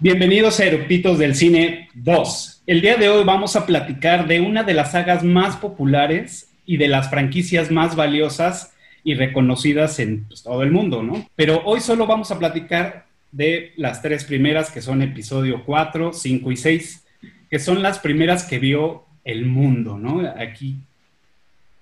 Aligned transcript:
Bienvenidos 0.00 0.60
a 0.60 0.64
Eructitos 0.64 1.18
del 1.18 1.34
Cine 1.34 1.88
2. 1.94 2.62
El 2.68 2.80
día 2.82 2.96
de 2.96 3.08
hoy 3.08 3.24
vamos 3.24 3.56
a 3.56 3.66
platicar 3.66 4.28
de 4.28 4.40
una 4.40 4.62
de 4.62 4.72
las 4.72 4.92
sagas 4.92 5.24
más 5.24 5.56
populares 5.56 6.52
y 6.64 6.76
de 6.76 6.86
las 6.86 7.10
franquicias 7.10 7.72
más 7.72 7.96
valiosas 7.96 8.72
y 9.02 9.14
reconocidas 9.14 9.98
en 9.98 10.22
pues, 10.26 10.44
todo 10.44 10.62
el 10.62 10.70
mundo, 10.70 11.02
¿no? 11.02 11.28
Pero 11.34 11.62
hoy 11.64 11.80
solo 11.80 12.06
vamos 12.06 12.30
a 12.30 12.38
platicar 12.38 13.06
de 13.32 13.72
las 13.76 14.00
tres 14.00 14.22
primeras, 14.22 14.70
que 14.70 14.82
son 14.82 15.02
episodio 15.02 15.64
4, 15.66 16.12
5 16.12 16.52
y 16.52 16.56
6, 16.56 17.06
que 17.50 17.58
son 17.58 17.82
las 17.82 17.98
primeras 17.98 18.44
que 18.44 18.60
vio 18.60 19.04
el 19.24 19.46
mundo, 19.46 19.98
¿no? 19.98 20.20
Aquí 20.38 20.76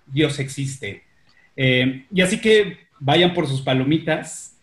Dios 0.06 0.38
existe. 0.38 1.02
Eh, 1.54 2.06
y 2.10 2.22
así 2.22 2.40
que 2.40 2.78
vayan 2.98 3.34
por 3.34 3.46
sus 3.46 3.60
palomitas 3.60 4.56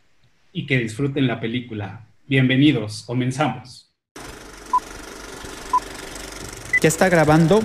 y 0.52 0.66
que 0.66 0.80
disfruten 0.80 1.28
la 1.28 1.40
película. 1.40 2.08
Bienvenidos, 2.26 3.04
comenzamos. 3.06 3.94
¿Ya 6.82 6.88
está 6.88 7.10
grabando? 7.10 7.60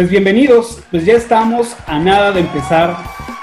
Pues 0.00 0.08
bienvenidos, 0.08 0.82
pues 0.90 1.04
ya 1.04 1.12
estamos 1.12 1.76
a 1.86 1.98
nada 1.98 2.32
de 2.32 2.40
empezar 2.40 2.96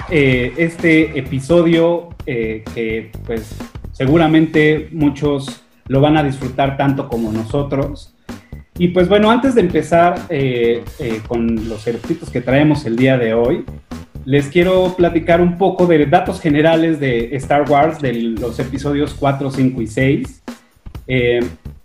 eh, 0.09 0.53
este 0.57 1.19
episodio 1.19 2.09
eh, 2.25 2.63
que 2.73 3.11
pues 3.27 3.55
seguramente 3.91 4.89
muchos 4.91 5.61
lo 5.85 6.01
van 6.01 6.17
a 6.17 6.23
disfrutar 6.23 6.75
tanto 6.75 7.07
como 7.09 7.31
nosotros. 7.31 8.15
Y 8.75 8.87
pues 8.87 9.07
bueno, 9.07 9.29
antes 9.29 9.53
de 9.53 9.61
empezar 9.61 10.19
eh, 10.29 10.83
con 11.27 11.69
los 11.69 11.85
eructitos 11.85 12.31
que 12.31 12.41
traemos 12.41 12.87
el 12.87 12.95
día 12.95 13.19
de 13.19 13.35
hoy, 13.35 13.63
les 14.25 14.47
quiero 14.47 14.95
platicar 14.97 15.41
un 15.41 15.59
poco 15.59 15.85
de 15.85 16.07
datos 16.07 16.41
generales 16.41 16.99
de 16.99 17.35
Star 17.35 17.69
Wars, 17.69 18.01
de 18.01 18.13
los 18.13 18.57
episodios 18.57 19.13
4, 19.13 19.51
5 19.51 19.79
y 19.83 19.85
6. 19.85 20.43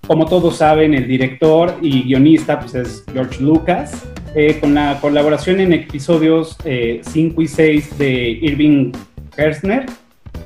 como 0.07 0.25
todos 0.25 0.57
saben, 0.57 0.95
el 0.95 1.07
director 1.07 1.77
y 1.83 2.05
guionista 2.05 2.59
pues, 2.59 2.75
es 2.75 3.05
George 3.13 3.39
Lucas. 3.43 4.03
Eh, 4.35 4.59
con 4.61 4.73
la 4.73 4.99
colaboración 4.99 5.61
en 5.61 5.75
episodios 5.75 6.57
5 6.57 6.65
eh, 6.65 7.03
y 7.45 7.49
6 7.49 7.99
de 7.99 8.31
Irving 8.41 8.93
Kersner, 9.37 9.85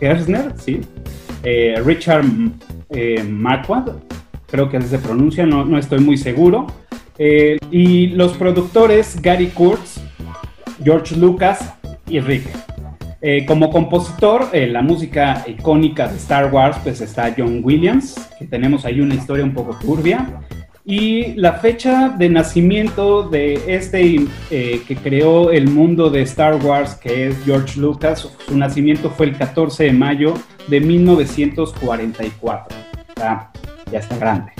Kersner 0.01 0.53
sí, 0.59 0.81
eh, 1.45 1.81
Richard 1.85 2.25
Marquardt, 3.29 3.93
creo 4.51 4.69
que 4.69 4.79
así 4.79 4.89
se 4.89 4.99
pronuncia, 4.99 5.47
no, 5.47 5.65
no 5.65 5.79
estoy 5.79 6.01
muy 6.01 6.17
seguro, 6.17 6.67
y 7.19 8.09
los 8.09 8.37
productores 8.37 9.23
Gary 9.23 9.49
Kurtz, 9.49 10.01
George 10.83 11.15
Lucas 11.17 11.73
y 12.09 12.19
Rick. 12.21 12.45
como 13.47 13.71
compositor, 13.71 14.49
la 14.53 14.83
música 14.83 15.45
icónica 15.47 16.09
de 16.09 16.17
Star 16.17 16.53
Wars, 16.53 16.77
pues 16.83 17.01
está 17.01 17.33
John 17.37 17.61
Williams, 17.63 18.29
que 18.39 18.47
tenemos 18.47 18.85
ahí 18.85 19.01
una 19.01 19.15
historia 19.15 19.45
un 19.45 19.55
poco 19.55 19.79
turbia. 19.79 20.41
Y 20.89 21.35
la 21.35 21.55
fecha 21.55 22.11
de 22.11 22.29
nacimiento 22.29 23.29
de 23.29 23.61
este 23.67 24.25
eh, 24.53 24.83
que 24.87 24.95
creó 24.95 25.51
el 25.51 25.67
mundo 25.69 26.11
de 26.11 26.23
Star 26.23 26.65
Wars, 26.65 26.95
que 26.95 27.27
es 27.27 27.37
George 27.45 27.81
Lucas, 27.81 28.29
su 28.47 28.57
nacimiento 28.57 29.11
fue 29.11 29.27
el 29.27 29.37
14 29.37 29.83
de 29.83 29.93
mayo 29.93 30.35
de 30.69 30.81
1944. 30.81 32.77
ya 33.17 33.99
está 33.99 34.17
grande. 34.17 34.53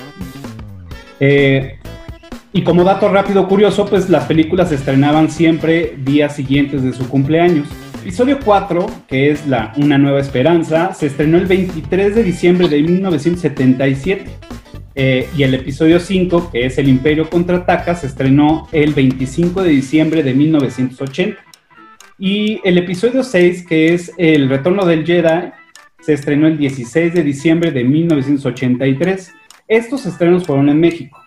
Eh, 1.21 1.79
y 2.53 2.63
como 2.65 2.83
dato 2.83 3.09
rápido 3.09 3.47
curioso, 3.47 3.87
pues 3.87 4.11
las 4.11 4.25
películas 4.25 4.71
se 4.71 4.75
estrenaban 4.75 5.31
siempre 5.31 5.95
días 5.97 6.35
siguientes 6.35 6.83
de 6.83 6.93
su 6.93 7.09
cumpleaños. 7.09 7.69
Episodio 8.01 8.41
4, 8.45 8.87
que 9.07 9.31
es 9.31 9.47
la 9.47 9.73
Una 9.77 9.97
Nueva 9.97 10.19
Esperanza, 10.19 10.93
se 10.93 11.07
estrenó 11.07 11.39
el 11.39 11.47
23 11.47 12.17
de 12.17 12.25
diciembre 12.25 12.69
de 12.69 12.83
1977 12.83 14.57
eh, 14.99 15.29
y 15.37 15.43
el 15.43 15.53
episodio 15.53 16.01
5, 16.01 16.51
que 16.51 16.65
es 16.65 16.79
El 16.79 16.89
Imperio 16.89 17.29
contraataca, 17.29 17.95
se 17.95 18.07
estrenó 18.07 18.67
el 18.73 18.95
25 18.95 19.63
de 19.63 19.69
diciembre 19.69 20.23
de 20.23 20.33
1980. 20.33 21.39
Y 22.19 22.63
el 22.65 22.79
episodio 22.79 23.23
6, 23.23 23.67
que 23.67 23.93
es 23.93 24.11
El 24.17 24.49
Retorno 24.49 24.87
del 24.87 25.05
Jedi, 25.05 25.53
se 26.01 26.15
estrenó 26.15 26.47
el 26.47 26.57
16 26.57 27.13
de 27.13 27.23
diciembre 27.23 27.73
de 27.73 27.85
1983. 27.85 29.35
Estos 29.69 30.07
estrenos 30.07 30.47
fueron 30.47 30.71
en 30.71 30.81
México, 30.81 31.23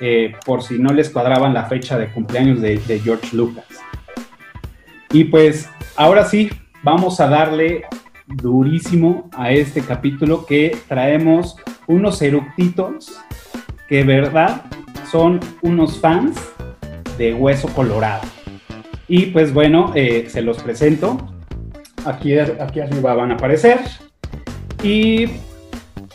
eh, 0.00 0.34
por 0.44 0.64
si 0.64 0.76
no 0.76 0.92
les 0.92 1.08
cuadraban 1.08 1.54
la 1.54 1.66
fecha 1.66 1.96
de 1.96 2.08
cumpleaños 2.08 2.60
de, 2.60 2.76
de 2.88 2.98
George 2.98 3.36
Lucas. 3.36 3.66
Y 5.12 5.24
pues 5.24 5.68
ahora 5.94 6.24
sí, 6.24 6.50
vamos 6.82 7.20
a 7.20 7.28
darle 7.28 7.84
durísimo 8.26 9.30
a 9.32 9.52
este 9.52 9.80
capítulo 9.80 10.46
que 10.46 10.76
traemos 10.88 11.56
unos 11.86 12.20
eructitos 12.22 13.18
que, 13.88 14.02
verdad, 14.02 14.62
son 15.10 15.40
unos 15.62 15.98
fans 15.98 16.36
de 17.18 17.34
Hueso 17.34 17.68
Colorado. 17.68 18.22
Y 19.08 19.26
pues 19.26 19.52
bueno, 19.52 19.92
eh, 19.94 20.26
se 20.28 20.42
los 20.42 20.58
presento. 20.58 21.32
Aquí, 22.04 22.36
aquí 22.38 22.80
arriba 22.80 23.14
van 23.14 23.32
a 23.32 23.34
aparecer. 23.34 23.80
Y 24.82 25.26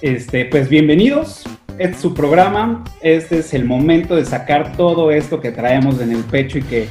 este, 0.02 0.46
pues 0.46 0.70
bienvenidos. 0.70 1.44
Este 1.78 1.96
es 1.96 2.02
su 2.02 2.14
programa. 2.14 2.84
Este 3.02 3.40
es 3.40 3.54
el 3.54 3.66
momento 3.66 4.16
de 4.16 4.26
sacar 4.26 4.76
todo 4.76 5.12
esto 5.12 5.40
que 5.40 5.52
traemos 5.52 6.02
en 6.02 6.12
el 6.12 6.24
pecho 6.26 6.58
y 6.58 6.64
que 6.64 6.88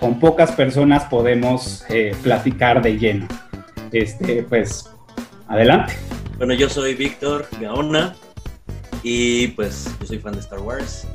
con 0.00 0.18
pocas 0.18 0.52
personas 0.52 1.04
podemos 1.04 1.84
eh, 1.88 2.12
platicar 2.22 2.82
de 2.82 2.98
lleno. 2.98 3.28
Este, 3.92 4.42
pues, 4.42 4.90
adelante. 5.46 5.94
Bueno, 6.36 6.54
yo 6.54 6.68
soy 6.68 6.94
Víctor 6.94 7.48
Gaona 7.60 8.14
y 9.02 9.48
pues 9.48 9.90
yo 10.00 10.06
soy 10.06 10.18
fan 10.18 10.34
de 10.34 10.40
Star 10.40 10.60
Wars. 10.60 11.06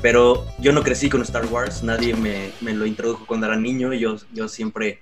Pero 0.00 0.46
yo 0.58 0.72
no 0.72 0.82
crecí 0.82 1.08
con 1.08 1.22
Star 1.22 1.46
Wars, 1.46 1.82
nadie 1.82 2.14
me, 2.14 2.50
me 2.60 2.74
lo 2.74 2.86
introdujo 2.86 3.24
cuando 3.24 3.46
era 3.46 3.56
niño. 3.56 3.92
Yo, 3.92 4.16
yo 4.32 4.48
siempre 4.48 5.00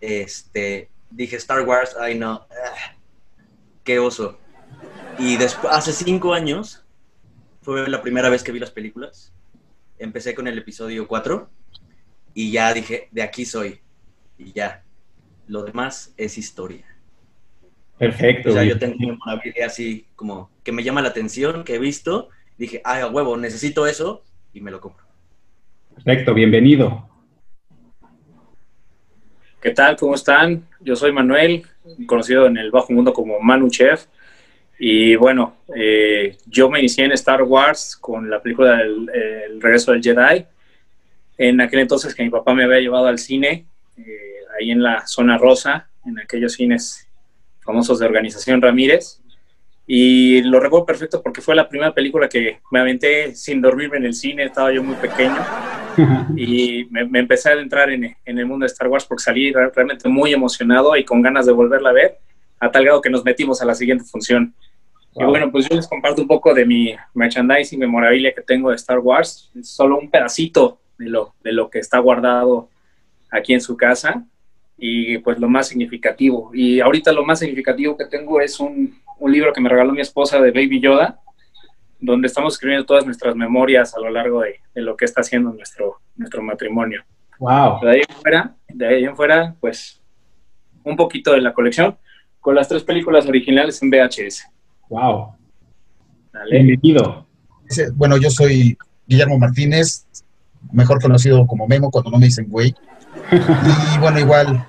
este, 0.00 0.88
dije 1.10 1.36
Star 1.36 1.62
Wars, 1.62 1.96
ay 1.98 2.16
no, 2.16 2.46
ah, 2.50 2.94
qué 3.82 3.98
oso. 3.98 4.38
Y 5.18 5.36
después, 5.36 5.72
hace 5.74 5.92
cinco 5.92 6.32
años 6.32 6.84
fue 7.62 7.88
la 7.88 8.02
primera 8.02 8.28
vez 8.28 8.42
que 8.44 8.52
vi 8.52 8.60
las 8.60 8.70
películas. 8.70 9.32
Empecé 9.98 10.34
con 10.34 10.46
el 10.46 10.56
episodio 10.56 11.06
4 11.06 11.50
y 12.32 12.52
ya 12.52 12.72
dije, 12.72 13.08
de 13.10 13.22
aquí 13.22 13.44
soy. 13.44 13.80
Y 14.38 14.52
ya, 14.52 14.82
lo 15.50 15.64
demás 15.64 16.14
es 16.16 16.38
historia. 16.38 16.84
Perfecto. 17.98 18.50
O 18.50 18.52
sea, 18.52 18.62
yo 18.62 18.78
tengo 18.78 18.96
una 18.98 19.36
vida 19.36 19.66
así 19.66 20.06
como 20.14 20.48
que 20.62 20.70
me 20.70 20.84
llama 20.84 21.02
la 21.02 21.08
atención, 21.08 21.64
que 21.64 21.74
he 21.74 21.78
visto, 21.78 22.28
dije, 22.56 22.80
ay, 22.84 23.02
a 23.02 23.08
huevo, 23.08 23.36
necesito 23.36 23.86
eso 23.86 24.22
y 24.54 24.60
me 24.60 24.70
lo 24.70 24.80
compro. 24.80 25.04
Perfecto, 25.92 26.34
bienvenido. 26.34 27.08
¿Qué 29.60 29.72
tal? 29.72 29.96
¿Cómo 29.96 30.14
están? 30.14 30.68
Yo 30.80 30.94
soy 30.94 31.12
Manuel, 31.12 31.66
conocido 32.06 32.46
en 32.46 32.56
el 32.56 32.70
bajo 32.70 32.92
mundo 32.92 33.12
como 33.12 33.40
Manu 33.40 33.68
Chef. 33.70 34.06
Y 34.78 35.16
bueno, 35.16 35.56
eh, 35.74 36.38
yo 36.46 36.70
me 36.70 36.78
inicié 36.78 37.04
en 37.04 37.12
Star 37.12 37.42
Wars 37.42 37.96
con 37.96 38.30
la 38.30 38.40
película 38.40 38.76
del 38.78 39.10
el 39.12 39.60
Regreso 39.60 39.90
del 39.90 40.02
Jedi. 40.02 40.46
En 41.36 41.60
aquel 41.60 41.80
entonces 41.80 42.14
que 42.14 42.22
mi 42.22 42.30
papá 42.30 42.54
me 42.54 42.64
había 42.64 42.80
llevado 42.80 43.08
al 43.08 43.18
cine, 43.18 43.66
eh, 43.98 44.29
ahí 44.60 44.70
en 44.70 44.82
la 44.82 45.06
zona 45.06 45.38
rosa, 45.38 45.88
en 46.04 46.18
aquellos 46.18 46.52
cines 46.52 47.08
famosos 47.60 47.98
de 47.98 48.06
Organización 48.06 48.60
Ramírez. 48.60 49.20
Y 49.86 50.42
lo 50.42 50.60
recuerdo 50.60 50.86
perfecto 50.86 51.20
porque 51.22 51.40
fue 51.40 51.56
la 51.56 51.68
primera 51.68 51.92
película 51.92 52.28
que 52.28 52.60
me 52.70 52.78
aventé 52.78 53.34
sin 53.34 53.60
dormirme 53.60 53.96
en 53.96 54.04
el 54.04 54.14
cine, 54.14 54.44
estaba 54.44 54.72
yo 54.72 54.84
muy 54.84 54.94
pequeño. 54.96 55.36
y 56.36 56.86
me, 56.90 57.18
empecé 57.18 57.48
a 57.48 57.52
adentrar 57.52 57.90
en, 57.90 58.16
en, 58.24 58.38
el 58.38 58.46
mundo 58.46 58.64
de 58.64 58.68
Star 58.68 58.88
Wars 58.88 59.04
porque 59.04 59.24
salí 59.24 59.52
realmente 59.52 60.08
muy 60.08 60.32
emocionado 60.32 60.96
y 60.96 61.04
con 61.04 61.20
ganas 61.22 61.46
de 61.46 61.52
volverla 61.52 61.90
a 61.90 61.92
ver, 61.92 62.18
a 62.60 62.70
tal 62.70 62.84
grado 62.84 63.00
que 63.00 63.10
nos 63.10 63.24
metimos 63.24 63.60
a 63.62 63.64
la 63.64 63.74
siguiente 63.74 64.04
función. 64.04 64.54
Y 65.16 65.24
bueno, 65.24 65.50
pues 65.50 65.68
yo 65.68 65.74
les 65.74 65.88
comparto 65.88 66.22
un 66.22 66.28
poco 66.28 66.54
de 66.54 66.64
mi 66.64 66.94
merchandising, 67.14 67.80
memorabilia 67.80 68.32
que 68.32 68.42
tengo 68.42 68.70
de 68.70 68.76
Star 68.76 69.00
Wars, 69.00 69.50
es 69.58 69.68
solo 69.68 69.98
un 69.98 70.08
pedacito 70.08 70.80
de 70.98 71.08
lo, 71.08 71.34
de 71.42 71.52
lo 71.52 71.68
que 71.68 71.80
está 71.80 71.98
guardado 71.98 72.68
aquí 73.28 73.54
en 73.54 73.60
su 73.60 73.76
casa 73.76 74.24
y 74.80 75.18
pues 75.18 75.38
lo 75.38 75.48
más 75.48 75.68
significativo. 75.68 76.50
Y 76.54 76.80
ahorita 76.80 77.12
lo 77.12 77.24
más 77.24 77.38
significativo 77.38 77.96
que 77.96 78.06
tengo 78.06 78.40
es 78.40 78.58
un, 78.58 78.98
un, 79.18 79.32
libro 79.32 79.52
que 79.52 79.60
me 79.60 79.68
regaló 79.68 79.92
mi 79.92 80.00
esposa 80.00 80.40
de 80.40 80.50
Baby 80.50 80.80
Yoda, 80.80 81.20
donde 82.00 82.26
estamos 82.26 82.54
escribiendo 82.54 82.86
todas 82.86 83.04
nuestras 83.04 83.36
memorias 83.36 83.94
a 83.94 84.00
lo 84.00 84.08
largo 84.08 84.40
de, 84.40 84.60
de 84.74 84.80
lo 84.80 84.96
que 84.96 85.04
está 85.04 85.20
haciendo 85.20 85.52
nuestro, 85.52 86.00
nuestro 86.16 86.42
matrimonio. 86.42 87.04
Wow. 87.38 87.80
De 87.82 87.90
ahí 87.90 88.00
en 88.08 88.16
fuera, 88.16 88.56
de 88.68 88.86
ahí 88.86 89.04
en 89.04 89.14
fuera, 89.14 89.54
pues 89.60 90.00
un 90.82 90.96
poquito 90.96 91.32
de 91.32 91.42
la 91.42 91.52
colección 91.52 91.98
con 92.40 92.54
las 92.54 92.66
tres 92.66 92.82
películas 92.82 93.26
originales 93.26 93.82
en 93.82 93.90
VHS. 93.90 94.46
Wow. 94.88 95.34
Dale. 96.32 96.62
Bienvenido. 96.62 97.26
Bueno, 97.94 98.16
yo 98.16 98.30
soy 98.30 98.78
Guillermo 99.06 99.38
Martínez, 99.38 100.06
mejor 100.72 101.02
conocido 101.02 101.46
como 101.46 101.66
Memo 101.68 101.90
cuando 101.90 102.10
no 102.10 102.18
me 102.18 102.26
dicen 102.26 102.48
güey. 102.48 102.74
Y 103.32 103.98
bueno, 103.98 104.18
igual, 104.18 104.66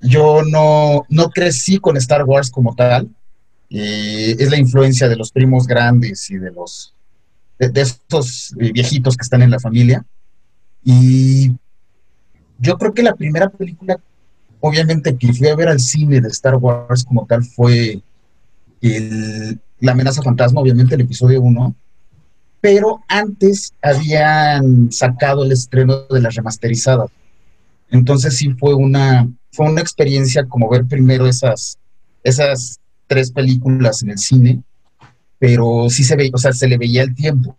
yo 0.00 0.42
no, 0.42 1.04
no 1.08 1.30
crecí 1.30 1.78
con 1.78 1.96
Star 1.96 2.24
Wars 2.24 2.50
como 2.50 2.74
tal. 2.74 3.08
Es 3.68 4.50
la 4.50 4.58
influencia 4.58 5.08
de 5.08 5.16
los 5.16 5.32
primos 5.32 5.66
grandes 5.66 6.30
y 6.30 6.36
de 6.36 6.52
los 6.52 6.94
de, 7.58 7.68
de 7.70 8.72
viejitos 8.72 9.16
que 9.16 9.22
están 9.22 9.42
en 9.42 9.50
la 9.50 9.58
familia. 9.58 10.04
Y 10.84 11.52
yo 12.58 12.78
creo 12.78 12.94
que 12.94 13.02
la 13.02 13.14
primera 13.14 13.48
película, 13.48 13.98
obviamente, 14.60 15.16
que 15.16 15.32
fui 15.32 15.48
a 15.48 15.56
ver 15.56 15.68
al 15.68 15.80
cine 15.80 16.20
de 16.20 16.28
Star 16.28 16.56
Wars 16.56 17.04
como 17.04 17.26
tal 17.26 17.44
fue 17.44 18.00
el- 18.80 19.60
La 19.80 19.92
amenaza 19.92 20.22
fantasma, 20.22 20.60
obviamente, 20.60 20.94
el 20.94 21.02
episodio 21.02 21.40
1 21.42 21.74
pero 22.58 23.00
antes 23.06 23.74
habían 23.80 24.90
sacado 24.90 25.44
el 25.44 25.52
estreno 25.52 26.00
de 26.10 26.20
las 26.20 26.34
remasterizadas. 26.34 27.10
Entonces 27.90 28.36
sí 28.36 28.50
fue 28.58 28.74
una, 28.74 29.28
fue 29.52 29.70
una 29.70 29.80
experiencia 29.80 30.46
como 30.46 30.68
ver 30.68 30.86
primero 30.86 31.26
esas, 31.26 31.78
esas 32.22 32.80
tres 33.06 33.30
películas 33.30 34.02
en 34.02 34.10
el 34.10 34.18
cine, 34.18 34.62
pero 35.38 35.88
sí 35.88 36.04
se 36.04 36.16
veía, 36.16 36.30
o 36.34 36.38
sea, 36.38 36.52
se 36.52 36.68
le 36.68 36.78
veía 36.78 37.02
el 37.02 37.14
tiempo. 37.14 37.56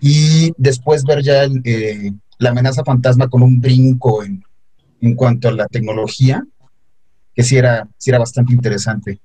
Y 0.00 0.52
después 0.56 1.04
ver 1.04 1.22
ya 1.22 1.44
eh, 1.64 2.12
la 2.38 2.50
amenaza 2.50 2.84
fantasma 2.84 3.28
con 3.28 3.42
un 3.42 3.60
brinco 3.60 4.22
en, 4.22 4.44
en 5.00 5.14
cuanto 5.14 5.48
a 5.48 5.52
la 5.52 5.66
tecnología, 5.66 6.44
que 7.34 7.42
sí 7.42 7.56
era, 7.56 7.88
sí 7.96 8.10
era 8.10 8.18
bastante 8.18 8.52
interesante. 8.52 9.20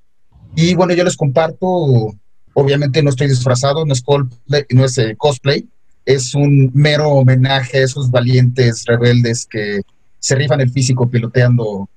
Y 0.56 0.76
bueno, 0.76 0.94
yo 0.94 1.04
les 1.04 1.18
comparto 1.18 2.16
Obviamente 2.54 3.02
no 3.02 3.10
estoy 3.10 3.28
disfrazado, 3.28 3.86
no 3.86 3.94
es, 3.94 4.02
cosplay, 4.02 4.66
no 4.70 4.86
es 4.86 4.98
eh, 5.00 5.16
cosplay, 5.18 5.68
es 6.06 6.36
un 6.36 6.72
mero 6.74 7.10
homenaje 7.10 7.78
a 7.78 7.84
esos 7.84 8.12
valientes 8.12 8.84
rebeldes 8.86 9.46
que 9.46 9.82
se 10.20 10.36
rifan 10.36 10.62
el 10.62 10.72
físico 10.72 11.10
piloteando 11.10 11.90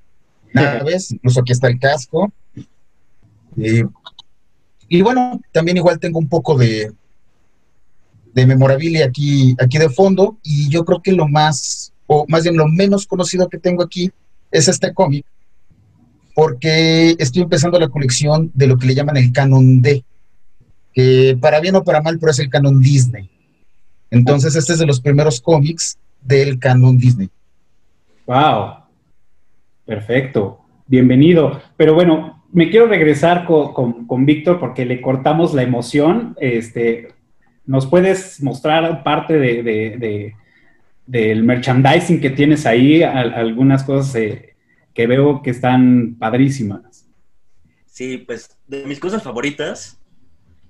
naves, 0.53 1.13
incluso 1.13 1.41
aquí 1.41 1.53
está 1.53 1.69
el 1.69 1.79
casco. 1.79 2.33
Y 4.89 5.03
bueno, 5.03 5.41
también 5.53 5.77
igual 5.77 5.99
tengo 5.99 6.19
un 6.19 6.29
poco 6.29 6.57
de, 6.57 6.93
de 8.33 8.47
memorabilia 8.47 9.07
aquí, 9.07 9.57
aquí 9.59 9.79
de 9.79 9.89
fondo, 9.89 10.39
y 10.43 10.69
yo 10.69 10.85
creo 10.85 11.03
que 11.03 11.13
lo 11.13 11.29
más, 11.29 11.93
o 12.07 12.25
más 12.29 12.45
bien 12.45 12.57
lo 12.57 12.69
menos 12.69 13.07
conocido 13.07 13.49
que 13.49 13.59
tengo 13.59 13.83
aquí 13.83 14.11
es 14.51 14.69
este 14.69 14.95
cómic, 14.95 15.25
porque 16.35 17.17
estoy 17.19 17.43
empezando 17.43 17.79
la 17.79 17.89
colección 17.89 18.51
de 18.55 18.67
lo 18.67 18.77
que 18.77 18.87
le 18.87 18.95
llaman 18.95 19.17
el 19.17 19.33
canon 19.33 19.83
D 19.83 20.05
que 20.97 21.37
para 21.39 21.61
bien 21.61 21.77
o 21.77 21.85
para 21.85 22.01
mal, 22.01 22.19
pero 22.19 22.33
es 22.33 22.39
el 22.39 22.49
canon 22.49 22.81
Disney. 22.81 23.29
Entonces, 24.11 24.55
este 24.55 24.75
es 24.75 24.79
de 24.79 24.87
los 24.87 25.01
primeros 25.01 25.41
cómics 25.41 25.99
del 26.21 26.59
canon 26.59 26.97
Disney. 26.99 27.29
Wow. 28.27 28.77
Perfecto. 29.85 30.61
Bienvenido. 30.87 31.61
Pero 31.77 31.95
bueno, 31.95 32.45
me 32.53 32.71
quiero 32.71 32.87
regresar 32.87 33.45
con, 33.45 33.73
con, 33.73 34.07
con 34.07 34.27
Víctor 34.27 34.59
porque 34.59 34.85
le 34.85 35.01
cortamos 35.01 35.55
la 35.55 35.63
emoción. 35.63 36.37
Este, 36.41 37.09
¿Nos 37.65 37.87
puedes 37.87 38.43
mostrar 38.43 39.03
parte 39.03 39.35
de, 39.35 39.63
de, 39.63 39.97
de, 39.99 40.37
del 41.07 41.43
merchandising 41.43 42.21
que 42.21 42.31
tienes 42.31 42.67
ahí? 42.67 43.03
Al, 43.03 43.35
algunas 43.35 43.85
cosas 43.85 44.15
eh, 44.15 44.55
que 44.95 45.07
veo 45.07 45.43
que 45.43 45.51
están 45.51 46.17
padrísimas. 46.19 47.07
Sí, 47.87 48.19
pues 48.19 48.57
de 48.67 48.85
mis 48.87 49.01
cosas 49.01 49.23
favoritas 49.23 49.99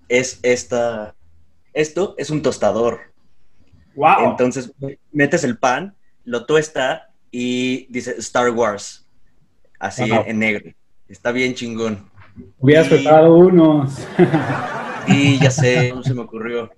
es 0.08 0.40
esta. 0.42 1.14
Esto 1.72 2.14
es 2.18 2.30
un 2.30 2.42
tostador. 2.42 3.15
¡Wow! 3.96 4.30
Entonces 4.30 4.72
metes 5.12 5.42
el 5.44 5.58
pan, 5.58 5.96
lo 6.24 6.46
tuesta 6.46 7.10
y 7.30 7.86
dice 7.90 8.14
Star 8.18 8.50
Wars. 8.50 9.06
Así 9.78 10.08
Wow. 10.10 10.24
en 10.26 10.38
negro. 10.38 10.72
Está 11.08 11.32
bien 11.32 11.54
chingón. 11.54 12.08
Hubieras 12.58 12.88
preparado 12.88 13.34
unos. 13.34 14.06
Y 15.08 15.38
ya 15.38 15.52
sé, 15.52 15.92
no 15.94 16.02
se 16.02 16.14
me 16.14 16.22
ocurrió. 16.22 16.68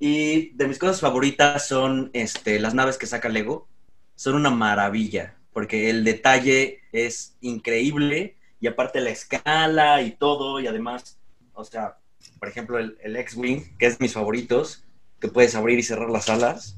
Y 0.00 0.50
de 0.56 0.66
mis 0.66 0.80
cosas 0.80 1.00
favoritas 1.00 1.68
son 1.68 2.10
este, 2.12 2.58
las 2.58 2.74
naves 2.74 2.98
que 2.98 3.06
saca 3.06 3.28
Lego. 3.28 3.68
Son 4.16 4.34
una 4.34 4.50
maravilla, 4.50 5.36
porque 5.52 5.88
el 5.88 6.02
detalle 6.02 6.80
es 6.90 7.36
increíble 7.40 8.36
y 8.60 8.66
aparte 8.66 9.00
la 9.00 9.10
escala 9.10 10.02
y 10.02 10.10
todo, 10.10 10.58
y 10.58 10.66
además, 10.66 11.20
o 11.52 11.64
sea, 11.64 11.98
por 12.40 12.48
ejemplo, 12.48 12.78
el, 12.80 12.98
el 13.00 13.14
X-Wing, 13.14 13.76
que 13.78 13.86
es 13.86 13.96
de 13.98 14.04
mis 14.04 14.12
favoritos, 14.14 14.84
que 15.20 15.28
puedes 15.28 15.54
abrir 15.54 15.78
y 15.78 15.82
cerrar 15.82 16.10
las 16.10 16.28
alas. 16.28 16.76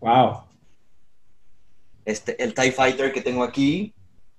¡Wow! 0.00 0.42
Este, 2.04 2.42
el 2.42 2.54
TIE 2.54 2.72
Fighter 2.72 3.12
que 3.12 3.20
tengo 3.20 3.42
aquí 3.42 3.94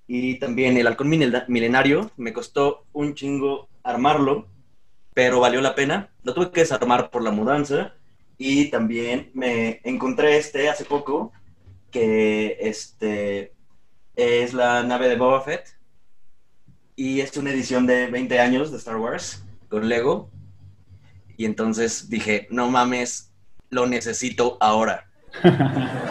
y 0.06 0.38
también 0.38 0.76
el 0.76 0.86
halcón 0.86 1.08
milenario. 1.08 2.10
Me 2.16 2.32
costó 2.32 2.86
un 2.92 3.14
chingo 3.14 3.68
armarlo, 3.82 4.48
pero 5.14 5.40
valió 5.40 5.60
la 5.60 5.74
pena. 5.74 6.10
Lo 6.22 6.34
tuve 6.34 6.50
que 6.50 6.60
desarmar 6.60 7.10
por 7.10 7.22
la 7.22 7.30
mudanza 7.30 7.94
y 8.36 8.70
también 8.70 9.30
me 9.34 9.80
encontré 9.84 10.38
este 10.38 10.68
hace 10.68 10.84
poco, 10.84 11.32
que 11.90 12.56
este 12.60 13.52
es 14.16 14.54
la 14.54 14.82
nave 14.82 15.08
de 15.08 15.16
Boba 15.16 15.42
Fett 15.42 15.80
y 16.96 17.20
es 17.20 17.36
una 17.36 17.50
edición 17.50 17.86
de 17.86 18.08
20 18.08 18.40
años 18.40 18.70
de 18.70 18.76
Star 18.78 18.96
Wars 18.96 19.42
con 19.68 19.88
Lego. 19.88 20.30
Y 21.36 21.46
entonces 21.46 22.10
dije, 22.10 22.46
no 22.50 22.70
mames, 22.70 23.29
lo 23.70 23.86
necesito 23.86 24.56
ahora. 24.60 25.04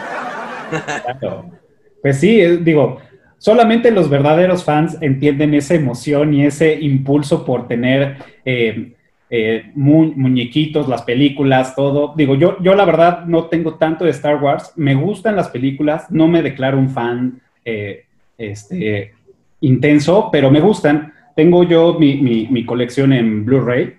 Pues 2.02 2.18
sí, 2.20 2.40
digo, 2.62 3.00
solamente 3.38 3.92
los 3.92 4.10
verdaderos 4.10 4.64
fans 4.64 4.98
entienden 5.02 5.54
esa 5.54 5.76
emoción 5.76 6.34
y 6.34 6.46
ese 6.46 6.76
impulso 6.80 7.44
por 7.46 7.68
tener 7.68 8.18
eh, 8.46 8.94
eh, 9.30 9.72
mu- 9.76 10.14
muñequitos, 10.16 10.88
las 10.88 11.02
películas, 11.02 11.76
todo. 11.76 12.14
Digo, 12.16 12.36
yo, 12.36 12.58
yo 12.62 12.74
la 12.76 12.86
verdad 12.86 13.26
no 13.26 13.46
tengo 13.46 13.76
tanto 13.76 14.06
de 14.06 14.12
Star 14.12 14.42
Wars, 14.42 14.72
me 14.76 14.96
gustan 14.96 15.36
las 15.36 15.50
películas, 15.50 16.10
no 16.10 16.28
me 16.28 16.42
declaro 16.42 16.78
un 16.78 16.90
fan 16.90 17.42
eh, 17.66 18.06
este, 18.38 19.14
intenso, 19.62 20.30
pero 20.32 20.50
me 20.50 20.62
gustan. 20.62 21.14
Tengo 21.36 21.64
yo 21.64 21.98
mi, 22.00 22.16
mi- 22.18 22.66
colección 22.66 23.14
en 23.14 23.46
Blu-ray, 23.46 23.96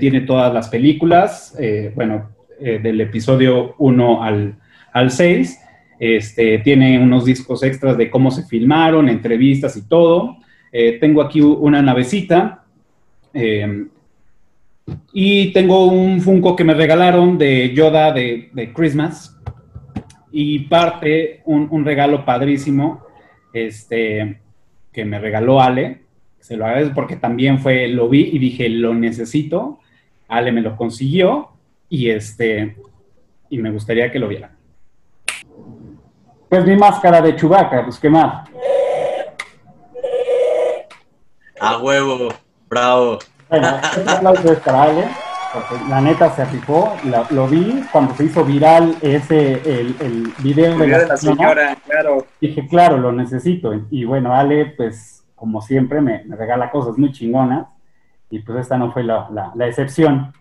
tiene 0.00 0.22
todas 0.22 0.52
las 0.54 0.68
películas, 0.68 1.54
bueno, 1.94 2.30
eh, 2.60 2.78
del 2.82 3.00
episodio 3.00 3.74
1 3.78 4.22
al, 4.22 4.56
al 4.92 5.10
6. 5.10 5.60
Este, 5.98 6.58
tiene 6.58 6.98
unos 6.98 7.24
discos 7.24 7.62
extras 7.62 7.96
de 7.96 8.10
cómo 8.10 8.30
se 8.30 8.44
filmaron, 8.44 9.08
entrevistas 9.08 9.76
y 9.76 9.88
todo. 9.88 10.36
Eh, 10.72 10.98
tengo 11.00 11.22
aquí 11.22 11.40
una 11.40 11.82
navecita. 11.82 12.64
eh, 13.34 13.86
y 15.12 15.52
tengo 15.52 15.86
un 15.86 16.20
Funko 16.20 16.54
que 16.54 16.62
me 16.62 16.72
regalaron 16.74 17.38
de 17.38 17.74
Yoda 17.74 18.12
de, 18.12 18.50
de 18.52 18.72
Christmas. 18.72 19.36
Y 20.30 20.60
parte, 20.60 21.40
un, 21.44 21.66
un 21.70 21.84
regalo 21.84 22.24
padrísimo, 22.24 23.02
este, 23.52 24.40
que 24.92 25.04
me 25.04 25.18
regaló 25.18 25.60
Ale. 25.60 26.02
Se 26.38 26.56
lo 26.56 26.66
agradezco 26.66 26.94
porque 26.94 27.16
también 27.16 27.58
fue, 27.58 27.88
lo 27.88 28.08
vi 28.08 28.30
y 28.32 28.38
dije, 28.38 28.68
lo 28.68 28.94
necesito. 28.94 29.80
Ale 30.28 30.52
me 30.52 30.60
lo 30.60 30.76
consiguió 30.76 31.55
y 31.88 32.10
este, 32.10 32.76
y 33.50 33.58
me 33.58 33.70
gustaría 33.70 34.10
que 34.10 34.18
lo 34.18 34.28
vieran. 34.28 34.56
Pues 36.48 36.64
mi 36.64 36.76
máscara 36.76 37.20
de 37.20 37.34
Chewbacca, 37.36 37.84
pues 37.84 37.98
qué 37.98 38.08
más. 38.08 38.48
A 41.60 41.78
huevo, 41.78 42.28
bravo. 42.68 43.18
Bueno, 43.48 43.68
este 43.82 44.10
aplauso 44.10 44.52
es 44.52 44.58
para 44.60 44.82
Ale, 44.84 45.04
porque 45.52 45.84
la 45.88 46.00
neta 46.00 46.30
se 46.34 46.44
rifó, 46.44 46.94
la- 47.04 47.26
lo 47.30 47.46
vi 47.48 47.82
cuando 47.92 48.14
se 48.14 48.24
hizo 48.24 48.44
viral 48.44 48.96
ese, 49.00 49.52
el, 49.64 49.96
el 50.00 50.32
video 50.38 50.76
de 50.76 50.86
la, 50.86 50.98
de 50.98 51.06
la 51.06 51.16
señora. 51.16 51.76
claro. 51.86 52.26
Dije, 52.40 52.66
claro, 52.68 52.98
lo 52.98 53.12
necesito. 53.12 53.72
Y 53.90 54.04
bueno, 54.04 54.34
Ale, 54.34 54.66
pues, 54.76 55.24
como 55.34 55.62
siempre, 55.62 56.00
me, 56.00 56.24
me 56.24 56.36
regala 56.36 56.70
cosas 56.70 56.98
muy 56.98 57.12
chingonas. 57.12 57.66
Y 58.28 58.40
pues 58.40 58.58
esta 58.60 58.76
no 58.76 58.92
fue 58.92 59.04
la, 59.04 59.28
la- 59.30 59.52
la 59.54 59.66
excepción. 59.68 60.32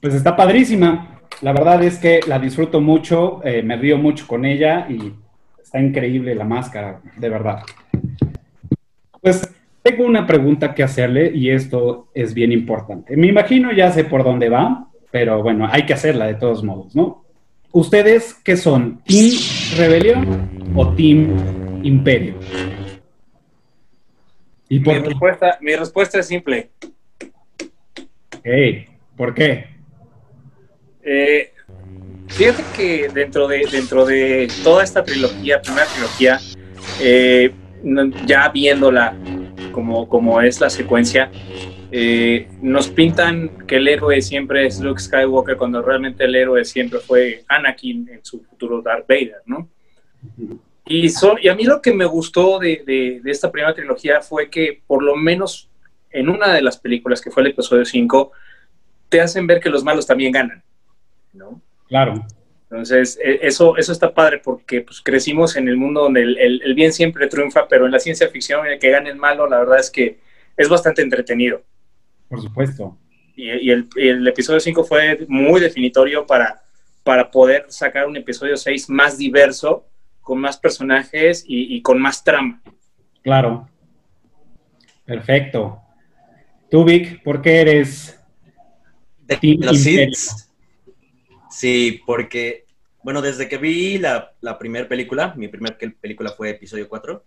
Pues 0.00 0.14
está 0.14 0.36
padrísima. 0.36 1.20
La 1.40 1.52
verdad 1.52 1.82
es 1.82 1.98
que 1.98 2.20
la 2.28 2.38
disfruto 2.38 2.80
mucho, 2.80 3.40
eh, 3.44 3.62
me 3.62 3.76
río 3.76 3.98
mucho 3.98 4.26
con 4.26 4.44
ella 4.44 4.86
y 4.88 5.12
está 5.60 5.80
increíble 5.80 6.34
la 6.34 6.44
máscara, 6.44 7.00
de 7.16 7.28
verdad. 7.28 7.62
Pues 9.20 9.52
tengo 9.82 10.04
una 10.04 10.26
pregunta 10.26 10.74
que 10.74 10.82
hacerle 10.82 11.32
y 11.34 11.50
esto 11.50 12.08
es 12.14 12.34
bien 12.34 12.52
importante. 12.52 13.16
Me 13.16 13.26
imagino, 13.26 13.72
ya 13.72 13.90
sé 13.90 14.04
por 14.04 14.22
dónde 14.22 14.48
va, 14.48 14.88
pero 15.10 15.42
bueno, 15.42 15.66
hay 15.68 15.84
que 15.84 15.94
hacerla 15.94 16.26
de 16.26 16.34
todos 16.34 16.62
modos, 16.62 16.94
¿no? 16.94 17.24
¿Ustedes 17.72 18.34
qué 18.34 18.56
son? 18.56 19.02
¿Team 19.04 19.32
Rebelión 19.76 20.72
o 20.74 20.94
Team 20.94 21.80
Imperio? 21.82 22.36
¿Y 24.68 24.80
por 24.80 25.00
mi, 25.00 25.08
respuesta, 25.08 25.58
mi 25.60 25.74
respuesta 25.74 26.18
es 26.20 26.26
simple. 26.26 26.70
Hey, 28.48 28.86
¿Por 29.16 29.34
qué? 29.34 29.66
Eh, 31.02 31.50
fíjate 32.28 32.62
que 32.76 33.08
dentro 33.08 33.48
de, 33.48 33.66
dentro 33.72 34.06
de 34.06 34.46
toda 34.62 34.84
esta 34.84 35.02
trilogía, 35.02 35.60
primera 35.60 35.84
trilogía, 35.86 36.38
eh, 37.00 37.50
ya 38.24 38.48
viéndola 38.50 39.16
como, 39.72 40.08
como 40.08 40.40
es 40.40 40.60
la 40.60 40.70
secuencia, 40.70 41.28
eh, 41.90 42.46
nos 42.62 42.86
pintan 42.86 43.66
que 43.66 43.78
el 43.78 43.88
héroe 43.88 44.22
siempre 44.22 44.64
es 44.64 44.78
Luke 44.78 45.00
Skywalker 45.00 45.56
cuando 45.56 45.82
realmente 45.82 46.22
el 46.22 46.36
héroe 46.36 46.64
siempre 46.64 47.00
fue 47.00 47.42
Anakin 47.48 48.08
en 48.10 48.24
su 48.24 48.44
futuro 48.44 48.80
Darth 48.80 49.08
Vader, 49.08 49.42
¿no? 49.46 49.68
Y, 50.86 51.08
y 51.08 51.48
a 51.48 51.54
mí 51.56 51.64
lo 51.64 51.82
que 51.82 51.92
me 51.92 52.04
gustó 52.04 52.60
de, 52.60 52.84
de, 52.86 53.20
de, 53.24 53.30
esta 53.32 53.50
primera 53.50 53.74
trilogía 53.74 54.20
fue 54.20 54.48
que 54.48 54.82
por 54.86 55.02
lo 55.02 55.16
menos 55.16 55.68
en 56.10 56.28
una 56.28 56.52
de 56.52 56.62
las 56.62 56.78
películas, 56.78 57.20
que 57.20 57.30
fue 57.30 57.42
el 57.42 57.50
episodio 57.50 57.84
5, 57.84 58.32
te 59.08 59.20
hacen 59.20 59.46
ver 59.46 59.60
que 59.60 59.70
los 59.70 59.84
malos 59.84 60.06
también 60.06 60.32
ganan, 60.32 60.62
¿no? 61.32 61.60
Claro. 61.88 62.26
Entonces, 62.70 63.18
e, 63.22 63.40
eso, 63.42 63.76
eso 63.76 63.92
está 63.92 64.12
padre 64.12 64.40
porque 64.42 64.80
pues, 64.80 65.00
crecimos 65.00 65.56
en 65.56 65.68
el 65.68 65.76
mundo 65.76 66.02
donde 66.02 66.22
el, 66.22 66.60
el, 66.62 66.74
bien 66.74 66.92
siempre 66.92 67.28
triunfa, 67.28 67.68
pero 67.68 67.86
en 67.86 67.92
la 67.92 68.00
ciencia 68.00 68.28
ficción, 68.28 68.66
el 68.66 68.78
que 68.78 68.90
gane 68.90 69.10
el 69.10 69.16
malo, 69.16 69.48
la 69.48 69.58
verdad 69.58 69.78
es 69.78 69.90
que 69.90 70.18
es 70.56 70.68
bastante 70.68 71.02
entretenido. 71.02 71.62
Por 72.28 72.40
supuesto. 72.40 72.98
Y, 73.36 73.50
y, 73.50 73.70
el, 73.70 73.88
el, 73.96 74.26
episodio 74.26 74.58
5 74.58 74.84
fue 74.84 75.24
muy 75.28 75.60
definitorio 75.60 76.26
para, 76.26 76.62
para 77.04 77.30
poder 77.30 77.66
sacar 77.68 78.06
un 78.06 78.16
episodio 78.16 78.56
6 78.56 78.90
más 78.90 79.16
diverso, 79.16 79.86
con 80.20 80.40
más 80.40 80.56
personajes 80.56 81.44
y, 81.46 81.76
y 81.76 81.82
con 81.82 82.00
más 82.00 82.24
trama. 82.24 82.60
Claro. 83.22 83.68
Perfecto. 85.04 85.80
Tú, 86.70 86.84
Vic, 86.84 87.22
¿por 87.22 87.42
qué 87.42 87.60
eres 87.60 88.18
de 89.26 89.38
los 89.60 89.82
Seeds. 89.82 90.50
Sí, 91.50 92.00
porque, 92.06 92.66
bueno, 93.02 93.22
desde 93.22 93.48
que 93.48 93.58
vi 93.58 93.98
la, 93.98 94.32
la 94.40 94.58
primera 94.58 94.88
película, 94.88 95.34
mi 95.36 95.48
primera 95.48 95.76
película 95.76 96.30
fue 96.32 96.50
episodio 96.50 96.88
4, 96.88 97.24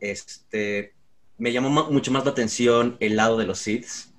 este, 0.00 0.94
me 1.38 1.52
llamó 1.52 1.90
mucho 1.90 2.10
más 2.12 2.24
la 2.24 2.32
atención 2.32 2.96
el 3.00 3.16
lado 3.16 3.36
de 3.38 3.46
los 3.46 3.58
Seeds, 3.58 4.12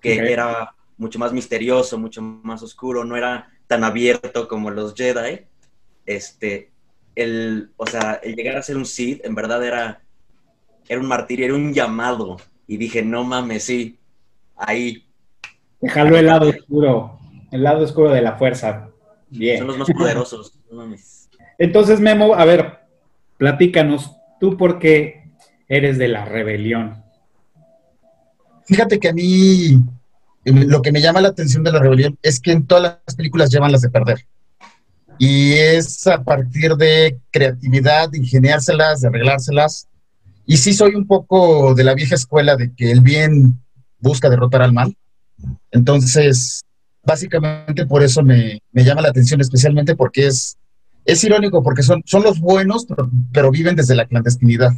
que 0.00 0.14
era 0.16 0.74
mucho 0.96 1.18
más 1.18 1.32
misterioso, 1.32 1.98
mucho 1.98 2.22
más 2.22 2.62
oscuro, 2.62 3.04
no 3.04 3.16
era 3.16 3.50
tan 3.66 3.84
abierto 3.84 4.48
como 4.48 4.70
los 4.70 4.94
Jedi. 4.94 5.46
Este, 6.06 6.70
el, 7.14 7.70
o 7.76 7.86
sea, 7.86 8.14
el 8.22 8.34
llegar 8.34 8.56
a 8.56 8.62
ser 8.62 8.76
un 8.76 8.86
Sith 8.86 9.24
en 9.24 9.34
verdad 9.34 9.64
era, 9.64 10.02
era 10.88 11.00
un 11.00 11.06
martirio, 11.06 11.46
era 11.46 11.54
un 11.54 11.72
llamado. 11.72 12.36
Y 12.70 12.76
dije, 12.76 13.02
no 13.02 13.24
mames, 13.24 13.64
sí, 13.64 13.98
ahí 14.54 15.04
Déjalo 15.80 16.16
el 16.16 16.26
lado 16.26 16.50
oscuro, 16.50 17.18
el 17.50 17.64
lado 17.64 17.82
oscuro 17.82 18.10
de 18.10 18.22
la 18.22 18.36
fuerza. 18.36 18.90
Bien. 19.28 19.58
Son 19.58 19.66
los 19.66 19.78
más 19.78 19.90
poderosos. 19.90 20.56
Entonces, 21.58 21.98
Memo, 21.98 22.34
a 22.36 22.44
ver, 22.44 22.78
platícanos, 23.38 24.12
¿tú 24.38 24.56
por 24.56 24.78
qué 24.78 25.32
eres 25.66 25.98
de 25.98 26.06
la 26.06 26.24
rebelión? 26.24 27.02
Fíjate 28.66 29.00
que 29.00 29.08
a 29.08 29.14
mí 29.14 29.82
lo 30.44 30.80
que 30.80 30.92
me 30.92 31.00
llama 31.00 31.20
la 31.20 31.30
atención 31.30 31.64
de 31.64 31.72
la 31.72 31.80
rebelión 31.80 32.16
es 32.22 32.38
que 32.38 32.52
en 32.52 32.68
todas 32.68 33.00
las 33.04 33.16
películas 33.16 33.50
llevan 33.50 33.72
las 33.72 33.80
de 33.80 33.90
perder. 33.90 34.24
Y 35.18 35.54
es 35.54 36.06
a 36.06 36.22
partir 36.22 36.76
de 36.76 37.18
creatividad, 37.32 38.10
de 38.10 38.18
ingeniárselas, 38.18 39.00
de 39.00 39.08
arreglárselas. 39.08 39.88
Y 40.46 40.56
sí 40.56 40.72
soy 40.72 40.94
un 40.94 41.06
poco 41.06 41.74
de 41.74 41.84
la 41.84 41.94
vieja 41.94 42.14
escuela 42.14 42.56
de 42.56 42.72
que 42.74 42.90
el 42.90 43.00
bien 43.00 43.60
busca 43.98 44.28
derrotar 44.28 44.62
al 44.62 44.72
mal. 44.72 44.94
Entonces, 45.70 46.64
básicamente 47.02 47.86
por 47.86 48.02
eso 48.02 48.22
me, 48.22 48.60
llama 48.72 49.02
la 49.02 49.08
atención, 49.08 49.40
especialmente 49.40 49.96
porque 49.96 50.26
es, 50.26 50.58
es 51.04 51.22
irónico, 51.24 51.62
porque 51.62 51.82
son, 51.82 52.02
son 52.04 52.22
los 52.22 52.40
buenos, 52.40 52.86
pero, 53.32 53.50
viven 53.50 53.76
desde 53.76 53.94
la 53.94 54.06
clandestinidad. 54.06 54.72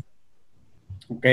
Ok. 1.09 1.27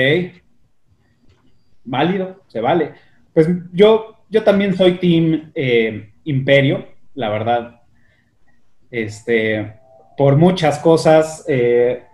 Válido, 1.84 2.42
se 2.48 2.60
vale. 2.60 2.94
Pues 3.32 3.48
yo, 3.72 4.24
yo 4.28 4.42
también 4.42 4.76
soy 4.76 4.98
Team 4.98 5.52
eh, 5.54 6.12
Imperio, 6.24 6.86
la 7.14 7.28
verdad. 7.28 7.80
Este, 8.90 9.80
por 10.16 10.36
muchas 10.36 10.78
cosas, 10.80 11.44
eh, 11.48 12.04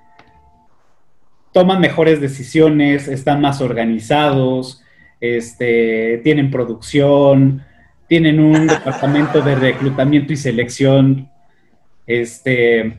toman 1.57 1.81
mejores 1.81 2.21
decisiones, 2.21 3.09
están 3.09 3.41
más 3.41 3.63
organizados, 3.63 4.83
este, 5.23 6.21
tienen 6.23 6.51
producción, 6.51 7.65
tienen 8.09 8.41
un 8.41 8.67
departamento 8.67 9.41
de 9.41 9.55
reclutamiento 9.55 10.35
y 10.35 10.37
selección, 10.37 11.31
este, 12.07 12.99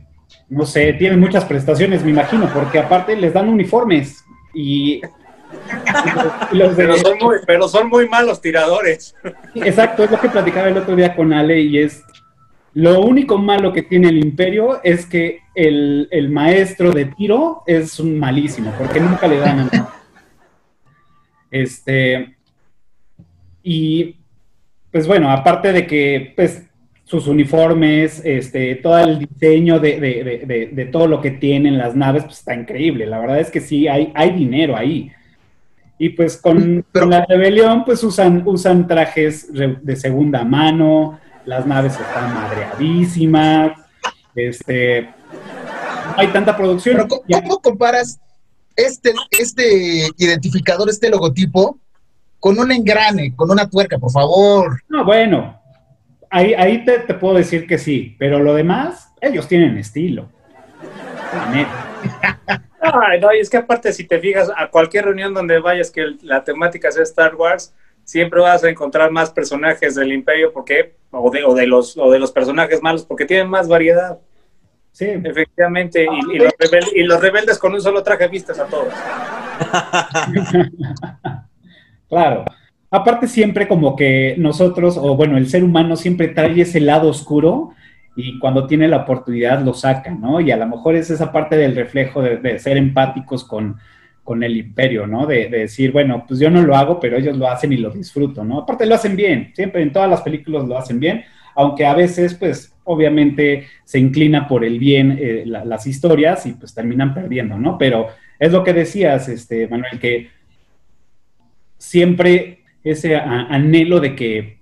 no 0.49 0.65
sé, 0.65 0.93
tienen 0.93 1.19
muchas 1.19 1.45
prestaciones, 1.45 2.03
me 2.03 2.09
imagino, 2.09 2.51
porque 2.51 2.79
aparte 2.79 3.15
les 3.15 3.31
dan 3.31 3.47
uniformes 3.47 4.25
y... 4.55 5.01
pero, 6.75 6.97
son 6.97 7.17
muy, 7.21 7.37
pero 7.45 7.67
son 7.67 7.89
muy 7.89 8.09
malos 8.09 8.41
tiradores. 8.41 9.13
Exacto, 9.53 10.03
es 10.03 10.09
lo 10.09 10.19
que 10.19 10.29
platicaba 10.29 10.67
el 10.67 10.77
otro 10.77 10.95
día 10.95 11.15
con 11.15 11.31
Ale 11.31 11.61
y 11.61 11.77
es, 11.77 12.03
lo 12.77 13.01
único 13.01 13.39
malo 13.39 13.73
que 13.73 13.81
tiene 13.81 14.09
el 14.09 14.23
imperio 14.23 14.83
es 14.83 15.07
que 15.07 15.39
el, 15.55 16.07
el 16.11 16.29
maestro 16.29 16.91
de 16.91 17.05
tiro 17.05 17.63
es 17.65 17.99
un 17.99 18.19
malísimo, 18.19 18.71
porque 18.77 18.99
nunca 18.99 19.27
le 19.27 19.39
dan 19.39 19.67
este, 21.49 22.35
y 23.63 24.17
pues 24.91 25.07
bueno, 25.07 25.31
aparte 25.31 25.73
de 25.73 25.87
que 25.87 26.33
pues, 26.35 26.67
sus 27.03 27.25
uniformes, 27.25 28.21
este, 28.23 28.75
todo 28.75 28.99
el 28.99 29.17
diseño 29.17 29.79
de, 29.79 30.89
todo 30.91 31.07
lo 31.07 31.19
que 31.19 31.31
tienen 31.31 31.79
las 31.79 31.95
naves, 31.95 32.25
pues 32.25 32.37
está 32.37 32.53
increíble. 32.53 33.07
La 33.07 33.17
verdad 33.17 33.39
es 33.39 33.49
que 33.49 33.59
sí, 33.59 33.87
hay, 33.87 34.11
hay 34.13 34.33
dinero 34.33 34.77
ahí. 34.77 35.11
Y 35.97 36.09
pues 36.09 36.37
con, 36.37 36.85
la 36.93 37.25
rebelión, 37.25 37.85
pues 37.85 38.03
usan, 38.03 38.43
usan 38.45 38.85
trajes 38.85 39.51
de 39.51 39.95
segunda 39.95 40.43
mano, 40.43 41.19
las 41.47 41.65
naves 41.65 41.93
están 41.93 42.33
madreadísimas, 42.33 43.79
este, 44.35 45.03
no 45.03 46.13
hay 46.17 46.27
tanta 46.27 46.55
producción. 46.55 47.07
¿cómo 47.07 47.59
comparas 47.61 48.19
este, 48.75 49.13
este 49.31 50.09
identificador, 50.17 50.89
este 50.89 51.09
logotipo, 51.09 51.79
con 52.39 52.59
un 52.59 52.71
engrane, 52.71 53.35
con 53.35 53.49
una 53.49 53.67
tuerca, 53.67 53.97
por 53.97 54.11
favor. 54.11 54.81
No, 54.89 55.03
bueno, 55.03 55.59
ahí, 56.29 56.53
ahí 56.53 56.85
te, 56.85 56.99
puedo 57.15 57.35
decir 57.35 57.65
que 57.65 57.77
sí, 57.77 58.15
pero 58.19 58.39
lo 58.39 58.53
demás, 58.53 59.11
ellos 59.21 59.47
tienen 59.47 59.77
estilo. 59.77 60.29
Ay, 62.79 63.19
no, 63.19 63.33
y 63.33 63.39
es 63.39 63.49
que 63.49 63.57
aparte, 63.57 63.91
si 63.93 64.03
te 64.03 64.19
fijas, 64.19 64.51
a 64.55 64.67
cualquier 64.67 65.05
reunión 65.05 65.33
donde 65.33 65.59
vayas 65.59 65.91
que 65.91 66.05
la 66.21 66.43
temática 66.43 66.91
sea 66.91 67.03
Star 67.03 67.35
Wars, 67.35 67.73
siempre 68.07 68.39
vas 68.39 68.63
a 68.63 68.69
encontrar 68.69 69.11
más 69.11 69.31
personajes 69.31 69.95
del 69.95 70.13
Imperio, 70.13 70.53
porque 70.53 70.95
o 71.11 71.29
de, 71.29 71.43
o 71.43 71.53
de 71.53 71.67
los, 71.67 71.97
o 71.97 72.09
de 72.09 72.19
los 72.19 72.31
personajes 72.31 72.81
malos, 72.81 73.03
porque 73.03 73.25
tienen 73.25 73.49
más 73.49 73.67
variedad. 73.67 74.17
Sí. 74.93 75.05
Efectivamente, 75.05 76.05
y, 76.05 77.03
los 77.03 77.21
rebeldes, 77.21 77.59
con 77.59 77.73
un 77.73 77.81
solo 77.81 78.01
traje 78.01 78.29
vistas 78.29 78.57
a 78.59 78.65
todos. 78.65 78.87
claro. 82.09 82.45
Aparte 82.89 83.27
siempre 83.27 83.67
como 83.67 83.97
que 83.97 84.35
nosotros, 84.37 84.97
o 84.97 85.17
bueno, 85.17 85.37
el 85.37 85.49
ser 85.49 85.65
humano 85.65 85.97
siempre 85.97 86.29
trae 86.29 86.61
ese 86.61 86.79
lado 86.79 87.09
oscuro 87.09 87.71
y 88.15 88.39
cuando 88.39 88.65
tiene 88.65 88.87
la 88.87 88.97
oportunidad 88.97 89.61
lo 89.61 89.73
saca, 89.73 90.11
¿no? 90.11 90.39
Y 90.39 90.51
a 90.51 90.57
lo 90.57 90.65
mejor 90.65 90.95
es 90.95 91.09
esa 91.09 91.33
parte 91.33 91.57
del 91.57 91.75
reflejo 91.75 92.21
de, 92.21 92.57
ser 92.57 92.77
empáticos 92.77 93.43
con, 93.43 93.75
con, 94.27 94.43
el 94.43 94.57
imperio, 94.57 95.07
¿no? 95.07 95.25
De, 95.25 95.47
de, 95.49 95.59
decir, 95.59 95.91
bueno, 95.91 96.25
pues 96.27 96.39
yo 96.39 96.49
no 96.49 96.61
lo 96.61 96.75
hago, 96.75 96.99
pero 96.99 97.17
ellos 97.17 97.37
lo 97.37 97.47
hacen 97.49 97.73
y 97.73 97.77
lo 97.77 97.89
disfruto, 97.89 98.43
¿no? 98.43 98.59
Aparte 98.59 98.85
lo 98.85 98.95
hacen 98.95 99.15
bien, 99.15 99.51
siempre 99.55 99.81
en 99.81 99.91
todas 99.91 100.09
las 100.09 100.21
películas 100.21 100.67
lo 100.67 100.77
hacen 100.77 100.99
bien, 100.99 101.23
aunque 101.55 101.85
a 101.85 101.95
veces, 101.95 102.35
pues, 102.35 102.73
obviamente 102.83 103.65
se 103.83 103.99
inclina 103.99 104.47
por 104.47 104.63
el 104.63 104.79
bien 104.79 105.17
eh, 105.19 105.43
las 105.45 105.85
historias 105.87 106.45
y 106.45 106.53
pues 106.53 106.73
terminan 106.73 107.13
perdiendo, 107.13 107.57
¿no? 107.57 107.77
Pero 107.77 108.07
es 108.39 108.51
lo 108.51 108.63
que 108.63 108.73
decías, 108.73 109.27
este, 109.27 109.67
Manuel, 109.67 109.99
que 109.99 110.29
siempre 111.77 112.59
ese 112.83 113.15
anhelo 113.15 113.99
de 113.99 114.15
que, 114.15 114.59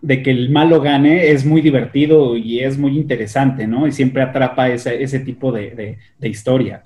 de 0.00 0.22
que 0.22 0.30
el 0.30 0.50
malo 0.50 0.80
gane 0.80 1.30
es 1.30 1.44
muy 1.44 1.60
divertido 1.60 2.36
y 2.36 2.60
es 2.60 2.78
muy 2.78 2.96
interesante, 2.96 3.66
¿no? 3.66 3.86
Y 3.86 3.92
siempre 3.92 4.22
atrapa 4.22 4.68
ese, 4.68 5.02
ese 5.02 5.20
tipo 5.20 5.50
de, 5.50 5.98
de, 6.18 6.28
historia. 6.28 6.84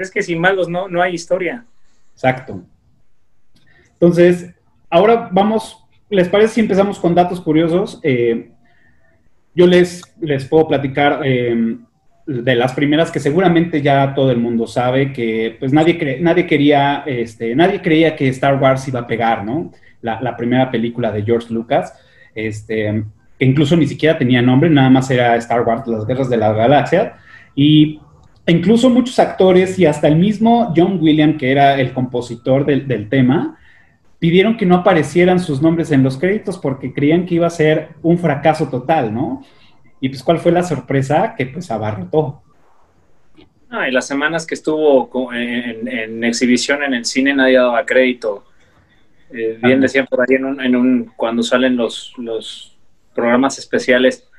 Es 0.00 0.10
que 0.10 0.22
sin 0.22 0.40
malos 0.40 0.68
no, 0.68 0.88
no 0.88 1.02
hay 1.02 1.14
historia. 1.14 1.64
Exacto. 2.14 2.62
Entonces, 3.92 4.54
ahora 4.88 5.28
vamos 5.30 5.80
¿les 6.10 6.28
parece 6.28 6.54
si 6.54 6.60
empezamos 6.60 6.98
con 6.98 7.14
datos 7.14 7.40
curiosos? 7.40 8.00
Eh, 8.02 8.50
yo 9.54 9.66
les, 9.66 10.02
les 10.20 10.44
puedo 10.44 10.68
platicar 10.68 11.20
eh, 11.24 11.76
de 12.26 12.54
las 12.54 12.72
primeras 12.72 13.10
que 13.10 13.20
seguramente 13.20 13.80
ya 13.80 14.12
todo 14.14 14.30
el 14.30 14.38
mundo 14.38 14.66
sabe 14.66 15.12
que 15.12 15.56
pues 15.58 15.72
nadie, 15.72 16.18
nadie 16.20 16.46
quería, 16.46 17.04
este, 17.06 17.54
nadie 17.54 17.80
creía 17.80 18.14
que 18.16 18.28
Star 18.28 18.60
Wars 18.60 18.86
iba 18.88 19.00
a 19.00 19.06
pegar, 19.06 19.44
¿no? 19.44 19.72
La, 20.02 20.20
la 20.20 20.36
primera 20.36 20.70
película 20.70 21.12
de 21.12 21.22
George 21.22 21.52
Lucas, 21.52 21.94
este, 22.34 23.04
que 23.38 23.44
incluso 23.44 23.76
ni 23.76 23.86
siquiera 23.86 24.18
tenía 24.18 24.42
nombre, 24.42 24.68
nada 24.70 24.90
más 24.90 25.10
era 25.10 25.36
Star 25.36 25.62
Wars, 25.62 25.86
las 25.86 26.06
guerras 26.06 26.28
de 26.28 26.36
la 26.36 26.52
galaxia, 26.52 27.14
y 27.54 28.00
incluso 28.50 28.90
muchos 28.90 29.18
actores 29.18 29.78
y 29.78 29.86
hasta 29.86 30.08
el 30.08 30.16
mismo 30.16 30.72
John 30.76 30.98
Williams, 31.00 31.38
que 31.38 31.50
era 31.50 31.80
el 31.80 31.92
compositor 31.92 32.64
del, 32.64 32.86
del 32.88 33.08
tema, 33.08 33.58
pidieron 34.18 34.56
que 34.56 34.66
no 34.66 34.76
aparecieran 34.76 35.40
sus 35.40 35.60
nombres 35.60 35.90
en 35.90 36.02
los 36.02 36.18
créditos 36.18 36.58
porque 36.58 36.92
creían 36.92 37.26
que 37.26 37.36
iba 37.36 37.46
a 37.46 37.50
ser 37.50 37.88
un 38.02 38.18
fracaso 38.18 38.68
total, 38.68 39.12
¿no? 39.12 39.42
Y 40.00 40.08
pues, 40.08 40.22
¿cuál 40.22 40.38
fue 40.38 40.52
la 40.52 40.62
sorpresa? 40.62 41.34
Que 41.36 41.46
pues 41.46 41.70
abarrotó. 41.70 42.42
Ah, 43.70 43.88
y 43.88 43.92
las 43.92 44.06
semanas 44.06 44.46
que 44.46 44.54
estuvo 44.54 45.32
en, 45.32 46.24
exhibición 46.24 46.82
en 46.82 46.94
el 46.94 47.04
cine 47.04 47.34
nadie 47.34 47.56
daba 47.56 47.84
crédito. 47.86 48.44
Eh, 49.32 49.58
bien 49.62 49.80
decían 49.80 50.06
por 50.06 50.20
ahí 50.20 50.36
en 50.36 50.76
un, 50.76 51.12
cuando 51.16 51.42
salen 51.42 51.76
los, 51.76 52.12
los 52.18 52.76
programas 53.14 53.58
especiales 53.58 54.29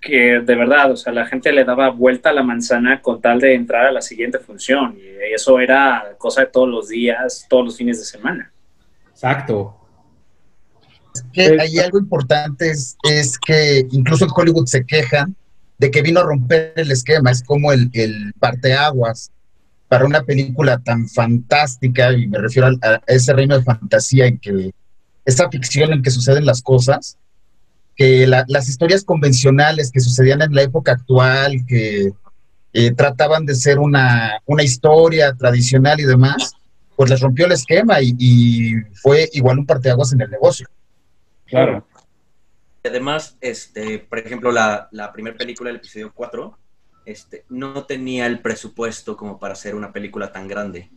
que 0.00 0.40
de 0.40 0.54
verdad, 0.54 0.92
o 0.92 0.96
sea, 0.96 1.12
la 1.12 1.26
gente 1.26 1.52
le 1.52 1.64
daba 1.64 1.90
vuelta 1.90 2.30
a 2.30 2.32
la 2.32 2.42
manzana 2.42 3.00
con 3.02 3.20
tal 3.20 3.40
de 3.40 3.54
entrar 3.54 3.86
a 3.86 3.92
la 3.92 4.00
siguiente 4.00 4.38
función. 4.38 4.96
Y 4.96 5.34
eso 5.34 5.58
era 5.60 6.14
cosa 6.18 6.42
de 6.42 6.46
todos 6.48 6.68
los 6.68 6.88
días, 6.88 7.46
todos 7.48 7.64
los 7.64 7.76
fines 7.76 7.98
de 7.98 8.04
semana. 8.04 8.52
Exacto. 9.10 9.74
que 11.32 11.60
hay 11.60 11.78
algo 11.78 11.98
importante 11.98 12.70
es, 12.70 12.96
que 13.44 13.86
incluso 13.90 14.24
en 14.24 14.30
Hollywood 14.34 14.66
se 14.66 14.84
quejan 14.84 15.34
de 15.78 15.90
que 15.90 16.02
vino 16.02 16.20
a 16.20 16.24
romper 16.24 16.72
el 16.76 16.90
esquema, 16.90 17.30
es 17.30 17.42
como 17.42 17.72
el, 17.72 17.90
el 17.92 18.32
parteaguas 18.38 19.32
para 19.88 20.04
una 20.04 20.22
película 20.22 20.78
tan 20.78 21.08
fantástica, 21.08 22.12
y 22.12 22.26
me 22.26 22.38
refiero 22.38 22.68
a, 22.82 23.00
ese 23.06 23.32
reino 23.32 23.56
de 23.56 23.64
fantasía 23.64 24.26
en 24.26 24.38
que 24.38 24.72
esa 25.24 25.48
ficción 25.50 25.92
en 25.92 26.02
que 26.02 26.10
suceden 26.10 26.46
las 26.46 26.62
cosas, 26.62 27.16
que 27.98 28.28
las 28.28 28.68
historias 28.68 29.04
convencionales 29.04 29.90
que 29.90 29.98
sucedían 29.98 30.40
en 30.40 30.54
la 30.54 30.62
época 30.62 30.92
actual, 30.92 31.66
que 31.66 32.12
eh, 32.72 32.92
trataban 32.92 33.44
de 33.44 33.56
ser 33.56 33.80
una, 33.80 34.40
una 34.46 34.62
historia 34.62 35.34
tradicional 35.34 35.98
y 35.98 36.04
demás, 36.04 36.52
pues 36.94 37.10
les 37.10 37.20
rompió 37.20 37.46
el 37.46 37.52
esquema 37.52 37.96
y, 38.00 38.74
fue 39.02 39.28
igual 39.32 39.58
un 39.58 39.66
parteaguas 39.66 40.12
en 40.12 40.20
el 40.20 40.30
negocio. 40.30 40.68
Claro. 41.46 41.84
Además, 42.84 43.36
este, 43.40 43.98
por 43.98 44.20
ejemplo, 44.20 44.52
la, 44.52 44.88
primera 45.12 45.36
película, 45.36 45.70
el 45.70 45.76
episodio 45.76 46.12
4, 46.14 46.56
este, 47.04 47.44
no 47.48 47.84
tenía 47.84 48.26
el 48.26 48.38
presupuesto 48.38 49.16
como 49.16 49.40
para 49.40 49.54
hacer 49.54 49.74
una 49.74 49.92
película 49.92 50.30
tan 50.30 50.46
grande. 50.46 50.88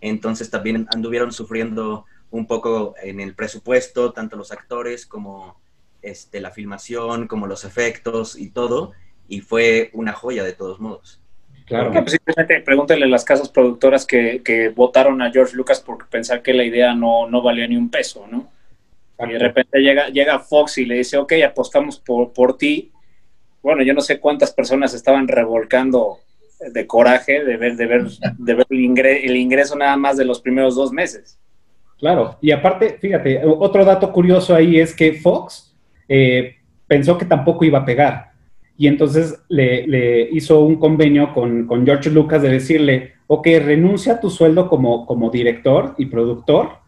Entonces 0.00 0.50
también 0.50 0.88
anduvieron 0.92 1.30
sufriendo 1.30 2.06
un 2.32 2.48
poco 2.48 2.96
en 3.00 3.20
el 3.20 3.36
presupuesto, 3.36 4.12
tanto 4.12 4.34
los 4.34 4.50
actores 4.50 5.06
como 5.06 5.59
este, 6.02 6.40
la 6.40 6.50
filmación, 6.50 7.26
como 7.26 7.46
los 7.46 7.64
efectos 7.64 8.38
y 8.38 8.50
todo, 8.50 8.92
y 9.28 9.40
fue 9.40 9.90
una 9.92 10.12
joya 10.12 10.44
de 10.44 10.52
todos 10.52 10.80
modos. 10.80 11.20
Claro. 11.66 11.92
Pues, 11.92 12.12
simplemente 12.12 12.60
pregúntale 12.60 13.04
a 13.04 13.08
las 13.08 13.24
casas 13.24 13.48
productoras 13.48 14.04
que, 14.04 14.72
votaron 14.74 15.22
a 15.22 15.30
George 15.30 15.56
Lucas 15.56 15.80
por 15.80 16.08
pensar 16.08 16.42
que 16.42 16.52
la 16.52 16.64
idea 16.64 16.94
no, 16.94 17.28
no 17.28 17.42
valía 17.42 17.66
ni 17.68 17.76
un 17.76 17.90
peso, 17.90 18.26
¿no? 18.28 18.50
Y 19.18 19.32
de 19.32 19.38
repente 19.38 19.78
llega, 19.78 20.08
llega 20.08 20.38
Fox 20.38 20.78
y 20.78 20.86
le 20.86 20.96
dice, 20.96 21.18
ok, 21.18 21.34
apostamos 21.46 21.98
por, 22.00 22.32
por 22.32 22.56
ti. 22.56 22.90
Bueno, 23.62 23.82
yo 23.82 23.92
no 23.92 24.00
sé 24.00 24.18
cuántas 24.18 24.50
personas 24.52 24.94
estaban 24.94 25.28
revolcando 25.28 26.20
de 26.60 26.86
coraje 26.86 27.44
de 27.44 27.56
ver, 27.56 27.76
de 27.76 27.86
ver, 27.86 28.06
de 28.08 28.54
ver 28.54 28.66
el, 28.68 28.80
ingreso, 28.80 29.20
el 29.24 29.36
ingreso 29.36 29.76
nada 29.76 29.96
más 29.96 30.16
de 30.16 30.24
los 30.24 30.40
primeros 30.40 30.74
dos 30.74 30.92
meses. 30.92 31.38
Claro, 31.98 32.38
y 32.40 32.50
aparte, 32.50 32.96
fíjate, 32.98 33.42
otro 33.44 33.84
dato 33.84 34.10
curioso 34.12 34.54
ahí 34.54 34.80
es 34.80 34.94
que 34.94 35.12
Fox 35.14 35.69
eh, 36.10 36.56
pensó 36.88 37.16
que 37.16 37.24
tampoco 37.24 37.64
iba 37.64 37.78
a 37.78 37.84
pegar 37.84 38.30
y 38.80 38.86
entonces 38.86 39.38
le, 39.48 40.30
hizo 40.32 40.60
un 40.60 40.76
convenio 40.76 41.34
con, 41.34 41.68
George 41.84 42.08
Lucas 42.08 42.40
de 42.40 42.48
decirle, 42.48 43.12
ok, 43.26 43.46
renuncia 43.62 44.14
a 44.14 44.20
tu 44.20 44.30
sueldo 44.30 44.70
como, 44.70 45.04
como 45.04 45.30
director 45.30 45.94
y 45.98 46.06
productor, 46.06 46.78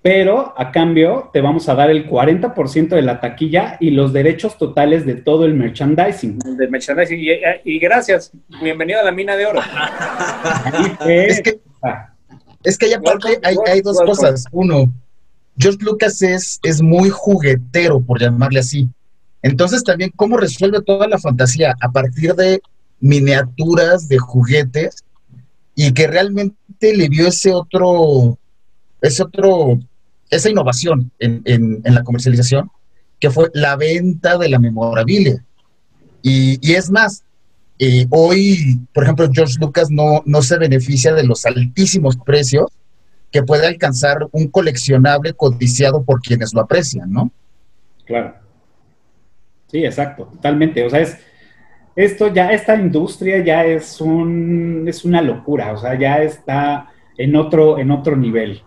pero 0.00 0.54
a 0.56 0.70
cambio 0.70 1.28
te 1.32 1.40
vamos 1.40 1.68
a 1.68 1.74
dar 1.74 1.90
el 1.90 2.08
40% 2.08 2.88
de 2.88 3.02
la 3.02 3.20
taquilla 3.20 3.78
y 3.80 3.90
los 3.90 4.12
derechos 4.12 4.56
totales 4.58 5.04
de 5.04 5.16
todo 5.16 5.44
el 5.44 5.54
merchandising. 5.54 6.38
De 6.38 6.68
merchandising, 6.68 7.18
y, 7.64 7.78
gracias, 7.80 8.30
bienvenido 8.62 9.00
a 9.00 9.02
la 9.02 9.10
mina 9.10 9.34
de 9.34 9.46
oro. 9.46 9.60
es 11.08 11.42
que, 11.42 11.60
es 12.62 12.78
que 12.78 12.86
hay, 13.42 13.56
hay, 13.66 13.80
dos 13.80 14.00
cosas. 14.06 14.44
Uno, 14.52 14.84
George 15.60 15.84
Lucas 15.84 16.22
es, 16.22 16.58
es 16.62 16.80
muy 16.80 17.10
juguetero, 17.10 18.00
por 18.00 18.18
llamarle 18.18 18.60
así. 18.60 18.88
Entonces 19.42 19.84
también 19.84 20.10
cómo 20.16 20.38
resuelve 20.38 20.80
toda 20.80 21.06
la 21.06 21.18
fantasía 21.18 21.74
a 21.80 21.90
partir 21.90 22.34
de 22.34 22.62
miniaturas, 23.00 24.08
de 24.08 24.18
juguetes, 24.18 25.04
y 25.74 25.92
que 25.92 26.06
realmente 26.06 26.96
le 26.96 27.08
vio 27.08 27.28
ese 27.28 27.52
otro, 27.52 28.38
ese 29.02 29.22
otro, 29.22 29.78
esa 30.30 30.48
innovación 30.48 31.10
en, 31.18 31.82
la 31.84 32.04
comercialización, 32.04 32.70
que 33.18 33.30
fue 33.30 33.50
la 33.52 33.76
venta 33.76 34.38
de 34.38 34.48
la 34.48 34.58
memorabilia. 34.58 35.44
Y, 36.22 36.72
es 36.72 36.90
más, 36.90 37.22
eh, 37.78 38.06
hoy, 38.10 38.80
por 38.94 39.04
ejemplo, 39.04 39.28
George 39.32 39.56
Lucas 39.60 39.90
no, 39.90 40.22
no 40.24 40.42
se 40.42 40.58
beneficia 40.58 41.14
de 41.14 41.24
los 41.24 41.44
altísimos 41.44 42.16
precios 42.16 42.66
que 43.30 43.42
puede 43.42 43.66
alcanzar 43.66 44.28
un 44.32 44.48
coleccionable 44.48 45.32
codiciado 45.34 46.02
por 46.04 46.20
quienes 46.20 46.52
lo 46.52 46.60
aprecian, 46.60 47.12
¿no? 47.12 47.30
Claro. 48.04 48.34
Sí, 49.68 49.84
exacto, 49.84 50.24
totalmente. 50.24 50.84
O 50.84 50.90
sea, 50.90 51.00
es, 51.00 51.16
esto 51.94 52.32
ya, 52.32 52.50
esta 52.52 52.74
industria 52.74 53.44
ya 53.44 53.64
es, 53.64 54.00
un, 54.00 54.84
es 54.88 55.04
una 55.04 55.22
locura, 55.22 55.72
o 55.72 55.76
sea, 55.76 55.98
ya 55.98 56.22
está 56.22 56.88
en 57.16 57.36
otro, 57.36 57.78
en 57.78 57.90
otro 57.90 58.16
nivel. 58.16 58.62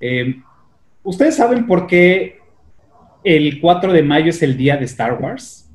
Eh, 0.00 0.40
¿Ustedes 1.02 1.36
saben 1.36 1.66
por 1.66 1.86
qué 1.86 2.38
el 3.24 3.60
4 3.60 3.92
de 3.92 4.02
mayo 4.02 4.30
es 4.30 4.42
el 4.42 4.56
día 4.56 4.76
de 4.76 4.84
Star 4.84 5.20
Wars? 5.20 5.67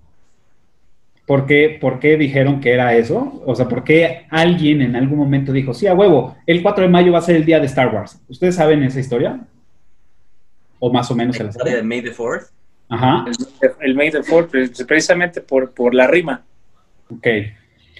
¿Por 1.25 1.45
qué, 1.45 1.77
¿Por 1.79 1.99
qué 1.99 2.17
dijeron 2.17 2.59
que 2.59 2.73
era 2.73 2.95
eso? 2.95 3.41
O 3.45 3.55
sea, 3.55 3.69
¿por 3.69 3.83
qué 3.83 4.25
alguien 4.29 4.81
en 4.81 4.95
algún 4.95 5.17
momento 5.17 5.53
dijo, 5.53 5.73
sí, 5.73 5.87
a 5.87 5.93
huevo, 5.93 6.35
el 6.45 6.61
4 6.61 6.83
de 6.83 6.89
mayo 6.89 7.13
va 7.13 7.19
a 7.19 7.21
ser 7.21 7.37
el 7.37 7.45
día 7.45 7.59
de 7.59 7.67
Star 7.67 7.93
Wars? 7.93 8.21
¿Ustedes 8.27 8.55
saben 8.55 8.83
esa 8.83 8.99
historia? 8.99 9.39
¿O 10.79 10.91
más 10.91 11.09
o 11.11 11.15
menos 11.15 11.39
la 11.39 11.49
historia 11.49 11.77
de 11.77 11.83
May 11.83 12.01
the 12.01 12.13
4th? 12.13 12.49
Ajá. 12.89 13.25
El, 13.79 13.95
May 13.95 14.11
the 14.11 14.19
precisamente 14.85 15.39
por, 15.39 15.71
por 15.71 15.95
la 15.95 16.07
rima. 16.07 16.43
Ok. 17.09 17.27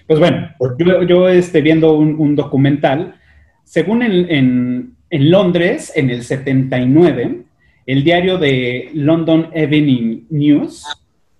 Pues 0.05 0.19
bueno, 0.19 0.49
yo, 0.77 1.03
yo 1.03 1.29
este, 1.29 1.61
viendo 1.61 1.93
un, 1.93 2.35
documental, 2.35 3.15
según 3.63 4.03
en, 4.03 4.95
Londres, 5.09 5.93
en 5.95 6.09
el 6.09 6.23
79, 6.23 7.43
el 7.85 8.03
diario 8.03 8.37
de 8.37 8.89
London 8.93 9.49
Evening 9.53 10.25
News 10.29 10.85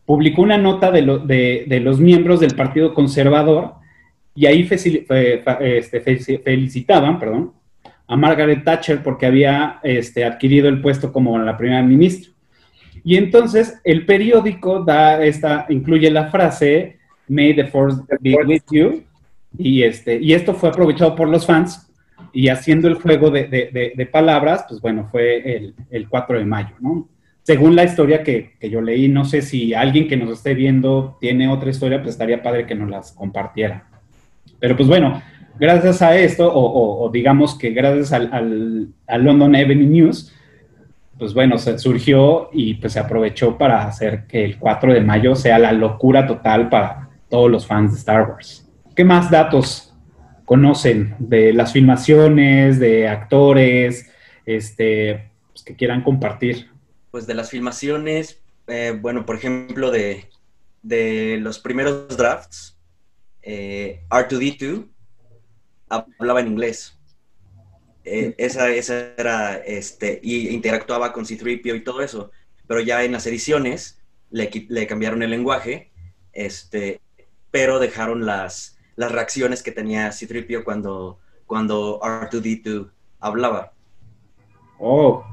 publicó 0.06 0.42
una 0.42 0.58
nota 0.58 0.92
de, 0.92 1.66
de, 1.68 1.80
los 1.80 2.00
miembros 2.00 2.40
del 2.40 2.56
Partido 2.56 2.94
Conservador 2.94 3.76
y 4.36 4.46
ahí 4.46 4.68
este, 4.70 6.40
felicitaban 6.44 7.20
perdón, 7.20 7.54
a 8.08 8.16
Margaret 8.16 8.64
Thatcher 8.64 9.02
porque 9.04 9.26
había 9.26 9.80
este, 9.84 10.26
adquirido 10.26 10.68
el 10.68 10.82
puesto 10.82 11.12
como 11.12 11.38
la 11.40 11.58
primera 11.58 11.82
ministra. 11.82 12.32
Y 13.04 13.18
entonces 13.18 13.80
el 13.84 14.06
periódico 14.06 14.84
da 14.84 15.24
esta, 15.24 15.66
incluye 15.70 16.10
la 16.10 16.30
frase 16.30 17.00
May 17.28 17.56
the 17.56 17.66
force 17.66 18.02
be 18.20 18.36
with 18.46 18.64
you. 18.72 19.04
Y, 19.58 19.84
este, 19.84 20.20
y 20.20 20.34
esto 20.34 20.54
fue 20.54 20.70
aprovechado 20.70 21.16
por 21.16 21.30
los 21.30 21.46
fans 21.46 21.90
y 22.32 22.48
haciendo 22.48 22.88
el 22.88 22.96
juego 22.96 23.30
de, 23.30 24.10
palabras, 24.12 24.66
pues 24.68 24.82
bueno, 24.82 25.08
fue 25.12 25.74
el, 25.92 26.10
4 26.10 26.40
de 26.40 26.46
mayo, 26.46 26.76
¿no? 26.80 27.08
Según 27.44 27.76
la 27.76 27.84
historia 27.84 28.24
que, 28.24 28.56
yo 28.62 28.82
leí, 28.82 29.08
no 29.10 29.26
sé 29.26 29.42
si 29.42 29.74
alguien 29.74 30.08
que 30.08 30.18
nos 30.18 30.32
esté 30.32 30.54
viendo 30.54 31.18
tiene 31.20 31.50
otra 31.50 31.70
historia, 31.70 32.02
pues 32.02 32.16
estaría 32.16 32.42
padre 32.42 32.66
que 32.66 32.76
nos 32.76 32.90
las 32.90 33.12
compartiera. 33.12 33.88
Pero 34.60 34.78
pues 34.78 34.88
bueno, 34.88 35.22
gracias 35.60 36.02
a 36.02 36.16
esto, 36.16 36.50
o, 36.54 37.10
digamos 37.12 37.58
que 37.58 37.72
gracias 37.72 38.14
al, 38.14 38.88
al 39.08 39.24
London 39.24 39.56
Evening 39.56 39.92
News, 39.92 40.34
pues 41.18 41.34
bueno, 41.34 41.58
se 41.58 41.78
surgió 41.78 42.50
y 42.54 42.76
pues 42.76 42.94
se 42.94 43.00
aprovechó 43.00 43.58
para 43.58 43.86
hacer 43.86 44.26
que 44.26 44.44
el 44.44 44.58
4 44.58 44.94
de 44.94 45.02
mayo 45.02 45.36
sea 45.36 45.60
la 45.60 45.72
locura 45.72 46.26
total 46.26 46.70
para 46.70 47.10
todos 47.30 47.52
los 47.52 47.68
fans 47.68 47.92
de 47.92 48.00
Star 48.00 48.30
Wars. 48.30 48.70
¿Qué 48.96 49.04
más 49.04 49.30
datos 49.30 49.94
conocen 50.46 51.16
de 51.20 51.54
las 51.54 51.72
filmaciones, 51.74 52.80
de 52.80 53.08
actores, 53.08 54.12
este, 54.46 55.32
pues, 55.52 55.64
que 55.64 55.76
quieran 55.76 56.04
compartir? 56.04 56.73
Pues 57.14 57.28
de 57.28 57.36
las 57.36 57.52
filmaciones, 57.52 58.42
eh, 58.66 58.98
bueno, 59.00 59.24
por 59.24 59.36
ejemplo, 59.36 59.92
de, 59.92 60.32
de 60.82 61.38
los 61.40 61.60
primeros 61.60 62.18
drafts, 62.18 62.76
eh, 63.44 64.02
R2D2 64.10 64.88
hablaba 65.90 66.40
en 66.40 66.48
inglés. 66.48 66.98
Eh, 68.04 68.34
esa, 68.40 68.72
esa 68.72 69.14
era, 69.16 69.58
este, 69.58 70.22
y 70.24 70.50
interactuaba 70.50 71.14
con 71.14 71.28
C-3PO 71.28 71.76
y 71.76 71.84
todo 71.84 72.02
eso. 72.02 72.32
Pero 72.66 72.80
ya 72.80 73.04
en 73.04 73.12
las 73.12 73.28
ediciones 73.28 74.02
le, 74.32 74.50
le 74.70 74.88
cambiaron 74.88 75.22
el 75.22 75.30
lenguaje, 75.30 75.92
este, 76.32 77.00
pero 77.52 77.78
dejaron 77.78 78.26
las, 78.26 78.80
las 78.96 79.12
reacciones 79.12 79.62
que 79.62 79.72
tenía 79.72 80.12
C-3PO 80.12 80.64
cuando, 80.64 81.20
cuando 81.46 82.00
R2D2 82.02 82.90
hablaba. 83.20 83.72
Oh, 84.80 85.24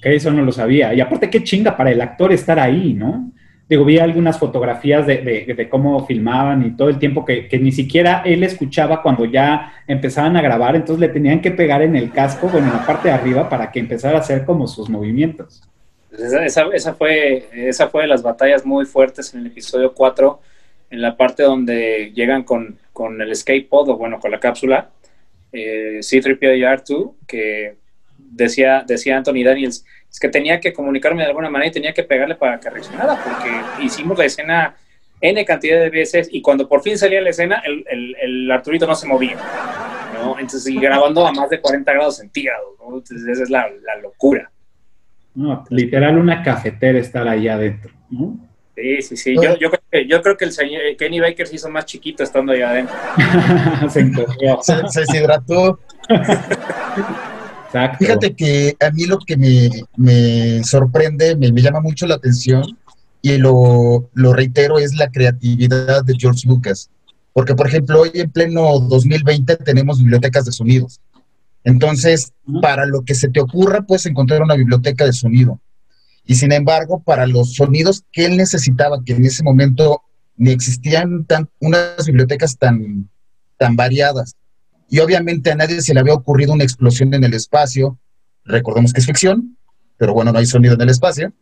que 0.00 0.14
eso 0.14 0.30
no 0.30 0.42
lo 0.42 0.52
sabía. 0.52 0.94
Y 0.94 1.00
aparte, 1.00 1.30
qué 1.30 1.42
chinga 1.42 1.76
para 1.76 1.90
el 1.90 2.00
actor 2.00 2.32
estar 2.32 2.58
ahí, 2.58 2.94
¿no? 2.94 3.32
Digo, 3.68 3.84
vi 3.84 3.98
algunas 3.98 4.38
fotografías 4.38 5.06
de, 5.06 5.18
de, 5.54 5.68
cómo 5.68 6.06
filmaban 6.06 6.64
y 6.64 6.70
todo 6.74 6.88
el 6.88 6.98
tiempo 6.98 7.24
que, 7.24 7.48
que, 7.48 7.58
ni 7.58 7.70
siquiera 7.70 8.22
él 8.24 8.42
escuchaba 8.42 9.02
cuando 9.02 9.26
ya 9.26 9.74
empezaban 9.86 10.38
a 10.38 10.42
grabar, 10.42 10.74
entonces 10.74 11.00
le 11.00 11.08
tenían 11.12 11.42
que 11.42 11.50
pegar 11.50 11.82
en 11.82 11.94
el 11.94 12.10
casco, 12.10 12.48
bueno, 12.48 12.68
en 12.68 12.72
la 12.72 12.86
parte 12.86 13.08
de 13.08 13.14
arriba, 13.14 13.46
para 13.46 13.70
que 13.70 13.80
empezara 13.80 14.16
a 14.16 14.20
hacer 14.20 14.46
como 14.46 14.66
sus 14.66 14.88
movimientos. 14.88 15.62
Esa, 16.10 16.46
esa, 16.46 16.66
esa 16.72 16.94
fue, 16.94 17.46
esa 17.52 17.88
fue 17.88 18.02
de 18.02 18.08
las 18.08 18.22
batallas 18.22 18.64
muy 18.64 18.86
fuertes 18.86 19.34
en 19.34 19.40
el 19.40 19.48
episodio 19.48 19.92
4, 19.92 20.40
en 20.90 21.02
la 21.02 21.18
parte 21.18 21.42
donde 21.42 22.10
llegan 22.14 22.44
con, 22.44 22.78
con 22.94 23.20
el 23.20 23.30
escape 23.30 23.66
pod, 23.68 23.90
o 23.90 23.96
bueno, 23.98 24.18
con 24.18 24.30
la 24.30 24.40
cápsula, 24.40 24.88
eh, 25.52 25.98
C-3PO 26.00 26.56
y 26.56 26.62
R2, 26.62 27.12
que 27.26 27.76
decía, 28.30 28.84
decía 28.86 29.16
Anthony 29.16 29.44
Daniels, 29.44 29.84
es 30.10 30.18
que 30.18 30.28
tenía 30.28 30.60
que 30.60 30.72
comunicarme 30.72 31.22
de 31.22 31.28
alguna 31.28 31.50
manera 31.50 31.68
y 31.68 31.72
tenía 31.72 31.92
que 31.92 32.02
pegarle 32.02 32.34
para 32.34 32.58
que 32.58 32.70
reaccionara, 32.70 33.16
porque 33.22 33.84
hicimos 33.84 34.18
la 34.18 34.24
escena 34.24 34.76
N 35.20 35.44
cantidad 35.44 35.80
de 35.80 35.90
veces 35.90 36.28
y 36.30 36.40
cuando 36.40 36.68
por 36.68 36.82
fin 36.82 36.96
salía 36.96 37.20
la 37.20 37.30
escena, 37.30 37.62
el, 37.64 37.84
el, 37.90 38.16
el 38.20 38.50
Arturito 38.50 38.86
no 38.86 38.94
se 38.94 39.06
movía. 39.06 39.36
¿no? 40.14 40.38
Entonces, 40.38 40.66
y 40.68 40.78
grabando 40.78 41.26
a 41.26 41.32
más 41.32 41.50
de 41.50 41.60
40 41.60 41.92
grados 41.92 42.16
centígrados, 42.18 42.68
¿no? 42.78 42.98
Entonces, 42.98 43.26
esa 43.26 43.42
es 43.42 43.50
la, 43.50 43.68
la 43.84 44.00
locura. 44.00 44.50
No, 45.34 45.64
literal 45.70 46.18
una 46.18 46.42
cafetera 46.42 46.98
estar 46.98 47.26
ahí 47.28 47.48
adentro, 47.48 47.92
¿no? 48.10 48.38
Sí, 48.74 49.02
sí, 49.02 49.16
sí. 49.16 49.34
Yo, 49.34 49.56
yo, 49.58 49.70
creo 49.70 49.82
que, 49.90 50.06
yo 50.06 50.22
creo 50.22 50.36
que 50.36 50.44
el 50.44 50.52
señor 50.52 50.82
Kenny 50.96 51.18
Baker 51.18 51.48
se 51.48 51.56
hizo 51.56 51.68
más 51.68 51.84
chiquito 51.84 52.22
estando 52.22 52.52
ahí 52.52 52.62
adentro. 52.62 52.94
se 53.88 54.00
encogió. 54.00 54.58
Se, 54.62 54.88
se 54.88 55.00
deshidrató. 55.00 55.80
Exacto. 57.68 57.98
Fíjate 57.98 58.34
que 58.34 58.76
a 58.80 58.90
mí 58.90 59.04
lo 59.04 59.18
que 59.18 59.36
me, 59.36 59.70
me 59.96 60.64
sorprende, 60.64 61.36
me, 61.36 61.52
me, 61.52 61.60
llama 61.60 61.80
mucho 61.80 62.06
la 62.06 62.14
atención 62.14 62.64
y 63.20 63.36
lo, 63.36 64.08
lo, 64.14 64.32
reitero, 64.32 64.78
es 64.78 64.94
la 64.94 65.10
creatividad 65.10 66.02
de 66.02 66.14
George 66.18 66.48
Lucas. 66.48 66.88
Porque, 67.34 67.54
por 67.54 67.66
ejemplo, 67.66 68.00
hoy 68.00 68.10
en 68.14 68.30
pleno 68.30 68.78
2020 68.80 69.56
tenemos 69.56 69.98
bibliotecas 69.98 70.46
de 70.46 70.52
sonidos. 70.52 71.00
Entonces, 71.62 72.32
para 72.62 72.86
lo 72.86 73.04
que 73.04 73.14
se 73.14 73.28
te 73.28 73.40
ocurra, 73.40 73.82
puedes 73.82 74.06
encontrar 74.06 74.42
una 74.42 74.54
biblioteca 74.54 75.04
de 75.04 75.12
sonido. 75.12 75.60
Y 76.24 76.36
sin 76.36 76.52
embargo, 76.52 77.02
para 77.02 77.26
los 77.26 77.54
sonidos 77.54 78.04
que 78.12 78.24
él 78.24 78.36
necesitaba, 78.36 79.02
que 79.04 79.12
en 79.12 79.24
ese 79.24 79.42
momento 79.42 80.02
ni 80.36 80.50
existían 80.50 81.24
tan, 81.24 81.48
unas 81.60 82.06
bibliotecas 82.06 82.56
tan, 82.56 83.10
tan 83.58 83.76
variadas, 83.76 84.34
y 84.88 85.00
obviamente 85.00 85.50
a 85.50 85.54
nadie 85.54 85.82
se 85.82 85.94
le 85.94 86.00
había 86.00 86.14
ocurrido 86.14 86.52
una 86.52 86.64
explosión 86.64 87.12
en 87.14 87.24
el 87.24 87.34
espacio, 87.34 87.98
recordemos 88.44 88.92
que 88.92 89.00
es 89.00 89.06
ficción, 89.06 89.56
pero 89.96 90.14
bueno, 90.14 90.32
no 90.32 90.38
hay 90.38 90.46
sonido 90.46 90.74
en 90.74 90.80
el 90.80 90.88
espacio, 90.88 91.32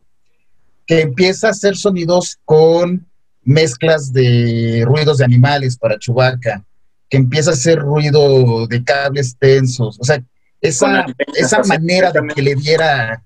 que 0.87 1.01
empieza 1.01 1.49
a 1.49 1.51
hacer 1.51 1.77
sonidos 1.77 2.39
con 2.45 3.07
mezclas 3.43 4.13
de 4.13 4.83
ruidos 4.85 5.19
de 5.19 5.25
animales 5.25 5.77
para 5.77 5.99
Chewbacca, 5.99 6.65
que 7.09 7.17
empieza 7.17 7.51
a 7.51 7.55
hacer 7.55 7.79
ruido 7.79 8.67
de 8.67 8.83
cables 8.83 9.37
tensos, 9.39 9.99
o 10.01 10.05
sea, 10.05 10.23
esa, 10.61 11.07
esa 11.35 11.63
manera 11.63 12.11
de 12.11 12.27
que 12.35 12.43
le 12.43 12.55
diera, 12.57 13.23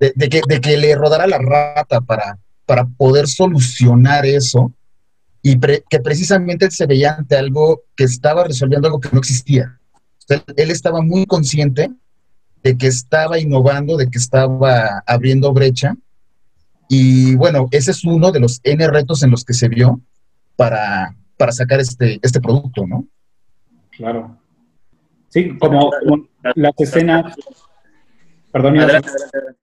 de, 0.00 0.12
de, 0.16 0.28
que, 0.28 0.40
de 0.48 0.60
que 0.60 0.76
le 0.76 0.94
rodara 0.96 1.26
la 1.26 1.38
rata 1.38 2.00
para, 2.00 2.38
para 2.64 2.86
poder 2.86 3.28
solucionar 3.28 4.26
eso, 4.26 4.72
y 5.48 5.56
pre 5.58 5.84
que 5.88 6.00
precisamente 6.00 6.72
se 6.72 6.86
veía 6.86 7.14
ante 7.14 7.36
algo 7.36 7.82
que 7.94 8.02
estaba 8.02 8.42
resolviendo 8.42 8.88
algo 8.88 8.98
que 8.98 9.10
no 9.12 9.20
existía. 9.20 9.78
Él, 10.28 10.42
él, 10.56 10.72
estaba 10.72 11.02
muy 11.02 11.24
consciente 11.24 11.88
de 12.64 12.76
que 12.76 12.88
estaba 12.88 13.38
innovando, 13.38 13.96
de 13.96 14.10
que 14.10 14.18
estaba 14.18 15.04
abriendo 15.06 15.52
brecha. 15.52 15.94
Y 16.88 17.36
bueno, 17.36 17.68
ese 17.70 17.92
es 17.92 18.02
uno 18.02 18.32
de 18.32 18.40
los 18.40 18.60
N 18.64 18.88
retos 18.88 19.22
en 19.22 19.30
los 19.30 19.44
que 19.44 19.54
se 19.54 19.68
vio 19.68 20.00
para, 20.56 21.14
para 21.36 21.52
sacar 21.52 21.78
este, 21.78 22.18
este 22.22 22.40
producto, 22.40 22.84
¿no? 22.84 23.06
Claro. 23.96 24.36
Sí, 25.28 25.56
como, 25.58 25.92
como 25.92 26.28
las 26.56 26.72
escenas... 26.76 27.36
Perdón, 28.50 28.80
adelante, 28.80 29.10
adelante. 29.32 29.65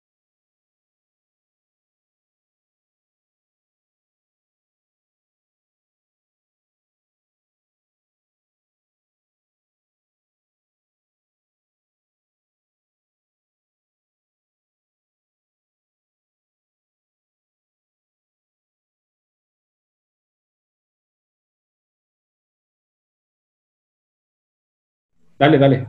Dale, 25.37 25.57
dale. 25.57 25.87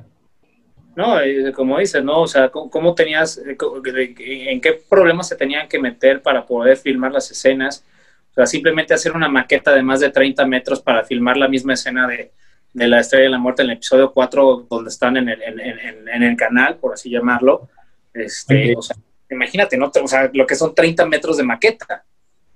No, 0.97 1.17
como 1.55 1.79
dices, 1.79 2.03
¿no? 2.03 2.23
O 2.23 2.27
sea, 2.27 2.51
¿cómo, 2.51 2.95
tenías, 2.95 3.41
en 3.47 4.61
qué 4.61 4.83
problemas 4.89 5.29
se 5.29 5.37
tenían 5.37 5.69
que 5.69 5.79
meter 5.79 6.23
para 6.23 6.45
poder 6.45 6.77
filmar 6.77 7.13
las 7.13 7.31
escenas? 7.31 7.85
O 8.33 8.35
sea, 8.35 8.47
simplemente 8.47 8.95
hacer 8.95 9.13
una 9.13 9.29
maqueta 9.29 9.73
de 9.73 9.83
más 9.83 10.01
de 10.01 10.11
30 10.11 10.45
metros 10.47 10.81
para 10.81 11.05
filmar 11.05 11.37
la 11.37 11.47
misma 11.47 11.75
escena 11.75 12.09
de, 12.09 12.33
de 12.73 12.89
la 12.89 12.99
Estrella 12.99 13.25
de 13.25 13.31
la 13.31 13.39
Muerte 13.39 13.63
en 13.63 13.71
el 13.71 13.77
episodio 13.77 14.13
4, 14.13 14.67
donde 14.69 14.91
están 14.91 15.17
en 15.17 15.29
el, 15.29 15.41
en, 15.41 15.61
en, 15.61 16.09
en 16.09 16.23
el 16.25 16.37
canal, 16.37 16.77
por 16.77 16.95
así 16.95 17.11
llamarlo. 17.11 17.69
Este, 18.13 18.55
okay. 18.55 18.75
o 18.75 18.83
sea, 18.83 18.97
imagínate, 19.31 19.77
¿no? 19.77 19.93
O 20.03 20.09
sea, 20.09 20.31
lo 20.33 20.47
que 20.47 20.55
son 20.55 20.75
30 20.75 21.07
metros 21.07 21.37
de 21.37 21.45
maqueta. 21.45 22.05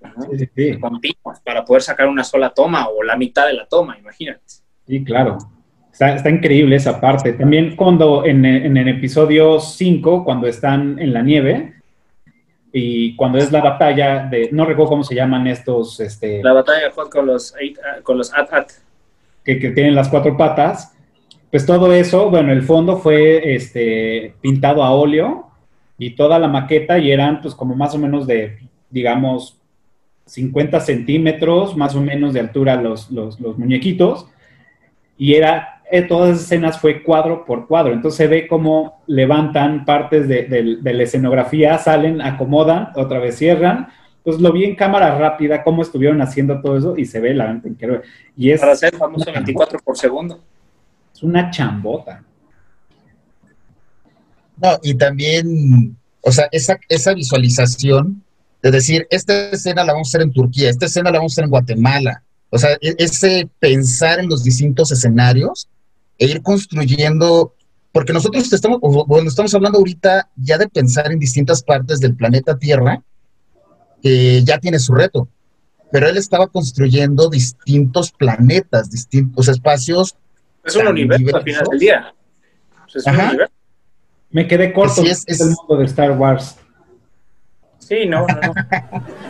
¿no? 0.01 0.23
Sí, 0.31 0.39
sí, 0.39 0.51
sí. 0.55 0.81
Continuas, 0.81 1.41
para 1.45 1.65
poder 1.65 1.83
sacar 1.83 2.09
una 2.09 2.25
sola 2.25 2.51
toma 2.51 2.89
o 2.89 3.03
la 3.03 3.17
mitad 3.17 3.47
de 3.47 3.55
la 3.55 3.67
toma, 3.67 3.97
imagínate. 3.99 4.43
Sí, 4.87 5.05
claro. 5.05 5.39
Está, 5.93 6.15
está, 6.15 6.31
increíble 6.31 6.77
esa 6.77 7.01
parte. 7.01 7.35
También 7.35 7.77
cuando 7.77 8.25
en, 8.25 8.45
en, 8.47 8.77
el 8.77 8.89
episodio 8.89 9.61
5, 9.61 10.25
cuando 10.25 10.47
están 10.47 10.99
en 10.99 11.13
la 11.13 11.21
nieve 11.21 11.75
y 12.73 13.15
cuando 13.15 13.37
es 13.37 13.53
la 13.53 13.61
batalla 13.61 14.25
de, 14.25 14.49
no 14.53 14.65
recuerdo 14.65 14.89
cómo 14.89 15.05
se 15.05 15.15
llaman 15.15 15.47
estos... 15.47 16.01
Este, 16.01 16.43
la 16.43 16.55
batalla 16.55 16.91
con 17.11 17.27
los, 17.27 17.55
con 18.03 18.17
los 18.17 18.33
at-at. 18.33 18.69
Que, 19.45 19.59
que, 19.59 19.71
tienen 19.71 19.95
las 19.95 20.09
cuatro 20.09 20.35
patas. 20.37 20.97
Pues 21.51 21.67
todo 21.67 21.93
eso, 21.93 22.31
bueno, 22.31 22.53
el 22.53 22.63
fondo 22.63 22.97
fue 22.97 23.55
este, 23.55 24.35
pintado 24.41 24.83
a 24.83 24.93
óleo 24.93 25.51
y 25.99 26.17
toda 26.17 26.39
la 26.39 26.49
maqueta 26.49 26.99
y 26.99 27.11
eran 27.11 27.43
pues 27.43 27.55
como 27.55 27.75
más 27.75 27.95
o 27.95 27.99
menos 27.99 28.27
de, 28.27 28.59
digamos, 28.89 29.61
50 30.25 30.81
centímetros, 30.81 31.77
más 31.77 31.95
o 31.95 32.01
menos 32.01 32.33
de 32.33 32.41
altura 32.41 32.77
los, 32.77 33.11
los, 33.11 33.39
los 33.39 33.59
muñequitos. 33.59 34.27
Y 35.19 35.35
era 35.35 35.72
todas 36.01 36.31
las 36.31 36.41
escenas 36.45 36.81
fue 36.81 37.03
cuadro 37.03 37.45
por 37.45 37.67
cuadro. 37.67 37.93
Entonces 37.93 38.17
se 38.17 38.27
ve 38.27 38.49
cómo 38.49 39.03
levantan 39.07 39.85
partes 39.85 40.27
de, 40.27 40.45
de, 40.45 40.79
de, 40.81 40.95
la 40.95 41.03
escenografía, 41.03 41.77
salen, 41.77 42.23
acomodan, 42.23 42.93
otra 42.97 43.19
vez 43.19 43.37
cierran. 43.37 43.89
Entonces 44.17 44.41
lo 44.41 44.53
vi 44.53 44.65
en 44.65 44.75
cámara 44.75 45.19
rápida, 45.19 45.63
cómo 45.63 45.83
estuvieron 45.83 46.23
haciendo 46.23 46.63
todo 46.63 46.79
eso 46.79 46.97
y 46.97 47.05
se 47.05 47.21
ve 47.21 47.35
la 47.35 47.61
increíble. 47.63 48.01
Y 48.35 48.51
es 48.51 48.61
Para 48.61 48.75
ser 48.75 48.97
famoso 48.97 49.31
24 49.31 49.81
por 49.81 49.99
segundo. 49.99 50.41
Es 51.15 51.23
una 51.23 51.51
chambota. 51.51 52.25
No, 54.57 54.79
y 54.83 54.95
también, 54.95 55.95
o 56.23 56.33
sea, 56.33 56.49
esa, 56.53 56.79
esa 56.89 57.13
visualización 57.13 58.23
de 58.63 58.71
decir, 58.71 59.07
esta 59.11 59.51
escena 59.51 59.85
la 59.85 59.93
vamos 59.93 60.09
a 60.09 60.11
hacer 60.11 60.23
en 60.23 60.33
Turquía, 60.33 60.71
esta 60.71 60.87
escena 60.87 61.11
la 61.11 61.19
vamos 61.19 61.33
a 61.33 61.35
hacer 61.35 61.45
en 61.45 61.51
Guatemala. 61.51 62.23
O 62.49 62.59
sea, 62.59 62.79
ese 62.81 63.49
pensar 63.59 64.21
en 64.21 64.29
los 64.29 64.45
distintos 64.45 64.93
escenarios 64.93 65.69
e 66.19 66.27
ir 66.27 66.43
construyendo, 66.43 67.55
porque 67.93 68.13
nosotros 68.13 68.53
estamos, 68.53 68.81
bueno, 68.81 69.29
estamos 69.29 69.55
hablando 69.55 69.79
ahorita 69.79 70.31
ya 70.37 70.59
de 70.59 70.69
pensar 70.69 71.11
en 71.13 71.19
distintas 71.19 71.63
partes 71.63 72.01
del 72.01 72.15
planeta 72.17 72.59
Tierra, 72.59 73.03
que 74.03 74.43
ya 74.45 74.59
tiene 74.59 74.79
su 74.79 74.95
reto, 74.95 75.29
pero 75.91 76.09
él 76.09 76.17
estaba 76.17 76.47
construyendo 76.49 77.29
distintos 77.29 78.13
planetas, 78.13 78.91
distintos 78.91 79.49
espacios. 79.49 80.17
Es 80.65 80.75
un 80.77 80.89
universo 80.89 81.19
diversos. 81.19 81.39
al 81.39 81.45
final 81.45 81.65
del 81.71 81.79
día. 81.79 82.15
Es 82.95 83.07
un 83.07 83.21
universo. 83.21 83.53
Me 84.31 84.49
quedé 84.49 84.73
corto, 84.73 85.03
sí, 85.03 85.09
es, 85.09 85.25
es, 85.27 85.41
el 85.43 85.49
mundo 85.49 85.77
de 85.77 85.85
Star 85.85 86.13
Wars. 86.13 86.57
Sí, 87.79 88.07
no, 88.07 88.27
no, 88.27 88.41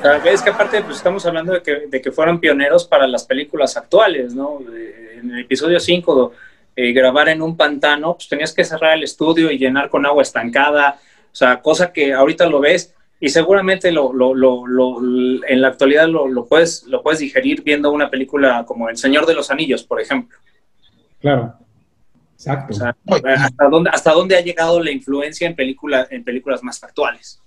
no. 0.04 0.12
es 0.30 0.42
que 0.42 0.50
aparte 0.50 0.80
pues, 0.82 0.98
estamos 0.98 1.26
hablando 1.26 1.54
de 1.54 1.62
que, 1.62 1.88
de 1.88 2.00
que 2.00 2.12
fueron 2.12 2.38
pioneros 2.38 2.86
para 2.86 3.08
las 3.08 3.24
películas 3.24 3.76
actuales, 3.76 4.34
¿no? 4.34 4.60
En 4.60 5.32
el 5.32 5.40
episodio 5.40 5.80
5, 5.80 6.32
eh, 6.76 6.92
grabar 6.92 7.28
en 7.28 7.42
un 7.42 7.56
pantano, 7.56 8.14
pues 8.14 8.28
tenías 8.28 8.52
que 8.52 8.64
cerrar 8.64 8.96
el 8.96 9.04
estudio 9.04 9.50
y 9.50 9.58
llenar 9.58 9.90
con 9.90 10.06
agua 10.06 10.22
estancada, 10.22 10.98
o 11.32 11.34
sea, 11.34 11.60
cosa 11.60 11.92
que 11.92 12.12
ahorita 12.12 12.46
lo 12.46 12.60
ves 12.60 12.94
y 13.20 13.28
seguramente 13.28 13.92
lo, 13.92 14.12
lo, 14.12 14.34
lo, 14.34 14.98
en 15.46 15.60
la 15.60 15.68
actualidad 15.68 16.08
lo, 16.08 16.44
puedes, 16.46 16.84
lo 16.88 17.02
puedes 17.02 17.20
digerir 17.20 17.62
viendo 17.62 17.92
una 17.92 18.10
película 18.10 18.64
como 18.66 18.88
El 18.88 18.96
Señor 18.96 19.26
de 19.26 19.34
los 19.34 19.50
Anillos, 19.50 19.84
por 19.84 20.00
ejemplo. 20.00 20.36
Claro. 21.20 21.54
Exacto. 22.34 22.74
¿hasta, 23.36 23.68
dónde, 23.68 23.90
¿Hasta 23.90 24.12
dónde 24.12 24.36
ha 24.36 24.40
llegado 24.40 24.82
la 24.82 24.90
influencia 24.90 25.46
en, 25.46 25.54
película, 25.54 26.08
en 26.10 26.24
películas 26.24 26.64
más 26.64 26.82
actuales? 26.82 27.40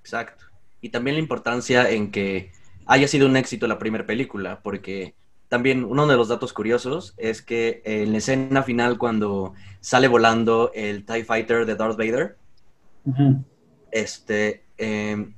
Exacto. 0.00 0.46
Y 0.80 0.88
también 0.88 1.14
la 1.14 1.20
importancia 1.20 1.88
en 1.88 2.10
que 2.10 2.50
haya 2.86 3.06
sido 3.06 3.28
un 3.28 3.36
éxito 3.36 3.68
la 3.68 3.78
primera 3.78 4.04
película, 4.04 4.58
porque 4.64 5.14
también 5.50 5.84
uno 5.84 6.06
de 6.06 6.16
los 6.16 6.28
datos 6.28 6.52
curiosos 6.52 7.12
es 7.16 7.42
que 7.42 7.82
en 7.84 8.12
la 8.12 8.18
escena 8.18 8.62
final 8.62 8.98
cuando 8.98 9.52
sale 9.80 10.06
volando 10.06 10.70
el 10.74 11.04
TIE 11.04 11.24
Fighter 11.24 11.66
de 11.66 11.74
Darth 11.74 11.98
Vader, 11.98 12.36
este, 13.90 14.62
em, 14.78 15.34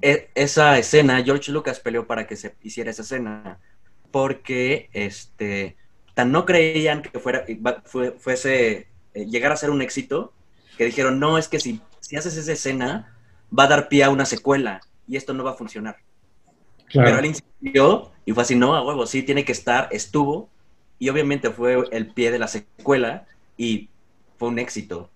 e, 0.00 0.30
esa 0.36 0.78
escena, 0.78 1.24
George 1.24 1.50
Lucas 1.50 1.80
peleó 1.80 2.06
para 2.06 2.28
que 2.28 2.36
se 2.36 2.54
hiciera 2.62 2.92
esa 2.92 3.02
escena, 3.02 3.58
porque 4.12 4.90
este, 4.92 5.76
tan 6.14 6.30
no 6.30 6.46
creían 6.46 7.02
que 7.02 7.18
fuera, 7.18 7.44
fuese, 7.84 8.86
eh, 9.12 9.26
llegar 9.26 9.50
a 9.50 9.56
ser 9.56 9.70
un 9.70 9.82
éxito, 9.82 10.32
que 10.76 10.84
dijeron, 10.84 11.18
no, 11.18 11.36
es 11.36 11.48
que 11.48 11.58
si, 11.58 11.80
si 11.98 12.14
haces 12.14 12.36
esa 12.36 12.52
escena, 12.52 13.18
va 13.56 13.64
a 13.64 13.68
dar 13.68 13.88
pie 13.88 14.04
a 14.04 14.10
una 14.10 14.24
secuela 14.24 14.80
y 15.08 15.16
esto 15.16 15.34
no 15.34 15.42
va 15.42 15.50
a 15.50 15.54
funcionar. 15.54 15.96
Pero 16.92 17.18
él 17.18 17.26
insistió 17.26 18.10
y 18.24 18.32
fue 18.32 18.42
así, 18.42 18.54
no, 18.54 18.74
a 18.74 18.84
huevo, 18.84 19.06
sí, 19.06 19.22
tiene 19.22 19.44
que 19.44 19.52
estar, 19.52 19.88
estuvo, 19.90 20.48
y 20.98 21.08
obviamente 21.08 21.50
fue 21.50 21.82
el 21.92 22.08
pie 22.08 22.30
de 22.30 22.38
la 22.38 22.48
secuela 22.48 23.26
y 23.56 23.88
fue 24.36 24.48
un 24.48 24.58
éxito. 24.58 25.10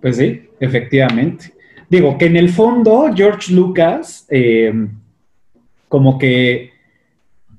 Pues 0.00 0.16
sí, 0.16 0.48
efectivamente. 0.58 1.54
Digo 1.88 2.18
que 2.18 2.26
en 2.26 2.36
el 2.36 2.48
fondo 2.48 3.10
George 3.14 3.52
Lucas 3.52 4.26
eh, 4.30 4.72
como 5.88 6.18
que 6.18 6.72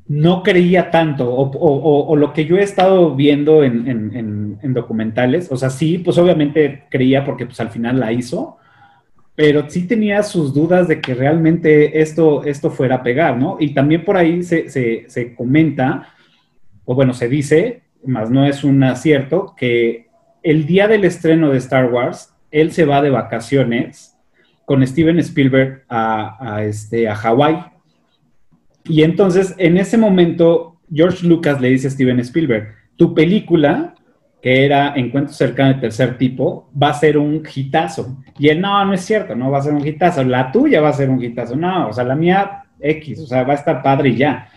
no 0.07 0.43
creía 0.43 0.91
tanto, 0.91 1.31
o, 1.31 2.15
lo 2.15 2.33
que 2.33 2.45
yo 2.45 2.57
he 2.57 2.63
estado 2.63 3.15
viendo 3.15 3.63
en, 3.63 4.73
documentales, 4.73 5.51
o 5.51 5.55
sea, 5.55 5.69
sí, 5.69 5.99
pues 5.99 6.17
obviamente 6.17 6.83
creía 6.89 7.23
porque 7.23 7.45
pues 7.45 7.59
al 7.59 7.69
final 7.69 7.99
la 7.99 8.11
hizo, 8.11 8.57
pero 9.35 9.69
sí 9.69 9.87
tenía 9.87 10.21
sus 10.23 10.53
dudas 10.53 10.87
de 10.87 11.01
que 11.01 11.15
realmente 11.15 12.01
esto, 12.01 12.43
esto 12.43 12.69
fuera 12.69 12.97
a 12.97 13.03
pegar, 13.03 13.37
¿no? 13.37 13.57
Y 13.59 13.73
también 13.73 14.05
por 14.05 14.17
ahí 14.17 14.43
se, 14.43 14.69
se 14.69 15.35
comenta, 15.35 16.13
o 16.85 16.93
bueno, 16.95 17.13
se 17.13 17.27
dice, 17.27 17.83
más 18.05 18.29
no 18.29 18.45
es 18.45 18.63
un 18.63 18.83
acierto, 18.83 19.55
que 19.57 20.07
el 20.43 20.65
día 20.65 20.87
del 20.87 21.05
estreno 21.05 21.49
de 21.49 21.57
Star 21.57 21.91
Wars, 21.91 22.33
él 22.51 22.71
se 22.71 22.85
va 22.85 23.01
de 23.01 23.09
vacaciones 23.09 24.15
con 24.65 24.85
Steven 24.85 25.19
Spielberg 25.19 25.83
a, 25.89 26.63
este, 26.63 27.07
a 27.07 27.15
Hawái. 27.15 27.65
Y 28.85 29.03
entonces, 29.03 29.55
en 29.57 29.77
ese 29.77 29.97
momento, 29.97 30.79
George 30.93 31.25
Lucas 31.25 31.59
le 31.59 31.69
dice 31.69 31.87
a 31.87 31.91
Steven 31.91 32.19
Spielberg, 32.19 32.75
tu 32.97 33.13
película, 33.13 33.92
que 34.43 34.65
era 34.65 34.93
Encuentro 34.95 35.33
cercano 35.33 35.73
de 35.73 35.79
tercer 35.79 36.17
tipo, 36.17 36.69
va 36.79 36.89
a 36.89 36.93
ser 36.93 37.17
un 37.17 37.41
hitazo. 37.55 38.17
Y 38.37 38.49
él, 38.49 38.59
no, 38.59 38.83
no 38.85 38.93
es 38.93 39.01
cierto, 39.01 39.33
no 39.35 39.49
va 39.49 39.59
a 39.59 39.63
ser 39.63 39.73
un 39.73 39.87
hitazo. 39.87 40.23
La 40.23 40.51
tuya 40.51 40.81
va 40.81 40.89
a 40.89 40.93
ser 40.93 41.09
un 41.09 41.23
hitazo. 41.23 41.55
No, 41.55 41.87
o 41.87 41.93
sea, 41.93 42.03
la 42.03 42.15
mía 42.15 42.65
X, 42.79 43.21
o 43.21 43.25
sea, 43.25 43.43
va 43.43 43.53
a 43.53 43.55
estar 43.55 43.81
padre 43.81 44.09
y 44.09 44.17
ya. 44.17 44.49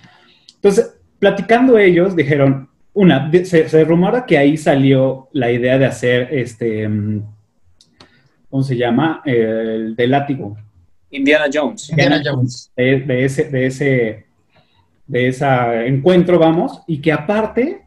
Entonces, 0.56 0.98
platicando 1.20 1.78
ellos, 1.78 2.16
dijeron, 2.16 2.68
una, 2.94 3.30
se, 3.44 3.68
se 3.68 3.84
rumora 3.84 4.26
que 4.26 4.36
ahí 4.36 4.56
salió 4.56 5.28
la 5.32 5.52
idea 5.52 5.78
de 5.78 5.86
hacer 5.86 6.28
este 6.32 6.88
¿cómo 8.50 8.64
se 8.64 8.76
llama? 8.76 9.22
El 9.24 9.94
de 9.94 10.06
látigo. 10.06 10.56
Indiana 11.10 11.46
Jones. 11.52 11.90
Indiana 11.90 12.20
Jones. 12.24 12.72
De, 12.74 13.24
ese, 13.24 13.44
de 13.50 13.66
ese, 13.66 14.26
de 15.06 15.28
ese 15.28 15.86
encuentro, 15.86 16.38
vamos, 16.38 16.82
y 16.86 17.00
que 17.00 17.12
aparte, 17.12 17.85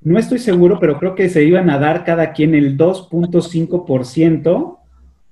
no 0.00 0.18
estoy 0.18 0.38
seguro, 0.38 0.78
pero 0.78 0.98
creo 0.98 1.14
que 1.14 1.28
se 1.28 1.44
iban 1.44 1.68
a 1.70 1.78
dar 1.78 2.04
cada 2.04 2.32
quien 2.32 2.54
el 2.54 2.78
2.5% 2.78 4.78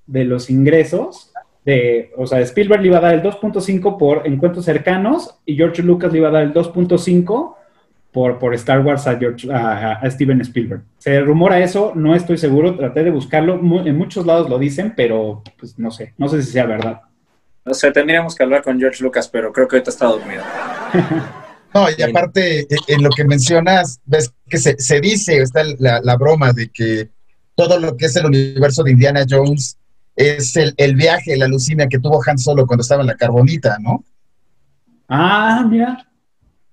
de 0.06 0.24
los 0.24 0.50
ingresos. 0.50 1.32
De, 1.64 2.12
o 2.16 2.26
sea, 2.26 2.40
Spielberg 2.40 2.82
le 2.82 2.88
iba 2.88 2.98
a 2.98 3.02
dar 3.02 3.14
el 3.14 3.22
2.5 3.22 3.98
por 3.98 4.26
encuentros 4.26 4.64
cercanos 4.64 5.38
y 5.44 5.56
George 5.56 5.82
Lucas 5.82 6.12
le 6.12 6.18
iba 6.18 6.28
a 6.28 6.32
dar 6.32 6.42
el 6.42 6.52
2.5 6.52 7.54
por, 8.12 8.54
Star 8.54 8.80
Wars 8.80 9.06
a, 9.06 9.18
George, 9.18 9.46
a, 9.52 10.00
Steven 10.10 10.40
Spielberg. 10.40 10.82
Se 10.96 11.20
rumora 11.20 11.60
eso, 11.60 11.92
no 11.94 12.14
estoy 12.14 12.38
seguro, 12.38 12.74
traté 12.74 13.04
de 13.04 13.10
buscarlo, 13.10 13.60
en 13.84 13.98
muchos 13.98 14.24
lados 14.24 14.48
lo 14.48 14.58
dicen, 14.58 14.94
pero 14.96 15.42
pues 15.58 15.78
no 15.78 15.90
sé, 15.90 16.14
no 16.16 16.26
sé 16.28 16.42
si 16.42 16.52
sea 16.52 16.64
verdad. 16.64 17.02
No 17.62 17.74
sé, 17.74 17.92
tendríamos 17.92 18.34
que 18.34 18.42
hablar 18.42 18.62
con 18.62 18.78
George 18.78 19.04
Lucas, 19.04 19.28
pero 19.28 19.52
creo 19.52 19.68
que 19.68 19.76
ahorita 19.76 19.90
está 19.90 20.06
dormido. 20.06 20.42
no, 21.76 21.86
y 21.96 22.02
aparte, 22.02 22.60
e, 22.60 22.66
en 22.88 23.02
lo 23.02 23.10
que 23.10 23.24
mencionas, 23.24 24.00
ves 24.04 24.32
que 24.48 24.58
se, 24.58 25.00
dice, 25.00 25.38
está 25.38 25.62
la, 25.78 26.16
broma 26.16 26.52
de 26.52 26.68
que 26.70 27.10
todo 27.54 27.78
lo 27.78 27.96
que 27.96 28.06
es 28.06 28.16
el 28.16 28.26
universo 28.26 28.82
de 28.82 28.92
Indiana 28.92 29.24
Jones 29.28 29.76
es 30.14 30.56
el, 30.56 30.94
viaje, 30.94 31.36
la 31.36 31.44
alucina 31.44 31.88
que 31.88 31.98
tuvo 31.98 32.22
Han 32.26 32.38
Solo 32.38 32.66
cuando 32.66 32.82
estaba 32.82 33.02
en 33.02 33.08
la 33.08 33.16
carbonita, 33.16 33.76
¿no? 33.80 34.04
Ah, 35.08 35.66
mira. 35.68 36.08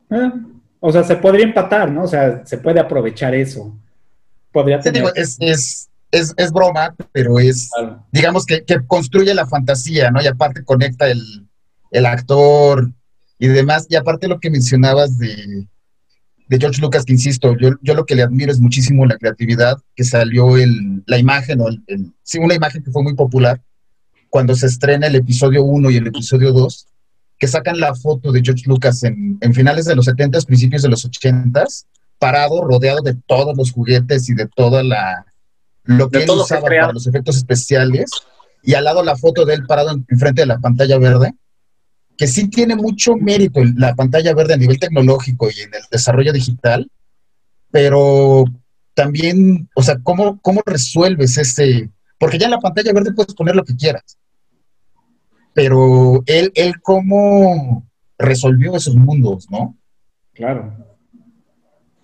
Eh, 0.09 0.31
o 0.79 0.91
sea, 0.91 1.03
se 1.03 1.15
podría 1.17 1.45
empatar, 1.45 1.91
¿no? 1.91 2.03
O 2.03 2.07
sea, 2.07 2.45
se 2.45 2.57
puede 2.57 2.79
aprovechar 2.79 3.35
eso. 3.35 3.75
Podría 4.51 4.79
tener... 4.79 5.03
es, 5.15 5.37
es, 5.39 5.89
es, 6.11 6.33
es, 6.37 6.51
broma, 6.51 6.95
pero 7.11 7.39
es, 7.39 7.69
digamos 8.11 8.45
que, 8.45 8.63
que, 8.63 8.85
construye 8.85 9.33
la 9.33 9.47
fantasía, 9.47 10.11
¿no? 10.11 10.21
Y 10.21 10.27
aparte 10.27 10.63
conecta 10.63 11.07
el, 11.07 11.47
el, 11.91 12.05
actor 12.05 12.91
y 13.43 13.49
demás. 13.49 13.87
Y 13.89 13.95
aparte 13.97 14.29
lo 14.29 14.39
que 14.39 14.49
mencionabas 14.49 15.17
de, 15.19 15.67
de 16.47 16.57
George 16.57 16.79
Lucas, 16.79 17.03
que 17.03 17.11
insisto, 17.11 17.57
yo, 17.57 17.71
yo, 17.81 17.93
lo 17.93 18.05
que 18.05 18.15
le 18.15 18.23
admiro 18.23 18.53
es 18.53 18.61
muchísimo 18.61 19.05
la 19.05 19.17
creatividad 19.17 19.77
que 19.97 20.05
salió 20.05 20.55
el, 20.55 21.03
la 21.07 21.17
imagen, 21.17 21.59
o 21.59 21.67
el, 21.67 22.13
sí, 22.23 22.37
una 22.39 22.53
imagen 22.53 22.81
que 22.81 22.91
fue 22.91 23.03
muy 23.03 23.15
popular 23.15 23.61
cuando 24.29 24.55
se 24.55 24.67
estrena 24.67 25.07
el 25.07 25.15
episodio 25.15 25.61
1 25.63 25.91
y 25.91 25.97
el 25.97 26.07
episodio 26.07 26.53
2 26.53 26.87
que 27.37 27.47
sacan 27.49 27.81
la 27.81 27.93
foto 27.93 28.31
de 28.31 28.41
George 28.41 28.63
Lucas 28.65 29.03
en, 29.03 29.37
finales 29.53 29.83
de 29.83 29.95
los 29.95 30.05
70 30.05 30.39
principios 30.41 30.81
de 30.81 30.89
los 30.89 31.03
80 31.03 31.65
parado, 32.17 32.63
rodeado 32.63 33.01
de 33.01 33.15
todos 33.27 33.57
los 33.57 33.73
juguetes 33.73 34.29
y 34.29 34.35
de 34.35 34.47
toda 34.47 34.83
la 34.83 35.25
lo 35.83 36.09
que 36.09 36.23
él 36.23 36.29
usaba 36.29 36.61
para 36.61 36.93
los 36.93 37.07
efectos 37.07 37.35
especiales, 37.35 38.09
y 38.61 38.75
al 38.75 38.85
lado 38.85 39.03
la 39.03 39.17
foto 39.17 39.43
de 39.43 39.55
él 39.55 39.65
parado 39.65 39.91
enfrente 40.07 40.43
de 40.43 40.45
la 40.45 40.59
pantalla 40.59 40.97
verde, 40.97 41.33
que 42.23 42.27
sí 42.27 42.47
tiene 42.47 42.77
mucho 42.77 43.17
mérito 43.17 43.59
la 43.75 43.93
pantalla 43.95 44.33
verde 44.33 44.53
a 44.53 44.57
nivel 44.57 44.79
tecnológico 44.79 45.49
y 45.49 45.59
en 45.59 45.73
el 45.73 45.81
desarrollo 45.91 46.31
digital, 46.31 46.89
pero 47.69 48.45
también, 48.93 49.67
o 49.75 49.83
sea, 49.83 49.97
¿cómo, 50.01 50.39
cómo 50.41 50.61
resuelves 50.65 51.37
ese? 51.37 51.89
Porque 52.17 52.37
ya 52.37 52.45
en 52.45 52.51
la 52.51 52.59
pantalla 52.59 52.93
verde 52.93 53.13
puedes 53.13 53.33
poner 53.33 53.55
lo 53.55 53.65
que 53.65 53.75
quieras 53.75 54.17
pero 55.53 56.23
él, 56.25 56.51
él 56.55 56.73
cómo 56.81 57.87
resolvió 58.17 58.75
esos 58.75 58.95
mundos, 58.95 59.49
¿no? 59.49 59.77
Claro. 60.33 60.73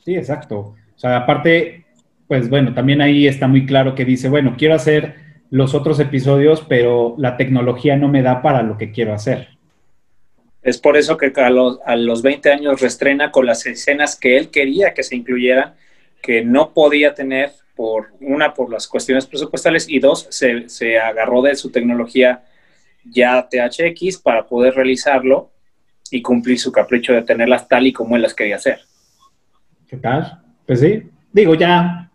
Sí, 0.05 0.15
exacto. 0.15 0.59
O 0.59 0.99
sea, 0.99 1.17
aparte, 1.17 1.85
pues 2.27 2.49
bueno, 2.49 2.73
también 2.73 3.01
ahí 3.01 3.27
está 3.27 3.47
muy 3.47 3.65
claro 3.65 3.95
que 3.95 4.05
dice, 4.05 4.29
bueno, 4.29 4.55
quiero 4.57 4.75
hacer 4.75 5.15
los 5.49 5.73
otros 5.73 5.99
episodios, 5.99 6.63
pero 6.69 7.15
la 7.17 7.37
tecnología 7.37 7.97
no 7.97 8.07
me 8.07 8.21
da 8.21 8.41
para 8.41 8.61
lo 8.61 8.77
que 8.77 8.91
quiero 8.91 9.13
hacer. 9.13 9.58
Es 10.61 10.77
por 10.77 10.97
eso 10.97 11.17
que 11.17 11.31
a 11.35 11.49
los, 11.49 11.79
a 11.85 11.95
los 11.95 12.21
20 12.21 12.51
años 12.51 12.81
restrena 12.81 13.31
con 13.31 13.45
las 13.45 13.65
escenas 13.65 14.15
que 14.15 14.37
él 14.37 14.49
quería 14.49 14.93
que 14.93 15.03
se 15.03 15.15
incluyeran, 15.15 15.75
que 16.21 16.43
no 16.43 16.73
podía 16.73 17.13
tener, 17.13 17.51
por 17.75 18.07
una, 18.19 18.53
por 18.53 18.69
las 18.69 18.87
cuestiones 18.87 19.25
presupuestales, 19.25 19.87
y 19.87 19.99
dos, 19.99 20.27
se, 20.29 20.67
se 20.67 20.99
agarró 20.99 21.41
de 21.41 21.55
su 21.55 21.71
tecnología 21.71 22.43
ya 23.05 23.47
THX 23.49 24.17
para 24.17 24.45
poder 24.47 24.75
realizarlo 24.75 25.51
y 26.11 26.21
cumplir 26.21 26.59
su 26.59 26.71
capricho 26.71 27.13
de 27.13 27.21
tenerlas 27.21 27.67
tal 27.67 27.87
y 27.87 27.93
como 27.93 28.15
él 28.15 28.21
las 28.21 28.33
quería 28.33 28.57
hacer. 28.57 28.79
¿Qué 29.87 29.97
tal? 29.97 30.41
Pues 30.65 30.81
sí, 30.81 31.03
digo, 31.31 31.55
ya 31.55 32.11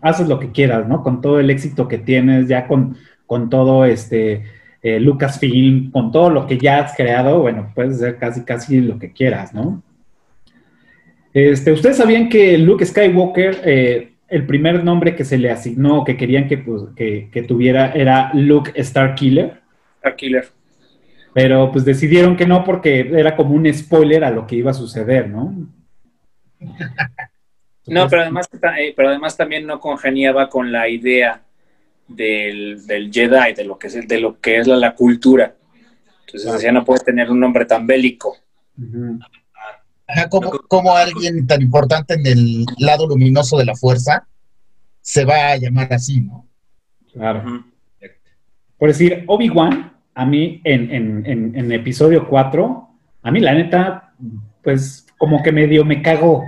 haces 0.00 0.28
lo 0.28 0.38
que 0.38 0.50
quieras, 0.50 0.88
¿no? 0.88 1.02
Con 1.02 1.20
todo 1.20 1.40
el 1.40 1.50
éxito 1.50 1.88
que 1.88 1.98
tienes, 1.98 2.48
ya 2.48 2.66
con, 2.66 2.96
con 3.26 3.50
todo 3.50 3.84
este 3.84 4.44
eh, 4.86 5.00
Lucasfilm, 5.00 5.90
con 5.90 6.12
todo 6.12 6.30
lo 6.30 6.46
que 6.46 6.58
ya 6.58 6.78
has 6.78 6.94
creado, 6.94 7.40
bueno, 7.40 7.72
puedes 7.74 7.96
hacer 7.96 8.18
casi, 8.18 8.44
casi 8.44 8.80
lo 8.80 9.00
que 9.00 9.12
quieras, 9.12 9.52
¿no? 9.52 9.82
Este, 11.34 11.72
¿Ustedes 11.72 11.96
sabían 11.96 12.28
que 12.28 12.56
Luke 12.56 12.86
Skywalker, 12.86 13.62
eh, 13.64 14.12
el 14.28 14.46
primer 14.46 14.84
nombre 14.84 15.16
que 15.16 15.24
se 15.24 15.38
le 15.38 15.50
asignó, 15.50 16.04
que 16.04 16.16
querían 16.16 16.46
que, 16.46 16.58
pues, 16.58 16.82
que, 16.94 17.28
que 17.32 17.42
tuviera, 17.42 17.90
era 17.94 18.30
Luke 18.32 18.72
Starkiller? 18.80 19.60
Killer. 20.16 20.46
Pero 21.34 21.72
pues 21.72 21.84
decidieron 21.84 22.36
que 22.36 22.46
no 22.46 22.62
porque 22.62 23.10
era 23.12 23.34
como 23.34 23.56
un 23.56 23.72
spoiler 23.74 24.22
a 24.22 24.30
lo 24.30 24.46
que 24.46 24.54
iba 24.54 24.70
a 24.70 24.74
suceder, 24.74 25.28
¿no? 25.28 25.52
No, 27.88 28.08
pero 28.08 28.22
además, 28.22 28.48
eh, 28.80 28.92
pero 28.96 29.10
además 29.10 29.36
también 29.36 29.64
no 29.64 29.78
congeniaba 29.78 30.48
con 30.48 30.72
la 30.72 30.88
idea 30.88 31.45
del, 32.08 33.10
Jedi, 33.12 33.54
de 33.54 33.64
lo 33.64 33.78
que 33.78 33.86
es, 33.88 34.08
de 34.08 34.20
lo 34.20 34.40
que 34.40 34.58
es 34.58 34.66
la, 34.66 34.94
cultura. 34.94 35.56
Entonces 36.26 36.52
decía, 36.52 36.72
no 36.72 36.84
puede 36.84 37.04
tener 37.04 37.30
un 37.30 37.40
nombre 37.40 37.64
tan 37.64 37.86
bélico. 37.86 38.36
como, 40.68 40.96
alguien 40.96 41.46
tan 41.46 41.62
importante 41.62 42.14
en 42.14 42.26
el 42.26 42.64
lado 42.78 43.06
luminoso 43.08 43.58
de 43.58 43.64
la 43.64 43.74
fuerza 43.74 44.26
se 45.00 45.24
va 45.24 45.52
a 45.52 45.56
llamar 45.56 45.92
así, 45.92 46.20
¿no? 46.20 46.46
Claro. 47.12 47.64
Por 48.78 48.88
decir, 48.88 49.24
Obi-Wan, 49.26 49.92
a 50.14 50.26
mí 50.26 50.60
en, 50.64 51.24
en, 51.26 51.72
episodio 51.72 52.28
4, 52.28 52.88
a 53.22 53.30
mí 53.30 53.40
la 53.40 53.54
neta, 53.54 54.12
pues 54.62 55.06
como 55.16 55.42
que 55.42 55.52
medio 55.52 55.84
me 55.84 56.02
cagó. 56.02 56.42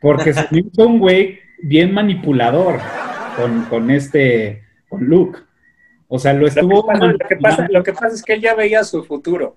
Porque 0.00 0.34
se 0.34 0.46
hizo 0.50 0.86
un 0.86 0.98
güey 0.98 1.38
bien 1.62 1.94
manipulador 1.94 2.80
con, 3.70 3.90
este, 3.90 4.61
con 4.92 5.04
Luke. 5.06 5.38
O 6.06 6.18
sea, 6.18 6.34
lo 6.34 6.46
estuvo... 6.46 6.84
Lo 6.92 7.18
que, 7.18 7.36
pasa, 7.36 7.66
lo 7.70 7.82
que, 7.82 7.94
pasa, 7.94 8.08
es 8.08 8.22
que 8.22 8.34
él 8.34 8.42
ya 8.42 8.54
veía 8.54 8.84
su 8.84 9.02
futuro. 9.02 9.56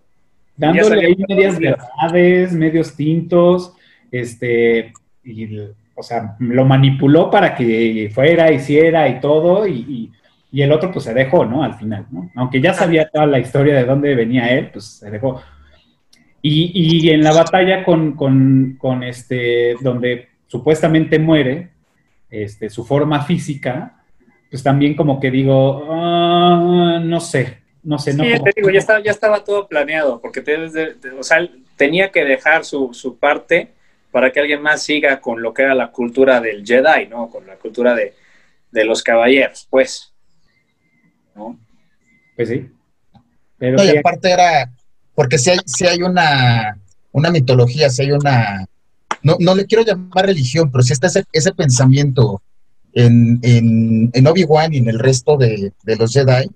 Dándole 0.55 1.05
ahí 1.05 1.17
medias 1.27 1.59
verdades, 1.59 2.53
medios 2.53 2.95
tintos, 2.95 3.73
este, 4.09 4.93
y, 5.25 5.59
o 5.93 6.01
sea, 6.01 6.37
lo 6.39 6.63
manipuló 6.63 7.29
para 7.29 7.53
que 7.53 8.09
fuera, 8.15 8.49
hiciera 8.53 9.09
y 9.09 9.19
todo, 9.19 9.67
y, 9.67 10.09
y, 10.51 10.61
el 10.61 10.71
otro 10.71 10.89
pues 10.93 11.03
se 11.03 11.13
dejó, 11.13 11.43
¿no? 11.43 11.61
Al 11.61 11.73
final, 11.73 12.05
¿no? 12.09 12.31
Aunque 12.35 12.61
ya 12.61 12.73
sabía 12.73 13.09
toda 13.09 13.25
la 13.25 13.39
historia 13.39 13.75
de 13.75 13.83
dónde 13.83 14.15
venía 14.15 14.47
él, 14.47 14.69
pues 14.71 14.85
se 14.85 15.11
dejó. 15.11 15.41
Y, 16.41 16.71
y 16.73 17.09
en 17.09 17.21
la 17.21 17.33
batalla 17.33 17.83
con, 17.83 18.13
con, 18.13 18.77
con, 18.79 19.03
este, 19.03 19.75
donde 19.81 20.29
supuestamente 20.47 21.19
muere, 21.19 21.71
este, 22.29 22.69
su 22.69 22.85
forma 22.85 23.23
física, 23.23 23.94
pues 24.55 24.63
también 24.63 24.95
como 24.95 25.19
que 25.19 25.29
digo, 25.29 25.85
ah, 25.91 27.01
no 27.03 27.19
sé, 27.19 27.57
no 27.83 27.99
sé. 27.99 28.13
Sí, 28.13 28.17
no 28.17 28.23
te 28.23 28.53
digo, 28.55 28.69
ya 28.69 28.79
estaba, 28.79 29.03
ya 29.03 29.11
estaba 29.11 29.43
todo 29.43 29.67
planeado, 29.67 30.21
porque 30.21 30.39
o 31.19 31.23
sea, 31.23 31.45
tenía 31.75 32.09
que 32.09 32.23
dejar 32.23 32.63
su, 32.63 32.93
su, 32.93 33.17
parte 33.17 33.73
para 34.11 34.31
que 34.31 34.39
alguien 34.39 34.61
más 34.61 34.81
siga 34.81 35.19
con 35.19 35.41
lo 35.41 35.53
que 35.53 35.63
era 35.63 35.75
la 35.75 35.91
cultura 35.91 36.39
del 36.39 36.65
Jedi, 36.65 37.07
¿no? 37.09 37.29
Con 37.29 37.45
la 37.45 37.57
cultura 37.57 37.93
de, 37.95 38.13
de 38.71 38.85
los 38.85 39.03
caballeros, 39.03 39.67
pues. 39.69 40.13
¿no? 41.35 41.59
Pues 42.37 42.47
sí. 42.47 42.69
Pero 43.57 43.83
y 43.83 43.97
aparte 43.97 44.31
era, 44.31 44.71
porque 45.13 45.37
si 45.37 45.49
hay, 45.49 45.59
si 45.65 45.85
hay 45.85 46.01
una, 46.01 46.77
una 47.11 47.29
mitología, 47.29 47.89
si 47.89 48.03
hay 48.03 48.13
una 48.13 48.65
no, 49.21 49.35
no 49.37 49.53
le 49.53 49.65
quiero 49.65 49.83
llamar 49.83 50.27
religión, 50.27 50.71
pero 50.71 50.81
si 50.81 50.93
está 50.93 51.07
ese, 51.07 51.25
ese 51.33 51.51
pensamiento 51.51 52.41
en, 52.95 53.39
en, 54.13 54.27
Obi-Wan 54.27 54.73
y 54.73 54.77
en 54.77 54.87
el 54.87 54.99
resto 54.99 55.37
de, 55.37 55.73
los 55.99 56.13
Jedi, 56.13 56.49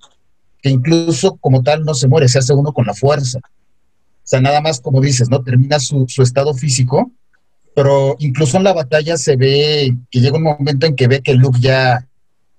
que 0.62 0.70
incluso 0.70 1.36
como 1.38 1.62
tal 1.62 1.84
no 1.84 1.94
se 1.94 2.08
muere, 2.08 2.30
se 2.30 2.40
hace 2.40 2.54
uno 2.54 2.72
con 2.72 2.86
la 2.86 2.94
fuerza. 2.94 3.40
O 3.40 4.24
sea, 4.24 4.40
nada 4.40 4.62
más 4.62 4.80
como 4.80 5.02
dices, 5.02 5.30
¿no? 5.30 5.44
Termina 5.44 5.80
su, 5.80 6.06
estado 6.20 6.54
físico, 6.54 7.12
pero 7.76 8.16
incluso 8.20 8.58
en 8.58 8.64
la 8.64 8.74
batalla 8.74 9.18
se 9.18 9.36
ve 9.36 9.96
que 10.10 10.22
llega 10.22 10.38
un 10.38 10.44
momento 10.44 10.86
en 10.86 10.96
que 10.96 11.08
ve 11.08 11.22
que 11.22 11.34
Luke 11.34 11.60
ya, 11.60 12.08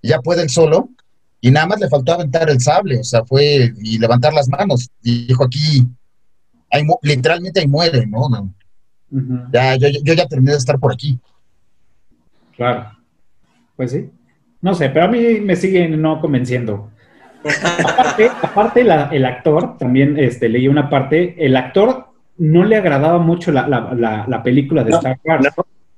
ya 0.03 0.21
puede 0.21 0.43
el 0.43 0.51
solo 0.51 0.91
y 1.41 1.51
nada 1.51 1.67
más 1.67 1.81
le 1.81 1.89
faltó 1.89 2.13
aventar 2.13 2.51
el 2.51 2.61
sable, 2.61 2.99
o 2.99 3.05
sea, 3.05 3.25
fue 3.25 3.73
y 3.81 3.99
levantar 3.99 4.35
las 4.35 4.49
manos. 4.49 4.91
Y 5.03 5.27
dijo 5.27 5.45
aquí, 5.45 5.87
literalmente 7.03 7.61
ahí 7.61 7.67
muere, 7.67 8.07
¿no? 8.07 8.29
Ya, 9.53 9.77
yo, 9.77 9.89
ya 9.89 10.27
terminé 10.27 10.53
de 10.53 10.59
estar 10.59 10.79
por 10.79 10.93
aquí. 10.93 11.19
Claro. 12.57 13.00
Pues 13.81 13.93
sí. 13.93 14.11
No 14.61 14.75
sé, 14.75 14.91
pero 14.91 15.07
a 15.07 15.09
mí 15.09 15.41
me 15.41 15.57
siguen 15.57 16.03
no 16.03 16.21
convenciendo. 16.21 16.91
aparte, 18.43 18.83
el 19.17 19.25
actor, 19.25 19.79
también 19.79 20.19
este, 20.19 20.51
leí 20.51 20.69
una 20.69 20.91
parte, 20.91 21.35
el 21.39 21.57
actor 21.57 22.09
no 22.37 22.63
le 22.63 22.77
agradaba 22.77 23.17
mucho 23.17 23.51
la, 23.53 24.43
película 24.45 24.85
de 24.85 24.91
Star 24.91 25.19
Wars. 25.25 25.49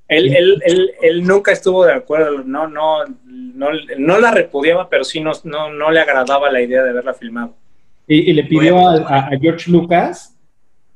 Él, 0.06 0.32
él, 0.64 0.92
él, 1.02 1.26
nunca 1.26 1.50
estuvo 1.50 1.84
de 1.84 1.94
acuerdo, 1.94 2.44
no, 2.44 2.68
no, 2.68 2.98
no, 3.24 4.18
la 4.20 4.30
repudiaba, 4.30 4.88
pero 4.88 5.02
sí 5.02 5.20
no, 5.20 5.32
no, 5.42 5.90
le 5.90 6.00
agradaba 6.00 6.52
la 6.52 6.62
idea 6.62 6.84
de 6.84 6.90
haberla 6.90 7.14
filmado. 7.14 7.56
Y, 8.06 8.32
le 8.32 8.44
pidió 8.44 8.78
a, 8.78 9.28
George 9.40 9.68
Lucas 9.68 10.38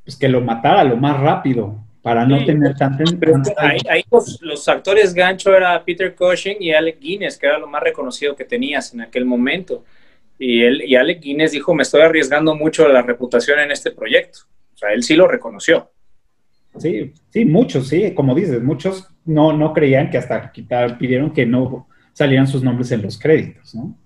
pues, 0.05 0.15
que 0.15 0.29
lo 0.29 0.39
matara 0.39 0.85
lo 0.85 0.95
más 0.95 1.19
rápido 1.19 1.83
para 2.07 2.25
no 2.25 2.45
tener 2.45 2.73
tanta... 2.75 3.03
ahí, 3.89 4.01
los, 4.39 4.67
actores 4.69 5.13
gancho 5.13 5.53
era 5.53 5.83
Peter 5.83 6.15
Cushing 6.15 6.55
y 6.61 6.71
Alec 6.71 7.01
Guinness, 7.01 7.37
que 7.37 7.47
era 7.47 7.59
lo 7.59 7.67
más 7.67 7.83
reconocido 7.83 8.33
que 8.33 8.45
tenías 8.45 8.93
en 8.93 9.01
aquel 9.01 9.25
momento. 9.25 9.83
Y, 10.39 10.63
él, 10.63 10.83
y 10.85 10.95
Alec 10.95 11.19
Guinness 11.19 11.51
dijo, 11.51 11.75
me 11.75 11.83
estoy 11.83 11.99
arriesgando 11.99 12.55
mucho 12.55 12.87
la 12.87 13.01
reputación 13.01 13.59
en 13.59 13.71
este 13.71 13.91
proyecto. 13.91 14.39
O 14.73 14.77
sea, 14.77 14.93
él 14.93 15.03
sí 15.03 15.17
lo 15.17 15.27
reconoció. 15.27 15.91
Sí, 16.77 17.11
sí, 17.29 17.43
muchos, 17.43 17.89
sí, 17.89 18.13
como 18.13 18.33
dices, 18.33 18.63
muchos 18.63 19.09
no, 19.25 19.51
no 19.51 19.73
creían 19.73 20.09
que 20.09 20.17
hasta 20.17 20.49
quitar, 20.53 20.97
pidieron 20.97 21.33
que 21.33 21.45
no 21.45 21.89
salieran 22.13 22.47
sus 22.47 22.63
nombres 22.63 22.89
en 22.93 23.01
los 23.01 23.19
créditos, 23.19 23.75
¿no? 23.75 23.97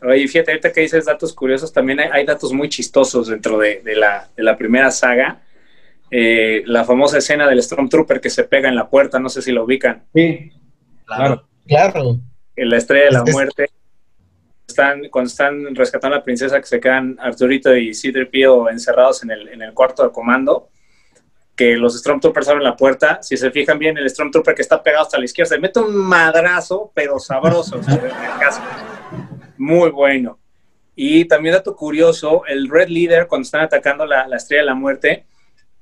Oye, 0.00 0.26
fíjate, 0.28 0.52
ahorita 0.52 0.72
que 0.72 0.80
dices 0.80 1.04
datos 1.04 1.34
curiosos, 1.34 1.70
también 1.70 2.00
hay, 2.00 2.24
datos 2.24 2.54
muy 2.54 2.70
chistosos 2.70 3.28
dentro 3.28 3.58
de, 3.58 3.82
la, 3.96 4.30
de 4.34 4.42
la 4.42 4.56
primera 4.56 4.90
saga 4.90 5.42
eh, 6.10 6.62
la 6.66 6.84
famosa 6.84 7.18
escena 7.18 7.48
del 7.48 7.62
Stormtrooper 7.62 8.20
que 8.20 8.30
se 8.30 8.44
pega 8.44 8.68
en 8.68 8.74
la 8.74 8.88
puerta, 8.88 9.18
no 9.18 9.28
sé 9.28 9.42
si 9.42 9.52
lo 9.52 9.64
ubican. 9.64 10.04
Sí, 10.14 10.52
claro. 11.04 11.46
Claro. 11.66 12.20
En 12.54 12.70
la 12.70 12.76
estrella 12.76 13.06
de 13.06 13.10
la 13.10 13.24
muerte. 13.24 13.66
Están, 14.68 15.08
cuando 15.10 15.28
están 15.28 15.74
rescatando 15.74 16.16
a 16.16 16.18
la 16.18 16.24
princesa, 16.24 16.60
que 16.60 16.66
se 16.66 16.80
quedan 16.80 17.16
Arturito 17.20 17.74
y 17.76 17.92
Pío 18.30 18.68
encerrados 18.68 19.22
en 19.22 19.30
el, 19.30 19.48
en 19.48 19.62
el 19.62 19.72
cuarto 19.72 20.02
de 20.02 20.10
comando, 20.10 20.68
que 21.54 21.76
los 21.76 21.98
Stormtroopers 21.98 22.48
abren 22.48 22.64
la 22.64 22.76
puerta. 22.76 23.22
Si 23.22 23.36
se 23.36 23.50
fijan 23.50 23.78
bien, 23.78 23.96
el 23.96 24.10
Stormtrooper 24.10 24.54
que 24.54 24.62
está 24.62 24.82
pegado 24.82 25.04
hasta 25.04 25.18
la 25.18 25.24
izquierda 25.24 25.54
se 25.54 25.60
mete 25.60 25.80
un 25.80 25.96
madrazo, 25.96 26.92
pero 26.94 27.18
sabroso, 27.18 27.82
sobre 27.82 28.08
el 28.08 28.38
casco. 28.38 28.64
Muy 29.56 29.90
bueno. 29.90 30.38
Y 30.94 31.24
también 31.24 31.54
dato 31.54 31.74
curioso, 31.74 32.42
el 32.46 32.68
Red 32.68 32.88
Leader, 32.88 33.28
cuando 33.28 33.44
están 33.46 33.62
atacando 33.62 34.04
la, 34.04 34.26
la 34.26 34.36
estrella 34.36 34.62
de 34.62 34.66
la 34.66 34.74
muerte, 34.74 35.26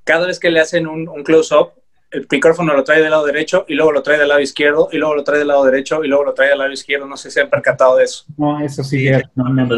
cada 0.05 0.27
vez 0.27 0.39
que 0.39 0.51
le 0.51 0.61
hacen 0.61 0.87
un, 0.87 1.07
close-up, 1.25 1.73
el 2.11 2.27
micrófono 2.31 2.75
lo 2.75 2.85
trae 2.85 3.01
del 3.03 3.11
lado 3.11 3.27
derecho 3.27 3.65
y 3.67 3.75
luego 3.75 3.91
lo 3.91 4.03
trae 4.03 4.19
del 4.19 4.29
lado 4.29 4.41
izquierdo 4.41 4.89
y 4.93 4.99
luego 4.99 5.17
lo 5.17 5.25
trae 5.25 5.39
del 5.39 5.49
lado 5.49 5.65
derecho 5.65 6.05
y 6.05 6.09
luego 6.09 6.25
lo 6.25 6.35
trae 6.35 6.51
del 6.51 6.59
lado 6.59 6.71
izquierdo. 6.71 7.07
No 7.07 7.17
sé 7.17 7.31
si 7.31 7.35
se 7.35 7.41
han 7.41 7.51
percatado 7.51 7.97
de 7.97 8.05
eso. 8.05 8.25
No, 8.37 8.61
eso 8.61 8.85
sí. 8.85 9.11
no, 9.35 9.49
no, 9.49 9.69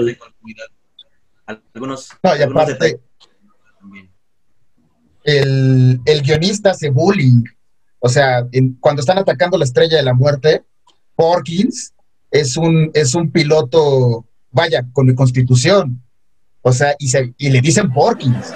Algunos. 1.47 2.11
No, 2.23 2.37
y 2.37 2.43
aparte, 2.43 3.01
el, 5.25 6.01
el, 6.05 6.23
guionista 6.23 6.71
hace 6.71 6.91
bullying. 6.91 7.45
O 8.01 8.09
sea, 8.09 8.47
cuando 8.81 9.01
están 9.01 9.19
atacando 9.19 9.57
la 9.57 9.65
estrella 9.65 9.97
de 9.97 10.03
la 10.03 10.15
muerte, 10.15 10.63
Porkins 11.15 11.95
es 12.31 12.57
un, 12.57 12.91
es 12.95 13.15
un 13.15 13.31
piloto, 13.31 14.27
vaya, 14.51 14.85
con 14.93 15.13
constitución. 15.15 16.03
O 16.63 16.73
sea, 16.73 16.95
y, 16.99 17.09
se, 17.09 17.35
y 17.39 17.51
le 17.51 17.61
dicen 17.61 17.93
Porkins. 17.93 18.53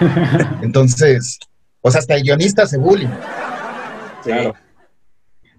Entonces, 0.62 1.38
pues 1.80 1.96
hasta 1.96 2.14
el 2.14 2.22
guionista 2.22 2.66
se 2.66 2.78
bullying. 2.78 3.08
Claro. 4.22 4.54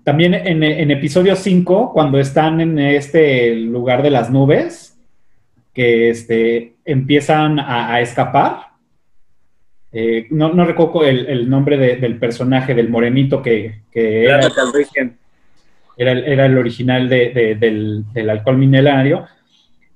También 0.03 0.33
en, 0.33 0.91
episodio 0.91 1.35
5, 1.35 1.93
cuando 1.93 2.19
están 2.19 2.59
en 2.59 2.77
este 2.77 3.55
lugar 3.55 4.03
de 4.03 4.09
las 4.09 4.29
nubes, 4.29 4.97
que 5.73 6.09
este, 6.09 6.75
empiezan 6.83 7.57
a, 7.57 8.01
escapar. 8.01 8.73
Eh, 9.93 10.27
no, 10.29 10.51
recuerdo 10.65 11.05
el, 11.05 11.49
nombre 11.49 11.77
del 11.77 12.19
personaje, 12.19 12.75
del 12.75 12.89
morenito 12.89 13.41
que, 13.41 13.83
era, 13.93 14.41
era, 15.95 16.45
el, 16.45 16.57
original 16.57 17.07
del, 17.07 18.03
del, 18.13 18.29
alcohol 18.29 18.57
milenario. 18.57 19.25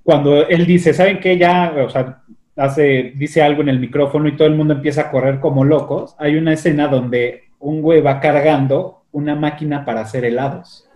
Cuando 0.03 0.47
él 0.47 0.65
dice, 0.65 0.93
¿saben 0.93 1.19
qué? 1.19 1.37
Ya, 1.37 1.73
o 1.85 1.89
sea, 1.89 2.21
hace, 2.57 3.13
dice 3.15 3.41
algo 3.41 3.61
en 3.61 3.69
el 3.69 3.79
micrófono 3.79 4.27
y 4.27 4.35
todo 4.35 4.47
el 4.47 4.55
mundo 4.55 4.73
empieza 4.73 5.01
a 5.01 5.11
correr 5.11 5.39
como 5.39 5.63
locos, 5.63 6.15
hay 6.17 6.35
una 6.35 6.53
escena 6.53 6.87
donde 6.87 7.45
un 7.59 7.81
güey 7.81 8.01
va 8.01 8.19
cargando 8.19 9.03
una 9.11 9.35
máquina 9.35 9.85
para 9.85 10.01
hacer 10.01 10.25
helados. 10.25 10.87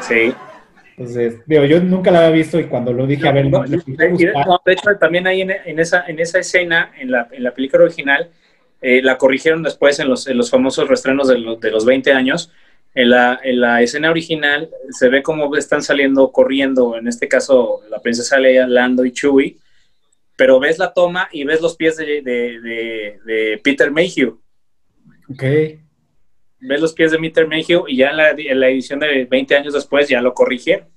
Sí. 0.00 0.32
Entonces, 0.96 1.42
digo, 1.46 1.64
yo 1.64 1.80
nunca 1.80 2.10
la 2.10 2.20
había 2.20 2.30
visto 2.30 2.58
y 2.58 2.64
cuando 2.64 2.92
lo 2.92 3.06
dije, 3.06 3.28
a 3.28 3.32
ver, 3.32 3.48
no, 3.48 3.62
de, 3.62 3.76
hecho, 4.72 4.96
también 4.98 5.28
ahí 5.28 5.42
en, 5.42 5.78
esa, 5.78 6.04
en 6.08 6.18
esa 6.18 6.40
escena, 6.40 6.92
en 6.98 7.12
la, 7.12 7.28
en 7.30 7.44
la 7.44 7.52
película 7.52 7.84
original, 7.84 8.30
eh, 8.80 9.00
la 9.02 9.16
corrigieron 9.16 9.62
después 9.62 10.00
en 10.00 10.08
los, 10.08 10.26
en 10.26 10.36
los 10.36 10.50
famosos 10.50 10.88
restrenos 10.88 11.28
de, 11.28 11.36
de 11.60 11.70
los 11.70 11.84
20 11.84 12.12
años, 12.12 12.52
En 12.94 13.10
la, 13.10 13.38
en 13.44 13.60
la 13.60 13.80
escena 13.80 14.10
original 14.10 14.70
se 14.90 15.08
ve 15.08 15.22
como 15.22 15.54
están 15.56 15.82
saliendo 15.82 16.32
corriendo, 16.32 16.96
en 16.96 17.06
este 17.06 17.28
caso 17.28 17.80
la 17.90 18.00
princesa 18.00 18.38
Leia, 18.38 18.66
Lando 18.66 19.04
y 19.04 19.12
Chewie, 19.12 19.56
pero 20.38 20.60
ves 20.60 20.78
la 20.78 20.94
toma 20.94 21.28
y 21.32 21.42
ves 21.42 21.60
los 21.60 21.74
pies 21.76 21.96
de, 21.96 22.22
de, 22.22 22.60
de, 22.60 23.18
de 23.26 23.60
Peter 23.62 23.90
Mayhew. 23.90 24.40
Ok. 25.28 25.42
Ves 26.60 26.80
los 26.80 26.92
pies 26.92 27.10
de 27.10 27.18
Peter 27.18 27.46
Mayhew 27.46 27.86
y 27.88 27.96
ya 27.96 28.10
en 28.10 28.16
la, 28.16 28.30
en 28.30 28.60
la 28.60 28.68
edición 28.68 29.00
de 29.00 29.24
20 29.24 29.56
años 29.56 29.74
después 29.74 30.08
ya 30.08 30.22
lo 30.22 30.32
corrigieron. 30.34 30.88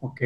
Ok. 0.00 0.20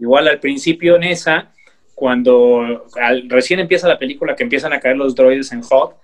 Igual 0.00 0.28
al 0.28 0.40
principio 0.40 0.96
en 0.96 1.04
esa, 1.04 1.52
cuando 1.94 2.86
al- 3.00 3.28
recién 3.28 3.60
empieza 3.60 3.86
la 3.86 3.98
película, 3.98 4.34
que 4.34 4.42
empiezan 4.44 4.72
a 4.72 4.80
caer 4.80 4.96
los 4.96 5.14
droides 5.14 5.52
en 5.52 5.60
Hot, 5.62 5.96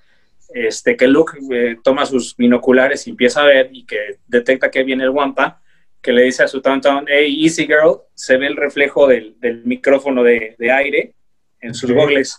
este, 0.55 0.97
que 0.97 1.07
Luke 1.09 1.39
eh, 1.53 1.77
toma 1.83 2.05
sus 2.07 2.37
binoculares 2.37 3.07
y 3.07 3.11
empieza 3.11 3.41
a 3.43 3.47
ver 3.47 3.71
y 3.73 3.85
que 3.87 4.19
detecta 4.27 4.71
que 4.71 4.83
viene 4.83 5.05
el 5.05 5.11
Wampa, 5.11 5.63
que 6.01 6.13
le 6.13 6.23
dice 6.25 6.43
a 6.43 6.49
su 6.49 6.61
Tauntaun, 6.63 7.07
hey, 7.09 7.43
easy 7.43 7.67
girl, 7.67 8.03
se 8.15 8.37
ve 8.37 8.47
el 8.47 8.57
reflejo 8.57 9.07
del, 9.09 9.39
del 9.41 9.65
micrófono 9.65 10.23
de, 10.23 10.55
de 10.59 10.71
aire 10.71 11.15
en 11.61 11.75
sus 11.75 11.91
gogles. 11.93 12.39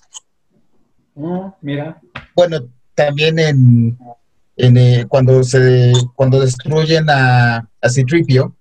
Oh, 1.16 1.56
mira. 1.62 2.00
Bueno, 2.36 2.70
también 2.96 3.40
en, 3.40 3.98
en, 4.56 4.78
eh, 4.78 5.06
cuando 5.08 5.44
se 5.44 5.94
cuando 6.16 6.40
destruyen 6.40 7.10
a, 7.10 7.70
a 7.82 7.90
Citripio, 7.90 8.56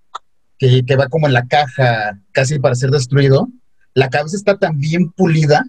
que, 0.58 0.84
que 0.84 0.96
va 0.96 1.08
como 1.08 1.26
en 1.26 1.32
la 1.34 1.46
caja 1.46 2.18
casi 2.32 2.58
para 2.58 2.74
ser 2.74 2.90
destruido, 2.90 3.48
la 3.94 4.08
cabeza 4.10 4.36
está 4.36 4.58
tan 4.58 4.78
bien 4.78 5.10
pulida 5.12 5.64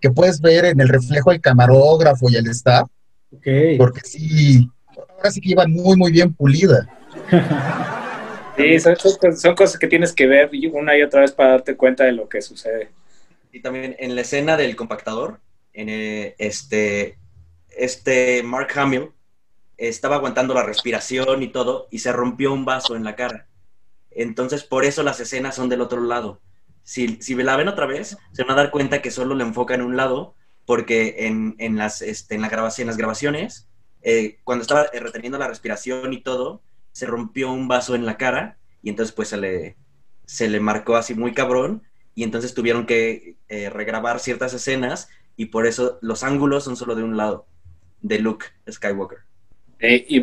que 0.00 0.10
puedes 0.10 0.40
ver 0.40 0.64
en 0.64 0.80
el 0.80 0.88
reflejo 0.88 1.32
el 1.32 1.40
camarógrafo 1.40 2.30
y 2.30 2.36
el 2.36 2.46
staff, 2.48 2.88
Ok. 3.32 3.46
porque 3.78 4.00
sí, 4.04 4.68
ahora 5.16 5.30
sí 5.30 5.40
que 5.40 5.50
iban 5.50 5.70
muy, 5.72 5.96
muy 5.96 6.12
bien 6.12 6.32
pulida. 6.32 6.88
Sí, 8.56 8.78
son 8.78 9.54
cosas 9.54 9.78
que 9.78 9.86
tienes 9.86 10.12
que 10.12 10.26
ver 10.26 10.50
una 10.74 10.94
y 10.98 11.02
otra 11.02 11.22
vez 11.22 11.32
para 11.32 11.52
darte 11.52 11.76
cuenta 11.76 12.04
de 12.04 12.12
lo 12.12 12.28
que 12.28 12.42
sucede. 12.42 12.90
Y 13.52 13.60
también 13.60 13.96
en 13.98 14.14
la 14.14 14.20
escena 14.20 14.56
del 14.56 14.76
compactador, 14.76 15.40
en 15.72 15.88
eh, 15.88 16.34
este, 16.38 17.18
este 17.68 18.42
Mark 18.42 18.68
Hamill 18.76 19.10
estaba 19.76 20.16
aguantando 20.16 20.54
la 20.54 20.62
respiración 20.62 21.42
y 21.42 21.48
todo, 21.48 21.88
y 21.90 22.00
se 22.00 22.12
rompió 22.12 22.52
un 22.52 22.64
vaso 22.64 22.96
en 22.96 23.04
la 23.04 23.16
cara. 23.16 23.46
Entonces, 24.10 24.62
por 24.62 24.84
eso 24.84 25.02
las 25.02 25.20
escenas 25.20 25.54
son 25.54 25.68
del 25.68 25.80
otro 25.80 26.02
lado. 26.02 26.40
Si, 26.82 27.22
si 27.22 27.34
la 27.34 27.56
ven 27.56 27.68
otra 27.68 27.86
vez, 27.86 28.18
se 28.32 28.42
van 28.42 28.52
a 28.52 28.62
dar 28.62 28.70
cuenta 28.70 29.00
que 29.00 29.10
solo 29.10 29.34
le 29.34 29.44
enfoca 29.44 29.74
en 29.74 29.82
un 29.82 29.96
lado, 29.96 30.34
porque 30.66 31.26
en, 31.26 31.54
en 31.58 31.76
las, 31.76 32.02
este, 32.02 32.34
en, 32.34 32.42
la 32.42 32.48
grabación, 32.48 32.88
las 32.88 32.96
grabaciones, 32.96 33.68
eh, 34.02 34.38
cuando 34.44 34.62
estaba 34.62 34.86
eh, 34.92 35.00
reteniendo 35.00 35.38
la 35.38 35.48
respiración 35.48 36.12
y 36.12 36.20
todo, 36.20 36.62
se 36.92 37.06
rompió 37.06 37.50
un 37.50 37.68
vaso 37.68 37.94
en 37.94 38.04
la 38.04 38.16
cara, 38.16 38.58
y 38.82 38.90
entonces 38.90 39.14
pues 39.14 39.28
se 39.28 39.36
le, 39.36 39.76
se 40.26 40.48
le 40.48 40.60
marcó 40.60 40.96
así 40.96 41.14
muy 41.14 41.32
cabrón, 41.32 41.82
y 42.20 42.22
entonces 42.22 42.52
tuvieron 42.52 42.84
que 42.84 43.36
eh, 43.48 43.70
regrabar 43.70 44.20
ciertas 44.20 44.52
escenas 44.52 45.08
y 45.38 45.46
por 45.46 45.66
eso 45.66 45.98
los 46.02 46.22
ángulos 46.22 46.64
son 46.64 46.76
solo 46.76 46.94
de 46.94 47.02
un 47.02 47.16
lado, 47.16 47.46
de 48.02 48.18
Luke 48.18 48.44
Skywalker. 48.70 49.20
Eh, 49.78 50.04
y, 50.06 50.22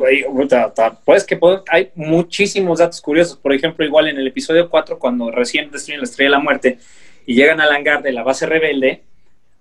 pues 1.04 1.26
que 1.26 1.38
puedo- 1.38 1.64
hay 1.72 1.90
muchísimos 1.96 2.78
datos 2.78 3.02
curiosos. 3.02 3.36
Por 3.40 3.52
ejemplo, 3.52 3.84
igual 3.84 4.10
en 4.10 4.20
el 4.20 4.28
episodio 4.28 4.70
4, 4.70 5.00
cuando 5.00 5.32
recién 5.32 5.72
destruyen 5.72 6.02
la 6.02 6.04
estrella 6.04 6.30
de 6.30 6.38
la 6.38 6.44
muerte 6.44 6.78
y 7.26 7.34
llegan 7.34 7.60
al 7.62 7.72
hangar 7.72 8.04
de 8.04 8.12
la 8.12 8.22
base 8.22 8.46
rebelde, 8.46 9.02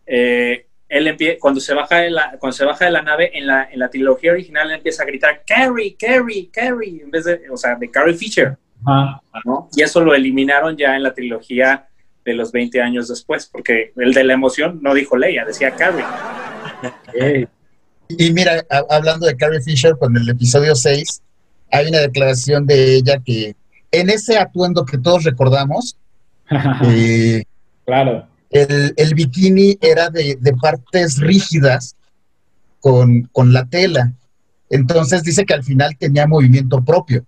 eh, 0.05 0.67
él 0.91 1.17
cuando, 1.41 1.59
se 1.59 1.73
baja 1.73 2.01
de 2.01 2.11
la, 2.11 2.37
cuando 2.39 2.55
se 2.55 2.67
baja 2.67 2.85
de 2.85 2.91
la 2.91 3.01
nave, 3.01 3.31
en 3.33 3.47
la, 3.47 3.67
en 3.73 3.79
la 3.79 3.89
trilogía 3.89 4.33
original, 4.33 4.69
él 4.69 4.77
empieza 4.77 5.05
a 5.05 5.07
gritar 5.07 5.43
Carrie, 5.47 5.97
Carrie, 5.99 6.51
Carrie, 6.53 7.01
en 7.03 7.11
vez 7.11 7.25
de, 7.25 7.49
o 7.49 7.57
sea, 7.57 7.77
de 7.77 7.91
Carrie 7.91 8.13
Fisher. 8.15 8.59
¿no? 9.47 9.71
Y 9.75 9.83
eso 9.83 10.03
lo 10.03 10.15
eliminaron 10.15 10.77
ya 10.77 10.97
en 10.97 11.03
la 11.03 11.15
trilogía 11.15 11.89
de 12.27 12.35
los 12.35 12.51
20 12.53 12.81
años 12.83 13.09
después, 13.09 13.47
porque 13.47 13.93
el 13.97 14.13
de 14.13 14.25
la 14.25 14.35
emoción 14.35 14.81
no 14.83 14.95
dijo 14.95 15.17
Leia, 15.17 15.45
decía 15.45 15.71
Carrie. 15.71 16.05
Y 18.09 18.33
mira, 18.33 18.65
hablando 18.91 19.27
de 19.27 19.37
Carrie 19.37 19.63
Fisher, 19.63 19.97
con 19.99 20.17
el 20.17 20.29
episodio 20.29 20.75
6, 20.75 21.23
hay 21.71 21.89
una 21.89 22.01
declaración 22.01 22.67
de 22.67 22.97
ella 22.97 23.21
que 23.25 23.55
en 23.93 24.11
ese 24.11 24.39
atuendo 24.39 24.85
que 24.85 24.99
todos 24.99 25.23
recordamos, 25.23 25.97
eh, 26.85 27.45
claro. 27.85 28.27
el, 28.51 28.93
el 28.97 29.15
bikini 29.15 29.79
era 29.81 30.11
de, 30.11 30.37
de 30.41 30.53
partes 30.55 31.19
rígidas 31.19 31.97
con, 32.81 33.23
con 33.33 33.53
la 33.53 33.67
tela. 33.67 34.13
Entonces 34.69 35.23
dice 35.23 35.45
que 35.45 35.55
al 35.55 35.63
final 35.63 35.97
tenía 35.97 36.27
movimiento 36.27 36.85
propio 36.85 37.25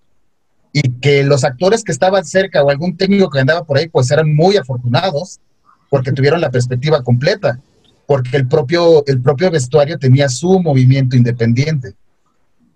y 0.72 0.82
que 1.00 1.24
los 1.24 1.44
actores 1.44 1.82
que 1.82 1.92
estaban 1.92 2.24
cerca 2.24 2.62
o 2.62 2.70
algún 2.70 2.96
técnico 2.96 3.30
que 3.30 3.40
andaba 3.40 3.64
por 3.64 3.78
ahí, 3.78 3.88
pues 3.88 4.10
eran 4.10 4.34
muy 4.34 4.56
afortunados 4.56 5.40
porque 5.88 6.12
tuvieron 6.12 6.40
la 6.40 6.50
perspectiva 6.50 7.02
completa, 7.02 7.58
porque 8.06 8.36
el 8.36 8.46
propio, 8.46 9.04
el 9.06 9.20
propio 9.22 9.50
vestuario 9.50 9.98
tenía 9.98 10.28
su 10.28 10.60
movimiento 10.60 11.16
independiente. 11.16 11.94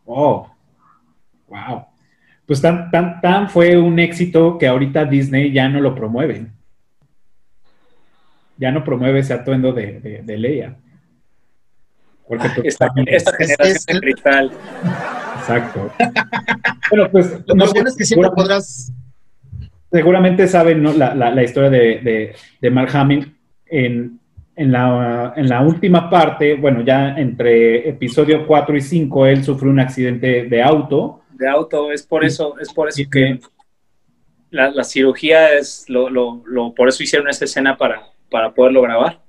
Oh. 0.06 0.48
Wow. 1.48 1.86
Pues 2.46 2.60
tan, 2.60 2.90
tan, 2.90 3.20
tan 3.20 3.50
fue 3.50 3.76
un 3.76 3.98
éxito 3.98 4.58
que 4.58 4.66
ahorita 4.66 5.04
Disney 5.04 5.52
ya 5.52 5.68
no 5.68 5.80
lo 5.80 5.94
promueve. 5.94 6.46
Ya 8.56 8.70
no 8.70 8.84
promueve 8.84 9.20
ese 9.20 9.34
atuendo 9.34 9.72
de, 9.72 10.00
de, 10.00 10.22
de 10.22 10.38
Leia. 10.38 10.76
Porque 12.26 12.48
pues, 12.54 12.68
Esta, 12.68 12.88
esta 13.06 13.36
generación 13.36 13.84
de 13.86 14.00
cristal. 14.00 14.52
Exacto. 15.42 15.90
bueno, 16.90 17.10
pues 17.10 17.32
Lo 17.46 17.54
no 17.54 17.66
bueno 17.66 17.88
es 17.88 17.96
que 17.96 18.04
siempre 18.04 18.28
seguramente- 18.28 18.34
podrás 18.42 18.92
seguramente 19.90 20.48
saben 20.48 20.82
¿no? 20.82 20.92
la, 20.92 21.14
la- 21.14 21.30
la 21.30 21.42
historia 21.42 21.68
de, 21.70 21.78
de, 22.00 22.34
de 22.60 22.70
Mark 22.70 22.90
Hamill 22.94 23.34
en, 23.66 24.18
en, 24.56 24.72
la, 24.72 25.34
en 25.36 25.48
la 25.48 25.60
última 25.62 26.08
parte, 26.08 26.54
bueno, 26.54 26.82
ya 26.82 27.14
entre 27.18 27.88
episodio 27.88 28.46
4 28.46 28.76
y 28.76 28.80
5, 28.80 29.26
él 29.26 29.44
sufrió 29.44 29.70
un 29.70 29.80
accidente 29.80 30.44
de 30.44 30.62
auto. 30.62 31.22
de 31.32 31.48
auto, 31.48 31.90
es 31.92 32.02
por 32.04 32.24
eso, 32.24 32.58
es 32.58 32.72
por 32.72 32.88
eso 32.88 33.02
que 33.10 33.38
la, 34.50 34.70
la 34.70 34.84
cirugía 34.84 35.52
es 35.54 35.84
lo, 35.88 36.08
lo, 36.08 36.42
lo- 36.46 36.74
por 36.74 36.88
eso 36.88 37.02
hicieron 37.02 37.28
esta 37.28 37.44
escena 37.46 37.76
para, 37.76 38.02
para 38.30 38.52
poderlo 38.52 38.82
grabar. 38.82 39.20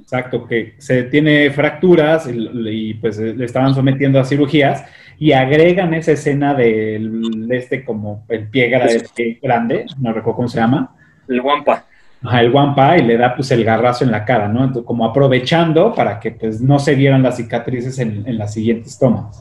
Exacto, 0.00 0.46
que 0.46 0.74
se 0.78 1.04
tiene 1.04 1.50
fracturas 1.50 2.28
y, 2.28 2.48
y, 2.68 2.94
pues 2.94 3.18
le 3.18 3.44
estaban 3.44 3.74
sometiendo 3.74 4.20
a 4.20 4.24
cirugías 4.24 4.84
y 5.18 5.32
agregan 5.32 5.94
esa 5.94 6.12
escena 6.12 6.54
del 6.54 7.48
este 7.50 7.84
como 7.84 8.24
el 8.28 8.48
pie 8.48 8.70
gra- 8.70 9.40
grande, 9.42 9.86
no 10.00 10.12
recuerdo 10.12 10.36
cómo 10.36 10.48
se 10.48 10.58
llama, 10.58 10.94
El 11.28 11.40
guampa. 11.42 11.84
Ajá, 12.22 12.40
el 12.40 12.50
guampa 12.50 12.98
y 12.98 13.02
le 13.02 13.16
da 13.16 13.34
pues 13.36 13.50
el 13.52 13.62
garrazo 13.64 14.04
en 14.04 14.10
la 14.10 14.24
cara, 14.24 14.48
¿no? 14.48 14.60
Entonces, 14.64 14.84
como 14.84 15.04
aprovechando 15.04 15.94
para 15.94 16.18
que 16.18 16.32
pues 16.32 16.60
no 16.60 16.78
se 16.80 16.94
vieran 16.96 17.22
las 17.22 17.36
cicatrices 17.36 17.98
en, 18.00 18.24
en 18.26 18.36
las 18.38 18.52
siguientes 18.54 18.98
tomas. 18.98 19.40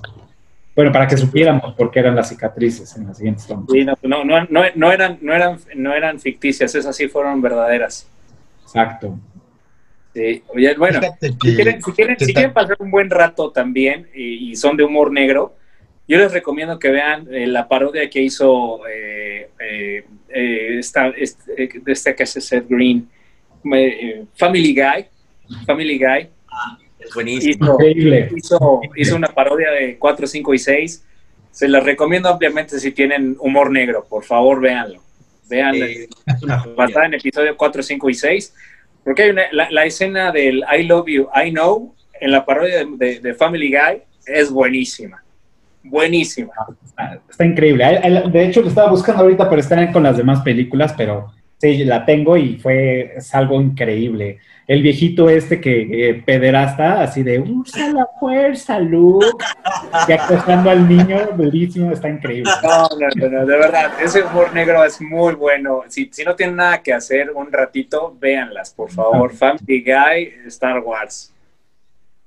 Bueno, 0.76 0.92
para 0.92 1.08
que 1.08 1.18
supiéramos 1.18 1.74
por 1.74 1.90
qué 1.90 2.00
eran 2.02 2.16
las 2.16 2.30
cicatrices 2.30 2.96
en 2.98 3.08
las 3.08 3.18
siguientes 3.18 3.48
tomas. 3.48 3.66
Sí, 3.72 3.84
no, 3.84 3.98
no, 4.04 4.24
no, 4.24 4.42
no, 4.48 4.62
no 4.76 4.92
eran, 4.92 5.18
no, 5.22 5.34
eran, 5.34 5.58
no 5.76 5.96
eran 5.96 6.20
ficticias, 6.20 6.76
esas 6.76 6.96
sí 6.96 7.08
fueron 7.08 7.42
verdaderas. 7.42 8.08
Exacto. 8.62 9.18
Sí. 10.14 10.44
Oye, 10.50 10.76
bueno, 10.78 11.00
si 11.20 11.34
quieren, 11.38 11.82
si 11.82 11.92
quieren- 11.94 12.20
si 12.20 12.34
pasar 12.50 12.76
un 12.80 12.92
buen 12.92 13.10
rato 13.10 13.52
también 13.52 14.08
y, 14.14 14.52
y 14.52 14.56
son 14.56 14.78
de 14.78 14.84
humor 14.84 15.12
negro, 15.12 15.56
yo 16.08 16.18
les 16.18 16.32
recomiendo 16.32 16.80
que 16.80 16.90
vean 16.90 17.28
eh, 17.34 17.48
la 17.48 17.68
parodia 17.68 18.10
que 18.10 18.22
hizo 18.22 18.88
eh, 18.88 19.50
eh, 19.60 20.04
eh, 20.30 20.78
esta, 20.80 21.08
este, 21.10 21.54
de 21.84 21.92
este 21.92 22.16
que 22.16 22.24
hace 22.24 22.40
Seth 22.42 22.68
Green, 22.70 23.10
eh, 23.74 24.24
Family 24.36 24.74
Guy. 24.74 25.06
Family 25.66 25.98
Guy 25.98 26.30
Es 27.00 27.14
buenísimo. 27.14 27.54
hizo, 27.66 27.74
Increíble. 27.74 28.30
hizo, 28.36 28.82
hizo 28.96 29.16
una 29.16 29.28
parodia 29.30 29.72
de 29.72 29.98
4, 29.98 30.28
5 30.28 30.54
y 30.54 30.60
6. 30.60 31.06
Se 31.52 31.68
las 31.68 31.84
recomiendo 31.84 32.30
ampliamente 32.30 32.80
si 32.80 32.92
tienen 32.92 33.36
humor 33.40 33.72
negro. 33.72 34.06
Por 34.10 34.24
favor, 34.24 34.60
véanlo. 34.62 35.02
Eh, 35.50 36.08
una 36.44 36.64
basada 36.76 37.06
en 37.06 37.14
episodio 37.16 37.56
4, 37.56 37.82
5 37.82 38.10
y 38.10 38.14
6, 38.14 38.54
porque 39.04 39.24
hay 39.24 39.30
una, 39.30 39.44
la, 39.54 39.72
la 39.72 39.86
escena 39.86 40.32
del 40.34 40.64
I 40.78 40.84
love 40.84 41.08
you, 41.08 41.30
I 41.34 41.52
know, 41.52 41.96
en 42.20 42.32
la 42.32 42.46
parodia 42.46 42.80
de, 42.80 42.86
de- 42.98 43.20
de 43.22 43.34
Family 43.34 43.70
Guy, 43.72 44.02
es 44.26 44.52
buenísima. 44.52 45.24
Buenísima. 45.90 46.54
Está, 47.30 47.46
increíble. 47.46 47.86
De 48.32 48.46
hecho, 48.46 48.62
lo 48.62 48.70
estaba 48.70 48.90
buscando 48.90 49.24
ahorita 49.24 49.50
para 49.50 49.62
estar 49.62 49.92
con 49.92 50.04
las 50.04 50.18
demás 50.18 50.42
películas, 50.42 50.94
pero 50.98 51.34
sí, 51.58 51.84
la 51.84 52.06
tengo 52.06 52.38
y 52.38 52.58
fue 52.58 53.14
es 53.18 53.34
algo 53.34 53.62
increíble. 53.62 54.40
El 54.68 54.82
viejito 54.82 55.30
este 55.30 55.62
que 55.62 56.10
eh, 56.10 56.14
pederasta, 56.26 57.02
así 57.02 57.24
de 57.24 57.40
usa 57.40 57.90
la 57.94 58.06
fuerza, 58.20 58.80
Luke, 58.80 59.26
y 60.10 60.12
acosando 60.12 60.70
al 60.70 60.90
niño, 60.90 61.30
durísimo, 61.38 61.90
está 61.92 62.10
increíble. 62.10 62.52
No, 62.62 62.90
no, 63.00 63.08
no, 63.16 63.30
no, 63.30 63.46
de 63.46 63.58
verdad, 63.58 63.94
ese 64.04 64.24
humor 64.24 64.54
negro 64.54 64.84
es 64.84 65.00
muy 65.00 65.36
bueno. 65.36 65.84
Si, 65.88 66.10
si 66.12 66.26
no 66.26 66.36
tienen 66.36 66.58
nada 66.58 66.84
que 66.84 66.94
hacer 66.94 67.32
un 67.34 67.50
ratito, 67.50 68.14
véanlas, 68.20 68.74
por 68.74 68.92
favor. 68.92 69.34
Family 69.34 69.86
Guy, 69.86 70.34
Star 70.48 70.80
Wars. 70.80 71.34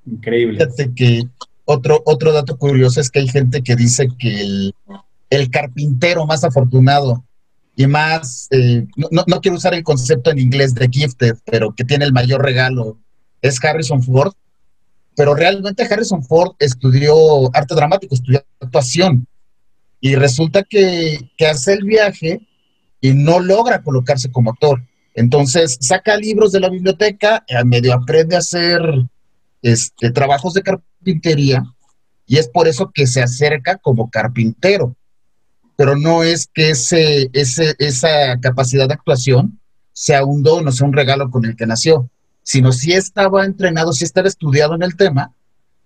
Increíble. 0.06 0.64
Fíjate 0.64 0.94
que 0.94 1.22
otro, 1.70 2.02
otro 2.04 2.32
dato 2.32 2.58
curioso 2.58 3.00
es 3.00 3.10
que 3.10 3.20
hay 3.20 3.28
gente 3.28 3.62
que 3.62 3.76
dice 3.76 4.08
que 4.18 4.72
el, 5.30 5.50
carpintero 5.50 6.26
más 6.26 6.42
afortunado 6.42 7.24
y 7.76 7.86
más, 7.86 8.48
eh, 8.50 8.86
no, 8.96 9.22
no, 9.26 9.40
quiero 9.40 9.56
usar 9.56 9.74
el 9.74 9.84
concepto 9.84 10.30
en 10.30 10.40
inglés 10.40 10.74
de 10.74 10.88
gifted, 10.90 11.36
pero 11.44 11.72
que 11.72 11.84
tiene 11.84 12.04
el 12.04 12.12
mayor 12.12 12.42
regalo, 12.42 12.98
es 13.40 13.64
Harrison 13.64 14.02
Ford. 14.02 14.32
Pero 15.16 15.34
realmente 15.34 15.86
Harrison 15.88 16.24
Ford 16.24 16.56
estudió 16.58 17.14
arte 17.54 17.74
dramático, 17.74 18.14
estudió 18.14 18.44
actuación. 18.60 19.26
Y 20.00 20.16
resulta 20.16 20.64
que, 20.64 21.18
que 21.36 21.46
hace 21.46 21.74
el 21.74 21.84
viaje 21.84 22.40
y 23.00 23.12
no 23.12 23.38
logra 23.38 23.82
colocarse 23.82 24.32
como 24.32 24.50
actor. 24.50 24.82
Entonces 25.14 25.78
saca 25.80 26.16
libros 26.16 26.50
de 26.52 26.60
la 26.60 26.68
biblioteca, 26.68 27.44
a 27.48 27.64
medio 27.64 27.94
aprende 27.94 28.34
a 28.34 28.40
hacer 28.40 28.82
este, 29.62 30.10
trabajos 30.10 30.54
de 30.54 30.62
carpintería 30.62 30.89
y 31.04 32.36
es 32.36 32.48
por 32.48 32.68
eso 32.68 32.90
que 32.92 33.06
se 33.06 33.22
acerca 33.22 33.76
como 33.76 34.10
carpintero. 34.10 34.94
Pero 35.76 35.96
no 35.96 36.22
es 36.22 36.48
que 36.52 36.70
ese, 36.70 37.30
esa 37.32 38.38
capacidad 38.40 38.86
de 38.86 38.94
actuación 38.94 39.58
sea 39.92 40.24
un 40.24 40.42
don 40.42 40.66
o 40.68 40.72
sea 40.72 40.86
un 40.86 40.92
regalo 40.92 41.30
con 41.30 41.44
el 41.44 41.56
que 41.56 41.66
nació, 41.66 42.08
sino 42.42 42.72
si 42.72 42.92
estaba 42.92 43.44
entrenado, 43.44 43.92
si 43.92 44.04
estaba 44.04 44.28
estudiado 44.28 44.74
en 44.74 44.82
el 44.82 44.96
tema, 44.96 45.32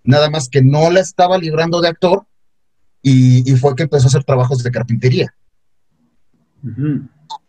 nada 0.03 0.31
más 0.31 0.49
que 0.49 0.63
no 0.63 0.91
la 0.91 1.01
estaba 1.01 1.39
librando 1.39 1.81
de 1.81 1.89
actor 1.89 2.25
y, 3.03 3.51
y 3.51 3.57
fue 3.57 3.75
que 3.75 3.85
empezó 3.85 4.07
a 4.07 4.09
hacer 4.09 4.25
trabajos 4.25 4.63
de 4.63 4.71
carpintería. 4.71 5.35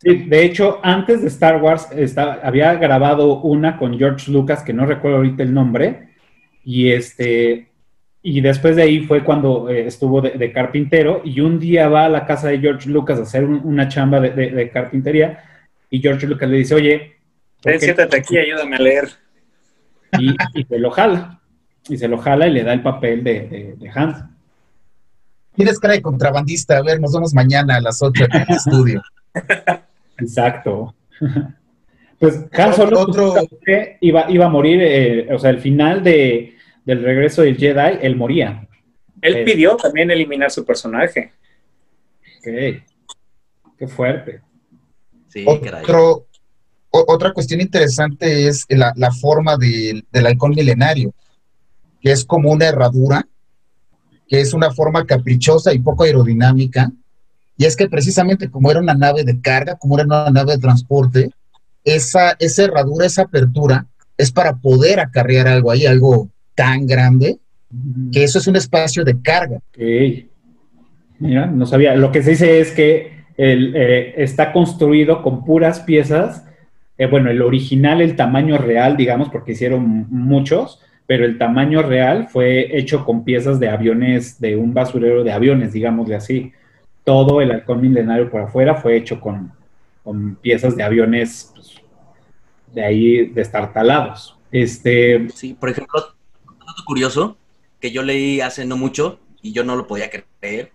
de 0.02 0.46
hecho, 0.46 0.80
antes 0.84 1.22
de 1.22 1.28
Star 1.28 1.62
Wars 1.62 1.88
había 2.44 2.76
grabado 2.76 3.42
una 3.42 3.78
con 3.78 3.98
George 3.98 4.32
Lucas, 4.32 4.64
que 4.64 4.74
no 4.74 4.86
recuerdo 4.86 5.18
ahorita 5.18 5.44
el 5.44 5.54
nombre, 5.54 6.15
y 6.66 6.92
este 6.92 7.70
y 8.28 8.42
después 8.42 8.76
de 8.76 8.82
ahí 8.82 9.02
fue 9.02 9.24
cuando 9.24 9.70
eh, 9.70 9.86
estuvo 9.86 10.20
de, 10.20 10.52
carpintero 10.52 11.22
y 11.24 11.42
un 11.42 11.60
día 11.60 11.88
va 11.90 12.06
a 12.06 12.10
la 12.10 12.26
casa 12.26 12.48
de 12.48 12.58
George 12.58 12.90
Lucas 12.90 13.20
a 13.20 13.22
hacer 13.22 13.46
una 13.46 13.88
chamba 13.88 14.20
de, 14.20 14.72
carpintería 14.72 15.44
y 15.92 16.02
George 16.02 16.26
Lucas 16.26 16.50
le 16.50 16.58
dice, 16.58 16.74
oye... 16.74 17.18
Ven, 17.64 17.80
siéntate 17.80 18.18
aquí, 18.18 18.36
ayúdame 18.40 18.78
a 18.78 18.80
leer. 18.80 19.10
Y, 20.18 20.64
se 20.64 20.80
lo 20.80 20.90
jala, 20.90 21.40
y 21.88 21.98
se 21.98 22.08
lo 22.08 22.18
jala 22.18 22.48
y 22.48 22.54
le 22.54 22.64
da 22.64 22.74
el 22.74 22.82
papel 22.82 23.24
de, 23.24 23.92
Hans. 23.94 24.24
Tienes 25.56 25.80
cara 25.80 25.94
de 25.94 26.02
contrabandista, 26.02 26.78
a 26.78 26.82
ver, 26.82 27.00
nos 27.00 27.14
vemos 27.14 27.34
mañana 27.36 27.76
a 27.76 27.82
las 27.82 28.02
8 28.02 28.26
en 28.26 28.42
el 28.42 28.50
estudio. 28.56 29.04
Exacto. 30.18 30.96
Pues 32.18 32.46
Hans 32.54 32.78
Solo 32.78 33.02
otro... 33.02 33.36
iba, 34.00 34.32
iba 34.32 34.46
a 34.46 34.50
morir, 34.50 34.80
eh, 34.82 35.28
o 35.34 35.38
sea, 35.38 35.50
el 35.50 35.60
final 35.60 36.02
de 36.02 36.55
del 36.86 37.04
regreso 37.04 37.42
del 37.42 37.58
Jedi, 37.58 38.00
él 38.02 38.16
moría. 38.16 38.68
Él 39.22 39.44
pidió 39.44 39.76
también 39.76 40.12
eliminar 40.12 40.52
su 40.52 40.64
personaje. 40.64 41.34
Ok. 42.38 42.84
Qué 43.78 43.88
fuerte. 43.88 44.42
Sí, 45.28 45.44
Otro, 45.48 46.28
otra 46.90 47.34
cuestión 47.34 47.60
interesante 47.60 48.48
es 48.48 48.66
la, 48.70 49.12
forma 49.12 49.58
del 49.58 50.26
halcón 50.26 50.52
milenario, 50.52 51.14
que 52.00 52.12
es 52.12 52.24
como 52.24 52.52
una 52.52 52.68
herradura, 52.68 53.28
que 54.28 54.40
es 54.40 54.54
una 54.54 54.72
forma 54.72 55.06
caprichosa 55.06 55.74
y 55.74 55.80
poco 55.80 56.04
aerodinámica. 56.04 56.92
Y 57.58 57.66
es 57.66 57.76
que 57.76 57.90
precisamente 57.90 58.50
como 58.50 58.72
era 58.72 58.80
una 58.80 58.94
nave 58.94 59.24
de 59.24 59.42
carga, 59.42 59.76
como 59.76 59.96
era 59.98 60.06
una 60.06 60.30
nave 60.30 60.54
de 60.54 60.60
transporte, 60.60 61.32
esa, 61.84 62.36
esa 62.40 62.64
herradura, 62.64 63.06
esa 63.06 63.24
apertura, 63.24 63.88
es 64.18 64.32
para 64.32 64.56
poder 64.56 65.00
acarrear 65.00 65.48
algo 65.48 65.72
ahí, 65.72 65.86
algo 65.86 66.30
tan 66.56 66.88
grande 66.88 67.38
que 68.12 68.24
eso 68.24 68.40
es 68.40 68.48
un 68.48 68.56
espacio 68.56 69.04
de 69.04 69.22
carga. 69.22 69.58
Ok. 69.58 70.26
Mira, 71.20 71.46
no 71.46 71.66
sabía. 71.66 71.96
Lo 71.96 72.12
que 72.12 72.24
se 72.24 72.32
dice 72.32 72.60
es 72.60 72.72
que 72.72 73.26
el, 73.38 73.76
eh, 73.76 74.14
está 74.18 74.52
construido 74.52 75.22
con 75.22 75.46
puras 75.46 75.82
piezas. 75.82 76.46
Eh, 76.98 77.08
bueno, 77.08 77.30
el 77.30 77.42
original, 77.42 78.02
el 78.02 78.16
tamaño 78.16 78.58
real, 78.58 78.98
digamos, 78.98 79.30
porque 79.30 79.54
hicieron 79.54 80.08
muchos, 80.10 80.82
pero 81.06 81.26
el 81.26 81.38
tamaño 81.38 81.82
real 81.82 82.28
fue 82.30 82.78
hecho 82.78 83.06
con 83.06 83.24
piezas 83.24 83.60
de 83.60 83.70
aviones, 83.70 84.40
de 84.40 84.56
un 84.56 84.74
basurero 84.74 85.24
de 85.24 85.32
aviones, 85.32 85.74
digámosle 85.74 86.16
así. 86.16 86.54
Todo 87.04 87.42
el 87.42 87.52
halcón 87.52 87.82
milenario 87.82 88.30
por 88.30 88.42
afuera 88.42 88.76
fue 88.76 88.98
hecho 88.98 89.20
con, 89.20 89.52
con 90.04 90.36
piezas 90.36 90.76
de 90.76 90.84
aviones 90.84 91.52
pues, 91.54 91.76
de 92.74 92.84
ahí 92.84 93.26
destartalados. 93.28 94.38
Este, 94.52 95.28
sí, 95.34 95.54
por 95.54 95.70
ejemplo, 95.70 96.16
curioso 96.84 97.38
que 97.80 97.92
yo 97.92 98.04
leí 98.04 98.42
hace 98.42 98.66
no 98.66 98.78
mucho 98.78 99.20
y 99.42 99.52
yo 99.52 99.64
no 99.64 99.76
lo 99.76 99.88
podía 99.88 100.10
creer. 100.10 100.72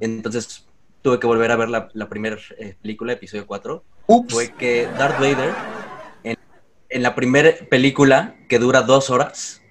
Entonces 0.00 0.66
tuve 1.02 1.18
que 1.18 1.26
volver 1.26 1.50
a 1.50 1.56
ver 1.56 1.68
la, 1.68 2.08
primera 2.08 2.36
eh, 2.58 2.74
película, 2.80 3.12
episodio 3.12 3.46
4. 3.46 3.84
Fue 4.28 4.52
que 4.52 4.86
Darth 4.98 5.20
Vader, 5.20 5.52
en, 6.24 7.02
la 7.02 7.14
primera 7.14 7.52
película, 7.68 8.36
que 8.48 8.58
dura 8.58 8.82
dos 8.82 9.10
horas, 9.10 9.62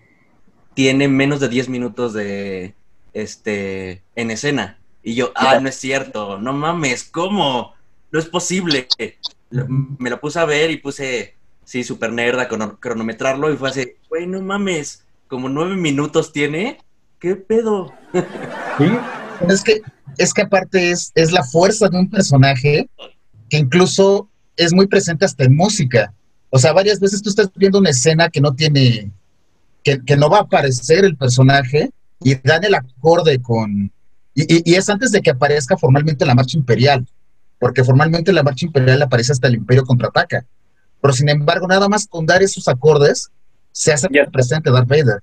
tiene 0.73 1.07
menos 1.07 1.39
de 1.39 1.49
10 1.49 1.69
minutos 1.69 2.13
de 2.13 2.75
este 3.13 4.03
en 4.15 4.31
escena. 4.31 4.79
Y 5.03 5.15
yo, 5.15 5.31
ah, 5.35 5.59
no 5.59 5.69
es 5.69 5.75
cierto, 5.75 6.37
no 6.37 6.53
mames, 6.53 7.03
¿cómo? 7.03 7.73
No 8.11 8.19
es 8.19 8.25
posible. 8.25 8.87
Me 9.49 10.09
lo 10.09 10.19
puse 10.19 10.39
a 10.39 10.45
ver 10.45 10.71
y 10.71 10.77
puse, 10.77 11.35
sí, 11.63 11.83
super 11.83 12.11
nerd 12.11 12.39
a 12.39 12.47
cronometrarlo 12.47 13.51
y 13.51 13.57
fue 13.57 13.69
así, 13.69 13.93
güey, 14.09 14.27
no 14.27 14.41
mames, 14.41 15.05
como 15.31 15.47
nueve 15.47 15.77
minutos 15.77 16.33
tiene. 16.33 16.77
¿Qué 17.17 17.37
pedo? 17.37 17.93
Sí, 18.77 18.85
es 19.47 19.63
que, 19.63 19.81
es 20.17 20.33
que 20.33 20.41
aparte 20.41 20.91
es, 20.91 21.13
es 21.15 21.31
la 21.31 21.41
fuerza 21.43 21.87
de 21.87 21.97
un 21.97 22.09
personaje 22.09 22.89
que 23.49 23.57
incluso 23.57 24.29
es 24.57 24.73
muy 24.73 24.87
presente 24.87 25.23
hasta 25.23 25.45
en 25.45 25.55
música. 25.55 26.13
O 26.49 26.59
sea, 26.59 26.73
varias 26.73 26.99
veces 26.99 27.21
tú 27.21 27.29
estás 27.29 27.49
viendo 27.55 27.79
una 27.79 27.91
escena 27.91 28.27
que 28.27 28.41
no 28.41 28.53
tiene, 28.53 29.09
que, 29.85 30.03
que 30.03 30.17
no 30.17 30.29
va 30.29 30.39
a 30.39 30.41
aparecer 30.41 31.05
el 31.05 31.15
personaje 31.15 31.91
y 32.19 32.35
dan 32.35 32.65
el 32.65 32.75
acorde 32.75 33.41
con... 33.41 33.89
Y, 34.35 34.69
y, 34.69 34.75
es 34.75 34.89
antes 34.89 35.13
de 35.13 35.21
que 35.21 35.29
aparezca 35.29 35.77
formalmente 35.77 36.25
la 36.25 36.35
marcha 36.35 36.57
imperial, 36.57 37.07
porque 37.57 37.85
formalmente 37.85 38.33
la 38.33 38.43
marcha 38.43 38.65
imperial 38.65 39.01
aparece 39.01 39.31
hasta 39.31 39.47
el 39.47 39.55
imperio 39.55 39.83
contraataca. 39.83 40.45
Pero 41.01 41.13
sin 41.13 41.29
embargo, 41.29 41.67
nada 41.67 41.87
más 41.87 42.05
con 42.05 42.25
dar 42.25 42.43
esos 42.43 42.67
acordes, 42.67 43.31
se 43.71 43.93
hace 43.93 44.07
presente 44.31 44.71
Darth 44.71 44.87
Vader, 44.87 45.21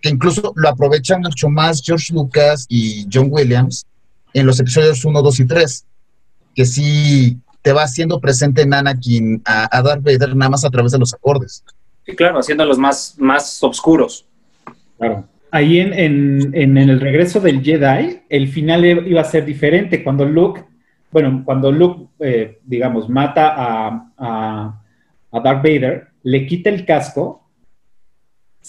que 0.00 0.08
incluso 0.08 0.52
lo 0.56 0.68
aprovechan 0.68 1.20
mucho 1.20 1.48
más 1.48 1.82
George 1.84 2.12
Lucas 2.12 2.66
y 2.68 3.06
John 3.12 3.28
Williams 3.30 3.86
en 4.32 4.46
los 4.46 4.60
episodios 4.60 5.04
1, 5.04 5.22
2 5.22 5.40
y 5.40 5.46
3, 5.46 5.86
que 6.54 6.64
sí 6.64 7.38
te 7.62 7.72
va 7.72 7.82
haciendo 7.82 8.20
presente 8.20 8.62
en 8.62 8.72
Anakin 8.72 9.42
a, 9.44 9.82
Darth 9.82 10.02
Vader 10.02 10.34
nada 10.34 10.50
más 10.50 10.64
a 10.64 10.70
través 10.70 10.92
de 10.92 10.98
los 10.98 11.12
acordes. 11.12 11.64
Sí, 12.06 12.14
claro, 12.16 12.38
haciéndolos 12.38 12.78
más, 12.78 13.16
más 13.18 13.62
oscuros. 13.62 14.26
Claro. 14.98 15.26
Ahí 15.50 15.80
en, 15.80 15.92
en, 16.54 16.78
el 16.78 17.00
regreso 17.00 17.40
del 17.40 17.62
Jedi, 17.62 18.22
el 18.28 18.48
final 18.48 18.84
iba 18.84 19.20
a 19.20 19.24
ser 19.24 19.44
diferente. 19.44 20.04
Cuando 20.04 20.24
Luke, 20.24 20.64
bueno, 21.10 21.42
cuando 21.44 21.72
Luke, 21.72 22.06
eh, 22.20 22.60
digamos, 22.64 23.08
mata 23.08 23.48
a, 23.48 24.12
a, 24.16 24.82
a 25.32 25.40
Darth 25.40 25.62
Vader, 25.62 26.08
le 26.22 26.46
quita 26.46 26.70
el 26.70 26.86
casco 26.86 27.49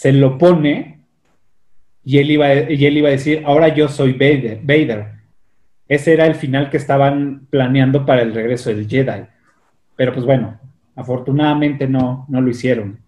se 0.02 0.12
lo 0.12 0.40
pone 0.40 1.06
y 2.04 2.18
él 2.18 2.32
iba, 2.32 2.52
y 2.56 2.86
él 2.88 2.98
iba 2.98 3.10
a 3.10 3.12
decir, 3.12 3.44
ahora 3.46 3.68
yo 3.68 3.88
soy 3.88 4.14
Vader, 4.14 4.60
Vader. 4.64 5.12
Ese 5.88 6.14
era 6.14 6.26
el 6.26 6.34
final 6.34 6.72
que 6.72 6.78
estaban 6.78 7.46
planeando 7.52 8.04
para 8.04 8.24
el 8.24 8.34
regreso 8.34 8.72
del 8.72 8.90
Jedi. 8.90 9.28
Pero 9.96 10.12
pues 10.12 10.26
bueno, 10.26 10.60
afortunadamente 10.96 11.88
no, 11.88 12.26
no 12.30 12.42
lo 12.42 12.50
hicieron. 12.50 13.00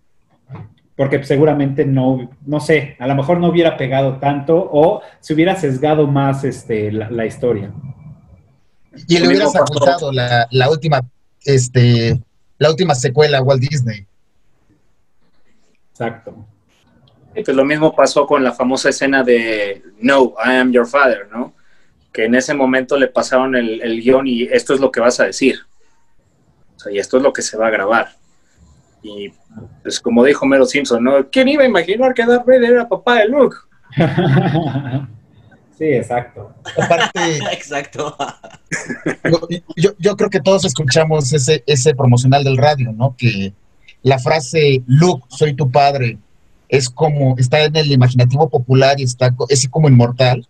Porque 0.95 1.23
seguramente 1.23 1.83
no, 1.83 2.29
no 2.45 2.59
sé, 2.59 2.95
a 2.99 3.07
lo 3.07 3.15
mejor 3.15 3.39
no 3.39 3.47
hubiera 3.47 3.75
pegado 3.75 4.19
tanto 4.19 4.55
o 4.55 5.01
se 5.19 5.33
hubiera 5.33 5.55
sesgado 5.55 6.05
más 6.05 6.43
este, 6.43 6.91
la, 6.91 7.25
historia. 7.25 7.71
Y 9.07 9.17
le 9.17 9.29
hubieras 9.29 9.55
apuntado 9.55 10.11
la, 10.11 10.47
la, 10.51 10.69
última, 10.69 11.01
este, 11.43 12.21
la 12.59 12.69
última 12.69 12.93
secuela 12.93 13.41
Walt 13.41 13.63
Disney. 13.63 14.05
Exacto. 15.89 16.52
Pues 17.33 17.47
lo 17.47 17.65
mismo 17.65 17.95
pasó 17.95 18.25
con 18.27 18.43
la 18.43 18.51
famosa 18.51 18.89
escena 18.89 19.23
de 19.23 19.81
No, 19.99 20.33
I 20.43 20.57
am 20.57 20.71
your 20.71 20.87
father, 20.87 21.27
¿no? 21.31 21.53
Que 22.11 22.25
en 22.25 22.35
ese 22.35 22.53
momento 22.53 22.97
le 22.97 23.07
pasaron 23.07 23.55
el, 23.55 23.81
el 23.81 24.01
guion 24.01 24.27
y 24.27 24.43
esto 24.43 24.73
es 24.73 24.79
lo 24.79 24.91
que 24.91 24.99
vas 24.99 25.19
a 25.19 25.25
decir. 25.25 25.59
O 26.75 26.79
sea, 26.79 26.91
y 26.91 26.99
esto 26.99 27.17
es 27.17 27.23
lo 27.23 27.33
que 27.33 27.41
se 27.41 27.57
va 27.57 27.67
a 27.67 27.71
grabar. 27.71 28.09
Y 29.01 29.31
pues 29.81 29.99
como 29.99 30.23
dijo 30.23 30.45
Mero 30.45 30.65
Simpson, 30.65 31.03
¿no? 31.03 31.29
¿Quién 31.29 31.49
iba 31.49 31.63
a 31.63 31.67
imaginar 31.67 32.13
que 32.13 32.25
Darth 32.25 32.45
Vader 32.45 32.71
era 32.71 32.87
papá 32.87 33.19
de 33.19 33.27
Luke? 33.27 33.57
sí, 35.77 35.85
exacto. 35.85 36.53
Aparte, 36.81 37.37
exacto. 37.51 38.15
Yo, 39.75 39.93
yo, 39.99 40.15
creo 40.15 40.29
que 40.29 40.39
todos 40.39 40.65
escuchamos 40.65 41.33
ese, 41.33 41.63
ese 41.67 41.93
promocional 41.93 42.43
del 42.43 42.57
radio, 42.57 42.93
¿no? 42.93 43.15
Que 43.17 43.53
la 44.01 44.19
frase 44.19 44.81
Luke, 44.87 45.25
soy 45.29 45.53
tu 45.53 45.69
padre, 45.69 46.17
es 46.69 46.89
como, 46.89 47.35
está 47.37 47.63
en 47.63 47.75
el 47.75 47.91
imaginativo 47.91 48.49
popular 48.49 48.99
y 48.99 49.03
está, 49.03 49.35
es 49.49 49.67
como 49.69 49.87
inmortal. 49.87 50.47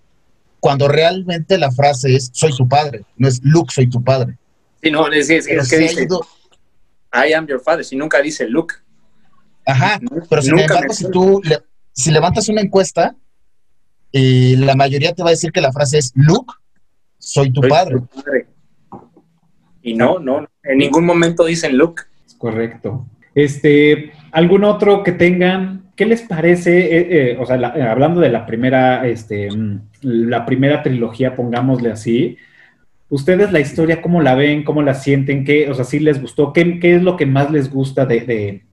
cuando 0.60 0.88
realmente 0.88 1.58
la 1.58 1.72
frase 1.72 2.16
es 2.16 2.30
soy 2.34 2.56
tu 2.56 2.68
padre, 2.68 3.04
no 3.18 3.28
es 3.28 3.42
Luke, 3.44 3.74
soy 3.74 3.90
tu 3.90 4.02
padre. 4.02 4.38
Sí, 4.82 4.92
no, 4.92 5.12
es, 5.12 5.30
es, 5.30 5.48
es 5.48 5.70
que 5.70 5.78
dice 5.78 6.08
I 7.14 7.34
am 7.34 7.46
your 7.48 7.60
father, 7.60 7.84
si 7.84 7.96
nunca 7.96 8.22
dice 8.22 8.48
Luke. 8.48 8.76
Ajá, 9.66 10.00
pero 10.30 10.42
sin 10.42 10.58
embargo, 10.58 10.94
si 10.94 11.10
tú 11.12 11.42
si 11.94 12.12
levantas 12.12 12.50
una 12.50 12.62
encuesta, 12.62 13.16
eh, 14.12 14.56
la 14.58 14.76
mayoría 14.76 15.14
te 15.14 15.24
va 15.24 15.30
a 15.30 15.32
decir 15.32 15.52
que 15.52 15.62
la 15.62 15.72
frase 15.72 16.00
es 16.00 16.12
Luke, 16.16 16.54
soy 17.18 17.52
tu 17.52 17.62
padre. 17.62 17.98
Y 19.82 19.94
no, 19.94 20.20
no, 20.20 20.48
en 20.64 20.78
ningún 20.78 21.06
momento 21.06 21.46
dicen 21.46 21.78
Luke. 21.78 22.04
Correcto. 22.38 23.06
Este, 23.36 24.14
¿algún 24.32 24.64
otro 24.64 25.04
que 25.04 25.12
tengan? 25.12 25.83
¿Qué 25.96 26.06
les 26.06 26.22
parece? 26.22 26.98
Eh, 26.98 27.08
eh, 27.10 27.38
o 27.40 27.46
sea, 27.46 27.56
hablando 27.92 28.22
de 28.22 28.30
la 28.30 28.46
primera, 28.46 29.08
este, 29.08 29.50
mm, 29.52 29.82
la 30.02 30.46
primera 30.46 30.82
trilogía, 30.82 31.36
pongámosle 31.36 31.92
así. 31.92 32.38
¿Ustedes 33.10 33.52
la 33.52 33.60
historia 33.60 34.02
cómo 34.02 34.22
la 34.22 34.36
ven? 34.36 34.64
¿Cómo 34.64 34.82
la 34.82 34.96
sienten? 34.96 35.46
¿Qué, 35.46 35.70
o 35.70 35.74
sea, 35.74 35.86
si 35.86 36.00
les 36.00 36.20
gustó? 36.20 36.52
¿Qué, 36.52 36.80
¿Qué, 36.80 36.96
es 36.96 37.04
lo 37.04 37.16
que 37.16 37.26
más 37.26 37.52
les 37.52 37.70
gusta 37.70 38.06
de, 38.06 38.64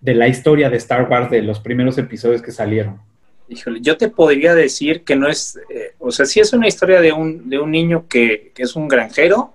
de 0.00 0.14
la 0.14 0.28
historia 0.28 0.70
de 0.70 0.76
Star 0.76 1.08
Wars, 1.10 1.30
de 1.30 1.42
los 1.42 1.60
primeros 1.60 1.98
episodios 1.98 2.42
que 2.42 2.52
salieron? 2.52 3.00
Híjole, 3.48 3.80
yo 3.82 3.96
te 3.96 4.08
podría 4.08 4.54
decir 4.54 5.02
que 5.02 5.16
no 5.16 5.28
es, 5.28 5.58
eh, 5.68 5.94
o 5.98 6.10
sea, 6.10 6.24
sí 6.24 6.40
es 6.40 6.52
una 6.52 6.66
historia 6.66 7.00
de 7.00 7.12
un, 7.12 7.48
de 7.48 7.58
un 7.58 7.70
niño 7.70 8.06
que, 8.08 8.52
es 8.56 8.74
un 8.74 8.88
granjero, 8.88 9.54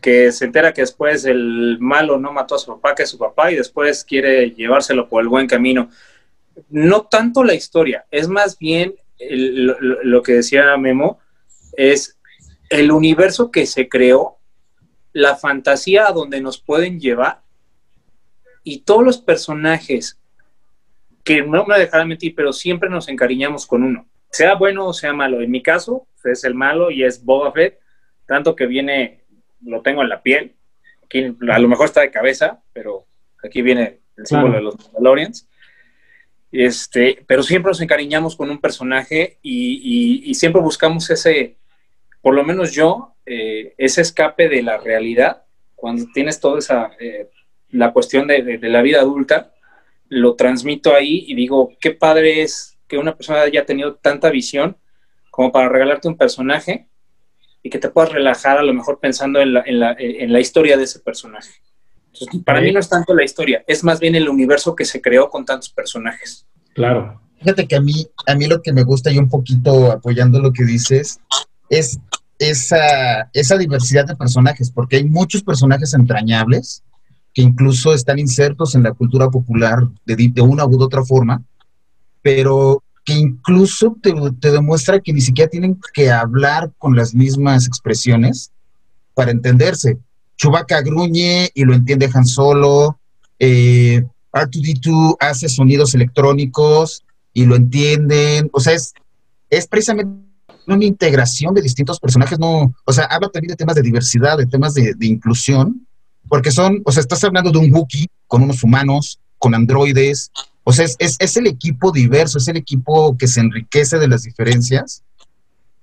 que 0.00 0.32
se 0.32 0.44
entera 0.44 0.72
que 0.72 0.82
después 0.82 1.24
el 1.24 1.78
malo 1.80 2.18
no 2.18 2.32
mató 2.32 2.54
a 2.54 2.58
su 2.58 2.66
papá, 2.66 2.94
que 2.94 3.02
es 3.02 3.10
su 3.10 3.18
papá, 3.18 3.50
y 3.50 3.56
después 3.56 4.04
quiere 4.04 4.50
llevárselo 4.50 5.08
por 5.08 5.22
el 5.22 5.28
buen 5.28 5.46
camino. 5.46 5.90
No 6.68 7.02
tanto 7.02 7.44
la 7.44 7.54
historia, 7.54 8.06
es 8.10 8.28
más 8.28 8.58
bien 8.58 8.94
lo, 9.28 10.22
que 10.22 10.34
decía 10.34 10.76
Memo, 10.76 11.18
es 11.76 12.18
el 12.68 12.92
universo 12.92 13.50
que 13.50 13.66
se 13.66 13.88
creó, 13.88 14.38
la 15.12 15.36
fantasía 15.36 16.06
a 16.06 16.12
donde 16.12 16.40
nos 16.40 16.60
pueden 16.60 17.00
llevar 17.00 17.42
y 18.62 18.82
todos 18.82 19.04
los 19.04 19.18
personajes 19.18 20.20
que 21.24 21.42
no 21.42 21.66
me 21.66 21.78
dejarán 21.78 22.08
mentir, 22.08 22.34
pero 22.34 22.52
siempre 22.52 22.88
nos 22.88 23.08
encariñamos 23.08 23.66
con 23.66 23.82
uno, 23.82 24.06
sea 24.30 24.54
bueno 24.54 24.86
o 24.86 24.92
sea 24.92 25.12
malo. 25.12 25.40
En 25.40 25.50
mi 25.50 25.62
caso, 25.62 26.06
es 26.24 26.44
el 26.44 26.54
malo 26.54 26.90
y 26.90 27.04
es 27.04 27.24
Boba 27.24 27.52
Fett, 27.52 27.80
tanto 28.26 28.54
que 28.54 28.66
viene, 28.66 29.19
lo 29.62 29.82
tengo 29.82 30.02
en 30.02 30.08
la 30.08 30.22
piel, 30.22 30.54
aquí 31.04 31.34
a 31.50 31.58
lo 31.58 31.68
mejor 31.68 31.86
está 31.86 32.00
de 32.00 32.10
cabeza, 32.10 32.62
pero 32.72 33.04
aquí 33.42 33.62
viene 33.62 34.00
el 34.16 34.26
símbolo 34.26 34.54
de 34.54 34.62
los 34.62 34.78
Mandalorians. 34.78 35.48
Este, 36.52 37.22
pero 37.26 37.42
siempre 37.42 37.70
nos 37.70 37.80
encariñamos 37.80 38.36
con 38.36 38.50
un 38.50 38.60
personaje 38.60 39.38
y, 39.42 40.34
siempre 40.34 40.60
buscamos 40.60 41.08
ese, 41.10 41.56
por 42.20 42.34
lo 42.34 42.44
menos 42.44 42.72
yo, 42.72 43.14
eh, 43.24 43.74
ese 43.78 44.00
escape 44.00 44.48
de 44.48 44.62
la 44.62 44.78
realidad, 44.78 45.44
cuando 45.76 46.06
tienes 46.12 46.40
toda 46.40 46.58
esa 46.58 46.90
eh, 46.98 47.30
la 47.70 47.92
cuestión 47.92 48.26
de, 48.26 48.58
la 48.62 48.82
vida 48.82 49.00
adulta, 49.00 49.52
lo 50.08 50.34
transmito 50.34 50.94
ahí 50.94 51.24
y 51.28 51.34
digo, 51.34 51.72
qué 51.80 51.92
padre 51.92 52.42
es 52.42 52.78
que 52.88 52.98
una 52.98 53.16
persona 53.16 53.42
haya 53.42 53.64
tenido 53.64 53.94
tanta 53.94 54.30
visión 54.30 54.76
como 55.30 55.52
para 55.52 55.68
regalarte 55.68 56.08
un 56.08 56.16
personaje 56.16 56.88
y 57.62 57.70
que 57.70 57.78
te 57.78 57.90
puedas 57.90 58.12
relajar 58.12 58.58
a 58.58 58.62
lo 58.62 58.72
mejor 58.72 58.98
pensando 59.00 59.40
en 59.40 59.52
la, 59.52 60.40
historia 60.40 60.76
de 60.76 60.84
ese 60.84 61.00
personaje. 61.00 61.50
para 62.44 62.60
mí 62.60 62.72
no 62.72 62.80
es 62.80 62.88
tanto 62.88 63.14
la 63.14 63.24
historia, 63.24 63.64
es 63.66 63.84
más 63.84 64.00
bien 64.00 64.14
el 64.14 64.28
universo 64.28 64.74
que 64.74 64.84
se 64.84 65.00
creó 65.00 65.28
con 65.28 65.44
tantos 65.44 65.70
personajes. 65.70 66.46
Claro. 66.74 67.20
Fíjate 67.38 67.66
que 67.66 67.76
a 67.76 67.80
mí, 67.80 68.06
a 68.26 68.34
mí 68.34 68.46
lo 68.46 68.60
que 68.60 68.72
me 68.72 68.84
gusta 68.84 69.10
y 69.10 69.18
un 69.18 69.28
poquito 69.28 69.90
apoyando 69.90 70.40
lo 70.40 70.52
que 70.52 70.64
dices 70.64 71.20
es 71.70 71.98
esa, 72.38 73.30
esa 73.32 73.58
diversidad 73.58 74.06
de 74.06 74.16
personajes, 74.16 74.70
porque 74.70 74.96
hay 74.96 75.04
muchos 75.04 75.42
personajes 75.42 75.94
entrañables 75.94 76.82
que 77.32 77.42
incluso 77.42 77.94
están 77.94 78.18
insertos 78.18 78.74
en 78.74 78.82
la 78.82 78.92
cultura 78.92 79.30
popular 79.30 79.78
de, 80.04 80.30
de 80.32 80.42
una 80.42 80.64
u 80.64 80.82
otra 80.82 81.04
forma, 81.04 81.42
pero 82.22 82.82
que 83.04 83.14
incluso 83.14 83.96
te, 84.02 84.12
te, 84.40 84.50
demuestra 84.50 85.00
que 85.00 85.12
ni 85.12 85.20
siquiera 85.20 85.50
tienen 85.50 85.78
que 85.94 86.10
hablar 86.10 86.70
con 86.78 86.94
las 86.94 87.14
mismas 87.14 87.66
expresiones 87.66 88.50
para 89.14 89.30
entenderse. 89.30 89.98
Chewbacca 90.36 90.80
gruñe 90.82 91.50
y 91.54 91.64
lo 91.64 91.74
entiende 91.74 92.10
Han 92.12 92.26
Solo, 92.26 92.98
eh, 93.38 94.04
R2D2 94.32 95.16
hace 95.20 95.48
sonidos 95.48 95.94
electrónicos 95.94 97.04
y 97.32 97.44
lo 97.46 97.56
entienden, 97.56 98.48
o 98.52 98.60
sea, 98.60 98.74
es, 98.74 98.92
es 99.48 99.66
precisamente 99.66 100.10
una 100.66 100.84
integración 100.84 101.54
de 101.54 101.62
distintos 101.62 101.98
personajes, 101.98 102.38
no, 102.38 102.72
o 102.84 102.92
sea, 102.92 103.04
habla 103.06 103.28
también 103.28 103.50
de 103.50 103.56
temas 103.56 103.74
de 103.74 103.82
diversidad, 103.82 104.38
de 104.38 104.46
temas 104.46 104.74
de, 104.74 104.94
de 104.94 105.06
inclusión, 105.06 105.86
porque 106.28 106.50
son, 106.50 106.80
o 106.84 106.92
sea, 106.92 107.00
estás 107.00 107.24
hablando 107.24 107.50
de 107.50 107.58
un 107.58 107.72
Wookiee 107.74 108.08
con 108.26 108.42
unos 108.42 108.62
humanos, 108.62 109.18
con 109.38 109.54
androides, 109.54 110.30
o 110.70 110.82
es, 110.82 111.36
el 111.36 111.48
equipo 111.48 111.90
diverso, 111.90 112.38
es 112.38 112.46
el 112.46 112.56
equipo 112.56 113.18
que 113.18 113.26
se 113.26 113.40
enriquece 113.40 113.98
de 113.98 114.06
las 114.06 114.22
diferencias 114.22 115.02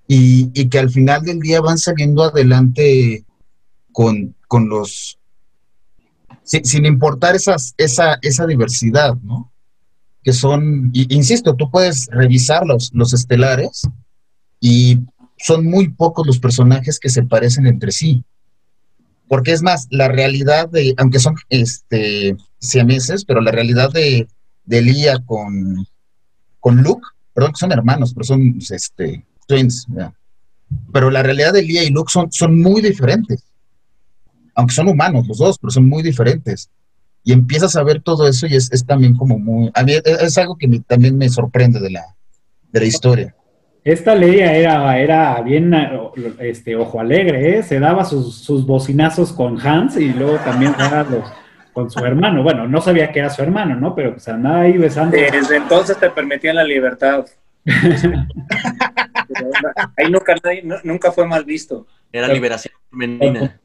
y, 0.07 0.69
que 0.69 0.79
al 0.79 0.89
final 0.89 1.23
del 1.23 1.41
día 1.41 1.59
van 1.59 1.77
saliendo 1.77 2.23
adelante 2.23 3.25
con, 3.91 4.33
con 4.47 4.69
los, 4.69 5.19
sin, 6.43 6.85
importar 6.85 7.35
esas, 7.35 7.73
esa, 7.77 8.17
esa 8.21 8.45
diversidad, 8.45 9.15
¿no? 9.23 9.51
Que 10.23 10.31
son, 10.31 10.91
insisto, 10.93 11.55
tú 11.55 11.69
puedes 11.69 12.07
revisar 12.07 12.65
los, 12.65 12.91
los 12.93 13.13
estelares 13.13 13.89
y 14.61 14.99
son 15.37 15.65
muy 15.65 15.89
pocos 15.89 16.25
los 16.25 16.39
personajes 16.39 16.97
que 16.97 17.09
se 17.09 17.23
parecen 17.23 17.67
entre 17.67 17.91
sí. 17.91 18.23
Porque 19.27 19.51
es 19.51 19.61
más, 19.61 19.87
la 19.89 20.07
realidad 20.07 20.69
de, 20.69 20.93
aunque 20.97 21.19
son 21.19 21.35
este, 21.49 22.37
siameses, 22.59 23.25
pero 23.25 23.41
la 23.41 23.51
realidad 23.51 23.91
de, 23.91 24.29
de 24.67 24.81
Lía 24.81 25.17
con, 25.25 25.87
con 26.59 26.83
Luke, 26.83 27.07
perdón, 27.33 27.53
que 27.53 27.57
son 27.57 27.71
hermanos, 27.71 28.13
pero 28.13 28.25
son 28.25 28.59
este, 28.69 29.25
twins, 29.47 29.87
pero 30.93 31.09
la 31.09 31.23
realidad 31.23 31.53
de 31.53 31.63
Lía 31.63 31.83
y 31.83 31.89
Luke 31.89 32.11
son, 32.11 32.31
son 32.31 32.61
muy 32.61 32.81
diferentes. 32.81 33.43
Aunque 34.53 34.73
son 34.73 34.89
humanos 34.89 35.27
los 35.27 35.37
dos, 35.37 35.57
pero 35.57 35.71
son 35.71 35.87
muy 35.87 36.03
diferentes. 36.03 36.69
Y 37.23 37.31
empiezas 37.31 37.75
a 37.75 37.83
ver 37.83 38.01
todo 38.01 38.27
eso 38.27 38.47
y 38.47 38.55
es, 38.55 38.71
es 38.71 38.85
también 38.85 39.15
como 39.15 39.39
muy... 39.39 39.71
A 39.73 39.83
mí 39.83 39.93
es, 40.03 40.37
algo 40.37 40.57
que 40.57 40.67
también 40.85 41.17
me 41.17 41.29
sorprende 41.29 41.79
de 41.79 41.91
la, 41.91 42.03
de 42.71 42.79
la 42.79 42.85
historia. 42.85 43.35
Esta 43.83 44.15
Leia 44.15 44.53
era, 44.53 44.99
era 44.99 45.41
bien 45.41 45.73
este, 46.39 46.75
ojo 46.75 46.99
alegre, 46.99 47.59
¿eh? 47.59 47.63
se 47.63 47.79
daba 47.79 48.03
sus, 48.03 48.65
bocinazos 48.65 49.31
con 49.31 49.65
Hans 49.65 49.95
y 49.95 50.09
luego 50.09 50.37
también 50.39 50.73
los, 51.09 51.23
con 51.77 51.91
su 51.91 52.03
hermano. 52.03 52.41
Bueno, 52.41 52.67
no 52.67 52.81
sabía 52.81 53.11
que 53.11 53.19
era 53.19 53.29
su 53.29 53.43
hermano, 53.43 53.75
¿no? 53.75 53.93
Pero 53.93 54.13
pues 54.13 54.27
andaba 54.27 54.61
ahí 54.61 54.79
besando. 54.79 55.15
Desde 55.15 55.57
entonces 55.57 55.95
te 55.99 56.09
permitían 56.09 56.55
la 56.55 56.63
libertad. 56.63 57.27
ahí 59.95 60.09
nunca, 60.09 60.33
nunca 60.83 61.11
fue 61.11 61.27
mal 61.27 61.45
visto. 61.45 61.85
Era 62.11 62.29
liberación 62.29 62.73
femenina. 62.89 63.61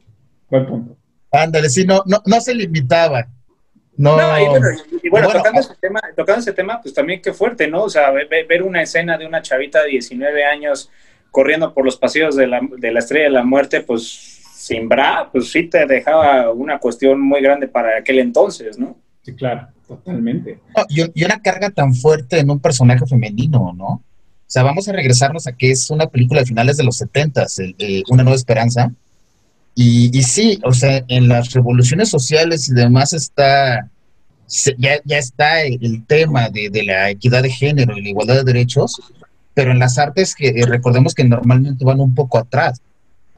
Buen 0.47 0.67
punto. 0.67 0.95
Ándale, 1.31 1.71
sí, 1.71 1.85
no, 1.87 2.03
no, 2.05 2.21
no 2.23 2.39
se 2.39 2.53
limitaba. 2.53 3.25
No, 3.97 4.15
y, 5.01 5.09
bueno, 5.09 5.29
tocando, 5.31 5.61
ese 5.61 5.73
tema, 5.81 5.99
tocando 6.15 6.41
ese 6.41 6.53
tema, 6.53 6.79
pues 6.83 6.93
también 6.93 7.19
qué 7.19 7.33
fuerte, 7.33 7.67
¿no? 7.67 7.81
O 7.85 7.89
sea, 7.89 8.11
ver, 8.11 8.61
una 8.61 8.83
escena 8.83 9.17
de 9.17 9.25
una 9.25 9.41
chavita 9.41 9.81
de 9.81 9.89
19 9.89 10.45
años 10.45 10.91
corriendo 11.31 11.73
por 11.73 11.83
los 11.83 11.97
pasillos 11.97 12.35
de 12.35 12.45
la, 12.45 12.61
de 12.77 12.91
la 12.91 12.99
Estrella 12.99 13.25
de 13.25 13.31
la 13.31 13.43
Muerte, 13.43 13.81
pues 13.81 14.42
sin 14.53 14.87
bra, 14.87 15.29
pues 15.31 15.51
sí 15.51 15.63
te 15.67 15.85
dejaba 15.85 16.51
una 16.51 16.79
cuestión 16.79 17.19
muy 17.19 17.41
grande 17.41 17.67
para 17.67 17.97
aquel 17.97 18.19
entonces, 18.19 18.77
¿no? 18.77 18.97
Sí, 19.21 19.33
claro, 19.33 19.67
totalmente. 19.87 20.59
y, 20.89 21.23
una 21.23 21.41
carga 21.41 21.69
tan 21.69 21.93
fuerte 21.93 22.39
en 22.39 22.49
un 22.49 22.59
personaje 22.59 23.05
femenino, 23.05 23.73
¿no? 23.75 23.85
O 23.85 24.01
sea, 24.53 24.63
vamos 24.63 24.87
a 24.87 24.91
regresarnos 24.91 25.47
a 25.47 25.53
que 25.53 25.71
es 25.71 25.89
una 25.89 26.07
película 26.07 26.41
de 26.41 26.45
finales 26.45 26.77
de 26.77 26.83
los 26.83 26.97
70, 26.97 27.45
Una 28.09 28.23
Nueva 28.23 28.35
Esperanza, 28.35 28.91
y, 29.75 30.21
sí, 30.21 30.59
o 30.63 30.71
sea, 30.71 31.03
en 31.07 31.27
las 31.27 31.51
revoluciones 31.51 32.09
sociales 32.09 32.69
y 32.69 32.73
demás 32.73 33.13
está, 33.13 33.89
ya, 34.77 34.99
ya 35.03 35.17
está 35.17 35.63
el 35.63 36.05
tema 36.05 36.49
de, 36.49 36.83
la 36.85 37.09
equidad 37.09 37.41
de 37.41 37.49
género 37.49 37.97
y 37.97 38.03
la 38.03 38.09
igualdad 38.09 38.35
de 38.35 38.43
derechos, 38.43 39.01
pero 39.55 39.71
en 39.71 39.79
las 39.79 39.97
artes 39.97 40.35
que 40.35 40.49
eh, 40.49 40.65
recordemos 40.67 41.15
que 41.15 41.23
normalmente 41.23 41.85
van 41.85 42.01
un 42.01 42.13
poco 42.13 42.37
atrás. 42.37 42.81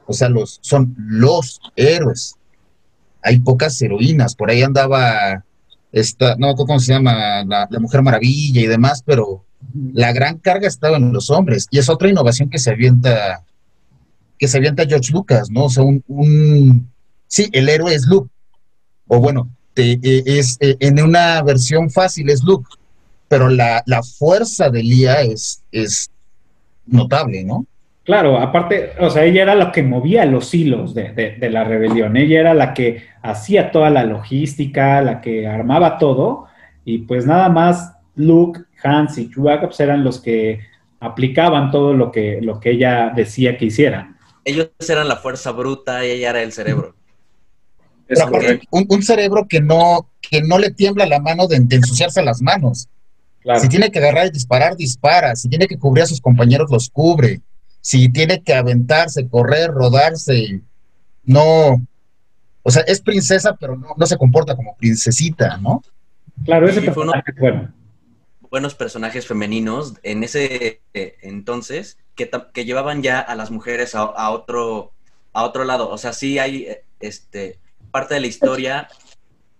O 0.06 0.12
sea, 0.12 0.28
los, 0.28 0.58
son 0.62 0.94
los 0.96 1.60
héroes. 1.74 2.36
Hay 3.22 3.40
pocas 3.40 3.80
heroínas. 3.82 4.34
Por 4.34 4.50
ahí 4.50 4.62
andaba 4.62 5.44
esta, 5.92 6.36
no, 6.36 6.54
¿cómo 6.54 6.78
se 6.78 6.92
llama? 6.92 7.44
La, 7.44 7.66
la 7.70 7.80
Mujer 7.80 8.02
Maravilla 8.02 8.60
y 8.60 8.66
demás, 8.66 9.02
pero 9.04 9.44
la 9.92 10.12
gran 10.12 10.38
carga 10.38 10.68
estaba 10.68 10.96
en 10.96 11.12
los 11.12 11.30
hombres. 11.30 11.66
Y 11.70 11.78
es 11.78 11.88
otra 11.88 12.08
innovación 12.08 12.50
que 12.50 12.58
se 12.58 12.70
avienta 12.70 13.44
que 14.38 14.48
se 14.48 14.58
avienta 14.58 14.86
George 14.86 15.12
Lucas, 15.12 15.50
¿no? 15.50 15.64
O 15.64 15.70
sea, 15.70 15.82
un, 15.82 16.90
sí, 17.26 17.48
el 17.52 17.68
héroe 17.68 17.94
es 17.94 18.06
Luke, 18.06 18.30
o 19.06 19.20
bueno, 19.20 19.50
te, 19.74 19.92
e, 20.02 20.22
es, 20.26 20.58
e, 20.60 20.76
en 20.80 21.02
una 21.02 21.42
versión 21.42 21.90
fácil 21.90 22.28
es 22.30 22.42
Luke, 22.42 22.68
pero 23.28 23.48
la, 23.48 23.82
fuerza 24.18 24.70
de 24.70 24.82
Lía 24.82 25.22
es, 25.22 25.62
es, 25.72 26.10
notable, 26.86 27.42
¿no? 27.42 27.66
Claro, 28.06 28.38
aparte, 28.38 28.92
o 29.00 29.10
sea, 29.10 29.24
ella 29.24 29.42
era 29.42 29.56
la 29.56 29.72
que 29.72 29.82
movía 29.82 30.24
los 30.26 30.54
hilos 30.54 30.94
de, 30.94 31.10
de, 31.12 31.32
de, 31.32 31.50
la 31.50 31.64
rebelión, 31.64 32.16
ella 32.16 32.38
era 32.38 32.54
la 32.54 32.72
que 32.72 33.04
hacía 33.20 33.72
toda 33.72 33.90
la 33.90 34.04
logística, 34.04 35.02
la 35.02 35.20
que 35.20 35.48
armaba 35.48 35.98
todo, 35.98 36.46
y 36.84 36.98
pues 36.98 37.26
nada 37.26 37.48
más 37.48 37.96
Luke, 38.14 38.60
Hans 38.80 39.18
y 39.18 39.28
Chewbacca 39.28 39.66
pues 39.66 39.80
eran 39.80 40.04
los 40.04 40.20
que 40.20 40.60
aplicaban 41.00 41.72
todo 41.72 41.94
lo 41.94 42.12
que, 42.12 42.38
lo 42.40 42.60
que 42.60 42.70
ella 42.70 43.10
decía 43.14 43.58
que 43.58 43.64
hicieran. 43.64 44.16
Ellos 44.44 44.70
eran 44.88 45.08
la 45.08 45.16
fuerza 45.16 45.50
bruta 45.50 46.06
y 46.06 46.12
ella 46.12 46.30
era 46.30 46.42
el 46.44 46.52
cerebro. 46.52 46.94
Un, 48.70 48.86
un, 48.88 49.02
cerebro 49.02 49.48
que 49.48 49.60
no, 49.60 50.08
que 50.20 50.42
no 50.42 50.58
le 50.58 50.70
tiembla 50.70 51.06
la 51.06 51.18
mano 51.18 51.48
de, 51.48 51.58
de 51.58 51.74
ensuciarse 51.74 52.22
las 52.22 52.40
manos. 52.40 52.86
Claro. 53.40 53.58
Si 53.58 53.68
tiene 53.68 53.90
que 53.90 53.98
agarrar 53.98 54.28
y 54.28 54.30
disparar, 54.30 54.76
dispara. 54.76 55.34
Si 55.34 55.48
tiene 55.48 55.66
que 55.66 55.76
cubrir 55.76 56.04
a 56.04 56.06
sus 56.06 56.20
compañeros, 56.20 56.70
los 56.70 56.88
cubre 56.88 57.40
si 57.86 58.08
tiene 58.08 58.42
que 58.42 58.52
aventarse, 58.52 59.28
correr, 59.28 59.70
rodarse, 59.70 60.60
no, 61.22 61.86
o 62.64 62.70
sea, 62.72 62.82
es 62.82 63.00
princesa, 63.00 63.54
pero 63.54 63.76
no, 63.76 63.94
no 63.96 64.06
se 64.06 64.18
comporta 64.18 64.56
como 64.56 64.76
princesita, 64.76 65.56
¿no? 65.58 65.84
Claro, 66.44 66.68
ese 66.68 66.82
personaje 66.82 67.22
es 67.30 67.38
bueno. 67.38 67.72
Buenos 68.50 68.74
personajes 68.74 69.28
femeninos 69.28 69.94
en 70.02 70.24
ese 70.24 70.80
eh, 70.94 71.16
entonces 71.22 71.96
que, 72.16 72.28
que, 72.52 72.64
llevaban 72.64 73.04
ya 73.04 73.20
a 73.20 73.36
las 73.36 73.52
mujeres 73.52 73.94
a, 73.94 74.00
a, 74.00 74.30
otro, 74.30 74.90
a 75.32 75.44
otro 75.44 75.62
lado. 75.62 75.88
O 75.88 75.96
sea, 75.96 76.12
sí 76.12 76.40
hay 76.40 76.66
este, 76.98 77.60
parte 77.92 78.14
de 78.14 78.20
la 78.20 78.26
historia, 78.26 78.88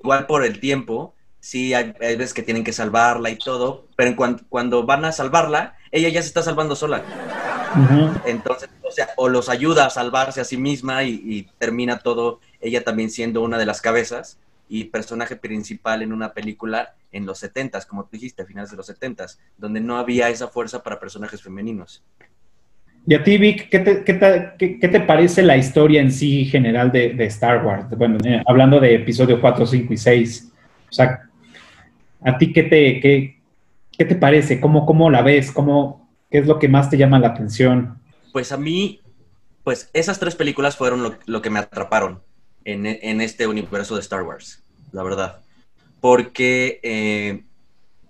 igual 0.01 0.27
por 0.27 0.45
el 0.45 0.59
tiempo, 0.59 1.14
sí 1.39 1.74
hay, 1.74 1.95
hay 2.01 2.16
veces 2.16 2.35
que 2.35 2.43
tienen 2.43 2.64
que 2.64 2.72
salvarla 2.72 3.31
y 3.31 3.39
todo, 3.39 3.87
pero 3.95 4.11
en 4.11 4.16
cuanto, 4.16 4.45
cuando 4.49 4.85
van 4.85 5.05
a 5.05 5.12
salvarla, 5.12 5.77
ella 5.93 6.09
ya 6.09 6.22
se 6.22 6.27
está 6.27 6.43
salvando 6.43 6.74
sola. 6.74 7.05
Uh 7.77 7.81
-huh. 7.81 8.22
Entonces, 8.27 8.70
o 8.83 8.91
sea, 8.91 9.09
o 9.16 9.29
los 9.29 9.49
ayuda 9.49 9.87
a 9.87 9.91
salvarse 9.91 10.41
a 10.41 10.45
sí 10.45 10.57
misma 10.57 11.05
y, 11.05 11.20
y, 11.24 11.43
termina 11.59 11.99
todo 11.99 12.41
ella 12.61 12.83
también 12.83 13.11
siendo 13.11 13.43
una 13.43 13.59
de 13.59 13.66
las 13.66 13.81
cabezas 13.81 14.39
y 14.68 14.85
personaje 14.85 15.37
principal 15.37 16.03
en 16.03 16.12
una 16.12 16.33
película 16.33 16.95
en 17.12 17.27
los 17.27 17.39
70 17.39 17.81
como 17.83 18.05
tú 18.05 18.11
dijiste, 18.12 18.43
a 18.43 18.47
finales 18.47 18.70
de 18.70 18.77
los 18.77 18.87
70 18.87 19.27
donde 19.57 19.81
no 19.81 19.99
había 19.99 20.29
esa 20.29 20.49
fuerza 20.49 20.83
para 20.83 20.99
personajes 20.99 21.43
femeninos. 21.43 22.03
Y 23.09 23.14
a 23.14 23.22
ti, 23.22 23.39
Vic, 23.39 23.68
¿qué 23.68 23.79
te, 23.79 24.03
qué 24.03 24.14
te, 24.14 24.53
qué, 24.59 24.81
qué 24.81 24.89
te 24.89 25.01
parece 25.01 25.41
la 25.43 25.57
historia 25.57 26.01
en 26.01 26.11
sí 26.11 26.45
general 26.45 26.91
de, 26.91 27.11
de 27.11 27.27
Star 27.27 27.64
Wars? 27.64 27.89
Bueno, 27.97 28.18
eh, 28.24 28.43
hablando 28.45 28.81
de 28.81 28.97
episodio 28.97 29.41
4, 29.41 29.64
5 29.64 29.93
y 29.93 29.97
6. 29.97 30.53
O 30.91 30.93
sea, 30.93 31.20
¿a 32.24 32.37
ti 32.37 32.53
qué 32.53 32.64
te, 32.64 33.01
qué, 33.01 33.39
qué 33.97 34.05
te 34.05 34.16
parece? 34.16 34.61
¿Cómo, 34.61 34.85
¿Cómo 34.85 35.09
la 35.09 35.22
ves? 35.22 35.53
¿Cómo, 35.53 36.05
¿Qué 36.31 36.39
es 36.39 36.47
lo 36.47 36.59
que 36.59 36.68
más 36.68 36.91
te 36.91 36.97
llama 36.97 37.18
la 37.18 37.29
atención? 37.29 38.01
Pues 38.33 38.53
a 38.53 38.57
mí, 38.57 39.01
pues 39.62 39.91
esas 39.93 40.18
tres 40.18 40.35
películas 40.35 40.77
fueron 40.77 41.16
lo, 41.24 41.43
que 41.43 41.51
me 41.51 41.61
atraparon 41.61 42.20
en, 42.64 42.87
en, 42.87 43.20
este 43.20 43.47
universo 43.47 43.95
de 43.95 44.01
Star 44.01 44.22
Wars, 44.22 44.62
la 44.93 45.03
verdad. 45.03 45.41
Porque 46.01 46.81
eh, 46.83 47.45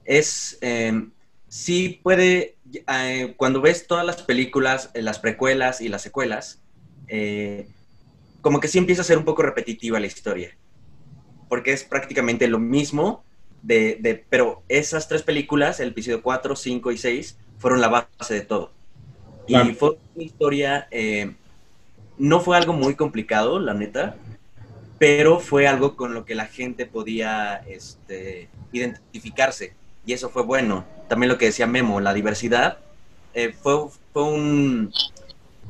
es, 0.04 0.58
eh, 0.62 1.08
sí 1.48 2.00
puede, 2.02 2.56
eh, 2.72 3.34
cuando 3.36 3.60
ves 3.60 3.86
todas 3.86 4.06
las 4.06 4.22
películas, 4.22 4.90
las 4.94 5.18
precuelas 5.18 5.80
y 5.80 5.88
las 5.88 6.02
secuelas, 6.02 6.62
como 8.40 8.60
que 8.60 8.68
sí 8.68 8.78
empieza 8.78 9.02
a 9.02 9.04
ser 9.04 9.18
un 9.18 9.24
poco 9.24 9.42
repetitiva 9.42 10.00
la 10.00 10.06
historia. 10.06 10.56
Porque 11.48 11.72
es 11.72 11.84
prácticamente 11.84 12.48
lo 12.48 12.58
mismo, 12.58 13.24
de, 13.62 13.98
de, 14.00 14.24
pero 14.28 14.62
esas 14.68 15.06
tres 15.06 15.22
películas, 15.22 15.80
el 15.80 15.88
episodio 15.88 16.22
4, 16.22 16.56
5 16.56 16.92
y 16.92 16.98
6, 16.98 17.36
fueron 17.58 17.80
la 17.80 17.88
base 17.88 18.34
de 18.34 18.40
todo. 18.42 18.70
Claro. 19.46 19.70
Y 19.70 19.74
fue 19.74 19.98
una 20.14 20.24
historia, 20.24 20.88
eh, 20.90 21.34
no 22.18 22.40
fue 22.40 22.56
algo 22.56 22.72
muy 22.72 22.94
complicado, 22.94 23.58
la 23.60 23.74
neta, 23.74 24.16
pero 24.98 25.40
fue 25.40 25.66
algo 25.66 25.96
con 25.96 26.14
lo 26.14 26.24
que 26.24 26.34
la 26.34 26.46
gente 26.46 26.86
podía 26.86 27.56
este, 27.68 28.48
identificarse. 28.72 29.74
Y 30.04 30.12
eso 30.12 30.30
fue 30.30 30.42
bueno. 30.42 30.84
También 31.08 31.30
lo 31.30 31.38
que 31.38 31.46
decía 31.46 31.66
Memo, 31.66 32.00
la 32.00 32.14
diversidad, 32.14 32.78
eh, 33.34 33.52
fue, 33.52 33.88
fue, 34.12 34.24
un, 34.24 34.92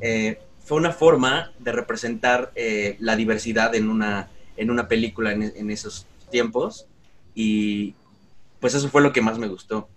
eh, 0.01 0.41
fue 0.65 0.79
una 0.79 0.93
forma 0.93 1.53
de 1.59 1.73
representar 1.73 2.53
la 2.99 3.17
diversidad 3.17 3.75
en 3.75 3.91
una, 3.91 4.29
en 4.57 4.71
una 4.71 4.89
película 4.89 5.33
en, 5.33 5.43
en 5.43 5.71
esos 5.71 6.07
tiempos. 6.31 6.87
Y 7.35 7.95
pues 8.61 8.75
eso 8.75 8.89
fue 8.89 9.03
lo 9.03 9.13
que 9.13 9.21
más 9.21 9.39
me 9.39 9.49
gustó 9.49 9.89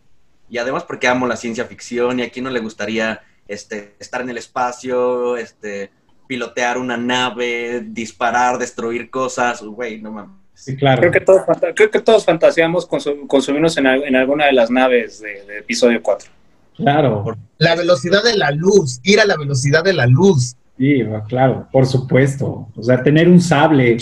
y 0.49 0.57
además 0.57 0.83
porque 0.83 1.07
amo 1.07 1.27
la 1.27 1.35
ciencia 1.35 1.65
ficción 1.65 2.19
y 2.19 2.23
a 2.23 2.29
quién 2.29 2.45
no 2.45 2.51
le 2.51 2.59
gustaría 2.59 3.21
este, 3.47 3.95
estar 3.99 4.21
en 4.21 4.29
el 4.29 4.37
espacio, 4.37 5.37
este, 5.37 5.91
pilotear 6.27 6.77
una 6.77 6.97
nave, 6.97 7.83
disparar, 7.85 8.57
destruir 8.57 9.09
cosas, 9.09 9.61
güey, 9.61 10.01
no 10.01 10.11
mames. 10.11 10.39
Sí, 10.53 10.75
claro. 10.75 10.99
Creo 10.99 11.11
que 11.11 11.21
todos, 11.21 11.41
creo 11.73 11.89
que 11.89 12.01
todos 12.01 12.25
fantaseamos 12.25 12.85
consum 12.85 13.25
consumirnos 13.27 13.77
en, 13.77 13.87
en, 13.87 14.15
alguna 14.15 14.47
de 14.47 14.53
las 14.53 14.69
naves 14.69 15.21
de, 15.21 15.43
de, 15.45 15.59
episodio 15.59 16.01
4. 16.03 16.29
Claro. 16.75 17.37
La 17.57 17.75
velocidad 17.75 18.23
de 18.23 18.37
la 18.37 18.51
luz, 18.51 18.99
ir 19.03 19.19
a 19.21 19.25
la 19.25 19.37
velocidad 19.37 19.83
de 19.83 19.93
la 19.93 20.05
luz. 20.05 20.55
Sí, 20.77 21.03
claro, 21.27 21.67
por 21.71 21.85
supuesto. 21.85 22.67
O 22.75 22.83
sea, 22.83 23.03
tener 23.03 23.27
un 23.27 23.41
sable, 23.41 23.97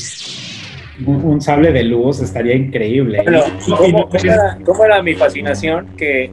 un, 1.05 1.23
un, 1.23 1.41
sable 1.41 1.71
de 1.71 1.83
luz 1.83 2.21
estaría 2.21 2.55
increíble. 2.55 3.21
Bueno, 3.23 3.43
¿cómo, 3.65 4.09
¿cómo, 4.09 4.23
era, 4.23 4.59
¿cómo, 4.63 4.85
era, 4.85 5.01
mi 5.01 5.13
fascinación? 5.15 5.95
Que 5.97 6.31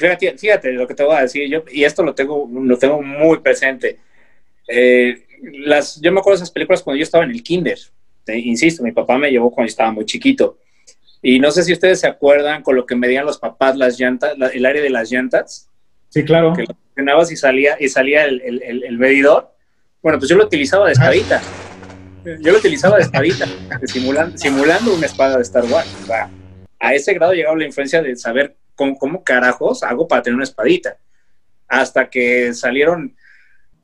fíjate, 0.00 0.38
fíjate, 0.38 0.72
lo 0.72 0.86
que 0.86 0.94
te 0.94 1.04
voy 1.04 1.16
a 1.16 1.22
decir 1.22 1.48
yo, 1.48 1.62
y 1.70 1.84
esto 1.84 2.02
lo 2.02 2.14
tengo, 2.14 2.48
lo 2.50 2.78
tengo 2.78 3.02
muy 3.02 3.38
presente. 3.38 3.98
Eh, 4.66 5.26
las, 5.64 6.00
yo 6.00 6.12
me 6.12 6.20
acuerdo 6.20 6.38
de 6.38 6.44
esas 6.44 6.50
películas 6.50 6.82
cuando 6.82 6.98
yo 6.98 7.02
estaba 7.02 7.24
en 7.24 7.30
el 7.30 7.42
kinder. 7.42 7.78
Te, 8.24 8.38
insisto, 8.38 8.82
mi 8.82 8.92
papá 8.92 9.18
me 9.18 9.30
llevó 9.30 9.50
cuando 9.50 9.68
estaba 9.68 9.92
muy 9.92 10.04
chiquito. 10.04 10.58
Y 11.22 11.38
no 11.38 11.50
sé 11.50 11.62
si 11.62 11.72
ustedes 11.72 12.00
se 12.00 12.06
acuerdan 12.06 12.62
con 12.62 12.76
lo 12.76 12.86
que 12.86 12.96
medían 12.96 13.26
los 13.26 13.38
papás 13.38 13.76
las 13.76 13.98
llantas, 13.98 14.36
la, 14.38 14.48
el 14.48 14.64
área 14.64 14.82
de 14.82 14.90
las 14.90 15.10
llantas. 15.10 15.68
Sí, 16.08 16.24
claro. 16.24 16.54
Que 16.54 16.64
lo 17.02 17.22
y 17.22 17.36
salía, 17.36 17.76
y 17.78 17.88
salía 17.88 18.24
el, 18.24 18.40
el, 18.42 18.84
el, 18.84 18.98
medidor. 18.98 19.50
Bueno, 20.02 20.18
pues 20.18 20.28
yo 20.28 20.36
lo 20.36 20.44
utilizaba 20.44 20.86
de 20.86 20.92
espadita. 20.92 21.40
Yo 22.38 22.52
lo 22.52 22.58
utilizaba 22.58 22.96
de 22.96 23.02
espadita, 23.02 23.46
simulando, 23.84 24.38
simulando 24.38 24.94
una 24.94 25.06
espada 25.06 25.36
de 25.36 25.42
Star 25.42 25.64
Wars. 25.64 25.88
O 26.02 26.06
sea, 26.06 26.30
a 26.78 26.94
ese 26.94 27.14
grado 27.14 27.32
llegaba 27.32 27.56
la 27.56 27.66
influencia 27.66 28.02
de 28.02 28.16
saber 28.16 28.56
cómo, 28.74 28.96
cómo, 28.98 29.24
carajos 29.24 29.82
hago 29.82 30.06
para 30.06 30.22
tener 30.22 30.36
una 30.36 30.44
espadita. 30.44 30.98
Hasta 31.68 32.08
que 32.08 32.52
salieron, 32.54 33.16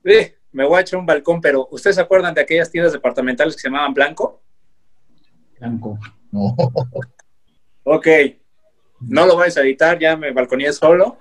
eh, 0.05 0.37
me 0.53 0.65
voy 0.65 0.79
a 0.79 0.81
echar 0.81 0.99
un 0.99 1.07
balcón, 1.07 1.41
pero 1.41 1.69
¿ustedes 1.71 1.97
se 1.97 2.03
acuerdan 2.03 2.35
de 2.35 2.41
aquellas 2.41 2.71
tiendas 2.71 2.93
departamentales 2.93 3.55
que 3.55 3.63
se 3.63 3.69
llamaban 3.69 3.95
Blanco? 3.95 4.43
Blanco. 5.59 5.99
No. 6.31 6.55
Ok, 7.89 8.09
no 9.01 9.27
lo 9.27 9.37
vais 9.37 9.57
a 9.57 9.61
editar, 9.61 9.97
ya 9.97 10.17
me 10.17 10.33
balconeé 10.33 10.73
solo, 10.73 11.19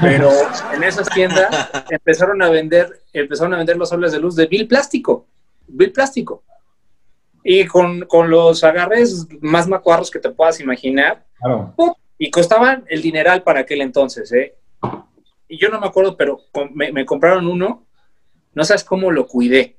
pero 0.00 0.30
en 0.72 0.82
esas 0.82 1.10
tiendas 1.10 1.70
empezaron 1.90 2.40
a 2.40 2.48
vender, 2.48 3.02
empezaron 3.12 3.52
a 3.52 3.58
vender 3.58 3.76
los 3.76 3.90
sables 3.90 4.12
de 4.12 4.20
luz 4.20 4.34
de 4.34 4.46
vil 4.46 4.66
plástico, 4.66 5.26
vil 5.66 5.92
plástico. 5.92 6.42
Y 7.48 7.64
con, 7.66 8.00
con 8.06 8.28
los 8.28 8.64
agarres 8.64 9.28
más 9.40 9.68
macuarros 9.68 10.10
que 10.10 10.18
te 10.18 10.30
puedas 10.30 10.58
imaginar. 10.58 11.24
Claro. 11.38 11.74
Y 12.18 12.28
costaban 12.28 12.84
el 12.88 13.00
dineral 13.00 13.44
para 13.44 13.60
aquel 13.60 13.82
entonces, 13.82 14.32
¿eh? 14.32 14.56
Y 15.46 15.56
yo 15.56 15.68
no 15.68 15.78
me 15.78 15.86
acuerdo, 15.86 16.16
pero 16.16 16.40
me, 16.74 16.90
me 16.90 17.06
compraron 17.06 17.46
uno, 17.46 17.86
no 18.52 18.64
sabes 18.64 18.82
cómo 18.82 19.12
lo 19.12 19.28
cuidé, 19.28 19.76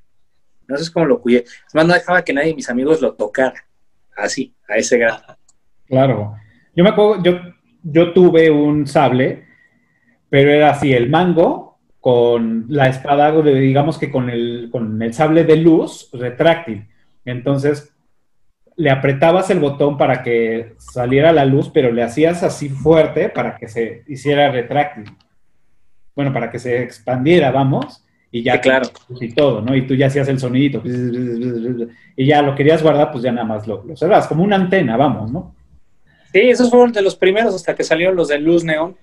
no 0.65 0.77
sabes 0.77 0.89
cómo 0.89 1.07
lo 1.07 1.19
cuidé. 1.19 1.39
Es 1.39 1.75
más, 1.75 1.85
no 1.85 1.93
dejaba 1.93 2.23
que 2.23 2.31
nadie 2.31 2.49
de 2.49 2.55
mis 2.55 2.69
amigos 2.69 3.01
lo 3.01 3.15
tocara, 3.15 3.65
así, 4.15 4.53
a 4.69 4.77
ese 4.77 4.97
grado. 4.97 5.37
Claro. 5.87 6.35
Yo 6.73 6.85
me 6.85 6.91
acuerdo, 6.91 7.21
yo, 7.21 7.33
yo 7.83 8.13
tuve 8.13 8.49
un 8.49 8.87
sable, 8.87 9.45
pero 10.29 10.51
era 10.51 10.69
así, 10.69 10.93
el 10.93 11.09
mango 11.09 11.79
con 11.99 12.67
la 12.69 12.87
espada, 12.87 13.29
digamos 13.41 13.97
que 13.97 14.09
con 14.09 14.29
el, 14.29 14.69
con 14.71 15.01
el 15.01 15.13
sable 15.13 15.43
de 15.43 15.57
luz 15.57 16.09
retráctil. 16.13 16.87
Entonces, 17.27 17.93
le 18.77 18.89
apretabas 18.89 19.49
el 19.49 19.59
botón 19.59 19.97
para 19.97 20.23
que 20.23 20.75
saliera 20.77 21.33
la 21.33 21.43
luz, 21.43 21.69
pero 21.73 21.91
le 21.91 22.03
hacías 22.03 22.41
así 22.41 22.69
fuerte 22.69 23.27
para 23.27 23.57
que 23.57 23.67
se 23.67 24.03
hiciera 24.07 24.49
retráctil. 24.49 25.05
Bueno, 26.15 26.31
para 26.31 26.49
que 26.49 26.57
se 26.57 26.83
expandiera, 26.83 27.51
vamos, 27.51 28.05
y 28.31 28.43
ya 28.43 28.53
sí, 28.53 28.59
claro. 28.59 28.87
y 29.19 29.33
todo, 29.33 29.61
¿no? 29.61 29.75
Y 29.75 29.85
tú 29.85 29.93
ya 29.93 30.07
hacías 30.07 30.29
el 30.29 30.39
sonidito, 30.39 30.81
y 30.85 32.25
ya 32.25 32.41
lo 32.41 32.55
querías 32.55 32.81
guardar, 32.81 33.11
pues 33.11 33.23
ya 33.23 33.31
nada 33.31 33.45
más 33.45 33.67
lo, 33.67 33.83
lo 33.83 33.95
cerras, 33.97 34.27
como 34.27 34.43
una 34.43 34.55
antena, 34.55 34.95
vamos, 34.95 35.29
¿no? 35.29 35.53
Sí, 36.31 36.39
esos 36.39 36.69
fueron 36.69 36.93
de 36.93 37.01
los 37.01 37.15
primeros 37.15 37.55
hasta 37.55 37.75
que 37.75 37.83
salieron 37.83 38.15
los 38.15 38.29
de 38.29 38.39
luz 38.39 38.63
neón. 38.63 38.95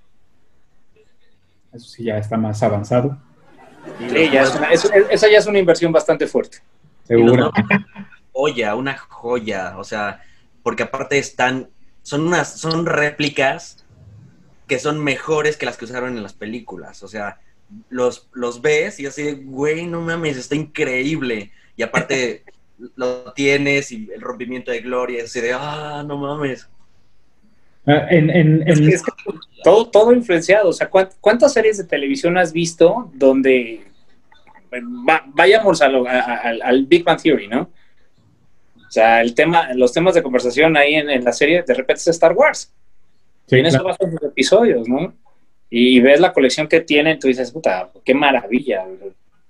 Eso 1.73 1.87
sí 1.89 2.05
ya 2.05 2.17
está 2.17 2.39
más 2.39 2.63
avanzado. 2.63 3.19
Sí, 3.99 4.31
ya 4.33 4.43
es 4.43 4.55
una, 4.55 4.71
es, 4.71 4.91
esa 5.11 5.31
ya 5.31 5.39
es 5.39 5.47
una 5.47 5.59
inversión 5.59 5.93
bastante 5.93 6.27
fuerte. 6.27 6.59
Seguro. 7.03 7.51
Joya, 8.35 8.75
una 8.75 8.97
joya, 8.99 9.79
o 9.79 9.85
sea, 9.85 10.23
porque 10.63 10.83
aparte 10.83 11.19
están, 11.19 11.71
son 12.03 12.27
unas, 12.27 12.59
son 12.61 12.85
réplicas 12.85 13.87
que 14.67 14.79
son 14.79 15.03
mejores 15.03 15.57
que 15.57 15.67
las 15.67 15.77
que 15.77 15.85
usaron 15.85 16.17
en 16.17 16.23
las 16.23 16.33
películas, 16.33 17.03
o 17.03 17.09
sea, 17.09 17.39
los, 17.91 18.29
los 18.33 18.61
ves 18.61 18.99
y 19.01 19.07
así 19.07 19.23
de, 19.23 19.35
güey, 19.35 19.87
no 19.87 20.01
mames, 20.01 20.37
está 20.37 20.55
increíble. 20.55 21.53
Y 21.77 21.83
aparte 21.83 22.45
lo 22.97 23.33
tienes 23.33 23.93
y 23.93 24.09
el 24.15 24.21
rompimiento 24.21 24.71
de 24.71 24.81
gloria, 24.81 25.25
así 25.25 25.41
de, 25.41 25.53
ah, 25.55 26.03
no 26.07 26.19
mames. 26.19 26.69
Ah, 27.87 28.07
En, 28.11 28.31
en- 28.31 28.63
en- 28.63 28.69
Es 28.69 28.81
que- 28.81 28.89
es 28.89 29.03
que 29.03 29.13
todo, 29.63 29.89
todo 29.91 30.13
influenciado. 30.13 30.69
O 30.71 30.73
sea, 30.73 30.89
¿cuán- 30.91 31.11
¿cuántas 31.21 31.53
series 31.53 31.77
de 31.79 31.85
televisión 31.85 32.37
has 32.39 32.53
visto 32.53 33.11
donde 33.15 33.85
va- 35.07 35.25
vayamos 35.29 35.83
a 35.83 35.89
lo- 35.89 36.07
a- 36.09 36.13
a- 36.21 36.37
al, 36.37 36.63
al 36.63 36.87
Big 36.87 37.05
Bang 37.05 37.21
Theory, 37.21 37.49
¿no? 37.49 37.71
O 38.95 39.01
sea, 39.01 39.23
el 39.23 39.35
tema, 39.35 39.75
los 39.75 39.93
temas 39.93 40.15
de 40.15 40.23
conversación 40.23 40.77
ahí 40.77 40.95
en, 40.95 41.11
en 41.11 41.25
la 41.25 41.33
serie 41.33 41.65
de 41.67 41.75
repente 41.75 41.99
es 41.99 42.07
Star 42.07 42.33
Wars. 42.33 42.73
sí, 43.49 43.57
y 43.57 43.59
en 43.59 43.67
eso 43.67 43.81
claro. 43.81 43.97
sus 44.01 44.23
episodios, 44.23 44.89
¿no? 44.89 45.13
Y, 45.69 45.99
ves 45.99 46.21
la 46.21 46.33
colección 46.33 46.69
que 46.69 46.81
tienen, 46.81 47.19
tú 47.19 47.27
dices, 47.27 47.51
puta, 47.51 47.91
qué 48.05 48.15
maravilla. 48.15 48.87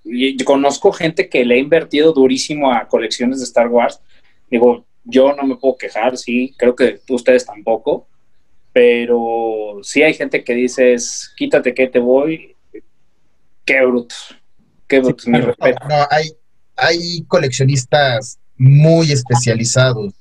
Y 0.02 0.34
yo 0.34 0.46
conozco 0.46 0.92
gente 0.92 1.28
que 1.28 1.44
le 1.44 1.56
ha 1.56 1.58
invertido 1.58 2.14
durísimo 2.14 2.72
a 2.72 2.88
colecciones 2.88 3.40
de 3.40 3.44
Star 3.44 3.68
Wars. 3.68 4.00
Digo, 4.50 4.86
yo 5.04 5.34
no 5.34 5.42
me 5.42 5.56
puedo 5.56 5.76
quejar, 5.76 6.16
sí, 6.16 6.54
creo 6.56 6.74
que 6.74 7.00
ustedes 7.10 7.44
tampoco, 7.44 8.06
pero 8.72 9.80
sí 9.82 10.02
hay 10.02 10.14
gente 10.14 10.42
que 10.42 10.54
dices, 10.54 11.34
quítate 11.36 11.74
que 11.74 11.88
te 11.88 11.98
voy, 11.98 12.56
qué 13.66 13.84
brutos, 13.84 14.38
qué 14.86 15.00
brutos, 15.00 15.26
mi 15.26 15.36
claro. 15.38 15.48
respeto. 15.48 15.86
No, 15.86 16.06
hay, 16.10 16.30
hay 16.76 17.24
coleccionistas 17.28 18.40
muy 18.56 19.12
especializados. 19.12 20.14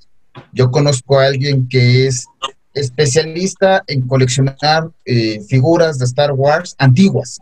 Yo 0.51 0.71
conozco 0.71 1.19
a 1.19 1.25
alguien 1.27 1.67
que 1.67 2.07
es 2.07 2.25
especialista 2.73 3.83
en 3.87 4.07
coleccionar 4.07 4.89
eh, 5.05 5.41
figuras 5.47 5.99
de 5.99 6.05
Star 6.05 6.31
Wars 6.31 6.75
antiguas. 6.79 7.39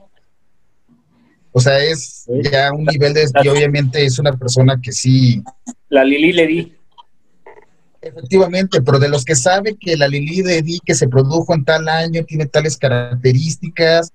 O 1.53 1.59
sea, 1.59 1.79
es 1.79 2.25
ya 2.51 2.71
un 2.71 2.85
nivel 2.85 3.13
de... 3.13 3.29
Y 3.43 3.47
obviamente 3.47 4.05
es 4.05 4.19
una 4.19 4.33
persona 4.33 4.79
que 4.81 4.91
sí, 4.91 5.43
La 5.89 6.03
Lili 6.03 6.31
le 6.33 6.47
di, 6.47 6.73
efectivamente, 8.01 8.81
pero 8.81 8.99
de 8.99 9.09
los 9.09 9.23
que 9.23 9.35
sabe 9.35 9.75
que 9.77 9.95
la 9.95 10.07
Lili 10.07 10.41
de 10.41 10.61
Di 10.61 10.79
que 10.83 10.95
se 10.95 11.07
produjo 11.07 11.53
en 11.53 11.65
tal 11.65 11.87
año 11.87 12.23
tiene 12.25 12.45
tales 12.45 12.77
características, 12.77 14.11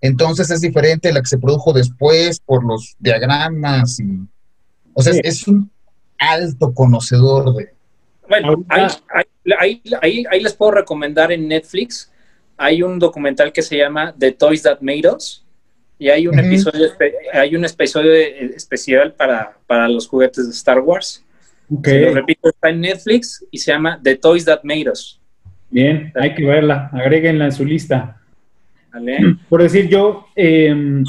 entonces 0.00 0.50
es 0.50 0.60
diferente 0.60 1.08
de 1.08 1.14
la 1.14 1.20
que 1.20 1.28
se 1.28 1.38
produjo 1.38 1.72
después 1.72 2.40
por 2.40 2.64
los 2.64 2.96
diagramas. 2.98 3.98
Y, 4.00 4.20
o 4.94 5.02
sea, 5.02 5.12
Sí. 5.12 5.20
es 5.24 5.46
un 5.48 5.70
alto 6.18 6.72
conocedor 6.74 7.54
de... 7.54 7.70
Bueno, 8.28 8.64
ahí, 8.68 9.80
ahí- 10.00 10.24
ahí- 10.30 10.40
les 10.42 10.54
puedo 10.54 10.72
recomendar 10.72 11.30
en 11.32 11.46
Netflix. 11.48 12.12
Hay 12.56 12.82
un 12.82 12.98
documental 12.98 13.52
que 13.52 13.62
se 13.62 13.76
llama 13.76 14.14
The 14.18 14.32
Toys 14.32 14.62
That 14.62 14.78
Made 14.80 15.08
Us. 15.14 15.44
Y 15.98 16.10
hay 16.10 16.26
un 16.26 16.38
episodio, 16.38 16.88
hay 17.32 17.56
un 17.56 17.64
episodio 17.64 18.12
eh, 18.12 18.52
especial 18.54 19.14
para, 19.14 19.56
para 19.66 19.88
los 19.88 20.06
juguetes 20.06 20.46
de 20.46 20.52
Star 20.52 20.80
Wars. 20.80 21.24
Ok, 21.72 21.86
Se 21.86 22.00
lo 22.00 22.14
repito, 22.14 22.48
está 22.50 22.68
en 22.68 22.80
Netflix 22.80 23.44
y 23.50 23.58
se 23.58 23.72
llama 23.72 23.98
The 24.02 24.16
Toys 24.16 24.44
That 24.44 24.60
Made 24.62 24.90
Us. 24.90 25.20
bien, 25.70 26.12
hay 26.14 26.34
que 26.34 26.44
verla, 26.44 26.90
agréguenla 26.92 27.46
en 27.46 27.52
su 27.52 27.64
lista. 27.64 28.20
¿vale? 28.92 29.18
Por 29.48 29.62
decir 29.62 29.88
yo, 29.88 30.26
eh, 30.36 30.66
en, 30.68 31.04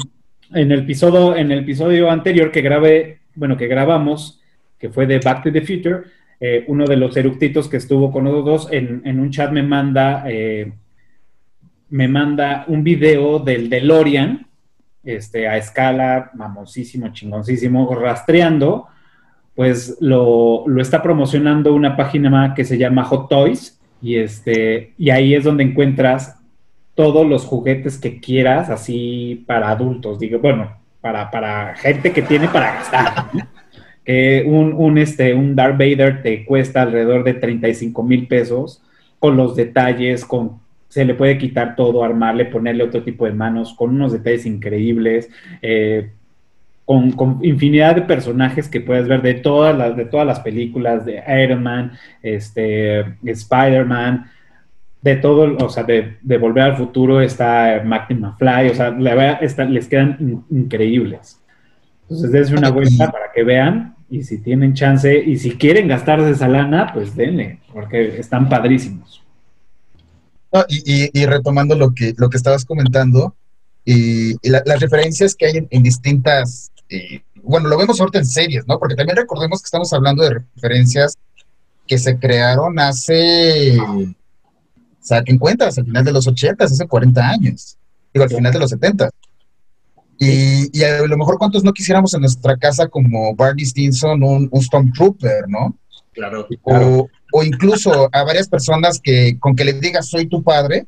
el 0.72 0.80
episodio, 0.80 1.36
en 1.36 1.52
el 1.52 1.58
episodio 1.60 2.10
anterior 2.10 2.50
que 2.50 2.62
grabé, 2.62 3.20
bueno, 3.34 3.56
que 3.58 3.66
grabamos, 3.66 4.40
que 4.78 4.90
fue 4.90 5.06
de 5.06 5.18
Back 5.18 5.44
to 5.44 5.52
the 5.52 5.60
Future, 5.60 6.02
eh, 6.40 6.64
uno 6.68 6.84
de 6.84 6.96
los 6.96 7.16
eructitos 7.16 7.68
que 7.68 7.78
estuvo 7.78 8.12
con 8.12 8.24
los 8.24 8.44
dos 8.44 8.68
en, 8.70 9.02
en 9.04 9.18
un 9.18 9.30
chat 9.30 9.50
me 9.50 9.62
manda, 9.62 10.24
eh, 10.26 10.72
me 11.90 12.06
manda 12.06 12.64
un 12.68 12.84
video 12.84 13.40
del 13.40 13.68
DeLorean, 13.68 14.46
este, 15.02 15.48
a 15.48 15.56
escala, 15.56 16.30
mamoncísimo, 16.34 17.08
chingoncísimo, 17.08 17.92
rastreando, 17.94 18.86
pues 19.54 19.96
lo, 20.00 20.64
lo 20.68 20.80
está 20.80 21.02
promocionando 21.02 21.74
una 21.74 21.96
página 21.96 22.54
que 22.54 22.64
se 22.64 22.78
llama 22.78 23.04
Hot 23.04 23.28
Toys, 23.28 23.80
y, 24.00 24.16
este, 24.16 24.92
y 24.96 25.10
ahí 25.10 25.34
es 25.34 25.42
donde 25.42 25.64
encuentras 25.64 26.38
todos 26.94 27.26
los 27.26 27.44
juguetes 27.44 27.98
que 27.98 28.20
quieras, 28.20 28.70
así 28.70 29.44
para 29.46 29.70
adultos, 29.70 30.18
digo, 30.18 30.38
bueno, 30.38 30.76
para, 31.00 31.30
para 31.30 31.74
gente 31.76 32.12
que 32.12 32.22
tiene 32.22 32.48
para 32.48 32.74
gastar. 32.74 33.30
Que 34.08 34.42
un, 34.46 34.72
un, 34.72 34.96
este, 34.96 35.34
un 35.34 35.54
Darth 35.54 35.76
Vader 35.76 36.22
te 36.22 36.46
cuesta 36.46 36.80
alrededor 36.80 37.24
de 37.24 37.34
35 37.34 38.02
mil 38.02 38.26
pesos, 38.26 38.82
con 39.18 39.36
los 39.36 39.54
detalles, 39.54 40.24
con 40.24 40.60
se 40.88 41.04
le 41.04 41.14
puede 41.14 41.36
quitar 41.36 41.76
todo, 41.76 42.02
armarle, 42.02 42.46
ponerle 42.46 42.84
otro 42.84 43.02
tipo 43.02 43.26
de 43.26 43.32
manos, 43.32 43.74
con 43.74 43.90
unos 43.90 44.12
detalles 44.12 44.46
increíbles, 44.46 45.28
eh, 45.60 46.10
con, 46.86 47.12
con, 47.12 47.38
infinidad 47.42 47.94
de 47.94 48.02
personajes 48.02 48.68
que 48.68 48.80
puedes 48.80 49.06
ver 49.06 49.20
de 49.20 49.34
todas 49.34 49.76
las, 49.76 49.94
de 49.94 50.06
todas 50.06 50.26
las 50.26 50.40
películas, 50.40 51.04
de 51.04 51.22
Iron 51.44 51.62
Man, 51.62 51.92
este, 52.22 53.00
Spider-Man, 53.22 54.30
de 55.02 55.16
todo, 55.16 55.56
o 55.62 55.68
sea, 55.68 55.84
de, 55.84 56.16
de, 56.22 56.38
Volver 56.38 56.64
al 56.64 56.76
Futuro 56.76 57.20
está 57.20 57.82
Marty 57.84 58.14
McFly, 58.14 58.70
o 58.70 58.74
sea, 58.74 58.90
la 58.90 59.14
verdad, 59.14 59.42
está, 59.42 59.64
les 59.64 59.86
quedan 59.86 60.16
in, 60.18 60.44
increíbles. 60.50 61.38
Entonces, 62.04 62.32
dense 62.32 62.54
una 62.54 62.70
vuelta 62.70 63.12
para 63.12 63.30
que 63.30 63.44
vean 63.44 63.94
y 64.10 64.22
si 64.22 64.38
tienen 64.38 64.74
chance 64.74 65.22
y 65.24 65.38
si 65.38 65.52
quieren 65.52 65.88
gastarse 65.88 66.30
esa 66.30 66.48
lana, 66.48 66.90
pues 66.92 67.14
denle, 67.14 67.60
porque 67.72 68.18
están 68.18 68.48
padrísimos. 68.48 69.22
Y, 70.68 71.10
y, 71.12 71.26
retomando 71.26 71.74
lo 71.76 71.92
que, 71.94 72.14
lo 72.16 72.30
que 72.30 72.38
estabas 72.38 72.64
comentando, 72.64 73.36
y, 73.84 74.32
y 74.40 74.50
la, 74.50 74.62
las 74.64 74.80
referencias 74.80 75.34
que 75.34 75.46
hay 75.46 75.56
en, 75.58 75.68
en 75.70 75.82
distintas, 75.82 76.72
eh, 76.88 77.20
bueno, 77.42 77.68
lo 77.68 77.76
vemos 77.76 78.00
ahorita 78.00 78.18
en 78.18 78.26
series, 78.26 78.66
¿no? 78.66 78.78
Porque 78.78 78.94
también 78.94 79.16
recordemos 79.16 79.60
que 79.60 79.66
estamos 79.66 79.92
hablando 79.92 80.22
de 80.22 80.40
referencias 80.54 81.14
que 81.86 81.98
se 81.98 82.18
crearon 82.18 82.78
hace, 82.78 83.76
saquen 85.00 85.38
cuentas, 85.38 85.76
al 85.78 85.84
final 85.84 86.04
de 86.04 86.12
los 86.12 86.26
80, 86.26 86.64
hace 86.64 86.86
40 86.86 87.28
años, 87.28 87.76
digo, 88.14 88.24
al 88.24 88.30
final 88.30 88.52
de 88.52 88.58
los 88.58 88.70
70. 88.70 89.10
Y, 90.18 90.76
y, 90.76 90.82
a 90.82 91.06
lo 91.06 91.16
mejor 91.16 91.38
cuántos 91.38 91.62
no 91.62 91.72
quisiéramos 91.72 92.12
en 92.14 92.22
nuestra 92.22 92.56
casa 92.56 92.88
como 92.88 93.34
Barney 93.36 93.64
Stinson, 93.64 94.22
un, 94.22 94.48
un 94.50 94.62
Stormtrooper, 94.62 95.48
¿no? 95.48 95.76
Claro. 96.12 96.46
O, 96.62 97.08
o, 97.32 97.42
incluso 97.44 98.08
a 98.12 98.24
varias 98.24 98.48
personas 98.48 99.00
que 99.00 99.38
con 99.38 99.54
que 99.54 99.64
les 99.64 99.80
digas 99.80 100.08
soy 100.08 100.26
tu 100.26 100.42
padre, 100.42 100.86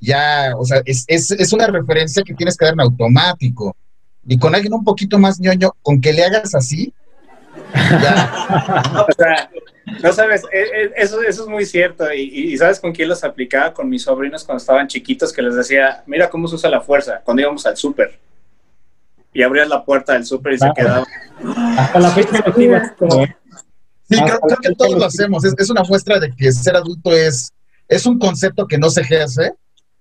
ya, 0.00 0.54
o 0.58 0.64
sea, 0.64 0.82
es, 0.84 1.04
es, 1.06 1.30
es, 1.30 1.52
una 1.52 1.68
referencia 1.68 2.24
que 2.24 2.34
tienes 2.34 2.56
que 2.56 2.64
dar 2.64 2.74
en 2.74 2.80
automático. 2.80 3.76
Y 4.26 4.38
con 4.38 4.54
alguien 4.54 4.74
un 4.74 4.82
poquito 4.82 5.18
más 5.18 5.38
ñoño, 5.38 5.70
con 5.80 6.00
que 6.00 6.12
le 6.12 6.24
hagas 6.24 6.54
así, 6.56 6.92
ya. 7.74 9.06
o 9.08 9.12
sea, 9.12 9.50
no 10.02 10.12
sabes, 10.12 10.42
eso, 10.96 11.22
eso 11.22 11.42
es 11.42 11.48
muy 11.48 11.64
cierto. 11.64 12.12
Y, 12.12 12.22
y, 12.22 12.58
¿sabes 12.58 12.80
con 12.80 12.92
quién 12.92 13.08
los 13.08 13.22
aplicaba? 13.22 13.72
Con 13.72 13.88
mis 13.88 14.02
sobrinos 14.02 14.44
cuando 14.44 14.60
estaban 14.60 14.88
chiquitos, 14.88 15.32
que 15.32 15.42
les 15.42 15.54
decía, 15.54 16.02
mira 16.06 16.28
cómo 16.28 16.48
se 16.48 16.56
usa 16.56 16.70
la 16.70 16.80
fuerza, 16.80 17.20
cuando 17.24 17.42
íbamos 17.42 17.64
al 17.66 17.76
súper. 17.76 18.18
Y 19.34 19.42
abrías 19.42 19.68
la 19.68 19.84
puerta 19.84 20.14
del 20.14 20.24
súper 20.24 20.54
y 20.54 20.58
claro. 20.58 20.74
se 20.74 20.82
quedaba. 20.82 21.06
Hasta 21.76 22.00
la 22.00 22.10
fecha 22.10 22.44
lo 22.46 22.54
sigo 22.54 22.76
¿eh? 22.76 23.36
Sí, 24.08 24.20
creo, 24.20 24.38
creo, 24.38 24.58
que 24.58 24.74
todos 24.74 24.98
lo 24.98 25.04
hacemos. 25.04 25.44
Es, 25.44 25.54
es, 25.58 25.70
una 25.70 25.82
muestra 25.82 26.20
de 26.20 26.30
que 26.34 26.52
ser 26.52 26.76
adulto 26.76 27.10
es, 27.12 27.52
es 27.88 28.06
un 28.06 28.18
concepto 28.18 28.66
que 28.66 28.78
no 28.78 28.90
se 28.90 29.00
ejerce, 29.00 29.52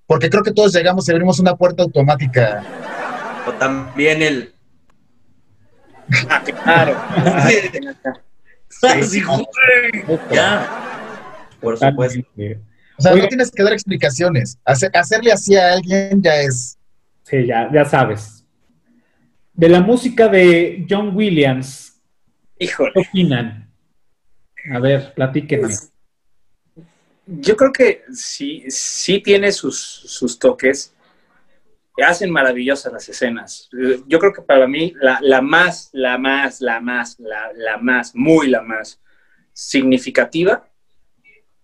porque 0.06 0.30
creo 0.30 0.44
que 0.44 0.52
todos 0.52 0.74
llegamos 0.74 1.08
y 1.08 1.12
abrimos 1.12 1.40
una 1.40 1.56
puerta 1.56 1.84
automática. 1.84 2.64
O 3.48 3.54
también 3.54 4.22
el. 4.22 4.54
Ah, 6.30 6.44
claro. 6.44 7.02
sí, 8.70 9.04
sí, 9.04 9.24
ya. 10.32 10.70
Por 11.60 11.78
supuesto. 11.78 12.20
O 12.98 13.02
sea, 13.02 13.14
Oye, 13.14 13.22
no 13.24 13.28
tienes 13.30 13.52
que 13.52 13.64
dar 13.64 13.74
explicaciones. 13.74 14.60
Hacer, 14.66 14.92
hacerle 14.94 15.32
así 15.32 15.56
a 15.56 15.74
alguien 15.74 16.22
ya 16.22 16.36
es. 16.42 16.78
Sí, 17.24 17.48
ya, 17.48 17.70
ya 17.74 17.86
sabes. 17.86 18.43
De 19.54 19.70
la 19.70 19.82
música 19.82 20.28
de 20.28 20.86
John 20.90 21.16
Williams, 21.16 22.02
Híjole. 22.58 22.92
¿qué 22.94 23.02
opinan? 23.02 23.72
A 24.74 24.80
ver, 24.80 25.14
platíquenme. 25.14 25.74
Yo 27.26 27.56
creo 27.56 27.72
que 27.72 28.04
sí, 28.14 28.64
sí 28.70 29.20
tiene 29.20 29.52
sus, 29.52 29.80
sus 29.80 30.40
toques. 30.40 30.94
Hacen 32.04 32.32
maravillosas 32.32 32.92
las 32.92 33.08
escenas. 33.08 33.70
Yo 34.08 34.18
creo 34.20 34.34
que 34.34 34.42
para 34.42 34.68
mí 34.68 34.94
la, 35.00 35.20
la 35.22 35.42
más, 35.42 35.90
la 35.94 36.18
más, 36.18 36.60
la 36.60 36.80
más, 36.80 37.20
la, 37.20 37.52
la, 37.56 37.78
más, 37.78 38.16
muy 38.16 38.48
la 38.48 38.62
más 38.62 39.00
significativa 39.54 40.68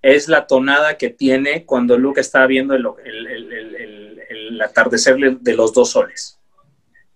es 0.01 0.27
la 0.27 0.45
tonada 0.45 0.97
que 0.97 1.09
tiene 1.09 1.65
cuando 1.65 1.97
Luke 1.97 2.21
está 2.21 2.45
viendo 2.45 2.75
el, 2.75 2.85
el, 3.03 3.27
el, 3.27 4.21
el 4.29 4.61
atardecer 4.61 5.17
de 5.39 5.53
los 5.55 5.73
dos 5.73 5.89
soles. 5.89 6.38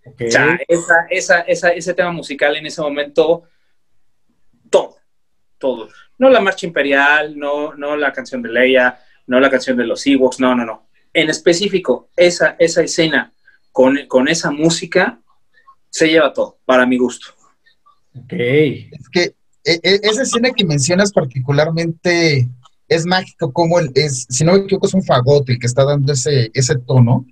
Okay. 0.05 0.27
O 0.27 0.31
sea, 0.31 0.59
esa, 0.67 0.95
esa, 1.09 1.39
esa, 1.41 1.69
ese 1.69 1.93
tema 1.93 2.11
musical 2.11 2.55
en 2.55 2.65
ese 2.65 2.81
momento, 2.81 3.43
todo, 4.69 4.97
todo. 5.57 5.89
No 6.17 6.29
la 6.29 6.41
marcha 6.41 6.65
imperial, 6.65 7.37
no, 7.37 7.73
no 7.73 7.95
la 7.95 8.11
canción 8.11 8.41
de 8.41 8.49
Leia, 8.49 8.99
no 9.27 9.39
la 9.39 9.49
canción 9.49 9.77
de 9.77 9.85
los 9.85 10.05
Ewoks, 10.05 10.39
no, 10.39 10.55
no, 10.55 10.65
no. 10.65 10.87
En 11.13 11.29
específico, 11.29 12.09
esa, 12.17 12.55
esa 12.59 12.81
escena 12.81 13.31
con, 13.71 13.97
con 14.07 14.27
esa 14.27 14.51
música 14.51 15.19
se 15.89 16.07
lleva 16.09 16.33
todo, 16.33 16.57
para 16.65 16.85
mi 16.85 16.97
gusto. 16.97 17.27
Ok. 18.15 18.33
Es 18.33 19.09
que 19.11 19.35
e- 19.63 19.79
e- 19.81 19.99
esa 20.03 20.23
escena 20.23 20.51
que 20.51 20.65
mencionas 20.65 21.11
particularmente 21.13 22.49
es 22.87 23.05
mágico, 23.05 23.53
como 23.53 23.79
el, 23.79 23.91
es, 23.95 24.25
si 24.29 24.43
no 24.43 24.53
me 24.53 24.59
equivoco, 24.59 24.87
es 24.87 24.93
un 24.93 25.03
fagote 25.03 25.53
el 25.53 25.59
que 25.59 25.67
está 25.67 25.85
dando 25.85 26.11
ese, 26.13 26.51
ese 26.53 26.77
tono. 26.79 27.25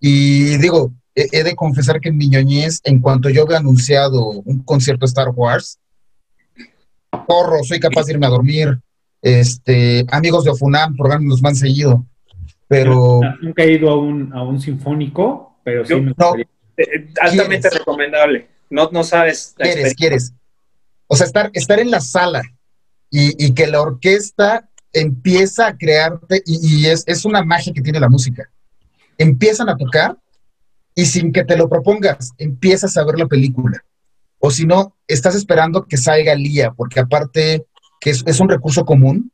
Y 0.00 0.56
digo, 0.58 0.92
he, 1.14 1.42
de 1.44 1.54
confesar 1.54 2.00
que 2.00 2.08
en 2.08 2.16
mi 2.16 2.28
ñoñez, 2.28 2.80
en 2.84 3.00
cuanto 3.00 3.28
yo 3.30 3.46
veo 3.46 3.56
anunciado 3.58 4.28
un 4.30 4.62
concierto 4.64 5.04
Star 5.06 5.28
Wars, 5.30 5.78
corro, 7.26 7.62
soy 7.64 7.80
capaz 7.80 8.06
de 8.06 8.12
irme 8.12 8.26
a 8.26 8.30
dormir. 8.30 8.78
Este, 9.22 10.04
amigos 10.10 10.44
de 10.44 10.50
Ofunam, 10.50 10.96
programas 10.96 11.26
los 11.28 11.42
más 11.42 11.58
seguido. 11.58 12.04
Pero 12.68 13.20
Nunca 13.40 13.62
he 13.62 13.72
ido 13.72 13.90
a 13.90 13.96
un, 13.98 14.32
a 14.32 14.42
un 14.42 14.60
sinfónico, 14.60 15.58
pero 15.64 15.84
sí 15.84 15.90
Yo- 15.90 15.98
me 15.98 16.06
no. 16.06 16.14
gustaría. 16.18 16.46
Eh, 16.76 17.08
altamente 17.20 17.68
¿Quieres? 17.68 17.78
recomendable. 17.78 18.48
No, 18.70 18.90
no 18.92 19.04
sabes. 19.04 19.54
la 19.58 19.64
quieres, 19.66 19.94
quieres. 19.94 20.32
O 21.06 21.14
sea, 21.16 21.26
estar, 21.26 21.50
estar 21.54 21.78
en 21.78 21.90
la 21.90 22.00
sala 22.00 22.42
y, 23.10 23.46
y 23.46 23.54
que 23.54 23.66
la 23.68 23.80
orquesta 23.80 24.68
empieza 24.92 25.68
a 25.68 25.76
crearte, 25.76 26.42
y, 26.44 26.82
y 26.82 26.86
es, 26.86 27.04
es 27.06 27.24
una 27.24 27.44
magia 27.44 27.72
que 27.72 27.82
tiene 27.82 28.00
la 28.00 28.08
música. 28.08 28.50
Empiezan 29.18 29.68
a 29.68 29.76
tocar 29.76 30.16
y 30.94 31.06
sin 31.06 31.32
que 31.32 31.44
te 31.44 31.56
lo 31.56 31.68
propongas, 31.68 32.32
empiezas 32.38 32.96
a 32.96 33.04
ver 33.04 33.18
la 33.18 33.26
película. 33.26 33.84
O 34.38 34.50
si 34.50 34.66
no, 34.66 34.94
estás 35.08 35.34
esperando 35.34 35.86
que 35.86 35.96
salga 35.96 36.34
Lía, 36.34 36.72
porque 36.72 37.00
aparte 37.00 37.64
que 38.00 38.10
es, 38.10 38.22
es 38.26 38.40
un 38.40 38.48
recurso 38.48 38.84
común, 38.84 39.32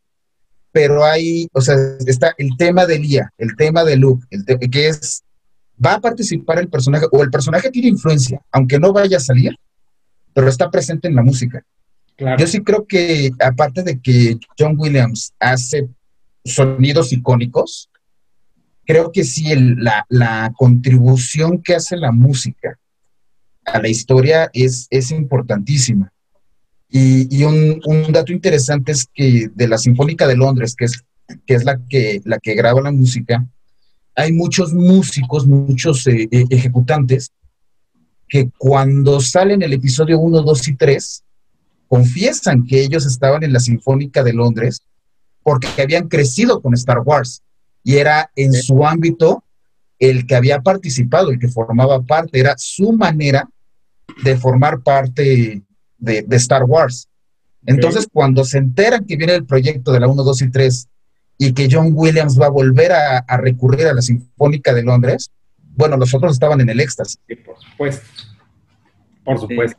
pero 0.72 1.04
hay, 1.04 1.48
o 1.52 1.60
sea, 1.60 1.74
está 2.06 2.32
el 2.38 2.56
tema 2.56 2.86
de 2.86 2.98
Lía, 2.98 3.32
el 3.36 3.56
tema 3.56 3.82
de 3.84 3.96
Luke, 3.96 4.24
el 4.30 4.44
te- 4.44 4.58
que 4.58 4.88
es, 4.88 5.24
va 5.84 5.94
a 5.94 6.00
participar 6.00 6.60
el 6.60 6.68
personaje, 6.68 7.06
o 7.10 7.22
el 7.22 7.30
personaje 7.30 7.70
tiene 7.70 7.88
influencia, 7.88 8.40
aunque 8.52 8.78
no 8.78 8.92
vaya 8.92 9.16
a 9.16 9.20
salir, 9.20 9.56
pero 10.32 10.48
está 10.48 10.70
presente 10.70 11.08
en 11.08 11.16
la 11.16 11.22
música. 11.22 11.62
Claro. 12.16 12.38
Yo 12.38 12.46
sí 12.46 12.62
creo 12.62 12.86
que, 12.86 13.32
aparte 13.40 13.82
de 13.82 14.00
que 14.00 14.38
John 14.56 14.76
Williams 14.78 15.34
hace 15.40 15.88
sonidos 16.44 17.12
icónicos, 17.12 17.89
creo 18.90 19.12
que 19.12 19.22
sí 19.22 19.44
la, 19.54 20.52
contribución 20.56 21.62
que 21.62 21.76
hace 21.76 21.96
la 21.96 22.10
música 22.10 22.76
a 23.64 23.80
la 23.80 23.88
historia 23.88 24.50
es, 24.52 24.88
es 24.90 25.12
importantísima. 25.12 26.12
Y, 26.88 27.44
un, 27.44 27.80
dato 28.10 28.32
interesante 28.32 28.90
es 28.90 29.06
que 29.14 29.48
de 29.54 29.68
la 29.68 29.78
Sinfónica 29.78 30.26
de 30.26 30.36
Londres, 30.36 30.74
que 30.76 30.86
es, 30.86 31.04
que 31.46 31.54
es 31.54 31.64
la, 31.64 31.80
que, 31.88 32.20
la 32.24 32.40
que 32.40 32.54
graba 32.54 32.80
la 32.80 32.90
música, 32.90 33.46
hay 34.16 34.32
muchos 34.32 34.74
músicos, 34.74 35.46
muchos 35.46 36.04
eh, 36.08 36.28
eh, 36.28 36.44
ejecutantes, 36.50 37.30
que 38.28 38.50
cuando 38.58 39.20
salen 39.20 39.62
el 39.62 39.72
episodio 39.72 40.18
1, 40.18 40.42
2 40.42 40.68
y 40.68 40.74
3, 40.74 41.24
confiesan 41.86 42.66
que 42.66 42.82
ellos 42.82 43.06
estaban 43.06 43.44
en 43.44 43.52
la 43.52 43.60
Sinfónica 43.60 44.24
de 44.24 44.32
Londres 44.32 44.82
porque 45.44 45.68
habían 45.80 46.08
crecido 46.08 46.60
con 46.60 46.74
Star 46.74 46.98
Wars 47.04 47.44
y 47.82 47.96
era 47.96 48.30
en 48.36 48.52
su 48.52 48.84
ámbito 48.86 49.44
el 49.98 50.26
que 50.26 50.34
había 50.34 50.60
participado, 50.60 51.30
el 51.30 51.38
que 51.38 51.48
formaba 51.48 52.00
parte, 52.02 52.40
era 52.40 52.54
su 52.56 52.92
manera 52.92 53.48
de 54.22 54.36
formar 54.36 54.80
parte 54.82 55.62
de, 55.98 56.22
de 56.22 56.36
Star 56.36 56.64
Wars. 56.64 57.08
Entonces, 57.66 58.08
cuando 58.10 58.44
se 58.44 58.58
enteran 58.58 59.04
que 59.04 59.16
viene 59.16 59.34
el 59.34 59.44
proyecto 59.44 59.92
de 59.92 60.00
la 60.00 60.08
1, 60.08 60.22
2 60.22 60.42
y 60.42 60.50
3 60.50 60.88
y 61.36 61.52
que 61.52 61.68
John 61.70 61.90
Williams 61.94 62.40
va 62.40 62.46
a 62.46 62.50
volver 62.50 62.92
a, 62.92 63.18
a 63.18 63.36
recurrir 63.36 63.86
a 63.86 63.92
la 63.94 64.00
Sinfónica 64.02 64.72
de 64.72 64.82
Londres, 64.82 65.30
bueno, 65.76 65.96
los 65.98 66.14
otros 66.14 66.32
estaban 66.32 66.60
en 66.62 66.70
el 66.70 66.80
éxtasis. 66.80 67.18
Sí, 67.28 67.36
por 67.36 67.56
supuesto. 67.58 68.06
Por 69.24 69.38
supuesto. 69.38 69.78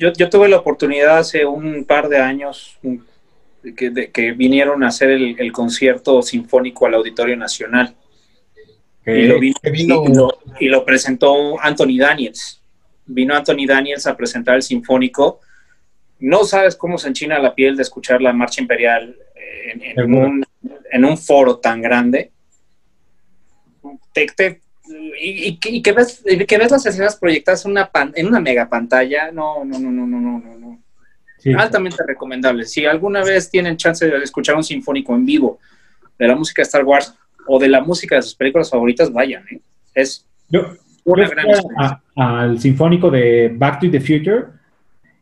Yo, 0.00 0.12
yo 0.12 0.28
tuve 0.28 0.48
la 0.48 0.56
oportunidad 0.58 1.18
hace 1.18 1.46
un 1.46 1.84
par 1.84 2.08
de 2.08 2.18
años 2.18 2.76
un- 2.82 3.05
que, 3.74 3.90
de- 3.90 4.10
que 4.10 4.32
vinieron 4.32 4.82
a 4.84 4.88
hacer 4.88 5.10
el, 5.10 5.34
el 5.38 5.52
concierto 5.52 6.22
sinfónico 6.22 6.86
al 6.86 6.94
Auditorio 6.94 7.36
Nacional. 7.36 7.94
Y, 9.06 9.22
lo 9.26 9.38
vi- 9.40 9.54
Que 9.62 9.70
vino- 9.70 10.04
y 10.04 10.14
lo, 10.14 10.38
y 10.60 10.66
lo 10.68 10.84
presentó 10.84 11.60
Anthony 11.60 11.96
Daniels. 11.98 12.60
Vino 13.06 13.34
Anthony 13.34 13.66
Daniels 13.66 14.06
a 14.06 14.16
presentar 14.16 14.56
el 14.56 14.62
sinfónico. 14.62 15.40
No 16.18 16.44
sabes 16.44 16.74
cómo 16.76 16.98
se 16.98 17.08
enchina 17.08 17.38
la 17.38 17.54
piel 17.54 17.76
de 17.76 17.82
escuchar 17.82 18.20
la 18.20 18.32
marcha 18.32 18.60
imperial 18.60 19.16
eh, 19.34 19.92
en, 19.96 20.14
un, 20.14 20.44
en 20.90 21.04
un 21.04 21.16
foro 21.18 21.58
tan 21.58 21.80
grande. 21.82 22.32
Te- 24.12 24.26
te- 24.36 24.60
y, 25.20 25.58
y 25.64 25.82
que- 25.82 25.92
ves, 25.92 26.22
y 26.24 26.44
que 26.44 26.58
ves 26.58 26.70
las 26.70 26.86
escenas 26.86 27.16
proyectadas 27.16 27.64
en 27.64 27.72
una, 27.72 27.90
pan- 27.90 28.12
en 28.16 28.26
una 28.26 28.40
mega 28.40 28.68
pantalla. 28.68 29.30
No, 29.30 29.64
no, 29.64 29.78
no, 29.78 29.90
no, 29.90 30.06
no, 30.06 30.20
no, 30.20 30.54
no. 30.58 30.82
Sí. 31.38 31.52
Altamente 31.52 32.02
recomendable. 32.06 32.64
Si 32.64 32.84
alguna 32.86 33.22
vez 33.22 33.50
tienen 33.50 33.76
chance 33.76 34.06
de 34.06 34.16
escuchar 34.22 34.56
un 34.56 34.64
sinfónico 34.64 35.14
en 35.14 35.24
vivo 35.26 35.58
de 36.18 36.26
la 36.28 36.34
música 36.34 36.62
de 36.62 36.66
Star 36.66 36.84
Wars 36.84 37.14
o 37.46 37.58
de 37.58 37.68
la 37.68 37.80
música 37.82 38.16
de 38.16 38.22
sus 38.22 38.34
películas 38.34 38.70
favoritas, 38.70 39.12
vayan. 39.12 39.44
¿eh? 39.50 39.60
Es 39.94 40.26
Yo, 40.48 40.60
una 41.04 41.24
yo 41.24 41.30
gran 41.30 41.44
fui 41.46 41.54
experiencia. 41.54 42.02
a- 42.16 42.40
al 42.40 42.58
sinfónico 42.58 43.10
de 43.10 43.52
Back 43.54 43.80
to 43.80 43.90
the 43.90 44.00
Future 44.00 44.46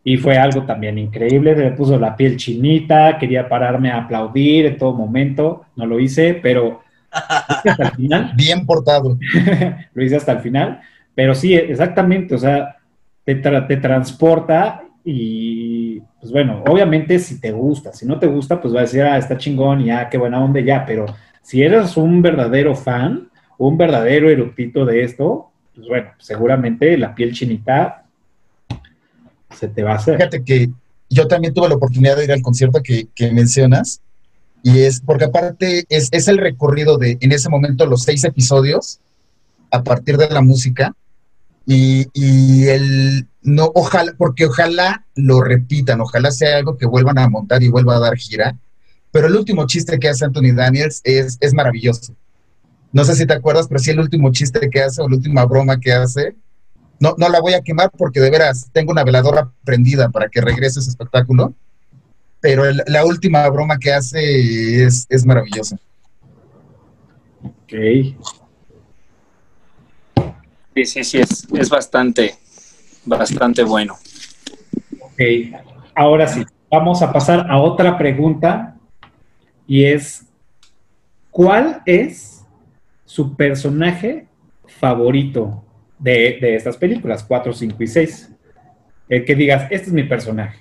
y 0.05 0.17
fue 0.17 0.39
algo 0.39 0.63
también 0.65 0.99
increíble. 0.99 1.55
Me 1.55 1.73
puso 1.73 1.99
la 1.99 2.17
piel 2.17 2.37
chinita, 2.37 3.19
quería 3.19 3.49
pararme 3.49 3.91
a 3.91 3.99
aplaudir 4.05 4.67
en 4.67 4.79
todo 4.79 4.93
momento. 4.95 5.67
No 5.77 5.85
lo 5.87 5.99
hice, 5.99 6.35
pero 6.35 6.83
hasta 7.11 7.83
el 7.85 7.91
final. 7.93 8.33
Bien 8.37 8.65
portado. 8.65 9.19
lo 9.95 10.03
hice 10.05 10.17
hasta 10.17 10.33
el 10.33 10.39
final. 10.41 10.81
Pero 11.15 11.35
sí, 11.35 11.55
exactamente, 11.55 12.35
o 12.35 12.39
sea, 12.39 12.77
te, 13.25 13.41
tra- 13.43 13.67
te 13.67 13.77
transporta 13.79 14.84
y, 15.05 16.01
pues 16.21 16.33
bueno, 16.33 16.65
obviamente 16.67 17.19
si 17.19 17.39
te 17.39 17.53
gusta, 17.53 17.93
si 17.93 18.07
no 18.07 18.19
te 18.19 18.27
gusta, 18.27 18.61
pues 18.61 18.75
va 18.75 18.79
a 18.79 18.83
decir, 18.83 19.03
ah, 19.03 19.19
está 19.19 19.37
chingón 19.37 19.83
y 19.83 19.91
ah, 19.91 20.09
qué 20.11 20.17
buena 20.17 20.43
onda 20.43 20.61
ya, 20.61 20.87
pero 20.87 21.05
si 21.43 21.63
eres 21.63 21.97
un 21.99 22.23
verdadero 22.23 22.75
fan, 22.75 23.29
un 23.59 23.77
verdadero 23.77 24.31
erudito 24.31 24.87
de 24.87 25.05
esto, 25.05 25.51
pues 25.75 25.87
bueno, 25.87 26.11
seguramente 26.19 26.97
la 26.97 27.15
piel 27.15 27.33
chinita 27.33 28.07
se 29.51 29.69
te 29.69 29.83
va 29.83 29.93
a 29.93 29.97
hacer. 29.97 30.17
Fíjate 30.17 30.43
que 30.43 30.71
yo 31.11 31.29
también 31.29 31.53
tuve 31.53 31.69
la 31.69 31.75
oportunidad 31.77 32.17
de 32.17 32.25
ir 32.25 32.33
al 32.33 32.43
concierto 32.43 32.83
que, 32.83 33.09
que 33.15 33.31
mencionas, 33.31 34.01
y 34.63 34.81
es 34.81 35.03
porque 35.03 35.27
aparte 35.27 35.85
es, 35.91 36.09
es 36.13 36.29
el 36.29 36.39
recorrido 36.39 36.97
de, 36.97 37.19
en 37.21 37.33
ese 37.33 37.51
momento, 37.51 37.85
los 37.85 38.05
seis 38.05 38.25
episodios 38.25 39.01
a 39.71 39.83
partir 39.83 40.17
de 40.17 40.31
la 40.31 40.41
música, 40.41 40.95
y, 41.67 42.07
y 42.15 42.69
el, 42.69 43.27
no, 43.45 43.71
ojalá, 43.75 44.15
porque 44.17 44.47
ojalá 44.47 45.05
lo 45.15 45.43
repitan, 45.43 46.01
ojalá 46.01 46.31
sea 46.31 46.57
algo 46.57 46.77
que 46.77 46.87
vuelvan 46.87 47.19
a 47.19 47.29
montar 47.29 47.63
y 47.63 47.69
vuelva 47.69 47.97
a 47.97 48.01
dar 48.01 48.17
gira, 48.17 48.57
pero 49.13 49.29
el 49.29 49.37
último 49.37 49.67
chiste 49.67 49.99
que 49.99 50.09
hace 50.09 50.25
Anthony 50.25 50.55
Daniels 50.55 51.01
es, 51.05 51.37
es 51.41 51.55
maravilloso. 51.55 52.17
No 52.91 53.05
sé 53.05 53.15
si 53.15 53.27
te 53.27 53.35
acuerdas, 53.35 53.69
pero 53.69 53.81
sí 53.81 53.91
el 53.91 54.01
último 54.01 54.33
chiste 54.33 54.71
que 54.71 54.83
hace 54.83 55.03
o 55.03 55.09
la 55.09 55.17
última 55.17 55.45
broma 55.45 55.79
que 55.79 55.93
hace, 55.93 56.35
no, 56.99 57.15
no 57.19 57.29
la 57.29 57.41
voy 57.41 57.53
a 57.53 57.61
quemar 57.61 57.91
porque 57.91 58.21
de 58.21 58.31
veras 58.31 58.71
tengo 58.73 58.93
una 58.93 59.05
veladora 59.05 59.51
prendida 59.63 60.09
para 60.09 60.29
que 60.29 60.41
regrese 60.41 60.81
ese 60.81 60.91
espectáculo. 60.91 61.55
Pero 62.41 62.65
la 62.87 63.05
última 63.05 63.49
broma 63.49 63.79
que 63.79 63.93
hace 63.93 64.85
es, 64.85 65.07
es 65.09 65.25
maravillosa. 65.25 65.77
Ok. 67.43 67.73
Sí, 70.75 70.85
sí, 70.87 71.05
sí, 71.05 71.19
es, 71.19 71.47
es 71.53 71.69
bastante, 71.69 72.35
bastante 73.07 73.63
bueno. 73.65 73.97
Ok, 75.01 75.21
ahora 75.95 76.27
sí, 76.27 76.45
vamos 76.71 77.03
a 77.03 77.13
pasar 77.13 77.47
a 77.51 77.59
otra 77.61 77.97
pregunta 77.99 78.77
y 79.67 79.85
es, 79.85 80.27
¿cuál 81.31 81.83
es 81.87 82.45
su 83.05 83.37
personaje 83.37 84.27
favorito 84.67 85.65
de, 85.99 86.39
de 86.41 86.57
estas 86.57 86.77
películas, 86.77 87.23
4, 87.25 87.53
5 87.53 87.83
y 87.83 87.87
6? 87.87 88.31
El 89.09 89.25
que 89.25 89.35
digas, 89.35 89.65
este 89.71 89.87
es 89.89 89.93
mi 89.93 90.03
personaje. 90.05 90.59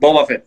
Boba 0.00 0.26
Fett. 0.26 0.44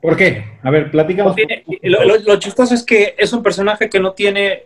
¿Por 0.00 0.16
qué? 0.16 0.44
A 0.62 0.70
ver, 0.70 0.90
platicamos. 0.90 1.32
No 1.32 1.36
tiene- 1.36 1.64
lo, 1.82 2.04
lo- 2.04 2.18
lo 2.18 2.38
chistoso 2.38 2.74
es 2.74 2.82
que 2.84 3.14
es 3.18 3.32
un 3.32 3.42
personaje 3.42 3.88
que 3.90 4.00
no 4.00 4.12
tiene 4.12 4.64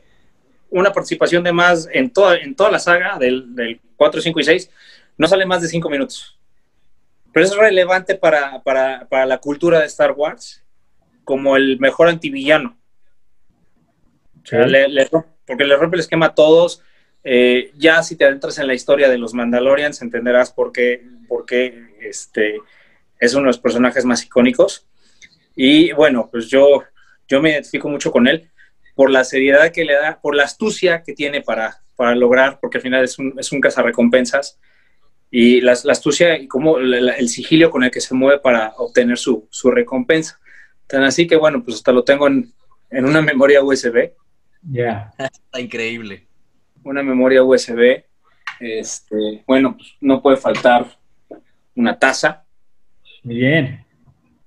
una 0.70 0.92
participación 0.92 1.42
de 1.42 1.52
más 1.52 1.88
en 1.92 2.10
toda, 2.10 2.36
en 2.36 2.54
toda 2.54 2.70
la 2.70 2.78
saga 2.78 3.18
del, 3.18 3.54
del 3.54 3.80
4, 3.96 4.20
5 4.20 4.40
y 4.40 4.44
6. 4.44 4.70
No 5.16 5.28
sale 5.28 5.46
más 5.46 5.62
de 5.62 5.68
5 5.68 5.88
minutos. 5.90 6.38
Pero 7.32 7.46
es 7.46 7.56
relevante 7.56 8.14
para, 8.14 8.62
para- 8.62 9.06
para 9.08 9.26
la 9.26 9.38
cultura 9.38 9.80
de 9.80 9.86
Star 9.86 10.12
Wars 10.12 10.62
como 11.24 11.56
el 11.56 11.78
mejor 11.80 12.08
antivillano. 12.08 12.76
O 14.42 14.46
sea, 14.46 14.66
le- 14.66 14.88
le 14.88 15.08
porque 15.46 15.64
le 15.64 15.76
rompe 15.76 15.96
el 15.96 16.00
esquema 16.00 16.26
a 16.26 16.34
todos. 16.34 16.82
Eh, 17.22 17.72
ya 17.76 18.02
si 18.02 18.16
te 18.16 18.24
adentras 18.24 18.58
en 18.58 18.66
la 18.66 18.74
historia 18.74 19.08
de 19.08 19.18
los 19.18 19.32
Mandalorians, 19.34 20.02
entenderás 20.02 20.52
por 20.52 20.72
qué, 20.72 21.02
por 21.28 21.46
qué 21.46 21.96
este, 22.00 22.60
es 23.18 23.32
uno 23.34 23.42
de 23.42 23.46
los 23.48 23.58
personajes 23.58 24.04
más 24.04 24.22
icónicos. 24.24 24.86
Y 25.56 25.92
bueno, 25.92 26.28
pues 26.30 26.48
yo, 26.48 26.82
yo 27.28 27.40
me 27.40 27.50
identifico 27.50 27.88
mucho 27.88 28.10
con 28.12 28.26
él. 28.28 28.50
por 28.94 29.10
la 29.10 29.24
seriedad 29.24 29.72
que 29.72 29.84
le 29.84 29.94
da, 29.94 30.20
por 30.20 30.36
la 30.36 30.44
astucia 30.44 31.02
que 31.02 31.14
tiene 31.14 31.40
para, 31.40 31.82
para 31.96 32.14
lograr, 32.14 32.58
porque 32.60 32.78
al 32.78 32.82
final 32.82 33.02
es 33.04 33.18
un, 33.18 33.34
es 33.38 33.50
un 33.50 33.60
cazarrecompensas, 33.60 34.60
y 35.30 35.60
la, 35.60 35.76
la 35.84 35.92
astucia 35.92 36.38
y 36.38 36.46
como 36.46 36.78
el 36.78 37.28
sigilio 37.28 37.70
con 37.70 37.82
el 37.84 37.90
que 37.90 38.00
se 38.00 38.14
mueve 38.14 38.38
para 38.40 38.74
obtener 38.76 39.18
su, 39.18 39.48
su, 39.50 39.70
recompensa. 39.70 40.38
Tan 40.86 41.02
así 41.02 41.26
que, 41.26 41.36
bueno, 41.36 41.64
pues 41.64 41.76
hasta 41.76 41.92
lo 41.92 42.04
tengo 42.04 42.28
en, 42.28 42.52
en 42.90 43.04
una 43.04 43.20
memoria 43.20 43.62
USB. 43.62 44.12
Ya. 44.62 45.12
Está 45.18 45.60
increíble. 45.60 46.26
Una 46.84 47.02
memoria 47.02 47.42
USB. 47.42 48.04
Este, 48.60 49.42
bueno, 49.46 49.76
pues 49.76 49.94
no 50.00 50.22
puede 50.22 50.36
faltar 50.36 50.86
una 51.74 51.98
taza. 51.98 52.44
Bien. 53.22 53.84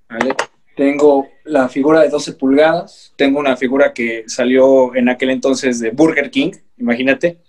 ¿Vale? 0.08 0.34
Tengo 0.74 1.28
la 1.44 1.68
figura 1.68 2.00
de 2.00 2.08
12 2.08 2.34
pulgadas. 2.34 3.12
Tengo 3.16 3.40
una 3.40 3.56
figura 3.56 3.92
que 3.92 4.24
salió 4.26 4.94
en 4.94 5.08
aquel 5.08 5.30
entonces 5.30 5.80
de 5.80 5.90
Burger 5.90 6.30
King, 6.30 6.52
imagínate. 6.76 7.40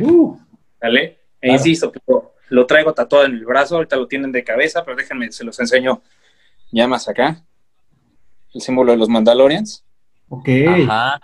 Uh. 0.00 0.36
¿Vale? 0.80 1.18
E 1.40 1.52
insisto, 1.52 1.92
pero 1.92 2.34
lo 2.50 2.66
traigo 2.66 2.94
tatuado 2.94 3.26
en 3.26 3.32
el 3.32 3.44
brazo, 3.44 3.76
ahorita 3.76 3.96
lo 3.96 4.06
tienen 4.06 4.32
de 4.32 4.44
cabeza, 4.44 4.84
pero 4.84 4.96
déjenme, 4.96 5.30
se 5.32 5.44
los 5.44 5.58
enseño 5.60 6.02
ya 6.70 6.86
más 6.86 7.08
acá. 7.08 7.42
El 8.54 8.60
símbolo 8.60 8.92
de 8.92 8.98
los 8.98 9.08
Mandalorians. 9.08 9.84
Ok. 10.28 10.48
Ajá. 10.68 11.20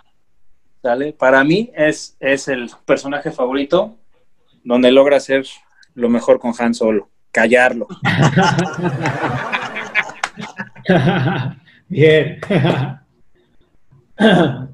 ¿Sale? 0.81 1.13
Para 1.13 1.43
mí 1.43 1.71
es, 1.75 2.15
es 2.19 2.47
el 2.47 2.69
personaje 2.85 3.31
favorito 3.31 3.95
donde 4.63 4.91
logra 4.91 5.17
hacer 5.17 5.45
lo 5.95 6.09
mejor 6.09 6.39
con 6.39 6.53
Han 6.57 6.73
Solo, 6.73 7.09
callarlo. 7.31 7.87
Bien. 11.87 12.39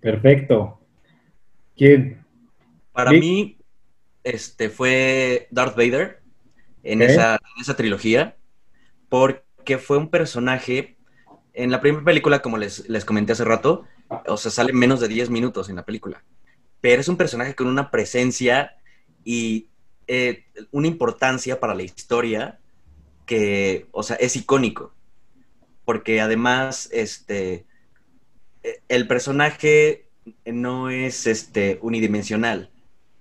Perfecto. 0.00 0.80
¿Quién? 1.76 2.24
Para 2.92 3.10
mí, 3.12 3.57
este 4.28 4.68
fue 4.68 5.48
Darth 5.50 5.76
Vader 5.76 6.22
en, 6.82 7.02
esa, 7.02 7.34
en 7.34 7.60
esa 7.60 7.76
trilogía, 7.76 8.36
porque 9.08 9.78
fue 9.78 9.98
un 9.98 10.10
personaje. 10.10 10.96
En 11.54 11.70
la 11.70 11.80
primera 11.80 12.04
película, 12.04 12.40
como 12.40 12.56
les, 12.56 12.88
les 12.88 13.04
comenté 13.04 13.32
hace 13.32 13.44
rato, 13.44 13.84
o 14.26 14.36
sea, 14.36 14.50
sale 14.50 14.72
menos 14.72 15.00
de 15.00 15.08
10 15.08 15.30
minutos 15.30 15.68
en 15.68 15.76
la 15.76 15.84
película. 15.84 16.22
Pero 16.80 17.00
es 17.00 17.08
un 17.08 17.16
personaje 17.16 17.54
con 17.54 17.66
una 17.66 17.90
presencia 17.90 18.76
y 19.24 19.68
eh, 20.06 20.44
una 20.70 20.86
importancia 20.86 21.60
para 21.60 21.74
la 21.74 21.82
historia 21.82 22.60
que, 23.26 23.86
o 23.90 24.02
sea, 24.02 24.16
es 24.16 24.36
icónico. 24.36 24.94
Porque 25.84 26.20
además, 26.20 26.88
este, 26.92 27.66
e, 28.62 28.80
el 28.88 29.08
personaje 29.08 30.08
no 30.46 30.90
es 30.90 31.26
este, 31.26 31.78
unidimensional. 31.82 32.70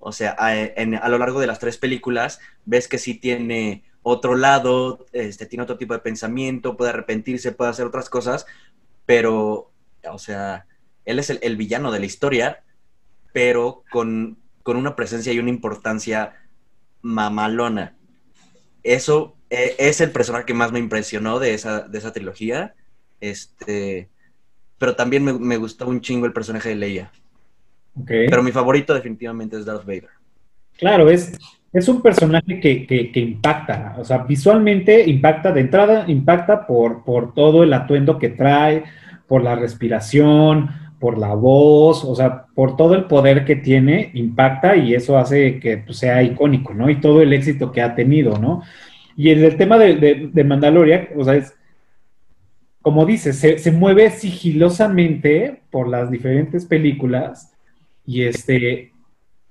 O 0.08 0.14
sea, 0.14 0.32
a, 0.40 1.10
lo 1.10 1.18
largo 1.18 1.42
de 1.42 1.48
las 1.48 1.60
tres 1.60 1.78
películas 1.78 2.40
ves 2.64 2.88
que 2.88 2.98
sí 2.98 3.16
tiene 3.16 3.84
otro 4.04 4.36
lado, 4.36 5.06
este, 5.12 5.46
tiene 5.46 5.64
otro 5.64 5.78
tipo 5.78 5.94
de 5.94 6.00
pensamiento, 6.00 6.78
puede 6.78 6.92
arrepentirse, 6.92 7.52
puede 7.52 7.72
hacer 7.72 7.86
otras 7.86 8.10
cosas, 8.10 8.46
pero, 9.06 9.70
o 10.10 10.18
sea, 10.18 10.66
él 11.04 11.20
es 11.20 11.30
el, 11.30 11.58
villano 11.58 11.92
de 11.92 12.00
la 12.00 12.06
historia, 12.06 12.64
pero 13.34 13.84
con, 13.92 14.38
con, 14.64 14.78
una 14.78 14.96
presencia 14.96 15.34
y 15.34 15.40
una 15.40 15.50
importancia 15.50 16.36
mamalona. 17.02 17.98
Eso 18.84 19.36
eh, 19.50 19.76
es 19.78 20.00
el 20.00 20.12
personaje 20.12 20.46
que 20.46 20.54
más 20.54 20.72
me 20.72 20.80
impresionó 20.80 21.40
de 21.40 21.54
esa, 21.54 21.82
de 21.82 21.98
esa 21.98 22.14
trilogía. 22.14 22.76
Este, 23.20 24.10
pero 24.78 24.96
también 24.96 25.26
me, 25.26 25.34
me 25.34 25.58
gustó 25.58 25.86
un 25.86 26.00
chingo 26.00 26.26
el 26.26 26.34
personaje 26.34 26.70
de 26.70 26.76
Leia. 26.76 27.12
Okay. 28.02 28.28
Pero 28.28 28.44
mi 28.44 28.52
favorito 28.52 28.94
definitivamente 28.94 29.58
es 29.58 29.66
Darth 29.66 29.86
Vader. 29.86 30.10
Claro, 30.78 31.10
es, 31.10 31.38
es 31.74 31.88
un 31.88 32.02
personaje 32.02 32.60
que, 32.60 32.86
que, 32.86 33.12
que, 33.12 33.20
impacta, 33.20 33.96
o 33.98 34.06
sea, 34.06 34.20
visualmente 34.20 35.10
impacta, 35.10 35.52
de 35.52 35.62
entrada 35.62 36.06
impacta 36.08 36.68
por, 36.68 37.04
por 37.04 37.34
todo 37.34 37.64
el 37.64 37.74
atuendo 37.74 38.20
que 38.20 38.30
trae, 38.30 38.84
por 39.28 39.44
la 39.44 39.56
respiración, 39.56 40.70
por 41.00 41.18
la 41.18 41.34
voz, 41.34 42.04
o 42.04 42.16
sea, 42.16 42.46
por 42.56 42.76
todo 42.76 42.96
el 42.96 43.06
poder 43.06 43.46
que 43.46 43.56
tiene, 43.56 44.12
impacta 44.14 44.76
y 44.76 44.96
eso 44.96 45.18
hace 45.18 45.60
que 45.60 45.78
pues, 45.78 45.98
sea 45.98 46.24
icónico, 46.24 46.74
¿no? 46.74 46.90
Y 46.90 47.00
todo 47.00 47.22
el 47.22 47.34
éxito 47.34 47.72
que 47.72 47.82
ha 47.82 47.96
tenido, 47.96 48.38
¿no? 48.38 48.64
Y 49.16 49.30
en 49.32 49.44
el 49.44 49.58
tema 49.58 49.78
de, 49.78 49.96
de, 49.96 50.30
de 50.32 50.44
Mandalorian, 50.44 51.10
o 51.18 51.24
sea, 51.24 51.36
es, 51.36 51.56
como 52.82 53.06
dices, 53.06 53.38
se, 53.38 53.58
se 53.58 53.72
mueve 53.72 54.10
sigilosamente 54.12 55.62
por 55.70 55.90
las 55.90 56.10
diferentes 56.10 56.66
películas 56.66 57.54
y 58.08 58.24
este 58.24 58.94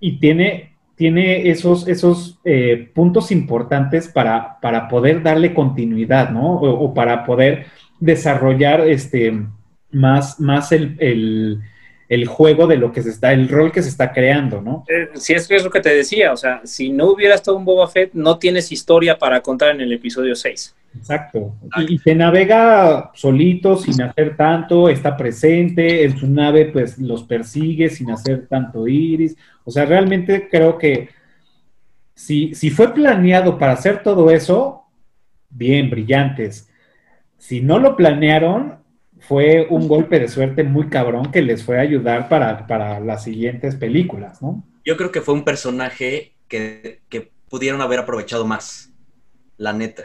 y 0.01 0.19
tiene 0.19 0.77
tiene 0.97 1.51
esos, 1.51 1.87
esos 1.87 2.41
eh, 2.43 2.91
puntos 2.95 3.31
importantes 3.31 4.09
para, 4.09 4.59
para, 4.61 4.89
poder 4.89 5.23
darle 5.23 5.53
continuidad, 5.53 6.31
¿no? 6.31 6.55
O, 6.55 6.95
para 6.95 7.27
poder 7.27 7.67
desarrollar 8.01 8.81
este, 8.81 9.47
más, 9.93 10.41
más 10.41 10.73
el, 10.73 11.61
el, 12.09 12.27
juego 12.27 12.67
de 12.67 12.77
lo 12.77 12.93
que 12.93 13.03
se 13.03 13.11
está, 13.11 13.33
el 13.33 13.49
rol 13.49 13.73
que 13.73 13.83
se 13.83 13.89
está 13.89 14.13
creando, 14.13 14.61
¿no? 14.61 14.85
Eh, 14.89 15.11
si 15.15 15.35
es 15.35 15.47
que 15.49 15.57
es 15.57 15.65
lo 15.65 15.71
que 15.71 15.81
te 15.81 15.95
decía, 15.95 16.33
o 16.33 16.37
sea, 16.37 16.61
si 16.65 16.91
no 16.91 17.07
hubiera 17.07 17.35
estado 17.35 17.57
un 17.57 17.65
Boba 17.65 17.89
Fett, 17.89 18.13
no 18.15 18.39
tienes 18.39 18.73
historia 18.73 19.19
para 19.19 19.41
contar 19.41 19.75
en 19.75 19.81
el 19.81 19.93
episodio 19.93 20.35
6. 20.35 20.75
Exacto. 20.97 21.55
Y, 21.77 21.95
y, 21.95 21.99
se 21.99 22.15
navega 22.15 23.11
solito, 23.15 23.77
sin 23.77 24.01
hacer 24.03 24.37
tanto, 24.37 24.89
está 24.89 25.17
presente, 25.17 26.05
en 26.05 26.17
su 26.17 26.27
nave 26.27 26.67
pues 26.67 26.99
los 26.99 27.25
persigue 27.25 27.91
sin 27.91 28.11
hacer 28.11 28.47
tanto 28.47 28.89
iris. 28.89 29.37
O 29.65 29.71
sea, 29.71 29.85
realmente 29.85 30.49
creo 30.49 30.79
que 30.79 31.11
si, 32.17 32.55
si 32.55 32.71
fue 32.71 32.95
planeado 32.95 33.59
para 33.59 33.73
hacer 33.73 34.03
todo 34.03 34.31
eso, 34.31 34.85
bien, 35.51 35.91
brillantes. 35.91 36.69
Si 37.37 37.61
no 37.61 37.79
lo 37.79 37.95
planearon, 37.95 38.79
fue 39.21 39.67
un 39.71 39.89
golpe 39.89 40.19
de 40.19 40.29
suerte 40.29 40.63
muy 40.63 40.89
cabrón 40.89 41.31
que 41.33 41.43
les 41.43 41.65
fue 41.65 41.79
a 41.79 41.83
ayudar 41.83 42.29
para, 42.29 42.67
para 42.67 43.01
las 43.01 43.25
siguientes 43.25 43.75
películas, 43.75 44.43
¿no? 44.43 44.65
Yo 44.85 44.97
creo 44.97 45.11
que 45.11 45.21
fue 45.21 45.35
un 45.35 45.45
personaje 45.45 46.35
que, 46.49 47.01
que 47.09 47.33
pudieron 47.49 47.81
haber 47.81 47.99
aprovechado 47.99 48.47
más, 48.47 48.93
la 49.57 49.73
neta. 49.73 50.05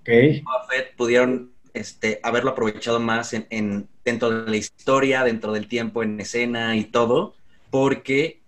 Okay. 0.00 0.42
Buffett 0.42 0.96
pudieron 0.96 1.52
este, 1.74 2.20
haberlo 2.22 2.50
aprovechado 2.50 3.00
más 3.00 3.34
en, 3.34 3.46
en, 3.50 3.88
dentro 4.04 4.30
de 4.30 4.50
la 4.50 4.56
historia, 4.56 5.24
dentro 5.24 5.52
del 5.52 5.68
tiempo, 5.68 6.02
en 6.02 6.18
escena 6.20 6.76
y 6.76 6.84
todo, 6.84 7.34
porque 7.70 8.40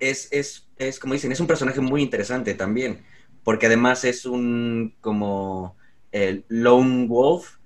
es, 0.00 0.28
es, 0.32 0.68
es, 0.78 0.98
como 0.98 1.14
dicen, 1.14 1.32
es 1.32 1.40
un 1.40 1.46
personaje 1.46 1.80
muy 1.80 2.02
interesante 2.02 2.54
también, 2.54 3.02
porque 3.44 3.66
además 3.66 4.04
es 4.04 4.26
un 4.26 4.94
como 5.00 5.76
el 6.12 6.44
lone 6.48 7.06
wolf, 7.06 7.57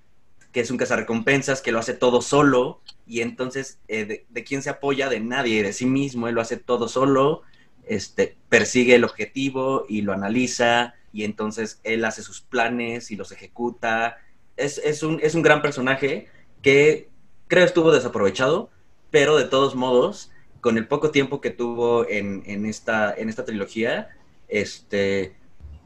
que 0.53 0.61
es 0.61 0.71
un 0.71 0.77
cazarrecompensas, 0.77 1.63
que 1.63 1.73
lo 1.73 1.79
hace 1.79 1.95
todo 1.95 2.23
solo, 2.23 2.81
y 3.07 3.21
entonces, 3.23 3.79
eh, 3.89 4.05
de, 4.05 4.27
de, 4.29 4.45
quién 4.45 4.63
se 4.63 4.71
apoya? 4.71 5.09
De 5.09 5.19
nadie, 5.19 5.63
de 5.63 5.73
sí 5.73 5.87
mismo, 5.87 6.29
él 6.29 6.35
lo 6.35 6.41
hace 6.41 6.57
todo 6.57 6.89
solo, 6.89 7.43
este, 7.87 8.37
persigue 8.49 8.95
el 8.95 9.05
objetivo 9.05 9.87
y 9.89 10.03
lo 10.03 10.13
analiza, 10.13 10.95
y 11.13 11.25
entonces 11.25 11.81
él 11.85 12.05
hace 12.05 12.23
sus 12.23 12.41
planes 12.41 13.11
y 13.11 13.17
los 13.17 13.33
ejecuta. 13.33 14.19
Es, 14.57 14.79
es, 14.79 15.03
un, 15.03 15.21
es 15.23 15.35
un 15.35 15.43
gran 15.43 15.63
personaje 15.63 16.29
que 16.63 17.09
creo 17.49 17.65
estuvo 17.65 17.93
desaprovechado, 17.93 18.71
pero 19.11 19.37
de 19.37 19.45
todos 19.45 19.75
modos, 19.75 20.31
con 20.61 20.79
el 20.79 20.87
poco 20.87 21.11
tiempo 21.11 21.41
que 21.41 21.51
tuvo 21.51 22.09
en, 22.09 22.43
en, 22.47 22.67
esta, 22.67 23.13
en 23.15 23.29
esta 23.29 23.45
trilogía, 23.45 24.11
este, 24.49 25.35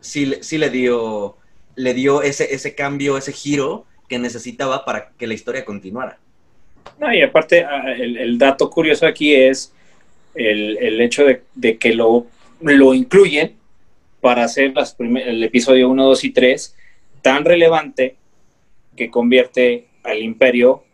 sí, 0.00 0.34
sí 0.42 0.58
le 0.58 0.70
dio, 0.70 1.36
le 1.74 1.94
dio 1.94 2.22
ese, 2.22 2.54
ese 2.54 2.74
cambio, 2.74 3.16
ese 3.16 3.32
giro 3.32 3.86
que 4.08 4.18
necesitaba 4.18 4.84
para 4.84 5.10
que 5.18 5.26
la 5.26 5.34
historia 5.34 5.64
continuara. 5.64 6.18
No, 6.98 7.12
y 7.12 7.22
aparte, 7.22 7.64
ah, 7.64 7.92
el, 7.92 8.16
el 8.16 8.38
dato 8.38 8.70
curioso 8.70 9.06
aquí 9.06 9.34
es 9.34 9.72
el, 10.34 10.78
el 10.78 11.00
hecho 11.00 11.24
de, 11.24 11.42
de, 11.54 11.78
que 11.78 11.94
lo, 11.94 12.26
lo 12.60 12.94
incluyen 12.94 13.56
para 14.20 14.44
hacer 14.44 14.72
las 14.74 14.94
primer, 14.94 15.28
el 15.28 15.42
episodio 15.42 15.88
1, 15.88 16.04
2 16.04 16.24
y 16.24 16.30
3 16.30 16.76
tan 17.22 17.44
relevante 17.44 18.16
que 18.94 19.10
convierte 19.10 19.88
al 20.04 20.22
imperio 20.22 20.84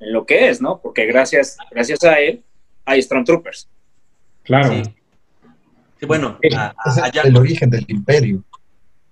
en 0.00 0.12
lo 0.12 0.24
que 0.24 0.48
es, 0.48 0.60
¿no? 0.60 0.80
Porque 0.80 1.06
gracias, 1.06 1.58
gracias 1.70 2.04
a 2.04 2.20
él 2.20 2.42
hay 2.84 3.02
Stormtroopers. 3.02 3.68
Claro. 4.44 4.72
Sí. 4.72 4.82
Sí, 6.00 6.06
bueno, 6.06 6.38
a, 6.56 6.74
a, 6.78 7.04
a 7.04 7.08
el 7.24 7.36
origen 7.36 7.70
del 7.70 7.84
imperio. 7.88 8.44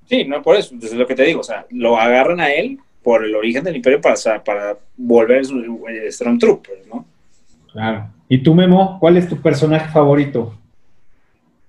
Sí, 0.09 0.25
no 0.25 0.41
por 0.41 0.57
eso, 0.57 0.75
es 0.81 0.93
lo 0.93 1.07
que 1.07 1.17
te 1.17 1.25
digo, 1.25 1.41
o 1.41 1.45
sea, 1.45 1.67
lo 1.71 1.99
agarran 1.99 2.41
a 2.41 2.53
él 2.53 2.79
por 3.07 3.25
el 3.25 3.37
origen 3.37 3.63
del 3.63 3.77
imperio 3.77 4.01
para, 4.01 4.43
para 4.43 4.77
volver 4.97 5.47
Stormtroopers, 6.11 6.89
¿no? 6.89 7.07
Claro. 7.71 8.11
¿Y 8.29 8.43
tú, 8.43 8.53
Memo, 8.53 8.99
cuál 8.99 9.17
es 9.17 9.29
tu 9.29 9.41
personaje 9.41 9.93
favorito? 9.93 10.59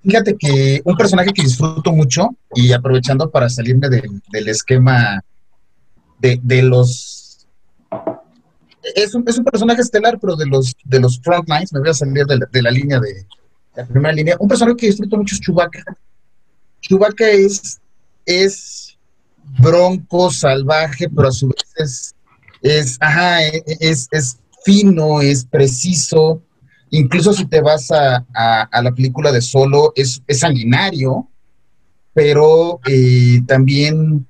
Fíjate 0.02 0.36
que 0.36 0.82
un 0.84 0.98
personaje 0.98 1.32
que 1.32 1.44
disfruto 1.44 1.92
mucho 1.92 2.30
y 2.56 2.74
aprovechando 2.74 3.30
para 3.30 3.50
salirme 3.50 3.88
de, 3.88 4.02
del 4.32 4.48
esquema 4.48 5.24
de, 6.18 6.40
de 6.42 6.64
los 6.64 7.46
es 8.96 9.14
un, 9.14 9.24
es 9.28 9.38
un 9.38 9.46
personaje 9.46 9.82
estelar, 9.82 10.18
pero 10.20 10.36
de 10.36 10.48
los, 10.48 10.74
de 10.86 11.00
los 11.00 11.22
frontlines, 11.22 11.72
me 11.72 11.82
voy 11.82 11.90
a 11.90 11.94
salir 11.94 12.26
de 12.26 12.36
la, 12.36 12.48
de 12.52 12.62
la 12.64 12.72
línea 12.72 13.00
de 13.00 13.28
la 13.76 13.86
primera 13.86 14.12
línea. 14.12 14.38
Un 14.40 14.48
personaje 14.48 14.78
que 14.78 14.88
disfruto 14.88 15.18
mucho 15.18 15.36
es 15.36 15.42
Chewbacca. 15.42 15.84
Chewbacca 16.82 17.30
es, 17.30 17.80
es 18.26 18.87
bronco, 19.60 20.32
salvaje, 20.32 21.10
pero 21.10 21.30
a 21.30 21.32
su 21.32 21.48
vez 21.48 21.66
es, 21.78 22.16
es, 22.62 22.98
ajá, 23.00 23.44
es, 23.48 24.08
es 24.12 24.38
fino, 24.64 25.22
es 25.22 25.46
preciso. 25.46 26.42
Incluso 26.90 27.34
si 27.34 27.46
te 27.46 27.62
vas 27.62 27.92
a, 27.92 28.26
a, 28.34 28.62
a 28.64 28.82
la 28.82 28.94
película 28.94 29.32
de 29.32 29.42
Solo, 29.42 29.94
es, 29.96 30.22
es 30.28 30.40
sanguinario, 30.40 31.28
pero 32.14 32.80
eh, 32.88 33.42
también 33.46 34.26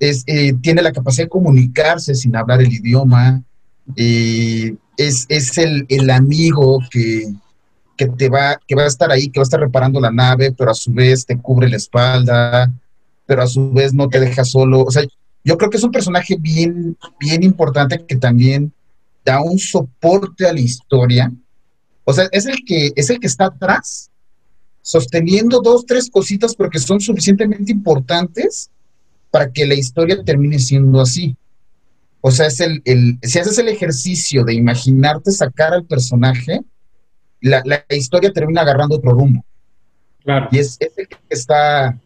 es, 0.00 0.24
eh, 0.26 0.54
tiene 0.60 0.82
la 0.82 0.92
capacidad 0.92 1.26
de 1.26 1.30
comunicarse 1.30 2.14
sin 2.14 2.34
hablar 2.34 2.60
el 2.60 2.72
idioma. 2.72 3.42
Eh, 3.96 4.74
es, 4.96 5.26
es 5.28 5.56
el, 5.58 5.86
el, 5.88 6.10
amigo 6.10 6.80
que, 6.90 7.32
que, 7.96 8.06
te 8.06 8.28
va, 8.28 8.58
que 8.66 8.74
va 8.74 8.82
a 8.82 8.86
estar 8.86 9.10
ahí, 9.10 9.28
que 9.28 9.38
va 9.38 9.42
a 9.42 9.44
estar 9.44 9.60
reparando 9.60 10.00
la 10.00 10.10
nave, 10.10 10.52
pero 10.52 10.70
a 10.70 10.74
su 10.74 10.92
vez 10.92 11.24
te 11.24 11.38
cubre 11.38 11.68
la 11.68 11.76
espalda, 11.76 12.72
pero 13.30 13.44
a 13.44 13.46
su 13.46 13.70
vez 13.70 13.94
no 13.94 14.08
te 14.08 14.18
deja 14.18 14.44
solo. 14.44 14.82
O 14.82 14.90
sea, 14.90 15.04
yo 15.44 15.56
creo 15.56 15.70
que 15.70 15.76
es 15.76 15.84
un 15.84 15.92
personaje 15.92 16.34
bien, 16.36 16.98
bien 17.20 17.44
importante 17.44 18.04
que 18.04 18.16
también 18.16 18.72
da 19.24 19.40
un 19.40 19.56
soporte 19.56 20.48
a 20.48 20.52
la 20.52 20.58
historia. 20.58 21.32
O 22.02 22.12
sea, 22.12 22.28
es 22.32 22.46
el 22.46 22.64
que, 22.66 22.90
es 22.96 23.08
el 23.08 23.20
que 23.20 23.28
está 23.28 23.44
atrás, 23.44 24.10
sosteniendo 24.82 25.60
dos, 25.60 25.86
tres 25.86 26.10
cositas, 26.10 26.56
porque 26.56 26.80
son 26.80 27.00
suficientemente 27.00 27.70
importantes 27.70 28.68
para 29.30 29.52
que 29.52 29.64
la 29.64 29.74
historia 29.74 30.24
termine 30.24 30.58
siendo 30.58 31.00
así. 31.00 31.36
O 32.22 32.32
sea, 32.32 32.48
es 32.48 32.58
el, 32.58 32.82
el, 32.84 33.16
si 33.22 33.38
haces 33.38 33.56
el 33.58 33.68
ejercicio 33.68 34.42
de 34.42 34.54
imaginarte 34.54 35.30
sacar 35.30 35.72
al 35.72 35.84
personaje, 35.84 36.62
la, 37.40 37.62
la 37.64 37.84
historia 37.90 38.32
termina 38.32 38.62
agarrando 38.62 38.96
otro 38.96 39.12
rumbo. 39.12 39.44
Claro. 40.24 40.48
Y 40.50 40.58
es, 40.58 40.76
es, 40.80 40.98
el 40.98 41.06
que 41.06 41.16
está. 41.28 41.96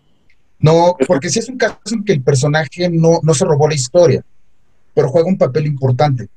No, 0.64 0.96
porque 1.06 1.28
si 1.28 1.40
es 1.40 1.48
un 1.50 1.58
caso 1.58 1.76
en 1.92 2.02
que 2.04 2.14
el 2.14 2.22
personaje 2.22 2.88
no, 2.88 3.20
no 3.22 3.34
se 3.34 3.44
robó 3.44 3.68
la 3.68 3.74
historia, 3.74 4.24
pero 4.94 5.10
juega 5.10 5.28
un 5.28 5.36
papel 5.36 5.66
importante. 5.66 6.28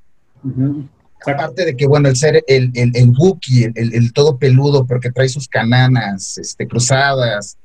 Uh 0.44 0.50
-huh. 0.50 0.90
Aparte 1.26 1.64
de 1.64 1.78
que, 1.78 1.88
bueno, 1.88 2.10
el 2.10 2.18
ser 2.18 2.44
el, 2.46 2.72
el, 2.74 2.92
el 2.94 3.14
Wookiee, 3.18 3.64
el, 3.64 3.74
el, 3.76 3.94
el, 3.94 4.12
todo 4.12 4.38
peludo, 4.38 4.86
porque 4.86 5.12
trae 5.12 5.30
sus 5.30 5.48
cananas 5.48 6.38
este, 6.38 6.68
cruzadas, 6.68 7.58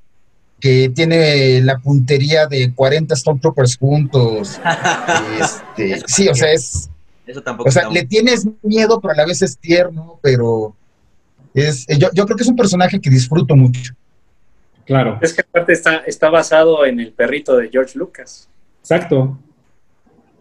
que 0.60 0.88
tiene 0.94 1.60
la 1.62 1.78
puntería 1.78 2.46
de 2.46 2.72
40 2.72 3.16
Stormtroopers 3.16 3.76
juntos. 3.76 4.60
este, 5.40 6.00
sí, 6.06 6.28
o 6.28 6.34
sea, 6.34 6.52
es. 6.52 6.88
Eso 7.26 7.42
tampoco 7.42 7.68
o 7.68 7.72
sea, 7.72 7.90
le 7.90 8.04
tienes 8.04 8.46
miedo, 8.62 9.00
pero 9.00 9.14
a 9.14 9.16
la 9.16 9.26
vez 9.26 9.42
es 9.42 9.58
tierno, 9.58 10.20
pero 10.22 10.76
es, 11.54 11.86
yo, 11.88 12.08
yo 12.14 12.24
creo 12.24 12.36
que 12.36 12.44
es 12.44 12.48
un 12.48 12.56
personaje 12.56 13.00
que 13.00 13.10
disfruto 13.10 13.56
mucho. 13.56 13.94
Claro. 14.84 15.18
Es 15.22 15.34
que 15.34 15.42
aparte 15.42 15.72
está, 15.72 15.98
está 15.98 16.30
basado 16.30 16.84
en 16.84 17.00
el 17.00 17.12
perrito 17.12 17.56
de 17.56 17.68
George 17.68 17.98
Lucas. 17.98 18.48
Exacto. 18.80 19.38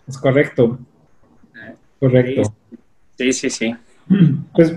Es 0.07 0.17
correcto. 0.17 0.79
Correcto. 1.99 2.53
Sí, 3.17 3.33
sí, 3.33 3.49
sí. 3.49 3.75
Pues 4.53 4.73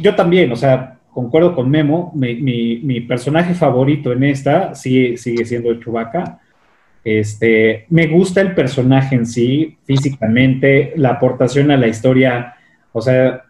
yo 0.00 0.14
también, 0.14 0.52
o 0.52 0.56
sea, 0.56 0.98
concuerdo 1.10 1.54
con 1.54 1.70
Memo, 1.70 2.12
mi, 2.14 2.34
mi, 2.36 2.78
mi 2.78 3.00
personaje 3.00 3.54
favorito 3.54 4.12
en 4.12 4.24
esta 4.24 4.74
sigue, 4.74 5.16
sigue 5.16 5.44
siendo 5.44 5.74
Chewbacca. 5.80 6.40
Este, 7.02 7.86
me 7.88 8.06
gusta 8.08 8.40
el 8.40 8.54
personaje 8.54 9.14
en 9.14 9.26
sí, 9.26 9.78
físicamente, 9.84 10.92
la 10.96 11.10
aportación 11.10 11.70
a 11.70 11.76
la 11.76 11.86
historia, 11.86 12.56
o 12.92 13.00
sea, 13.00 13.44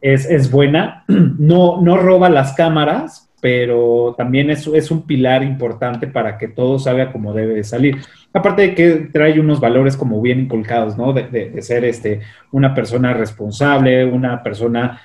es, 0.00 0.26
es 0.26 0.50
buena. 0.50 1.04
No, 1.38 1.80
no 1.80 1.96
roba 1.96 2.28
las 2.28 2.52
cámaras, 2.52 3.27
pero 3.40 4.14
también 4.16 4.50
es, 4.50 4.66
es, 4.66 4.90
un 4.90 5.06
pilar 5.06 5.42
importante 5.42 6.06
para 6.06 6.36
que 6.38 6.48
todo 6.48 6.78
salga 6.78 7.12
como 7.12 7.32
debe 7.32 7.54
de 7.54 7.64
salir. 7.64 7.98
Aparte 8.32 8.62
de 8.62 8.74
que 8.74 8.90
trae 9.12 9.38
unos 9.38 9.60
valores 9.60 9.96
como 9.96 10.20
bien 10.20 10.40
inculcados, 10.40 10.96
¿no? 10.96 11.12
De, 11.12 11.28
de, 11.28 11.50
de 11.50 11.62
ser 11.62 11.84
este, 11.84 12.20
una 12.50 12.74
persona 12.74 13.14
responsable, 13.14 14.04
una 14.04 14.42
persona 14.42 15.00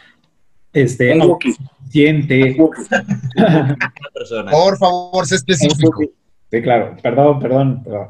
este, 0.73 1.13
autosuficiente. 1.13 2.55
Por 4.51 4.77
favor, 4.77 5.25
sé 5.25 5.35
específico. 5.35 6.01
Sí, 6.51 6.61
claro, 6.61 6.95
perdón, 7.01 7.39
perdón, 7.39 7.83
perdón. 7.83 8.07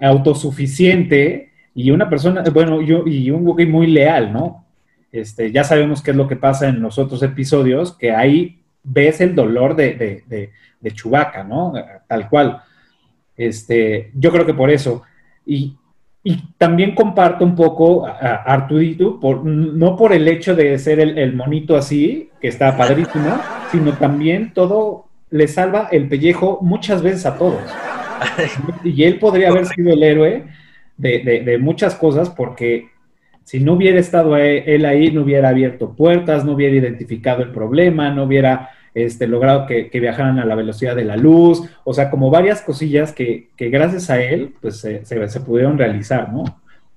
Autosuficiente 0.00 1.52
y 1.74 1.90
una 1.90 2.08
persona, 2.08 2.42
bueno, 2.52 2.82
yo, 2.82 3.06
y 3.06 3.30
un 3.30 3.46
Wookiee 3.46 3.66
muy 3.66 3.86
leal, 3.86 4.32
¿no? 4.32 4.66
Este, 5.10 5.50
ya 5.52 5.64
sabemos 5.64 6.02
qué 6.02 6.10
es 6.10 6.16
lo 6.16 6.28
que 6.28 6.36
pasa 6.36 6.68
en 6.68 6.80
los 6.80 6.98
otros 6.98 7.22
episodios, 7.22 7.96
que 7.96 8.12
ahí 8.12 8.61
ves 8.82 9.20
el 9.20 9.34
dolor 9.34 9.76
de, 9.76 9.94
de, 9.94 10.24
de, 10.26 10.50
de 10.80 10.90
Chewbacca, 10.90 11.44
¿no? 11.44 11.74
Tal 12.06 12.28
cual. 12.28 12.62
Este, 13.36 14.10
yo 14.14 14.30
creo 14.30 14.46
que 14.46 14.54
por 14.54 14.70
eso. 14.70 15.02
Y, 15.46 15.76
y 16.24 16.36
también 16.56 16.94
comparto 16.94 17.44
un 17.44 17.56
poco 17.56 18.06
a, 18.06 18.12
a 18.12 18.34
Arturito, 18.54 19.18
por, 19.18 19.44
no 19.44 19.96
por 19.96 20.12
el 20.12 20.28
hecho 20.28 20.54
de 20.54 20.78
ser 20.78 21.00
el, 21.00 21.18
el, 21.18 21.34
monito 21.34 21.76
así, 21.76 22.30
que 22.40 22.48
está 22.48 22.76
padrísimo, 22.76 23.40
sino 23.72 23.92
también 23.94 24.52
todo 24.54 25.06
le 25.30 25.48
salva 25.48 25.88
el 25.90 26.08
pellejo 26.08 26.58
muchas 26.62 27.02
veces 27.02 27.26
a 27.26 27.36
todos. 27.36 27.62
Y 28.84 29.02
él 29.02 29.18
podría 29.18 29.48
haber 29.48 29.66
sido 29.66 29.92
el 29.92 30.02
héroe 30.02 30.44
de, 30.96 31.18
de, 31.20 31.40
de 31.40 31.58
muchas 31.58 31.96
cosas 31.96 32.30
porque 32.30 32.91
si 33.44 33.60
no 33.60 33.74
hubiera 33.74 33.98
estado 33.98 34.36
él 34.36 34.84
ahí, 34.84 35.10
no 35.10 35.22
hubiera 35.22 35.48
abierto 35.48 35.94
puertas, 35.94 36.44
no 36.44 36.52
hubiera 36.52 36.76
identificado 36.76 37.42
el 37.42 37.50
problema, 37.50 38.10
no 38.10 38.24
hubiera 38.24 38.70
este, 38.94 39.26
logrado 39.26 39.66
que, 39.66 39.90
que, 39.90 40.00
viajaran 40.00 40.38
a 40.38 40.44
la 40.44 40.54
velocidad 40.54 40.94
de 40.94 41.04
la 41.04 41.16
luz, 41.16 41.62
o 41.84 41.94
sea, 41.94 42.10
como 42.10 42.30
varias 42.30 42.60
cosillas 42.60 43.12
que, 43.12 43.48
que 43.56 43.70
gracias 43.70 44.10
a 44.10 44.20
él, 44.20 44.54
pues 44.60 44.80
se, 44.80 45.04
se, 45.04 45.28
se, 45.28 45.40
pudieron 45.40 45.78
realizar, 45.78 46.32
¿no? 46.32 46.44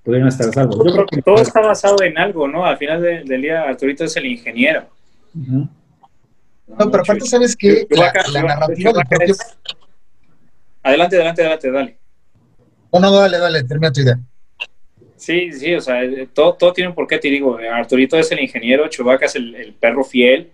Pudieron 0.03 0.27
estar 0.27 0.49
a 0.49 0.51
salvo. 0.51 0.85
Yo 0.85 0.93
creo 0.93 1.05
que 1.05 1.21
todo 1.21 1.41
está 1.41 1.61
basado 1.61 2.03
en 2.03 2.17
algo, 2.17 2.47
¿no? 2.47 2.65
Al 2.65 2.77
final 2.77 3.01
de, 3.01 3.23
del 3.23 3.41
día, 3.41 3.63
Arturito 3.63 4.03
es 4.03 4.15
el 4.17 4.25
ingeniero. 4.25 4.83
Uh 5.33 5.39
-huh. 5.39 5.69
No, 6.67 6.91
pero 6.91 7.03
aparte, 7.03 7.25
¿sabes 7.25 7.55
qué? 7.55 7.87
La, 7.89 8.11
la 8.33 8.43
narrativa 8.43 8.91
del 8.91 9.05
propio... 9.07 9.33
Es... 9.33 9.57
Adelante, 10.83 11.15
adelante, 11.15 11.41
adelante, 11.41 11.71
dale. 11.71 11.97
No, 12.91 12.99
no, 12.99 13.11
dale, 13.11 13.37
dale, 13.37 13.63
termina 13.63 13.91
tu 13.91 14.01
idea. 14.01 14.19
Sí, 15.17 15.51
sí, 15.53 15.73
o 15.73 15.81
sea, 15.81 16.01
todo, 16.33 16.53
todo 16.53 16.73
tiene 16.73 16.89
un 16.89 16.95
porqué, 16.95 17.17
te 17.17 17.29
digo. 17.29 17.57
Arturito 17.57 18.17
es 18.17 18.31
el 18.31 18.41
ingeniero, 18.41 18.87
Chewbacca 18.87 19.25
es 19.25 19.35
el, 19.35 19.55
el 19.55 19.73
perro 19.73 20.03
fiel, 20.03 20.49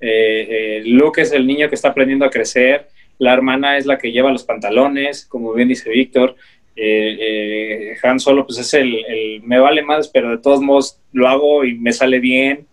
eh, 0.00 0.46
eh, 0.48 0.82
Luke 0.86 1.20
es 1.20 1.32
el 1.32 1.46
niño 1.46 1.68
que 1.68 1.74
está 1.74 1.88
aprendiendo 1.88 2.24
a 2.24 2.30
crecer, 2.30 2.88
la 3.18 3.34
hermana 3.34 3.76
es 3.76 3.86
la 3.86 3.98
que 3.98 4.10
lleva 4.10 4.32
los 4.32 4.44
pantalones, 4.44 5.26
como 5.26 5.52
bien 5.52 5.68
dice 5.68 5.90
Víctor, 5.90 6.36
eh, 6.74 7.96
Han 8.02 8.18
Solo 8.18 8.46
pues 8.46 8.58
es 8.58 8.72
el, 8.72 9.04
el, 9.06 9.42
me 9.42 9.58
vale 9.58 9.82
más, 9.82 10.08
pero 10.08 10.30
de 10.30 10.38
todos 10.38 10.62
modos 10.62 10.98
lo 11.12 11.28
hago 11.28 11.64
y 11.64 11.74
me 11.74 11.92
sale 11.92 12.18
bien. 12.18 12.66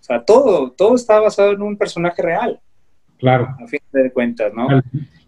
O 0.00 0.02
sea, 0.02 0.24
todo, 0.24 0.70
todo 0.70 0.94
está 0.94 1.20
basado 1.20 1.52
en 1.52 1.60
un 1.60 1.76
personaje 1.76 2.22
real. 2.22 2.58
Claro. 3.18 3.54
A 3.62 3.66
fin 3.66 3.80
de 3.92 4.10
cuentas, 4.10 4.54
¿no? 4.54 4.66
Claro. 4.66 4.82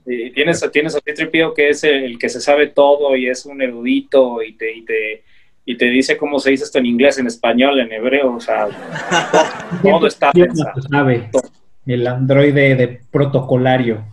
Y 0.07 0.31
tienes, 0.31 0.67
tienes 0.73 0.97
a 0.97 1.01
Tripio 1.01 1.53
que 1.53 1.69
es 1.69 1.85
el, 1.85 2.05
el, 2.05 2.19
que 2.19 2.31
se 2.31 2.41
sabe 2.41 2.69
todo 2.69 3.15
y 3.15 3.29
es 3.29 3.45
un 3.45 3.61
erudito 3.61 4.43
y 4.43 4.55
te, 4.55 4.73
y 4.75 4.83
te 4.83 5.23
y 5.65 5.77
te 5.77 5.87
dice 5.87 6.17
cómo 6.17 6.39
se 6.41 6.51
dice 6.51 6.65
esto 6.65 6.79
en 6.79 6.87
inglés, 6.87 7.19
en 7.19 7.27
español, 7.27 7.79
en 7.81 7.93
hebreo, 7.93 8.35
o 8.35 8.41
sea, 8.41 8.67
todo, 9.31 9.45
todo 9.83 10.07
está 10.07 10.33
pensado. 10.33 10.83
Sabe. 10.91 11.31
El 11.87 12.07
androide 12.07 12.75
de 12.77 13.01
protocolario. 13.11 14.05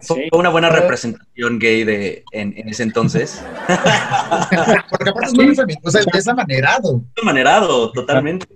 Fue 0.00 0.28
una 0.32 0.48
buena 0.48 0.68
representación 0.68 1.58
gay 1.58 1.82
de, 1.84 2.24
en, 2.30 2.54
en 2.56 2.68
ese 2.68 2.84
entonces. 2.84 3.42
Porque 4.90 5.10
aparte 5.10 5.26
es 5.26 5.34
muy 5.34 5.54
femenino, 5.54 5.80
o 5.82 5.90
sea, 5.90 6.02
es 6.12 6.28
amanerado. 6.28 7.02
Es 7.16 7.22
amanerado, 7.22 7.90
totalmente. 7.92 8.46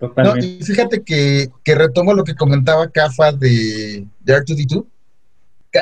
Totalmente. 0.00 0.46
No, 0.46 0.58
y 0.58 0.62
fíjate 0.62 1.02
que, 1.02 1.48
que, 1.62 1.74
retomo 1.74 2.14
lo 2.14 2.24
que 2.24 2.34
comentaba 2.34 2.90
Cafa 2.90 3.32
de, 3.32 4.06
de 4.20 4.36
R2D2. 4.36 4.86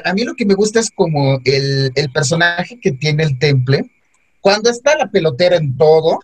A 0.05 0.13
mí 0.13 0.25
lo 0.25 0.35
que 0.35 0.45
me 0.45 0.55
gusta 0.55 0.81
es 0.81 0.91
como 0.91 1.39
el, 1.45 1.91
el 1.95 2.13
personaje 2.13 2.79
que 2.81 2.93
tiene 2.93 3.23
el 3.23 3.39
temple, 3.39 3.91
cuando 4.47 4.71
está 4.71 4.97
la 4.97 5.11
pelotera 5.11 5.57
en 5.57 5.77
todo, 5.77 6.21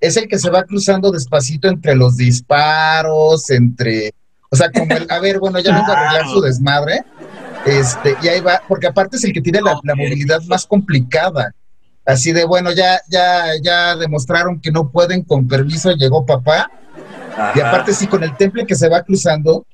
es 0.00 0.16
el 0.16 0.26
que 0.26 0.38
se 0.38 0.48
va 0.48 0.62
cruzando 0.62 1.10
despacito 1.10 1.68
entre 1.68 1.94
los 1.94 2.16
disparos, 2.16 3.50
entre, 3.50 4.14
o 4.48 4.56
sea, 4.56 4.70
como 4.70 4.94
el, 4.94 5.06
a 5.10 5.18
ver, 5.20 5.38
bueno, 5.38 5.58
ya 5.58 5.76
vengo 5.76 5.92
a 5.92 6.00
arreglar 6.00 6.30
su 6.30 6.40
desmadre, 6.40 7.04
este, 7.66 8.16
y 8.22 8.28
ahí 8.28 8.40
va, 8.40 8.62
porque 8.66 8.86
aparte 8.86 9.18
es 9.18 9.24
el 9.24 9.34
que 9.34 9.42
tiene 9.42 9.60
la, 9.60 9.78
la 9.84 9.94
movilidad 9.94 10.40
más 10.44 10.64
complicada, 10.64 11.54
así 12.06 12.32
de, 12.32 12.46
bueno, 12.46 12.72
ya, 12.72 13.02
ya, 13.10 13.48
ya 13.62 13.96
demostraron 13.96 14.62
que 14.62 14.72
no 14.72 14.90
pueden, 14.90 15.22
con 15.22 15.46
permiso 15.46 15.92
llegó 15.92 16.24
papá, 16.24 16.70
Ajá. 17.36 17.52
y 17.54 17.60
aparte 17.60 17.92
sí, 17.92 18.06
con 18.06 18.24
el 18.24 18.34
temple 18.38 18.64
que 18.64 18.76
se 18.76 18.88
va 18.88 19.02
cruzando, 19.02 19.66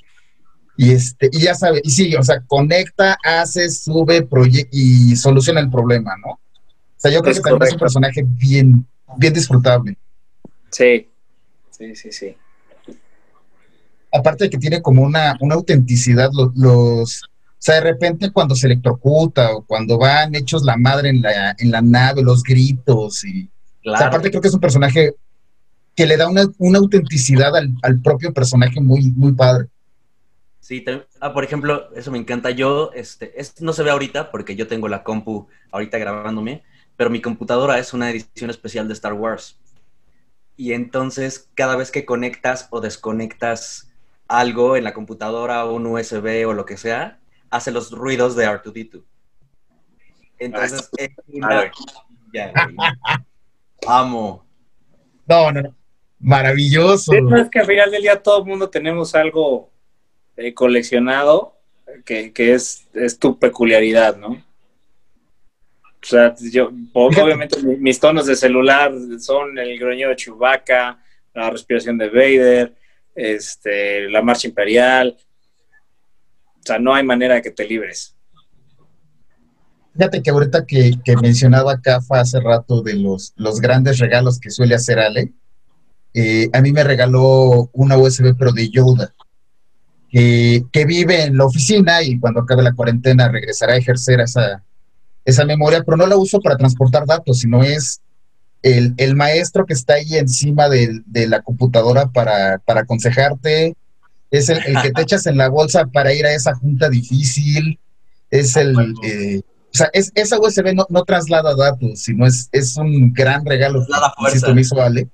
y 0.77 0.91
este, 0.91 1.31
y 1.31 1.43
ya 1.43 1.55
sabe, 1.55 1.81
y 1.85 1.91
sigue, 1.91 2.19
o 2.19 2.25
sea, 2.25 2.41
conecta, 2.45 3.17
hace, 3.23 3.71
sube, 3.71 4.27
y 4.73 5.15
soluciona 5.15 5.61
el 5.61 5.71
problema, 5.71 6.17
¿no? 6.27 6.41
Sea, 7.05 7.13
yo 7.13 7.23
creo 7.23 7.33
es 7.33 7.39
que 7.39 7.43
también 7.43 7.59
correcto. 7.59 7.65
es 7.67 7.73
un 7.73 7.79
personaje 7.79 8.25
bien, 8.27 8.87
bien 9.19 9.33
disfrutable. 9.33 9.97
Sí, 10.71 11.09
Sí, 11.77 11.97
sí, 11.97 12.13
sí. 12.13 12.37
Aparte 14.13 14.45
de 14.45 14.51
que 14.51 14.59
tiene 14.59 14.81
como 14.81 15.03
una, 15.03 15.37
una 15.41 15.57
autenticidad, 15.57 16.31
los, 16.33 16.55
los, 16.55 17.23
o 17.25 17.59
sea, 17.59 17.77
de 17.77 17.81
repente 17.81 18.31
cuando 18.31 18.55
se 18.55 18.69
electrocuta 18.69 19.53
o 19.57 19.63
cuando 19.67 19.99
van 19.99 20.37
hechos 20.37 20.63
la 20.63 20.77
madre 20.77 21.09
en 21.09 21.21
la, 21.21 21.57
en 21.59 21.73
la 21.73 21.83
nave, 21.83 22.23
los 22.23 22.45
gritos 22.45 23.25
y... 23.25 23.51
Claro. 23.83 23.97
O 23.97 23.99
sea, 23.99 24.07
aparte 24.07 24.31
creo 24.31 24.41
que 24.41 24.49
es 24.49 24.55
un 24.55 24.61
personaje 24.61 25.15
que 25.97 26.07
le 26.07 26.17
da 26.17 26.29
una, 26.29 26.45
una 26.59 26.79
autenticidad 26.79 27.57
al, 27.57 27.75
al, 27.83 28.01
propio 28.01 28.33
personaje 28.33 28.81
muy, 28.81 29.11
muy 29.11 29.33
padre. 29.33 29.67
Sí, 30.61 30.81
te, 30.81 31.05
ah, 31.21 31.35
por 31.35 31.43
ejemplo, 31.43 31.93
eso 31.95 32.13
me 32.13 32.19
encanta. 32.19 32.51
Yo, 32.53 32.93
este, 32.95 33.39
es, 33.39 33.61
no 33.61 33.73
se 33.73 33.83
ve 33.83 33.91
ahorita 33.91 34.31
porque 34.31 34.55
yo 34.55 34.69
tengo 34.69 34.89
la 34.89 35.03
compu 35.03 35.49
ahorita 35.73 35.99
grabándome, 35.99 36.63
pero 36.97 37.11
mi 37.11 37.21
computadora 37.21 37.79
es 37.79 37.93
una 37.93 38.11
edición 38.11 38.51
especial 38.51 38.89
de 38.89 38.95
Star 38.95 39.13
Wars. 39.13 39.59
Y 40.57 40.73
entonces, 40.73 41.51
cada 41.55 41.77
vez 41.77 41.91
que 41.91 42.05
conectas 42.05 42.69
o 42.71 42.81
desconectas 42.81 43.91
algo 44.29 44.77
en 44.77 44.85
la 44.85 44.95
computadora 44.95 45.65
o 45.65 45.75
un 45.75 45.87
USB 45.87 46.47
o 46.47 46.53
lo 46.53 46.65
que 46.65 46.77
sea, 46.77 47.19
hace 47.51 47.71
los 47.71 47.91
ruidos 47.91 48.37
de 48.37 48.47
R2D2. 48.47 49.03
Entonces, 50.39 50.91
es 50.97 51.11
una... 51.29 51.71
ya, 52.33 52.53
Amo. 53.87 54.45
No, 55.27 55.53
no, 55.53 55.63
no. 55.63 55.75
Maravilloso. 56.21 57.13
Es 57.13 57.51
que 57.51 57.61
al 57.61 57.67
final 57.67 57.91
del 57.91 58.03
día 58.03 58.23
todo 58.23 58.39
el 58.39 58.47
mundo 58.47 58.71
tenemos 58.71 59.15
algo 59.15 59.71
eh, 60.37 60.55
coleccionado 60.55 61.59
que, 62.05 62.33
que 62.33 62.55
es, 62.55 62.87
es, 62.95 63.19
tu 63.19 63.39
peculiaridad, 63.39 64.17
¿no? 64.17 64.43
O 66.05 66.07
sea, 66.07 66.35
yo, 66.53 66.71
obviamente 66.93 67.63
mis 67.63 67.99
tonos 67.99 68.27
de 68.27 68.37
celular 68.37 68.93
son 69.19 69.59
el 69.59 69.79
gruñido 69.79 70.11
de 70.11 70.17
Chewbacca, 70.17 70.99
la 71.33 71.51
respiración 71.51 71.97
de 71.97 72.11
Vader, 72.11 72.75
este, 73.15 74.11
la 74.11 74.21
marcha 74.21 74.47
imperial. 74.47 75.17
O 76.57 76.63
sea, 76.63 76.79
no 76.79 76.95
hay 76.95 77.05
manera 77.05 77.37
de 77.37 77.43
que 77.43 77.51
te 77.51 77.67
libres. 77.67 78.15
Fíjate 79.95 80.23
que 80.23 80.31
ahorita 80.31 80.67
que, 80.67 80.93
que 81.03 81.17
mencionaba 81.17 81.81
Cafa 81.81 82.21
hace 82.21 82.39
rato 82.39 82.83
de 82.83 82.95
los, 82.97 83.33
los 83.37 83.61
grandes 83.61 83.99
regalos 83.99 84.39
que 84.39 84.51
suele 84.51 84.75
hacer 84.75 84.99
Ale, 84.99 85.33
eh, 86.13 86.51
a 86.53 86.61
mí 86.61 86.71
me 86.73 86.85
regaló 86.85 87.71
una 87.73 87.97
USB, 87.97 88.37
pero 88.39 88.53
de 88.53 88.69
Yoda, 88.69 89.15
que, 90.11 90.65
que, 90.71 90.85
vive 90.85 91.23
en 91.23 91.39
la 91.39 91.47
oficina 91.47 92.03
y 92.03 92.19
cuando 92.19 92.41
acabe 92.41 92.63
la 92.63 92.75
cuarentena 92.75 93.29
regresará 93.29 93.73
a 93.73 93.79
ejercer 93.79 94.21
esa, 94.21 94.63
esa 95.25 95.45
memoria, 95.45 95.83
pero 95.85 95.97
no 95.97 96.07
la 96.07 96.17
uso 96.17 96.41
para 96.41 96.57
transportar 96.57 97.07
datos, 97.07 97.41
sino 97.41 97.63
es 97.63 98.01
el, 98.63 98.95
el 98.97 99.15
maestro 99.15 99.67
que 99.67 99.75
está 99.75 99.95
ahí 99.95 100.17
encima 100.17 100.69
de, 100.69 101.01
de 101.07 101.27
la 101.29 101.43
computadora 101.43 102.07
para, 102.11 102.59
para 102.59 102.81
aconsejarte, 102.81 103.77
es 104.31 104.49
el, 104.49 104.59
el, 104.67 104.83
que 104.83 104.91
te 104.91 105.03
echas 105.03 105.27
en 105.27 105.37
la 105.37 105.49
bolsa 105.49 105.87
para 105.87 106.13
ir 106.13 106.27
a 106.27 106.35
esa 106.35 106.55
junta 106.55 106.89
difícil, 106.89 107.79
es 108.31 108.57
el... 108.57 108.95
Eh, 109.05 109.43
o 109.73 109.77
sea, 109.77 109.91
es, 109.93 110.13
esa 110.15 110.39
USB 110.39 110.73
no, 110.73 110.87
no, 110.89 111.03
traslada 111.03 111.55
datos, 111.57 112.01
sino 112.01 112.27
es, 112.27 112.49
es 112.53 112.77
un 112.77 113.13
gran 113.13 113.45
regalo. 113.45 113.85
Que 113.85 114.55
me 114.55 114.61
hizo 114.61 114.81
Ale. 114.81 115.09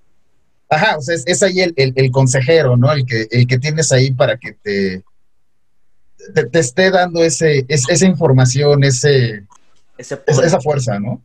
Ajá, 0.69 0.99
o 0.99 1.01
sea, 1.01 1.15
es, 1.15 1.25
es 1.27 1.43
ahí 1.43 1.61
el, 1.61 1.73
el, 1.77 1.95
el, 1.97 2.11
consejero, 2.11 2.77
¿no? 2.77 2.93
El 2.93 3.07
que, 3.07 3.27
el 3.31 3.47
que 3.47 3.59
tienes 3.59 3.91
ahí 3.91 4.13
para 4.13 4.37
que 4.37 4.53
te, 4.53 5.03
te, 6.35 6.45
te 6.45 6.59
esté 6.59 6.91
dando 6.91 7.25
ese, 7.25 7.65
es, 7.69 7.89
esa 7.89 8.07
información, 8.07 8.85
ese, 8.85 9.47
ese 10.01 10.21
esa, 10.27 10.45
esa 10.45 10.61
fuerza, 10.61 10.99
¿no? 10.99 11.23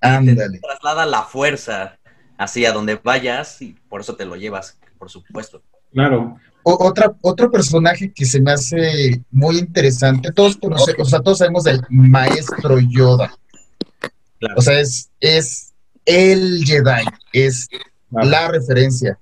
Ándale. 0.00 0.60
Traslada 0.60 1.06
la 1.06 1.22
fuerza 1.22 1.98
hacia 2.38 2.72
donde 2.72 2.96
vayas 2.96 3.60
y 3.62 3.72
por 3.88 4.00
eso 4.00 4.14
te 4.14 4.24
lo 4.24 4.36
llevas, 4.36 4.78
por 4.98 5.10
supuesto. 5.10 5.62
Claro. 5.92 6.36
O, 6.62 6.86
otra, 6.86 7.14
otro 7.22 7.50
personaje 7.50 8.12
que 8.12 8.24
se 8.24 8.40
me 8.40 8.52
hace 8.52 9.22
muy 9.30 9.58
interesante, 9.58 10.30
todos 10.32 10.56
conocemos, 10.56 11.08
o 11.08 11.10
sea, 11.10 11.20
todos 11.20 11.38
sabemos 11.38 11.64
del 11.64 11.80
maestro 11.88 12.78
Yoda. 12.78 13.34
Claro. 14.38 14.54
O 14.56 14.60
sea, 14.60 14.78
es, 14.78 15.10
es 15.20 15.72
el 16.04 16.64
Jedi, 16.64 17.04
es 17.32 17.68
claro. 18.10 18.28
la 18.28 18.48
referencia. 18.48 19.18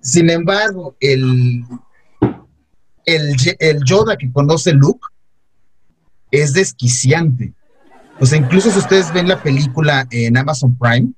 Sin 0.00 0.30
embargo, 0.30 0.96
el, 1.00 1.64
el, 3.04 3.36
el 3.58 3.84
Yoda 3.84 4.16
que 4.16 4.32
conoce 4.32 4.72
Luke 4.72 5.06
es 6.30 6.54
desquiciante. 6.54 7.52
O 8.20 8.26
sea, 8.26 8.38
incluso 8.38 8.70
si 8.70 8.78
ustedes 8.78 9.12
ven 9.12 9.28
la 9.28 9.42
película 9.42 10.06
en 10.10 10.36
Amazon 10.36 10.76
Prime, 10.76 11.12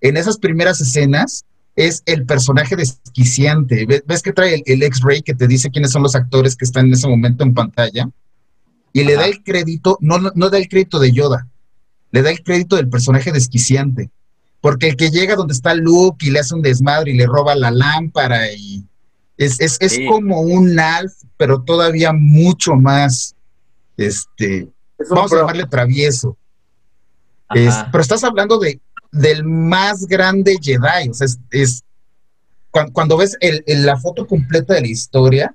en 0.00 0.16
esas 0.16 0.38
primeras 0.38 0.80
escenas 0.80 1.44
es 1.76 2.02
el 2.06 2.26
personaje 2.26 2.76
desquiciante. 2.76 3.86
¿Ves 3.86 4.22
que 4.22 4.32
trae 4.32 4.56
el, 4.56 4.62
el 4.66 4.82
X-Ray 4.82 5.22
que 5.22 5.34
te 5.34 5.46
dice 5.46 5.70
quiénes 5.70 5.92
son 5.92 6.02
los 6.02 6.16
actores 6.16 6.56
que 6.56 6.64
están 6.64 6.86
en 6.86 6.94
ese 6.94 7.08
momento 7.08 7.44
en 7.44 7.54
pantalla? 7.54 8.10
Y 8.92 9.04
le 9.04 9.14
da 9.14 9.26
el 9.26 9.42
crédito, 9.42 9.96
no, 10.00 10.18
no, 10.18 10.32
no 10.34 10.50
da 10.50 10.58
el 10.58 10.68
crédito 10.68 10.98
de 10.98 11.12
Yoda, 11.12 11.48
le 12.10 12.22
da 12.22 12.30
el 12.30 12.42
crédito 12.42 12.76
del 12.76 12.90
personaje 12.90 13.32
desquiciante. 13.32 14.10
Porque 14.60 14.88
el 14.88 14.96
que 14.96 15.10
llega 15.10 15.34
donde 15.34 15.54
está 15.54 15.74
Luke 15.74 16.26
y 16.26 16.30
le 16.30 16.40
hace 16.40 16.54
un 16.54 16.62
desmadre 16.62 17.12
y 17.12 17.16
le 17.16 17.26
roba 17.26 17.54
la 17.54 17.70
lámpara 17.70 18.52
y 18.52 18.84
es, 19.36 19.60
es, 19.60 19.76
es 19.80 19.92
sí. 19.92 20.06
como 20.06 20.40
un 20.40 20.78
Alf, 20.78 21.12
pero 21.36 21.62
todavía 21.62 22.12
mucho 22.12 22.74
más, 22.74 23.34
este, 23.96 24.68
vamos 25.10 25.32
a 25.32 25.36
llamarle 25.36 25.66
travieso. 25.66 26.36
Es, 27.54 27.74
pero 27.90 28.02
estás 28.02 28.24
hablando 28.24 28.58
de, 28.58 28.80
del 29.10 29.44
más 29.44 30.06
grande 30.06 30.56
Jedi, 30.60 31.10
o 31.10 31.14
sea, 31.14 31.26
es, 31.26 31.38
es 31.50 31.84
cuando, 32.70 32.92
cuando, 32.92 33.16
ves 33.18 33.36
el, 33.40 33.62
el, 33.66 33.84
la 33.84 33.98
foto 33.98 34.26
completa 34.26 34.74
de 34.74 34.80
la 34.80 34.86
historia, 34.86 35.54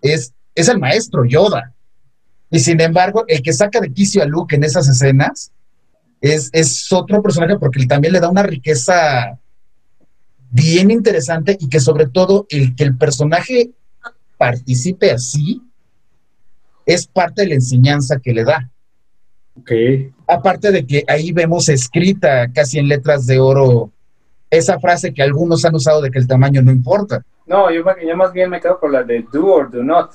es, 0.00 0.32
es 0.54 0.68
el 0.68 0.78
maestro 0.78 1.24
Yoda. 1.24 1.74
Y 2.50 2.60
sin 2.60 2.80
embargo, 2.80 3.24
el 3.28 3.42
que 3.42 3.52
saca 3.52 3.80
de 3.80 3.92
quicio 3.92 4.22
a 4.22 4.26
Luke 4.26 4.56
en 4.56 4.64
esas 4.64 4.88
escenas 4.88 5.52
es, 6.20 6.48
es 6.52 6.90
otro 6.92 7.22
personaje 7.22 7.58
porque 7.58 7.86
también 7.86 8.12
le 8.12 8.20
da 8.20 8.30
una 8.30 8.42
riqueza 8.42 9.38
bien 10.50 10.90
interesante 10.90 11.56
y 11.60 11.68
que 11.68 11.80
sobre 11.80 12.06
todo 12.06 12.46
el 12.48 12.74
que 12.74 12.84
el 12.84 12.96
personaje 12.96 13.72
participe 14.38 15.10
así 15.10 15.62
es 16.86 17.06
parte 17.06 17.42
de 17.42 17.48
la 17.48 17.54
enseñanza 17.56 18.18
que 18.20 18.32
le 18.32 18.44
da. 18.44 18.70
Okay. 19.60 20.12
Aparte 20.26 20.70
de 20.70 20.86
que 20.86 21.04
ahí 21.08 21.32
vemos 21.32 21.68
escrita 21.68 22.50
casi 22.52 22.78
en 22.78 22.88
letras 22.88 23.26
de 23.26 23.38
oro 23.38 23.90
esa 24.50 24.78
frase 24.78 25.12
que 25.12 25.22
algunos 25.22 25.64
han 25.64 25.74
usado 25.74 26.00
de 26.00 26.10
que 26.10 26.18
el 26.18 26.26
tamaño 26.26 26.62
no 26.62 26.70
importa. 26.70 27.22
No, 27.46 27.70
yo, 27.70 27.82
yo 28.06 28.16
más 28.16 28.32
bien 28.32 28.50
me 28.50 28.60
quedo 28.60 28.78
con 28.78 28.92
la 28.92 29.02
de 29.02 29.24
do 29.32 29.46
or 29.46 29.70
do 29.70 29.82
not. 29.82 30.12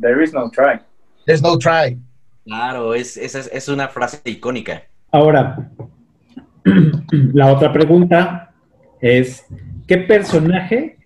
There 0.00 0.22
is 0.22 0.32
no 0.32 0.50
try. 0.50 0.80
There's 1.26 1.42
no 1.42 1.58
try. 1.58 1.98
Claro, 2.44 2.94
es, 2.94 3.16
es, 3.16 3.34
es 3.34 3.68
una 3.68 3.88
frase 3.88 4.20
icónica. 4.24 4.82
Ahora, 5.10 5.70
la 7.32 7.52
otra 7.52 7.72
pregunta 7.72 8.52
es, 9.00 9.46
¿qué 9.86 9.98
personaje 9.98 10.98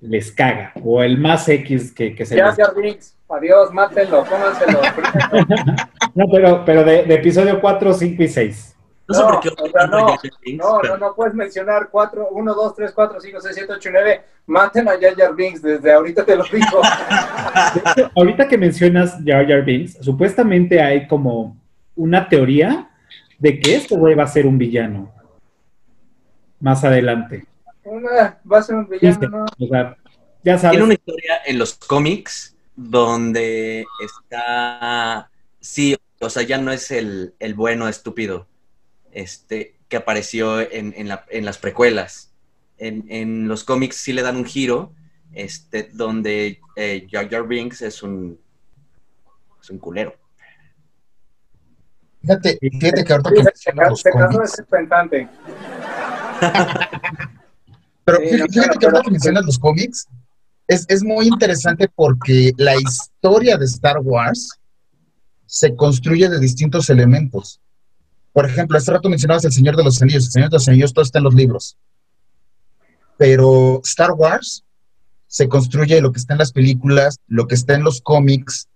les 0.00 0.32
caga? 0.32 0.72
O 0.82 1.02
el 1.02 1.18
más 1.18 1.48
X 1.48 1.92
que, 1.92 2.14
que 2.14 2.26
se 2.26 2.36
ya, 2.36 2.54
les... 2.82 3.16
Adiós, 3.28 3.72
mátenlo, 3.72 4.24
pónganselo. 4.24 4.80
no, 6.14 6.26
pero, 6.30 6.64
pero 6.64 6.84
de, 6.84 7.04
de, 7.04 7.14
episodio 7.14 7.60
4, 7.60 7.92
5 7.92 8.22
y 8.22 8.28
6. 8.28 8.76
No, 9.08 9.14
no, 9.14 9.14
sé 9.14 9.32
por 9.32 9.40
qué. 9.40 9.48
O 9.48 9.70
sea, 9.70 9.86
no, 9.86 10.06
no, 10.56 10.82
no, 10.82 10.96
no, 10.96 11.14
puedes 11.14 11.34
mencionar 11.34 11.88
4, 11.90 12.28
1, 12.30 12.54
2, 12.54 12.74
3, 12.74 12.92
4, 12.92 13.20
5, 13.20 13.40
6, 13.40 13.54
7, 13.54 13.72
8, 13.74 13.88
9. 13.92 14.22
Maten 14.46 14.88
a 14.88 14.92
Jar 14.92 15.14
Jar 15.16 15.34
Binks, 15.34 15.62
desde 15.62 15.92
ahorita 15.92 16.24
te 16.24 16.36
lo 16.36 16.44
digo. 16.44 16.80
hecho, 17.94 18.10
ahorita 18.16 18.48
que 18.48 18.58
mencionas 18.58 19.18
Jar 19.24 19.46
Jar 19.46 19.64
Binks, 19.64 19.98
supuestamente 20.00 20.80
hay 20.80 21.06
como 21.06 21.56
una 21.94 22.28
teoría 22.28 22.90
de 23.38 23.58
que 23.58 23.76
este 23.76 23.96
güey 23.96 24.14
va 24.14 24.24
a 24.24 24.28
ser 24.28 24.46
un 24.46 24.58
villano. 24.58 25.12
Más 26.60 26.84
adelante. 26.84 27.44
Una, 27.84 28.38
va 28.50 28.58
a 28.58 28.62
ser 28.62 28.76
un 28.76 28.88
villano, 28.88 29.28
¿no? 29.28 29.44
O 29.58 29.68
sea, 29.68 29.96
ya 30.44 30.58
sabes. 30.58 30.72
Tiene 30.72 30.84
una 30.84 30.94
historia 30.94 31.40
en 31.44 31.58
los 31.58 31.74
cómics 31.74 32.56
donde 32.76 33.84
está, 34.00 35.28
sí, 35.62 35.96
o 36.20 36.28
sea, 36.28 36.42
ya 36.42 36.58
no 36.58 36.70
es 36.72 36.90
el, 36.90 37.34
el 37.38 37.54
bueno 37.54 37.88
estúpido 37.88 38.46
este, 39.12 39.76
que 39.88 39.96
apareció 39.96 40.60
en, 40.60 40.92
en, 40.96 41.08
la, 41.08 41.24
en 41.30 41.46
las 41.46 41.56
precuelas. 41.58 42.32
En, 42.78 43.06
en, 43.08 43.48
los 43.48 43.64
cómics 43.64 43.96
sí 43.96 44.12
le 44.12 44.22
dan 44.22 44.36
un 44.36 44.44
giro, 44.44 44.92
este, 45.32 45.88
donde 45.92 46.60
eh, 46.76 47.06
Jar 47.10 47.30
Jar 47.30 47.46
Binks 47.46 47.80
es 47.82 48.02
un, 48.02 48.38
es 49.60 49.70
un 49.70 49.78
culero. 49.78 50.14
Fíjate, 52.20 52.58
fíjate 52.60 53.04
que 53.04 53.12
ahorita 53.12 53.30
que 53.30 53.56
se, 53.56 53.72
se 53.96 54.38
de 54.38 54.46
ser 54.46 54.66
pentante. 54.66 55.28
Pero 58.04 58.18
fíjate, 58.20 58.52
que 58.78 58.86
ahorita 58.86 59.02
que 59.02 59.10
mencionas 59.10 59.44
los 59.44 59.58
cómics, 59.58 60.08
es, 60.68 60.86
es, 60.88 61.02
muy 61.02 61.26
interesante 61.26 61.88
porque 61.94 62.52
la 62.56 62.76
historia 62.76 63.56
de 63.56 63.64
Star 63.64 63.98
Wars 63.98 64.60
se 65.52 65.76
construye 65.76 66.30
de 66.30 66.40
distintos 66.40 66.88
elementos. 66.88 67.60
Por 68.32 68.46
ejemplo, 68.46 68.78
hace 68.78 68.90
rato 68.90 69.10
mencionabas 69.10 69.44
El 69.44 69.52
Señor 69.52 69.76
de 69.76 69.84
los 69.84 70.00
Anillos. 70.00 70.24
El 70.24 70.32
Señor 70.32 70.48
de 70.48 70.54
los 70.56 70.66
Anillos 70.66 70.94
todo 70.94 71.04
está 71.04 71.18
en 71.18 71.24
los 71.24 71.34
libros. 71.34 71.76
pero 73.18 73.82
Star 73.84 74.12
Wars 74.12 74.64
se 75.26 75.48
construye 75.48 76.00
lo 76.00 76.10
que 76.10 76.18
está 76.18 76.32
en 76.32 76.38
las 76.38 76.52
películas, 76.52 77.18
lo 77.26 77.46
que 77.46 77.54
está 77.54 77.74
en 77.74 77.84
los 77.84 78.00
cómics, 78.00 78.68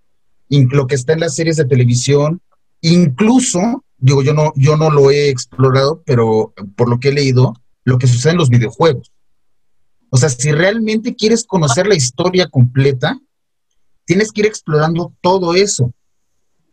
lo 0.50 0.86
que 0.86 0.96
está 0.96 1.14
en 1.14 1.20
las 1.20 1.34
series 1.34 1.56
de 1.56 1.64
televisión, 1.64 2.42
incluso, 2.82 3.82
digo, 3.96 4.22
yo 4.22 4.34
no, 4.34 4.52
yo 4.54 4.76
no 4.76 4.90
lo 4.90 5.10
he 5.10 5.30
explorado, 5.30 6.02
pero 6.04 6.52
por 6.76 6.90
lo 6.90 7.00
que 7.00 7.08
he 7.08 7.12
leído, 7.12 7.54
lo 7.84 7.96
que 7.96 8.06
sucede 8.06 8.32
en 8.32 8.38
los 8.38 8.50
videojuegos. 8.50 9.10
O 10.10 10.18
sea, 10.18 10.28
si 10.28 10.52
realmente 10.52 11.16
quieres 11.16 11.44
conocer 11.44 11.86
la 11.86 11.96
historia 11.96 12.48
completa, 12.48 13.18
tienes 14.04 14.30
que 14.30 14.42
ir 14.42 14.46
explorando 14.46 15.14
todo 15.22 15.54
eso. 15.54 15.92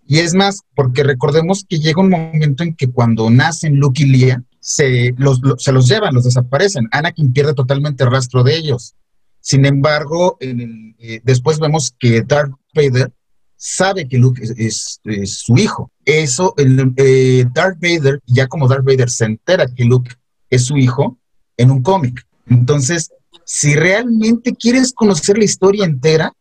Y 0.05 0.19
es 0.19 0.34
más, 0.34 0.61
porque 0.75 1.03
recordemos 1.03 1.65
que 1.67 1.80
llega 1.80 2.01
un 2.01 2.09
momento 2.09 2.63
en 2.63 2.75
que 2.75 2.89
cuando 2.89 3.30
nacen 3.30 3.77
Luke 3.77 4.03
y 4.03 4.05
Leia, 4.05 4.43
se 4.59 5.13
los, 5.17 5.41
se 5.57 5.71
los 5.71 5.88
llevan, 5.88 6.13
los 6.13 6.23
desaparecen. 6.23 6.88
Anakin 6.91 7.34
pierde 7.34 7.53
totalmente 7.53 8.03
el 8.03 8.11
rastro 8.11 8.43
de 8.43 8.55
ellos. 8.55 8.95
Sin 9.41 9.65
embargo, 9.65 10.38
eh, 10.39 11.19
después 11.23 11.59
vemos 11.59 11.93
que 11.99 12.21
Darth 12.21 12.53
Vader 12.73 13.11
sabe 13.57 14.07
que 14.07 14.17
Luke 14.17 14.41
es, 14.41 15.01
su 15.25 15.57
hijo. 15.57 15.91
Eso, 16.05 16.53
eh, 16.57 17.45
Darth 17.53 17.77
Vader, 17.81 18.21
ya 18.25 18.47
como 18.47 18.69
Darth 18.69 18.85
Vader 18.85 19.09
se 19.09 19.25
entera 19.25 19.67
que 19.67 19.84
Luke 19.84 20.11
es 20.49 20.65
su 20.65 20.77
hijo 20.77 21.17
en 21.57 21.71
un 21.71 21.81
cómic. 21.81 22.25
Entonces, 22.47 23.11
si 23.45 23.75
realmente 23.75 24.55
quieres 24.55 24.93
conocer 24.93 25.38
la 25.38 25.45
historia 25.45 25.85
entera, 25.85 26.34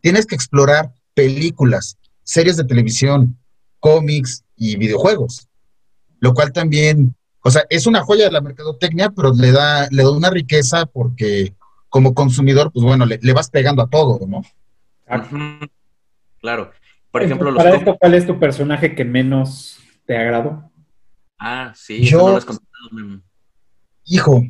tienes 0.00 0.26
que 0.26 0.34
explorar 0.34 0.92
películas, 1.14 1.96
series 2.26 2.56
de 2.56 2.64
televisión, 2.64 3.38
cómics 3.78 4.44
y 4.56 4.76
videojuegos, 4.76 5.48
lo 6.18 6.34
cual 6.34 6.52
también, 6.52 7.14
o 7.40 7.50
sea, 7.50 7.64
es 7.70 7.86
una 7.86 8.02
joya 8.02 8.24
de 8.24 8.32
la 8.32 8.40
mercadotecnia, 8.40 9.10
pero 9.10 9.32
le 9.32 9.52
da, 9.52 9.88
le 9.90 10.02
da 10.02 10.10
una 10.10 10.28
riqueza 10.28 10.86
porque 10.86 11.54
como 11.88 12.14
consumidor, 12.14 12.72
pues 12.72 12.84
bueno, 12.84 13.06
le, 13.06 13.32
vas 13.32 13.48
pegando 13.48 13.82
a 13.82 13.88
todo, 13.88 14.26
¿no? 14.26 14.42
Claro. 16.40 16.72
Por 17.12 17.22
ejemplo, 17.22 17.54
Para 17.54 17.76
esto, 17.76 17.96
¿cuál 17.98 18.14
es 18.14 18.26
tu 18.26 18.38
personaje 18.38 18.94
que 18.94 19.04
menos 19.04 19.78
te 20.04 20.16
agradó? 20.16 20.70
Ah, 21.38 21.72
sí, 21.76 22.04
yo, 22.04 22.18
no 22.28 22.38
lo 22.38 23.22
Hijo, 24.04 24.42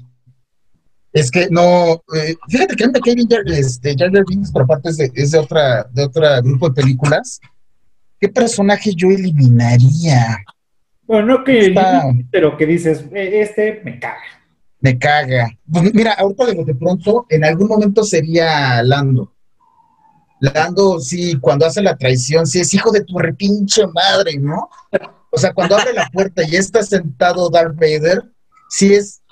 es 1.12 1.30
que 1.30 1.48
no, 1.50 2.02
eh, 2.14 2.36
fíjate 2.48 2.76
que 2.76 2.84
anda 2.84 3.00
Kevin 3.00 3.26
este, 3.46 3.94
Jar 3.96 4.12
Jar 4.12 4.24
Binks 4.26 4.52
por 4.52 4.66
parte 4.66 4.90
es 4.90 4.96
de, 4.98 5.10
es 5.14 5.30
de 5.30 5.38
otra, 5.38 5.84
de 5.84 6.04
otro 6.04 6.22
grupo 6.42 6.68
de 6.68 6.74
películas. 6.74 7.40
¿Qué 8.20 8.28
personaje 8.28 8.92
yo 8.94 9.08
eliminaría? 9.08 10.38
Bueno, 11.02 11.38
no 11.38 11.44
que 11.44 11.74
pero 12.30 12.56
que 12.56 12.66
dices, 12.66 13.04
e, 13.12 13.40
este 13.40 13.80
me 13.84 13.98
caga 13.98 14.36
me 14.80 14.98
caga. 14.98 15.50
Pues 15.70 15.92
mira, 15.94 16.12
ahorita 16.12 16.46
de, 16.46 16.64
de 16.64 16.74
pronto, 16.74 17.26
en 17.28 17.44
algún 17.44 17.68
momento 17.68 18.04
sería 18.04 18.82
Lando. 18.82 19.32
Lando, 20.40 21.00
sí, 21.00 21.38
cuando 21.40 21.66
hace 21.66 21.82
la 21.82 21.96
traición, 21.96 22.46
sí 22.46 22.60
es 22.60 22.72
hijo 22.74 22.92
de 22.92 23.02
tu 23.02 23.18
repinche 23.18 23.86
madre, 23.86 24.38
¿no? 24.38 24.68
O 25.30 25.38
sea, 25.38 25.52
cuando 25.52 25.76
abre 25.76 25.92
la 25.92 26.08
puerta 26.10 26.42
y 26.46 26.56
está 26.56 26.82
sentado 26.82 27.48
Darth 27.50 27.74
Vader, 27.74 28.22
sí 28.68 28.94
es 28.94 29.22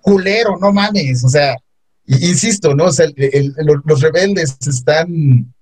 culero, 0.00 0.56
no 0.58 0.72
mames. 0.72 1.24
O 1.24 1.28
sea, 1.28 1.56
insisto, 2.06 2.74
¿no? 2.74 2.86
O 2.86 2.92
sea, 2.92 3.06
los 3.84 4.00
rebeldes 4.00 4.56
están 4.66 5.52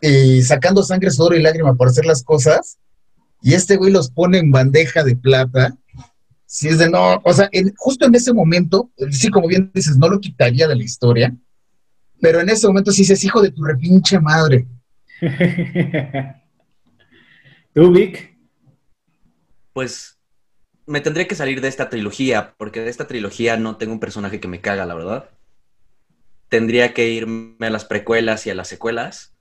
eh, 0.00 0.42
sacando 0.42 0.82
sangre, 0.82 1.10
sudor 1.10 1.36
y 1.36 1.42
lágrima 1.42 1.74
por 1.74 1.88
hacer 1.88 2.06
las 2.06 2.22
cosas, 2.22 2.78
y 3.42 3.54
este 3.54 3.76
güey 3.76 3.92
los 3.92 4.10
pone 4.10 4.38
en 4.38 4.50
bandeja 4.50 5.04
de 5.04 5.16
plata 5.16 5.76
si 6.50 6.66
es 6.66 6.78
de 6.78 6.88
no, 6.88 7.20
o 7.22 7.32
sea, 7.34 7.50
justo 7.76 8.06
en 8.06 8.14
ese 8.14 8.32
momento, 8.32 8.90
sí, 9.10 9.28
como 9.28 9.46
bien 9.48 9.70
dices, 9.74 9.98
no 9.98 10.08
lo 10.08 10.18
quitaría 10.18 10.66
de 10.66 10.76
la 10.76 10.82
historia, 10.82 11.36
pero 12.22 12.40
en 12.40 12.48
ese 12.48 12.66
momento 12.66 12.90
sí 12.90 13.02
dices, 13.02 13.22
hijo 13.22 13.42
de 13.42 13.50
tu 13.50 13.62
repinche 13.62 14.18
madre. 14.18 14.66
¿Tú, 17.74 17.92
Vic? 17.92 18.34
Pues 19.74 20.18
me 20.86 21.02
tendría 21.02 21.28
que 21.28 21.34
salir 21.34 21.60
de 21.60 21.68
esta 21.68 21.90
trilogía, 21.90 22.54
porque 22.56 22.80
de 22.80 22.88
esta 22.88 23.06
trilogía 23.06 23.58
no 23.58 23.76
tengo 23.76 23.92
un 23.92 24.00
personaje 24.00 24.40
que 24.40 24.48
me 24.48 24.62
caga, 24.62 24.86
la 24.86 24.94
verdad. 24.94 25.28
Tendría 26.48 26.94
que 26.94 27.10
irme 27.10 27.66
a 27.66 27.70
las 27.70 27.84
precuelas 27.84 28.46
y 28.46 28.50
a 28.50 28.54
las 28.54 28.68
secuelas, 28.68 29.34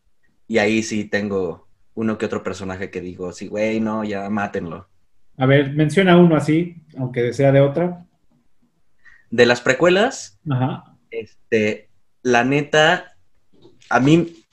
y 0.47 0.57
ahí 0.59 0.83
sí 0.83 1.05
tengo 1.05 1.67
uno 1.93 2.17
que 2.17 2.25
otro 2.25 2.43
personaje 2.43 2.89
que 2.89 3.01
digo, 3.01 3.33
sí, 3.33 3.47
güey, 3.47 3.79
no, 3.79 4.03
ya 4.03 4.29
mátenlo. 4.29 4.87
A 5.37 5.45
ver, 5.45 5.73
menciona 5.73 6.17
uno 6.17 6.35
así, 6.35 6.75
aunque 6.97 7.33
sea 7.33 7.51
de 7.51 7.61
otra. 7.61 8.05
De 9.29 9.45
las 9.45 9.61
precuelas, 9.61 10.39
Ajá. 10.49 10.95
este, 11.11 11.89
la 12.21 12.43
neta, 12.43 13.17
a 13.89 13.99
mí 13.99 14.45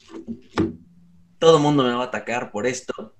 todo 1.38 1.58
el 1.58 1.62
mundo 1.62 1.84
me 1.84 1.92
va 1.92 2.02
a 2.02 2.06
atacar 2.06 2.50
por 2.50 2.66
esto, 2.66 3.14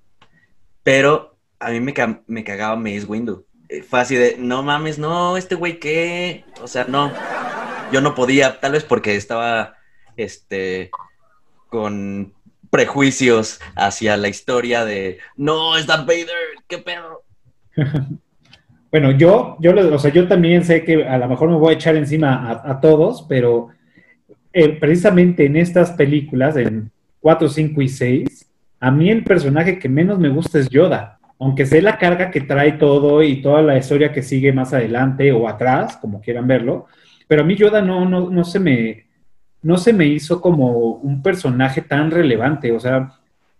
pero 0.83 1.37
a 1.59 1.69
mí 1.69 1.79
me, 1.79 1.93
me 2.27 2.43
cagaba 2.43 2.75
Maze 2.75 3.05
Windu. 3.05 3.45
Eh, 3.69 3.81
fue 3.83 3.99
así 3.99 4.15
de, 4.15 4.37
no 4.37 4.63
mames, 4.63 4.99
no, 4.99 5.37
este 5.37 5.55
güey 5.55 5.79
qué, 5.79 6.45
o 6.61 6.67
sea, 6.67 6.85
no, 6.85 7.11
yo 7.91 8.01
no 8.01 8.15
podía, 8.15 8.59
tal 8.59 8.73
vez 8.73 8.83
porque 8.83 9.15
estaba, 9.15 9.75
este, 10.17 10.91
con 11.69 12.33
prejuicios 12.69 13.59
hacia 13.75 14.17
la 14.17 14.27
historia 14.27 14.85
de, 14.85 15.19
no, 15.37 15.77
es 15.77 15.87
Darth 15.87 16.05
Vader, 16.05 16.27
qué 16.67 16.77
perro. 16.77 17.23
bueno, 18.91 19.11
yo, 19.11 19.57
yo, 19.59 19.73
o 19.93 19.99
sea, 19.99 20.11
yo 20.11 20.27
también 20.27 20.63
sé 20.63 20.83
que 20.83 21.05
a 21.05 21.17
lo 21.17 21.27
mejor 21.27 21.49
me 21.49 21.57
voy 21.57 21.73
a 21.73 21.77
echar 21.77 21.95
encima 21.95 22.61
a, 22.63 22.79
todos, 22.79 23.25
pero 23.27 23.69
eh, 24.53 24.69
precisamente 24.79 25.45
en 25.45 25.57
estas 25.57 25.91
películas, 25.91 26.55
en 26.57 26.91
4, 27.19 27.49
5 27.49 27.81
y 27.81 27.89
6, 27.89 28.51
a 28.79 28.91
mí 28.91 29.09
el 29.09 29.23
personaje 29.23 29.79
que 29.79 29.89
menos 29.89 30.19
me 30.19 30.29
gusta 30.29 30.59
es 30.59 30.69
Yoda. 30.69 31.19
Aunque 31.39 31.65
sé 31.65 31.81
la 31.81 31.97
carga 31.97 32.31
que 32.31 32.41
trae 32.41 32.73
todo 32.73 33.21
y 33.21 33.41
toda 33.41 33.61
la 33.61 33.77
historia 33.77 34.13
que 34.13 34.21
sigue 34.21 34.53
más 34.53 34.73
adelante 34.73 35.31
o 35.31 35.49
atrás, 35.49 35.97
como 35.97 36.21
quieran 36.21 36.47
verlo, 36.47 36.85
pero 37.27 37.41
a 37.41 37.45
mí 37.45 37.55
Yoda 37.55 37.81
no, 37.81 38.07
no, 38.07 38.29
no 38.29 38.43
se 38.45 38.59
me, 38.59 39.04
no 39.65 39.77
se 39.77 39.93
me 39.93 40.05
hizo 40.05 40.41
como 40.41 40.91
un 40.97 41.23
personaje 41.23 41.81
tan 41.81 42.11
relevante. 42.11 42.71
O 42.71 42.79
sea, 42.79 43.13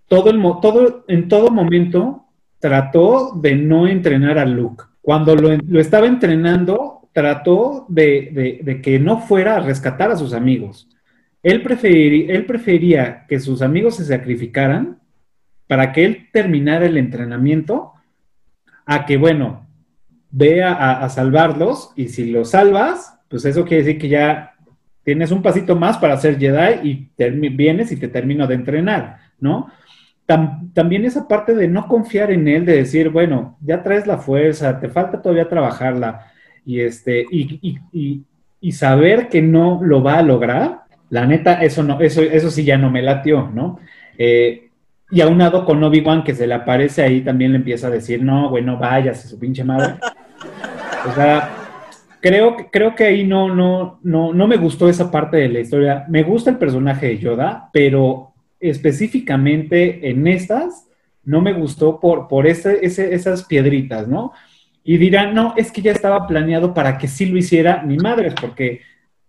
todo 0.07 0.29
el, 0.29 0.39
todo, 0.61 1.03
en 1.07 1.27
todo 1.27 1.49
momento 1.49 2.25
trató 2.59 3.33
de 3.33 3.55
no 3.55 3.87
entrenar 3.87 4.37
a 4.37 4.45
Luke. 4.45 4.83
Cuando 5.01 5.35
lo, 5.35 5.79
estaba 5.79 6.05
entrenando, 6.05 7.09
trató 7.11 7.87
de, 7.89 8.79
que 8.83 8.99
no 8.99 9.19
fuera 9.19 9.55
a 9.55 9.61
rescatar 9.61 10.11
a 10.11 10.15
sus 10.15 10.33
amigos. 10.33 10.87
Él, 11.41 11.63
él 12.29 12.45
prefería 12.45 13.25
que 13.27 13.39
sus 13.39 13.63
amigos 13.63 13.95
se 13.95 14.05
sacrificaran 14.05 14.99
para 15.65 15.91
que 15.91 16.05
él 16.05 16.27
terminara 16.31 16.85
el 16.85 16.97
entrenamiento 16.97 17.93
a 18.85 19.07
que, 19.07 19.17
bueno, 19.17 19.65
vea 20.29 20.71
a, 21.03 21.09
salvarlos 21.09 21.93
y 21.95 22.09
si 22.09 22.29
los 22.29 22.51
salvas, 22.51 23.17
pues 23.27 23.43
eso 23.45 23.65
quiere 23.65 23.83
decir 23.83 23.99
que 23.99 24.09
ya 24.09 24.54
tienes 25.05 25.31
un 25.31 25.41
pasito 25.41 25.75
más 25.75 25.97
para 25.97 26.17
ser 26.17 26.37
Jedi 26.37 27.09
y 27.17 27.49
vienes 27.49 27.91
y 27.91 27.97
te 27.97 28.09
termino 28.09 28.47
de 28.47 28.55
entrenar, 28.55 29.19
¿no? 29.39 29.69
también 30.25 31.05
esa 31.05 31.27
parte 31.27 31.53
de 31.53 31.67
no 31.67 31.87
confiar 31.87 32.31
en 32.31 32.47
él, 32.47 32.65
de 32.65 32.77
decir, 32.77 33.09
bueno, 33.09 33.57
ya 33.61 33.83
traes 33.83 34.07
la 34.07 34.17
fuerza, 34.17 34.79
te 34.79 34.89
falta 34.89 35.21
todavía 35.21 35.47
trabajarla 35.47 36.31
y, 36.65 36.79
este, 36.79 37.25
y, 37.29 37.77
y, 38.59 38.71
saber 38.71 39.29
que 39.29 39.43
no 39.43 39.79
lo 39.83 40.01
va 40.01 40.17
a 40.17 40.23
lograr, 40.23 40.79
la 41.11 41.27
neta, 41.27 41.61
eso, 41.61 41.83
no, 41.83 42.01
eso, 42.01 42.23
eso 42.23 42.49
sí 42.49 42.63
ya 42.63 42.79
no 42.79 42.89
me 42.89 43.03
latió, 43.03 43.51
¿no? 43.53 43.79
Eh, 44.17 44.69
y 45.11 45.21
aunado 45.21 45.63
con 45.63 45.83
Obi-Wan 45.83 46.23
que 46.23 46.33
se 46.33 46.47
le 46.47 46.55
aparece 46.55 47.03
ahí, 47.03 47.21
también 47.21 47.51
le 47.51 47.59
empieza 47.59 47.87
a 47.87 47.91
decir, 47.91 48.23
no, 48.23 48.49
güey, 48.49 48.63
no 48.63 48.79
vayas, 48.79 49.29
su 49.29 49.37
pinche 49.39 49.63
madre. 49.63 49.95
O 51.07 51.13
sea, 51.13 51.64
creo, 52.25 52.57
creo 52.71 52.95
que 52.95 53.03
ahí 53.03 53.23
no, 53.23 53.53
no, 53.53 53.99
no, 54.01 54.33
no 54.33 54.47
me 54.47 54.57
gustó 54.57 54.89
esa 54.89 55.11
parte 55.11 55.37
de 55.37 55.47
la 55.47 55.59
historia. 55.59 56.05
Me 56.09 56.23
gusta 56.23 56.49
el 56.49 56.57
personaje 56.57 57.05
de 57.05 57.19
Yoda, 57.19 57.69
pero 57.71 58.33
específicamente 58.59 60.09
en 60.09 60.25
estas, 60.25 60.87
no 61.23 61.39
me 61.41 61.53
gustó 61.53 61.99
por, 61.99 62.27
por 62.27 62.47
ese, 62.47 62.83
esas 62.83 63.43
piedritas, 63.43 64.07
¿no? 64.07 64.33
Y 64.83 64.97
dirán, 64.97 65.35
no, 65.35 65.53
es 65.55 65.71
que 65.71 65.83
ya 65.83 65.91
estaba 65.91 66.25
planeado 66.25 66.73
para 66.73 66.97
que 66.97 67.07
sí 67.07 67.27
lo 67.27 67.37
hiciera 67.37 67.83
mi 67.83 67.97
madre, 67.97 68.33
porque 68.41 68.81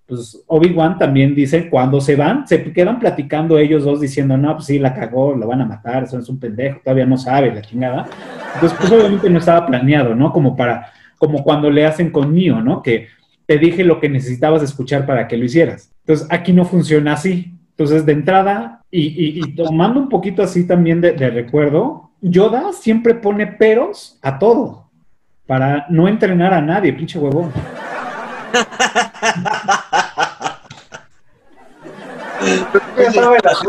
pues 0.07 0.43
Obi-Wan 0.47 0.97
también 0.97 1.35
dice, 1.35 1.69
cuando 1.69 2.01
se 2.01 2.17
van, 2.17 2.49
se 2.49 2.73
quedan 2.73 2.99
platicando 2.99 3.59
ellos 3.59 3.85
dos 3.85 4.01
diciendo, 4.01 4.39
no, 4.39 4.55
pues 4.55 4.67
sí, 4.67 4.79
la 4.79 4.95
cagó, 4.95 5.35
lo 5.35 5.47
van 5.47 5.61
a 5.61 5.67
matar, 5.67 6.05
eso 6.05 6.19
es 6.19 6.31
un 6.31 6.41
pendejo, 6.41 6.81
todavía 6.83 7.05
no 7.05 7.19
sabe 7.19 7.55
la 7.55 7.61
chingada. 7.61 8.07
Entonces, 8.55 8.79
pues 8.81 8.91
obviamente 8.91 9.29
no 9.29 9.39
estaba 9.39 9.67
planeado, 9.67 10.15
¿no? 10.15 10.33
Como 10.33 10.57
para, 10.57 10.93
como 11.19 11.43
cuando 11.43 11.71
le 11.71 11.87
hacen 11.87 12.11
con 12.11 12.33
mío, 12.33 12.61
¿no? 12.61 12.83
Que 12.83 13.09
te 13.47 13.59
dije 13.59 13.85
lo 13.85 14.01
que 14.01 14.09
necesitabas 14.09 14.63
escuchar 14.63 15.07
para 15.07 15.29
que 15.29 15.37
lo 15.37 15.45
hicieras. 15.45 15.93
Entonces, 16.01 16.27
aquí 16.31 16.53
no 16.53 16.65
funciona 16.65 17.15
así. 17.15 17.53
Entonces, 17.71 18.07
de 18.07 18.13
entrada, 18.13 18.83
y, 18.91 19.55
tomando 19.55 20.01
un 20.01 20.09
poquito 20.09 20.43
así 20.43 20.67
también 20.67 21.01
de, 21.01 21.13
recuerdo, 21.13 22.11
Yoda 22.23 22.73
siempre 22.73 23.15
pone 23.15 23.47
peros 23.47 24.19
a 24.23 24.39
todo 24.39 24.91
para 25.47 25.87
no 25.91 26.09
entrenar 26.09 26.55
a 26.55 26.63
nadie, 26.63 26.93
pinche 26.93 27.19
huevón. 27.19 27.53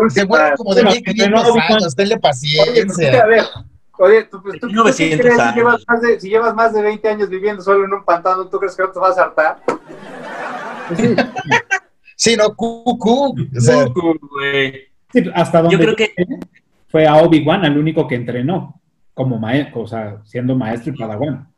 Se 0.10 0.24
vuelve 0.26 0.56
como 0.56 0.74
de 0.74 0.84
Bueno, 0.84 0.92
1500 0.92 1.48
no, 1.48 1.76
años, 1.76 1.96
tenle 1.96 2.16
Oye, 2.16 2.20
pues, 2.22 2.44
es 2.44 2.98
que, 2.98 3.08
a 3.08 3.26
paciencia. 3.26 3.26
ver, 3.26 3.44
oye, 4.00 4.24
tú, 4.26 4.42
pues, 4.42 4.60
tú, 4.60 4.68
tú 4.68 4.74
900 4.74 5.18
qué 5.18 5.24
crees 5.24 5.42
si 5.50 5.56
llevas, 5.56 5.84
más 5.88 6.02
de, 6.02 6.20
si 6.20 6.30
llevas 6.30 6.56
más 6.56 6.74
de 6.74 6.82
20 6.82 7.08
años 7.10 7.30
viviendo 7.30 7.62
solo 7.62 7.86
en 7.86 7.94
un 7.94 8.04
pantano, 8.06 8.48
¿tú 8.48 8.60
crees 8.60 8.76
que 8.76 8.84
no 8.84 8.92
te 8.92 9.00
vas 9.00 9.18
a 9.18 9.24
hartar? 9.24 9.62
Sí, 12.20 12.36
no, 12.36 12.56
cucú. 12.56 13.36
O 13.56 13.60
sea, 13.62 13.86
Güey. 13.86 14.88
Sí, 15.14 15.24
hasta 15.36 15.62
donde 15.62 15.78
Yo 15.78 15.80
creo 15.84 15.96
que 15.96 16.14
fue 16.88 17.06
a 17.06 17.16
Obi-Wan 17.18 17.64
el 17.64 17.78
único 17.78 18.08
que 18.08 18.16
entrenó 18.16 18.82
como 19.14 19.38
maestro, 19.38 19.82
o 19.82 19.88
sea, 19.88 20.22
siendo 20.26 20.56
maestro 20.56 20.94
y 20.94 20.98
padawan. 20.98 21.54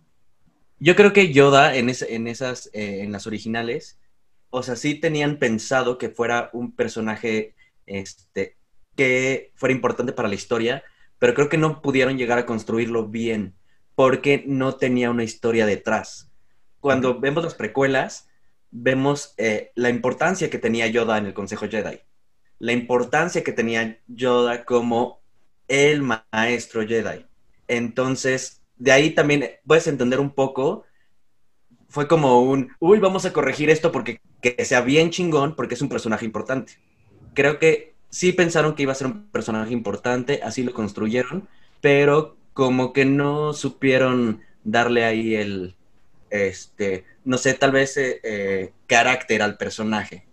Yo 0.80 0.96
creo 0.98 1.14
que 1.14 1.32
Yoda 1.32 1.76
en, 1.76 1.88
ese- 1.90 2.14
en 2.14 2.28
esas, 2.28 2.70
eh, 2.74 3.02
en 3.04 3.12
las 3.14 3.26
originales, 3.26 4.00
o 4.50 4.62
sea, 4.62 4.76
sí 4.76 4.96
tenían 4.96 5.38
pensado 5.38 5.98
que 5.98 6.10
fuera 6.10 6.50
un 6.52 6.74
personaje 6.74 7.56
este, 7.86 8.58
que 8.98 9.52
fuera 9.56 9.74
importante 9.74 10.12
para 10.12 10.28
la 10.28 10.36
historia, 10.36 10.84
pero 11.20 11.34
creo 11.34 11.50
que 11.50 11.58
no 11.58 11.82
pudieron 11.82 12.18
llegar 12.18 12.40
a 12.40 12.46
construirlo 12.46 13.08
bien 13.08 13.56
porque 13.96 14.44
no 14.48 14.76
tenía 14.76 15.12
una 15.12 15.26
historia 15.26 15.66
detrás. 15.66 16.32
Cuando 16.80 17.20
vemos 17.20 17.44
las 17.44 17.54
precuelas, 17.54 18.30
vemos 18.72 19.34
eh, 19.38 19.72
la 19.76 19.90
importancia 19.90 20.50
que 20.50 20.58
tenía 20.58 20.88
Yoda 20.88 21.18
en 21.18 21.26
el 21.26 21.34
Consejo 21.34 21.68
Jedi, 21.68 22.00
la 22.60 22.72
importancia 22.72 23.44
que 23.44 23.52
tenía 23.52 24.00
Yoda 24.08 24.64
como 24.64 25.20
el 25.68 26.02
maestro 26.02 26.88
Jedi. 26.88 27.26
Entonces, 27.68 28.62
de 28.78 28.92
ahí 28.94 29.12
también 29.12 29.46
puedes 29.66 29.88
entender 29.88 30.20
un 30.20 30.32
poco. 30.32 30.86
Fue 31.90 32.08
como 32.08 32.42
un, 32.42 32.72
uy, 32.80 33.00
vamos 33.00 33.26
a 33.26 33.34
corregir 33.34 33.70
esto 33.70 33.92
porque 33.92 34.22
que 34.42 34.64
sea 34.64 34.82
bien 34.82 35.10
chingón, 35.10 35.56
porque 35.56 35.76
es 35.76 35.82
un 35.82 35.90
personaje 35.90 36.26
importante. 36.26 36.74
Creo 37.34 37.60
que 37.60 37.96
sí 38.10 38.34
pensaron 38.34 38.76
que 38.76 38.84
iba 38.84 38.92
a 38.92 38.96
ser 38.96 39.08
un 39.08 39.28
personaje 39.28 39.74
importante, 39.74 40.42
así 40.44 40.64
lo 40.64 40.74
construyeron, 40.74 41.48
pero 41.82 42.38
como 42.54 42.94
que 42.94 43.06
no 43.06 43.54
supieron 43.54 44.42
darle 44.64 45.06
ahí 45.06 45.36
el, 45.36 45.76
este, 46.30 47.06
no 47.24 47.38
sé, 47.38 47.54
tal 47.54 47.72
vez 47.72 47.98
eh, 47.98 48.20
eh, 48.24 48.72
carácter 48.88 49.42
al 49.42 49.58
personaje. 49.58 50.26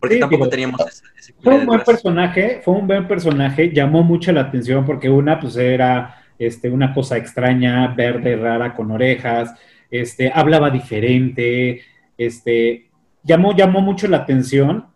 Porque 0.00 0.16
Sí, 0.16 0.20
tampoco 0.20 0.48
teníamos 0.48 0.80
ese, 0.80 1.04
ese 1.16 1.32
Fue 1.40 1.54
un 1.54 1.66
buen 1.66 1.80
personaje, 1.80 2.60
fue 2.64 2.74
un 2.74 2.86
buen 2.86 3.06
personaje, 3.06 3.72
llamó 3.72 4.02
mucho 4.02 4.32
la 4.32 4.42
atención 4.42 4.84
porque 4.84 5.08
una, 5.08 5.38
pues 5.38 5.56
era 5.56 6.24
este, 6.38 6.70
una 6.70 6.92
cosa 6.92 7.16
extraña, 7.16 7.88
verde, 7.94 8.36
rara, 8.36 8.74
con 8.74 8.90
orejas, 8.90 9.54
este, 9.90 10.32
hablaba 10.34 10.70
diferente, 10.70 11.82
este, 12.18 12.90
llamó, 13.22 13.54
llamó 13.54 13.80
mucho 13.80 14.08
la 14.08 14.18
atención 14.18 14.86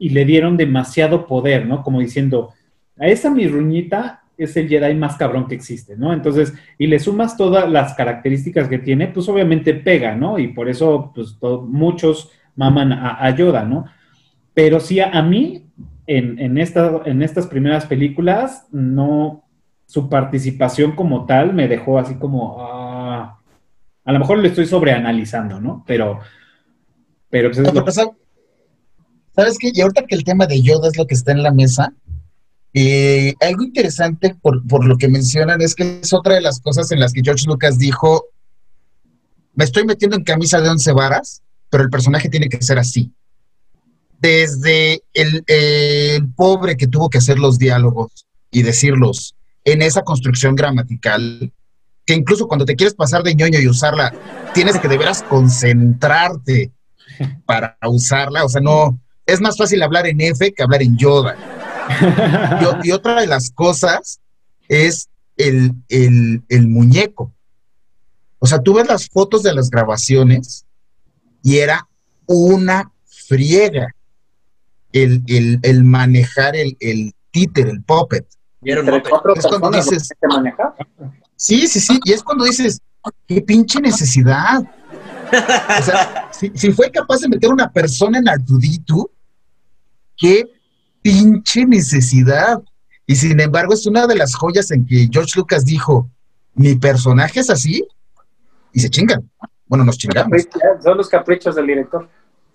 y 0.00 0.10
le 0.10 0.24
dieron 0.24 0.56
demasiado 0.58 1.28
poder, 1.28 1.66
¿no? 1.66 1.84
Como 1.84 2.00
diciendo, 2.00 2.54
a 2.98 3.06
esa 3.08 3.30
mi 3.30 3.46
ruñita 3.46 4.22
es 4.36 4.56
el 4.56 4.68
Jedi 4.68 4.94
más 4.96 5.16
cabrón 5.16 5.46
que 5.48 5.54
existe, 5.54 5.96
¿no? 5.96 6.12
Entonces, 6.14 6.54
y 6.78 6.88
le 6.88 6.98
sumas 6.98 7.36
todas 7.36 7.70
las 7.70 7.94
características 7.94 8.68
que 8.68 8.78
tiene, 8.80 9.08
pues 9.08 9.28
obviamente 9.28 9.74
pega, 9.74 10.16
¿no? 10.16 10.38
Y 10.40 10.48
por 10.48 10.68
eso, 10.70 11.12
pues 11.14 11.36
muchos 11.68 12.32
maman 12.56 12.92
a, 12.92 13.24
a 13.24 13.36
Yoda, 13.36 13.64
¿no? 13.64 13.86
Pero 14.54 14.80
sí, 14.80 15.00
a, 15.00 15.10
a 15.10 15.22
mí, 15.22 15.66
en, 16.06 16.38
en, 16.40 16.58
esta- 16.58 17.02
en 17.06 17.22
estas 17.22 17.46
primeras 17.46 17.86
películas, 17.86 18.66
no, 18.72 19.44
su 19.86 20.08
participación 20.08 20.92
como 20.92 21.26
tal 21.26 21.52
me 21.54 21.68
dejó 21.68 21.98
así 21.98 22.14
como, 22.16 22.56
ah, 22.60 23.38
a 24.04 24.12
lo 24.12 24.18
mejor 24.18 24.38
lo 24.38 24.46
estoy 24.48 24.66
sobreanalizando, 24.66 25.60
¿no? 25.60 25.84
Pero, 25.86 26.20
pero 27.28 27.48
pues 27.50 27.58
es 27.58 27.64
No, 27.66 27.80
lo- 27.80 27.84
pero, 27.84 27.92
¿sab- 27.92 28.16
¿Sabes 29.40 29.56
qué? 29.56 29.70
Y 29.72 29.80
ahorita 29.80 30.04
que 30.06 30.14
el 30.14 30.22
tema 30.22 30.46
de 30.46 30.60
Yoda 30.60 30.88
es 30.88 30.98
lo 30.98 31.06
que 31.06 31.14
está 31.14 31.32
en 31.32 31.42
la 31.42 31.50
mesa, 31.50 31.94
eh, 32.74 33.32
algo 33.40 33.62
interesante 33.62 34.36
por, 34.42 34.66
por 34.66 34.84
lo 34.84 34.98
que 34.98 35.08
mencionan 35.08 35.62
es 35.62 35.74
que 35.74 36.00
es 36.02 36.12
otra 36.12 36.34
de 36.34 36.42
las 36.42 36.60
cosas 36.60 36.92
en 36.92 37.00
las 37.00 37.14
que 37.14 37.22
George 37.24 37.46
Lucas 37.46 37.78
dijo, 37.78 38.26
me 39.54 39.64
estoy 39.64 39.86
metiendo 39.86 40.18
en 40.18 40.24
camisa 40.24 40.60
de 40.60 40.68
once 40.68 40.92
varas, 40.92 41.40
pero 41.70 41.82
el 41.82 41.88
personaje 41.88 42.28
tiene 42.28 42.50
que 42.50 42.60
ser 42.60 42.78
así. 42.78 43.14
Desde 44.18 45.04
el, 45.14 45.42
eh, 45.46 46.16
el 46.16 46.28
pobre 46.34 46.76
que 46.76 46.86
tuvo 46.86 47.08
que 47.08 47.16
hacer 47.16 47.38
los 47.38 47.58
diálogos 47.58 48.26
y 48.50 48.60
decirlos 48.60 49.36
en 49.64 49.80
esa 49.80 50.02
construcción 50.02 50.54
gramatical, 50.54 51.50
que 52.04 52.12
incluso 52.12 52.46
cuando 52.46 52.66
te 52.66 52.76
quieres 52.76 52.92
pasar 52.92 53.22
de 53.22 53.34
ñoño 53.34 53.58
y 53.58 53.68
usarla, 53.68 54.12
tienes 54.52 54.78
que 54.78 54.88
de 54.88 54.98
veras 54.98 55.22
concentrarte 55.22 56.72
para 57.46 57.78
usarla, 57.86 58.44
o 58.44 58.48
sea, 58.50 58.60
no, 58.60 59.00
es 59.32 59.40
más 59.40 59.56
fácil 59.56 59.82
hablar 59.82 60.06
en 60.06 60.20
F 60.20 60.52
que 60.52 60.62
hablar 60.62 60.82
en 60.82 60.96
Yoda. 60.96 61.36
Y, 62.84 62.90
otra 62.92 63.20
de 63.20 63.26
las 63.26 63.50
cosas 63.50 64.20
es 64.68 65.08
el, 65.36 65.72
el- 65.88 66.42
el 66.48 66.68
muñeco. 66.68 67.32
O 68.38 68.46
sea, 68.46 68.60
tú 68.62 68.74
ves 68.74 68.88
las 68.88 69.08
fotos 69.08 69.42
de 69.42 69.52
las 69.54 69.70
grabaciones 69.70 70.64
y 71.42 71.58
era 71.58 71.86
una 72.26 72.90
friega 73.06 73.94
el, 74.92 75.22
el- 75.26 75.58
el 75.62 75.84
manejar 75.84 76.56
el, 76.56 76.76
el 76.80 77.12
títere, 77.30 77.70
el 77.70 77.82
puppet. 77.82 78.26
Y 78.62 78.70
era 78.72 78.80
un 78.82 78.88
Entre 78.88 79.10
cuatro 79.10 79.34
Es 79.34 79.46
cuando 79.46 79.70
dices- 79.70 80.08
que. 80.08 80.52
Sí, 81.36 81.66
sí, 81.66 81.80
sí, 81.80 81.98
y 82.04 82.12
es 82.12 82.22
cuando 82.22 82.44
dices, 82.44 82.80
qué 83.26 83.40
pinche 83.40 83.80
necesidad. 83.80 84.60
O 84.60 85.82
sea, 85.82 86.28
si, 86.32 86.50
si 86.54 86.72
fue 86.72 86.90
capaz 86.90 87.18
de 87.20 87.28
meter 87.28 87.50
una 87.50 87.70
persona 87.72 88.18
en 88.18 88.28
Artudito, 88.28 89.10
qué 90.20 90.44
pinche 91.02 91.64
necesidad. 91.66 92.62
Y 93.06 93.16
sin 93.16 93.40
embargo, 93.40 93.74
es 93.74 93.86
una 93.86 94.06
de 94.06 94.14
las 94.14 94.34
joyas 94.36 94.70
en 94.70 94.86
que 94.86 95.08
George 95.10 95.32
Lucas 95.36 95.64
dijo, 95.64 96.08
mi 96.54 96.76
personaje 96.76 97.40
es 97.40 97.50
así, 97.50 97.84
y 98.72 98.78
se 98.80 98.88
chingan. 98.90 99.28
Bueno, 99.66 99.84
nos 99.84 99.98
chingamos. 99.98 100.46
Son 100.84 100.96
los 100.96 101.08
caprichos 101.08 101.56
del 101.56 101.66
director. 101.66 102.08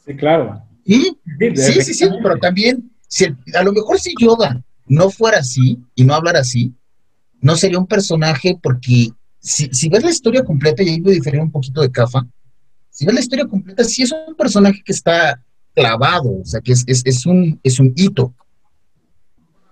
sí, 0.05 0.15
claro. 0.15 0.61
Y 0.85 1.17
Sí, 1.55 1.81
sí, 1.81 1.93
sí, 1.95 2.07
pero 2.21 2.37
también, 2.37 2.91
si 3.07 3.25
el- 3.25 3.37
a 3.55 3.63
lo 3.63 3.73
mejor 3.73 3.99
si 3.99 4.13
Yoda 4.21 4.63
no 4.87 5.09
fuera 5.09 5.39
así 5.39 5.79
y 5.95 6.03
no 6.05 6.13
hablara 6.13 6.39
así, 6.41 6.73
no 7.41 7.55
sería 7.55 7.79
un 7.79 7.87
personaje 7.87 8.57
porque 8.61 9.09
si, 9.39 9.67
si 9.73 9.89
ves 9.89 10.03
la 10.03 10.11
historia 10.11 10.43
completa, 10.43 10.83
y 10.83 10.89
ahí 10.89 10.99
voy 11.01 11.13
a 11.13 11.15
diferir 11.15 11.41
un 11.41 11.51
poquito 11.51 11.81
de 11.81 11.91
Cafa, 11.91 12.25
si 12.91 13.05
ves 13.05 13.15
la 13.15 13.19
historia 13.21 13.45
completa, 13.47 13.83
sí 13.83 14.03
es 14.03 14.11
un 14.11 14.35
personaje 14.35 14.81
que 14.85 14.91
está 14.93 15.43
clavado, 15.75 16.39
o 16.41 16.45
sea, 16.45 16.61
que 16.61 16.71
es, 16.71 16.83
es, 16.87 17.01
es 17.05 17.25
un, 17.25 17.59
es 17.63 17.79
un 17.79 17.93
hito. 17.95 18.33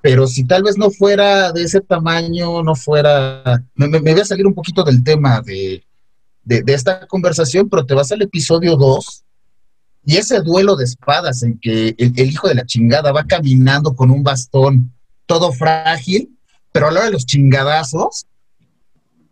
Pero 0.02 0.28
si 0.28 0.44
tal 0.44 0.64
vez 0.64 0.78
no 0.78 0.92
fuera 0.92 1.52
de 1.54 1.64
ese 1.64 1.80
tamaño, 1.80 2.62
no 2.62 2.76
fuera... 2.76 3.64
Me, 3.76 3.88
voy 4.00 4.20
a 4.20 4.26
salir 4.26 4.46
un 4.46 4.54
poquito 4.54 4.84
del 4.84 5.02
tema 5.04 5.42
de, 5.42 5.82
de, 6.44 6.62
de 6.62 6.74
esta 6.74 7.08
conversación, 7.08 7.70
pero 7.70 7.86
te 7.86 7.94
vas 7.94 8.12
al 8.12 8.22
episodio 8.22 8.76
2 8.76 9.24
y 10.06 10.18
ese 10.18 10.42
duelo 10.42 10.76
de 10.76 10.84
espadas 10.84 11.44
en 11.44 11.58
que 11.58 11.96
el, 11.98 12.14
el 12.18 12.30
hijo 12.30 12.50
de 12.50 12.56
la 12.56 12.66
chingada 12.66 13.14
va 13.14 13.24
caminando 13.24 13.96
con 13.96 14.12
un 14.12 14.22
bastón 14.22 14.94
todo 15.26 15.54
frágil, 15.54 16.38
pero 16.74 16.88
a 16.88 16.92
la 16.92 17.00
hora 17.00 17.06
de 17.06 17.14
los 17.14 17.26
chingadazos, 17.26 18.26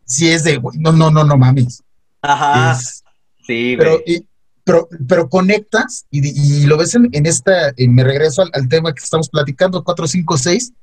sí 0.06 0.30
es 0.30 0.45
de, 0.45 0.61
no, 0.80 0.93
no, 0.93 1.11
no, 1.11 1.26
no 1.26 1.38
mames. 1.38 1.84
Ajá. 2.22 2.72
Es- 2.80 3.03
Sí, 3.45 3.76
pero, 3.77 3.99
y- 4.06 4.26
pero, 4.63 4.88
pero 5.07 5.29
conectas 5.29 6.05
y, 6.11 6.61
y 6.61 6.65
lo 6.65 6.77
ves 6.77 6.95
en, 6.95 7.09
en 7.11 7.25
esta, 7.25 7.71
en- 7.77 7.93
me 7.93 8.03
regreso 8.03 8.41
al, 8.43 8.49
al 8.53 8.67
tema 8.69 8.93
que 8.93 9.03
estamos 9.03 9.29
platicando, 9.29 9.83
4, 9.83 10.07
5, 10.07 10.38
6, 10.38 10.73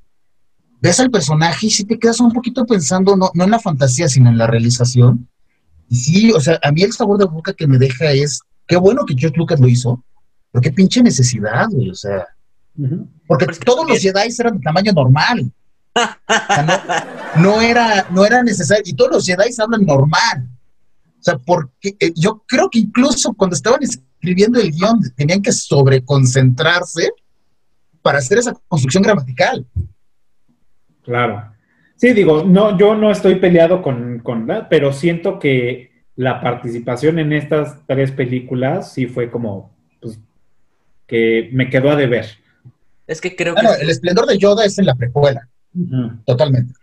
ves 0.80 1.00
al 1.00 1.10
personaje 1.10 1.66
y 1.66 1.70
sí 1.70 1.84
te 1.84 1.98
quedas 1.98 2.20
un 2.20 2.32
poquito 2.32 2.64
pensando, 2.66 3.16
no, 3.16 3.30
no 3.34 3.44
en 3.44 3.50
la 3.50 3.60
fantasía, 3.60 4.08
sino 4.08 4.30
en 4.30 4.38
la 4.38 4.46
realización. 4.46 5.28
Y 5.88 5.96
sí, 5.96 6.32
o 6.32 6.40
sea, 6.40 6.58
a 6.62 6.70
mí 6.72 6.82
el 6.82 6.92
sabor 6.92 7.18
de 7.18 7.24
boca 7.24 7.52
que 7.52 7.66
me 7.66 7.78
deja 7.78 8.10
es, 8.12 8.40
qué 8.66 8.76
bueno 8.76 9.04
que 9.06 9.14
George 9.16 9.38
Lucas 9.38 9.58
lo 9.60 9.68
hizo, 9.68 10.04
pero 10.52 10.62
qué 10.62 10.70
pinche 10.72 11.02
necesidad, 11.02 11.66
güey, 11.70 11.90
o 11.90 11.94
sea, 11.94 12.26
porque 13.26 13.46
Pero 13.46 13.52
es 13.52 13.58
que 13.58 13.64
todos 13.64 13.88
los 13.88 13.98
Jedi 14.00 14.34
eran 14.38 14.58
de 14.58 14.62
tamaño 14.62 14.92
normal. 14.92 15.52
O 15.96 16.00
sea, 16.54 17.06
no, 17.36 17.42
no 17.42 17.60
era, 17.60 18.06
no 18.10 18.24
era 18.24 18.42
necesario. 18.44 18.84
Y 18.86 18.92
todos 18.92 19.10
los 19.10 19.26
Jedi 19.26 19.50
hablan 19.60 19.84
normal. 19.84 20.48
O 21.20 21.22
sea, 21.22 21.38
porque 21.38 21.96
eh, 21.98 22.12
yo 22.14 22.44
creo 22.46 22.68
que 22.70 22.78
incluso 22.78 23.32
cuando 23.34 23.54
estaban 23.54 23.80
escribiendo 23.82 24.60
el 24.60 24.70
guion 24.70 25.00
tenían 25.16 25.42
que 25.42 25.52
sobreconcentrarse 25.52 27.10
para 28.02 28.18
hacer 28.18 28.38
esa 28.38 28.54
construcción 28.68 29.02
gramatical. 29.02 29.66
Claro. 31.02 31.52
Sí, 31.96 32.12
digo, 32.12 32.44
no, 32.44 32.78
yo 32.78 32.94
no 32.94 33.10
estoy 33.10 33.36
peleado 33.36 33.82
con, 33.82 34.20
con 34.20 34.46
la- 34.46 34.68
pero 34.68 34.92
siento 34.92 35.38
que 35.38 35.90
la 36.14 36.40
participación 36.40 37.18
en 37.18 37.32
estas 37.32 37.84
tres 37.86 38.12
películas 38.12 38.92
sí 38.92 39.06
fue 39.06 39.30
como, 39.30 39.76
pues, 40.00 40.18
que 41.06 41.48
me 41.52 41.70
quedó 41.70 41.90
a 41.90 41.96
deber. 41.96 42.26
Es 43.06 43.20
que 43.20 43.34
creo 43.34 43.54
que... 43.54 43.66
el 43.80 43.90
esplendor 43.90 44.26
de 44.26 44.38
Yoda 44.38 44.64
es 44.64 44.78
en 44.78 44.86
la 44.86 44.94
precuela, 44.94 45.48
totalmente. 46.24 46.74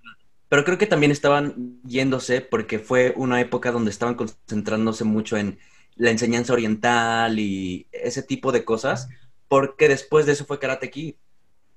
Pero 0.49 0.63
creo 0.63 0.77
que 0.77 0.87
también 0.87 1.11
estaban 1.11 1.79
yéndose 1.83 2.41
porque 2.41 2.79
fue 2.79 3.13
una 3.15 3.41
época 3.41 3.71
donde 3.71 3.91
estaban 3.91 4.15
concentrándose 4.15 5.03
mucho 5.03 5.37
en, 5.37 5.57
la 5.95 6.11
enseñanza 6.11 6.53
oriental 6.53 7.39
y 7.39 7.87
ese 7.91 8.21
tipo 8.21 8.51
de 8.51 8.65
cosas, 8.65 9.09
porque 9.47 9.87
después 9.87 10.25
de 10.25 10.33
eso 10.33 10.45
fue 10.45 10.59
Karate 10.59 10.89
Kid. 10.89 11.15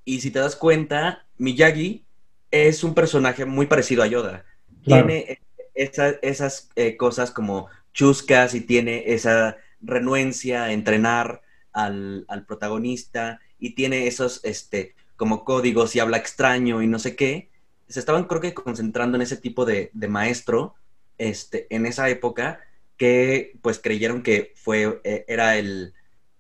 Y 0.04 0.20
si 0.20 0.30
te 0.30 0.40
das 0.40 0.56
cuenta, 0.56 1.26
Miyagi 1.36 2.04
es 2.50 2.82
un 2.82 2.94
personaje 2.94 3.44
muy 3.44 3.66
parecido 3.66 4.02
a 4.02 4.06
Yoda. 4.06 4.44
Tiene 4.84 5.40
esas 5.74 6.70
eh, 6.74 6.96
cosas 6.96 7.30
como 7.30 7.68
chuscas 7.92 8.54
y 8.54 8.60
tiene 8.62 9.04
esa 9.12 9.58
renuencia 9.80 10.64
a 10.64 10.72
entrenar 10.72 11.42
al, 11.72 12.26
protagonista 12.46 13.40
y 13.60 13.74
tiene 13.74 14.06
esos 14.06 14.40
este, 14.44 14.94
como 15.16 15.44
códigos 15.44 15.94
y 15.94 16.00
habla 16.00 16.16
extraño 16.16 16.82
y 16.82 16.86
no 16.86 16.98
sé 16.98 17.14
qué. 17.14 17.50
Se 17.88 18.00
estaban 18.00 18.24
creo 18.24 18.40
que 18.40 18.54
concentrando 18.54 19.16
en 19.16 19.22
ese 19.22 19.36
tipo 19.36 19.64
de, 19.64 19.90
maestro 20.08 20.74
este, 21.16 21.66
en 21.74 21.86
esa 21.86 22.08
época 22.08 22.60
que 22.96 23.58
pues 23.62 23.78
creyeron 23.78 24.22
que 24.22 24.52
fue, 24.56 25.00
eh, 25.04 25.24
era 25.28 25.56
el, 25.56 25.94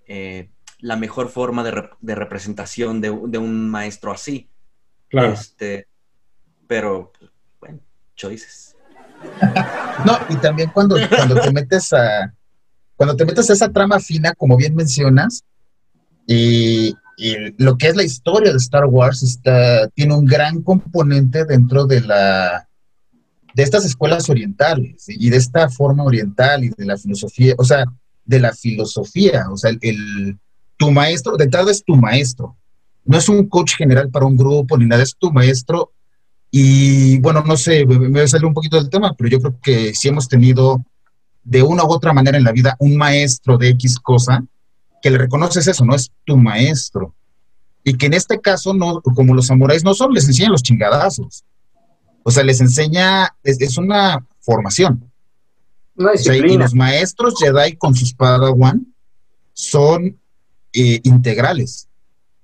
eh, 0.06 0.50
la 0.80 0.96
mejor 0.96 1.28
forma 1.28 1.64
de, 1.64 2.14
representación 2.14 3.00
de, 3.00 3.10
un 3.10 3.70
maestro 3.70 4.12
así. 4.12 4.48
Claro. 5.08 5.32
Este, 5.32 5.86
pero, 6.66 7.12
bueno, 7.60 7.80
choices. 8.14 8.76
no, 10.04 10.18
y 10.28 10.36
también 10.36 10.70
cuando, 10.70 10.96
cuando 11.08 11.40
te 11.40 11.52
metes 11.52 11.92
a 11.92 12.32
cuando 12.98 13.14
te 13.14 13.24
metes 13.24 13.48
a 13.48 13.52
esa 13.52 13.68
trama 13.68 14.00
fina, 14.00 14.34
como 14.34 14.56
bien 14.56 14.74
mencionas, 14.74 15.44
y, 16.26 16.96
lo 17.56 17.76
que 17.76 17.88
es 17.88 17.96
la 17.96 18.04
historia 18.04 18.52
de 18.52 18.58
Star 18.58 18.86
Wars 18.86 19.22
está, 19.22 19.88
tiene 19.88 20.14
un 20.14 20.24
gran 20.24 20.62
componente 20.62 21.44
dentro 21.44 21.86
de 21.86 22.00
la 22.00 22.68
de 23.54 23.62
estas 23.64 23.84
escuelas 23.84 24.30
orientales 24.30 25.06
y 25.08 25.30
de 25.30 25.36
esta 25.36 25.68
forma 25.68 26.04
oriental 26.04 26.62
y 26.62 26.68
de 26.68 26.84
la 26.84 26.96
filosofía, 26.96 27.54
o 27.58 27.64
sea, 27.64 27.84
de 28.24 28.38
la 28.38 28.52
filosofía, 28.52 29.46
o 29.50 29.56
sea, 29.56 29.72
el, 29.80 30.38
tu 30.76 30.92
maestro, 30.92 31.36
de 31.36 31.44
entrada 31.44 31.70
es 31.72 31.82
tu 31.82 31.96
maestro, 31.96 32.56
no 33.04 33.18
es 33.18 33.28
un 33.28 33.48
coach 33.48 33.74
general 33.76 34.10
para 34.10 34.26
un 34.26 34.36
grupo 34.36 34.78
ni 34.78 34.86
nada, 34.86 35.02
es 35.02 35.16
tu 35.16 35.32
maestro. 35.32 35.92
Y 36.50 37.18
bueno, 37.18 37.42
no 37.44 37.56
sé, 37.56 37.84
me, 37.84 38.28
salir 38.28 38.46
un 38.46 38.54
poquito 38.54 38.76
del 38.76 38.90
tema, 38.90 39.14
pero 39.16 39.28
yo 39.28 39.40
creo 39.40 39.58
que 39.60 39.94
sí 39.94 40.08
hemos 40.08 40.28
tenido 40.28 40.84
de 41.42 41.62
una 41.62 41.84
u 41.84 41.90
otra 41.90 42.12
manera 42.12 42.38
en 42.38 42.44
la 42.44 42.52
vida 42.52 42.76
un 42.78 42.96
maestro 42.96 43.58
de 43.58 43.70
X 43.70 43.98
cosa, 43.98 44.44
que 45.02 45.10
le 45.10 45.18
reconoces 45.18 45.66
eso, 45.66 45.84
no 45.84 45.94
es 45.94 46.10
tu 46.24 46.36
maestro. 46.36 47.14
Y 47.84 47.96
que 47.96 48.06
en 48.06 48.14
este 48.14 48.40
caso, 48.40 48.74
no, 48.74 49.00
como 49.00 49.34
los 49.34 49.46
samuráis 49.46 49.84
no 49.84 49.94
solo 49.94 50.14
les 50.14 50.26
enseñan 50.26 50.52
los 50.52 50.62
chingadazos, 50.62 51.44
o 52.22 52.30
sea, 52.30 52.44
les 52.44 52.60
enseña, 52.60 53.34
es, 53.42 53.78
una 53.78 54.26
formación. 54.40 55.10
Una 55.96 56.12
y 56.14 56.56
los 56.56 56.74
maestros 56.74 57.34
Jedi 57.38 57.76
con 57.76 57.94
sus 57.94 58.12
Padawan 58.12 58.86
son 59.52 60.18
eh, 60.72 61.00
integrales. 61.02 61.88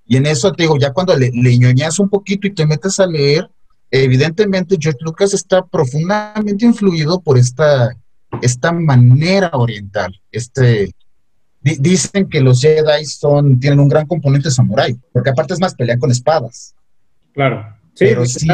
Y 0.07 0.17
en 0.17 0.27
eso 0.27 0.53
te 0.53 0.65
digo, 0.65 0.79
ya 0.79 0.93
cuando 0.93 1.17
le, 1.17 1.31
le 1.33 1.59
ñoñas 1.59 1.99
un 1.99 2.09
poquito 2.09 2.47
y 2.47 2.55
te 2.55 2.67
metes 2.67 2.99
a 3.01 3.07
leer, 3.07 3.51
evidentemente 3.91 4.77
George 4.81 4.99
Lucas 5.03 5.35
está 5.35 5.65
profundamente 5.65 6.65
influido 6.65 7.21
por 7.21 7.39
esta, 7.39 7.97
esta 8.43 8.73
manera 8.73 9.51
oriental. 9.53 10.21
Este, 10.33 10.93
dicen 11.65 12.29
que 12.29 12.41
los 12.41 12.61
Jedi 12.61 13.05
son, 13.07 13.59
tienen 13.59 13.81
un 13.81 13.89
gran 13.89 14.07
componente 14.07 14.51
samurai, 14.51 14.97
porque 15.13 15.31
aparte 15.31 15.55
es 15.55 15.61
más, 15.61 15.75
pelean 15.75 15.99
con 15.99 16.11
espadas. 16.11 16.75
Claro. 17.33 17.75
Sí, 17.95 18.07
Pero 18.07 18.27
sí, 18.27 18.49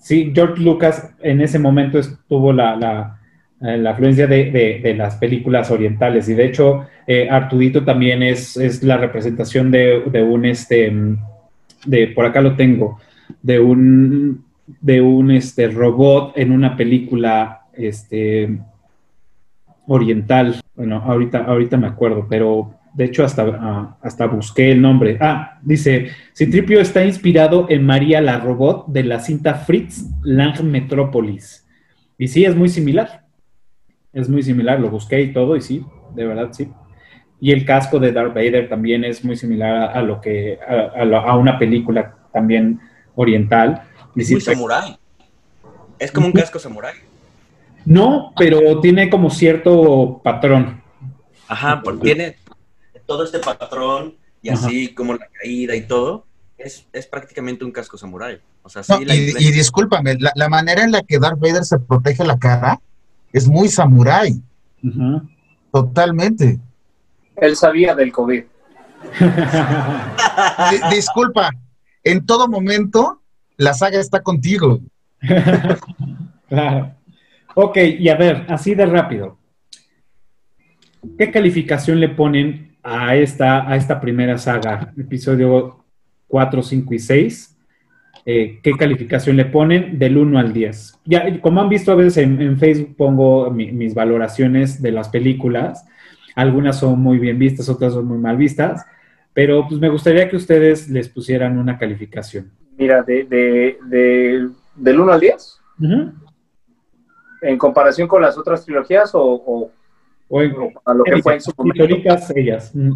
sí, 0.00 0.32
George 0.34 0.62
Lucas 0.62 1.10
en 1.20 1.42
ese 1.42 1.58
momento 1.58 1.98
estuvo 1.98 2.52
la, 2.54 2.74
la, 2.74 3.20
eh, 3.60 3.76
la 3.76 3.90
afluencia 3.90 4.26
de, 4.26 4.80
de, 4.82 4.94
las 4.94 5.16
películas 5.16 5.70
orientales 5.70 6.28
y 6.28 6.34
de 6.34 6.46
hecho 6.46 6.86
eh, 7.06 7.28
Artudito 7.28 7.84
también 7.84 8.22
es, 8.22 8.56
es 8.56 8.82
la 8.82 8.96
representación 8.96 9.70
de, 9.70 10.04
de, 10.10 10.22
un, 10.22 10.46
este, 10.46 10.90
de, 11.84 12.06
por 12.08 12.24
acá 12.24 12.40
lo 12.40 12.56
tengo, 12.56 12.98
de 13.42 13.60
un, 13.60 14.44
de 14.80 15.02
un 15.02 15.30
este, 15.30 15.68
robot 15.68 16.32
en 16.36 16.52
una 16.52 16.76
película 16.76 17.62
este, 17.74 18.58
oriental. 19.86 20.60
Bueno, 20.78 21.02
ahorita, 21.04 21.38
ahorita 21.38 21.76
me 21.76 21.88
acuerdo, 21.88 22.28
pero 22.30 22.72
de 22.94 23.06
hecho 23.06 23.24
hasta, 23.24 23.42
ah, 23.42 23.98
hasta 24.00 24.26
busqué 24.26 24.70
el 24.70 24.80
nombre. 24.80 25.18
Ah, 25.20 25.58
dice, 25.60 26.12
Citripio 26.32 26.80
está 26.80 27.04
inspirado 27.04 27.66
en 27.68 27.84
María 27.84 28.20
la 28.20 28.38
Robot 28.38 28.86
de 28.86 29.02
la 29.02 29.18
cinta 29.18 29.54
Fritz 29.54 30.04
Lang 30.22 30.62
Metropolis. 30.62 31.66
Y 32.16 32.28
sí, 32.28 32.44
es 32.44 32.54
muy 32.54 32.68
similar. 32.68 33.24
Es 34.12 34.28
muy 34.28 34.44
similar, 34.44 34.78
lo 34.78 34.88
busqué 34.88 35.20
y 35.20 35.32
todo, 35.32 35.56
y 35.56 35.62
sí, 35.62 35.84
de 36.14 36.24
verdad 36.24 36.50
sí. 36.52 36.70
Y 37.40 37.50
el 37.50 37.64
casco 37.64 37.98
de 37.98 38.12
Darth 38.12 38.34
Vader 38.34 38.68
también 38.68 39.02
es 39.02 39.24
muy 39.24 39.34
similar 39.34 39.96
a, 39.96 40.00
lo 40.00 40.20
que, 40.20 40.60
a, 40.64 41.36
una 41.36 41.58
película 41.58 42.18
también 42.32 42.78
oriental. 43.16 43.82
Es 44.14 44.30
muy 44.30 44.40
samurai. 44.40 44.96
Es 45.98 46.12
como 46.12 46.28
un 46.28 46.32
casco 46.32 46.60
samurai. 46.60 47.07
No, 47.88 48.34
pero 48.36 48.80
tiene 48.80 49.08
como 49.08 49.30
cierto 49.30 50.20
patrón. 50.22 50.82
Ajá, 51.48 51.80
porque 51.82 52.14
tiene 52.14 52.36
todo 53.06 53.24
este 53.24 53.38
patrón 53.38 54.14
y 54.42 54.50
así 54.50 54.92
como 54.92 55.14
la 55.14 55.26
caída 55.40 55.74
y 55.74 55.86
todo. 55.86 56.26
Es, 56.58 56.86
prácticamente 57.10 57.64
un 57.64 57.72
casco 57.72 57.96
samurái. 57.96 58.40
O 58.62 58.68
sea, 58.68 58.82
sí, 58.82 58.92
y, 59.06 59.52
discúlpame, 59.52 60.18
la, 60.18 60.48
manera 60.50 60.84
en 60.84 60.92
la 60.92 61.00
que 61.00 61.18
Darth 61.18 61.40
Vader 61.40 61.64
se 61.64 61.78
protege 61.78 62.26
la 62.26 62.38
cara 62.38 62.78
es 63.32 63.48
muy 63.48 63.70
samurái. 63.70 64.42
Totalmente. 65.72 66.60
Él 67.36 67.56
sabía 67.56 67.94
del 67.94 68.12
COVID. 68.12 68.44
disculpa, 70.90 71.52
en 72.04 72.26
todo 72.26 72.48
momento 72.48 73.22
la 73.56 73.72
saga 73.72 73.98
está 73.98 74.22
contigo. 74.22 74.80
claro. 76.48 76.97
Ok, 77.60 77.76
y 77.98 78.08
a 78.08 78.14
ver, 78.14 78.44
así 78.46 78.76
de 78.76 78.86
rápido. 78.86 79.36
¿Qué 81.18 81.32
calificación 81.32 81.98
le 81.98 82.08
ponen 82.08 82.76
a 82.84 83.16
esta, 83.16 83.68
a 83.68 83.74
esta 83.74 84.00
primera 84.00 84.38
saga, 84.38 84.92
episodio 84.96 85.84
4, 86.28 86.62
5 86.62 86.94
y 86.94 86.98
6? 87.00 87.58
Eh, 88.24 88.60
¿Qué 88.62 88.72
calificación 88.74 89.36
le 89.36 89.46
ponen 89.46 89.98
del 89.98 90.18
1 90.18 90.38
al 90.38 90.52
10? 90.52 91.00
Ya, 91.04 91.40
como 91.40 91.60
han 91.60 91.68
visto 91.68 91.90
a 91.90 91.96
veces 91.96 92.18
en, 92.18 92.56
Facebook 92.58 92.94
pongo 92.96 93.50
mis 93.50 93.92
valoraciones 93.92 94.80
de 94.80 94.92
las 94.92 95.08
películas. 95.08 95.84
Algunas 96.36 96.78
son 96.78 97.00
muy 97.00 97.18
bien 97.18 97.40
vistas, 97.40 97.68
otras 97.68 97.92
son 97.92 98.06
muy 98.06 98.18
mal 98.18 98.36
vistas, 98.36 98.86
pero 99.34 99.66
pues 99.66 99.80
me 99.80 99.88
gustaría 99.88 100.28
que 100.28 100.36
ustedes 100.36 100.88
les 100.90 101.08
pusieran 101.08 101.58
una 101.58 101.76
calificación. 101.76 102.52
Mira, 102.76 103.02
de, 103.02 103.26
del 104.76 105.00
1 105.00 105.12
al 105.12 105.20
10 105.20 105.58
en 107.42 107.58
comparación 107.58 108.08
con 108.08 108.22
las 108.22 108.36
otras 108.36 108.64
trilogías 108.64 109.10
o, 109.14 109.70
a 110.84 110.94
lo 110.94 111.04
que 111.04 111.22
fue 111.22 111.34
en 111.34 111.40
su 111.40 111.52
momento. 111.56 111.84
ellas. 112.36 112.74
Mm. 112.74 112.92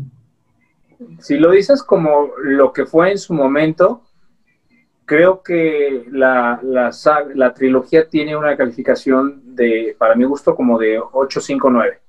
Si 1.18 1.36
lo 1.36 1.50
dices 1.50 1.82
como 1.82 2.30
lo 2.42 2.72
que 2.72 2.86
fue 2.86 3.10
en 3.10 3.18
su 3.18 3.34
momento, 3.34 4.02
creo 5.04 5.42
que 5.42 6.04
la, 6.10 6.60
la, 6.62 7.54
trilogía 7.54 8.08
tiene 8.08 8.36
una 8.36 8.56
calificación 8.56 9.42
de, 9.54 9.96
para 9.98 10.14
mi 10.14 10.24
gusto, 10.24 10.54
como 10.54 10.78
de 10.78 10.98
859. 10.98 12.00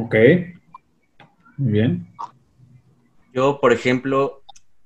Ok. 0.00 0.14
Muy 1.56 1.72
bien. 1.72 2.06
Yo, 3.32 3.60
por 3.60 3.72
ejemplo, 3.72 4.42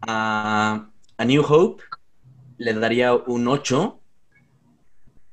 a, 0.06 0.90
a 1.16 1.24
New 1.24 1.42
Hope 1.42 1.82
le 2.58 2.74
daría 2.74 3.14
un 3.14 3.48
8. 3.48 4.00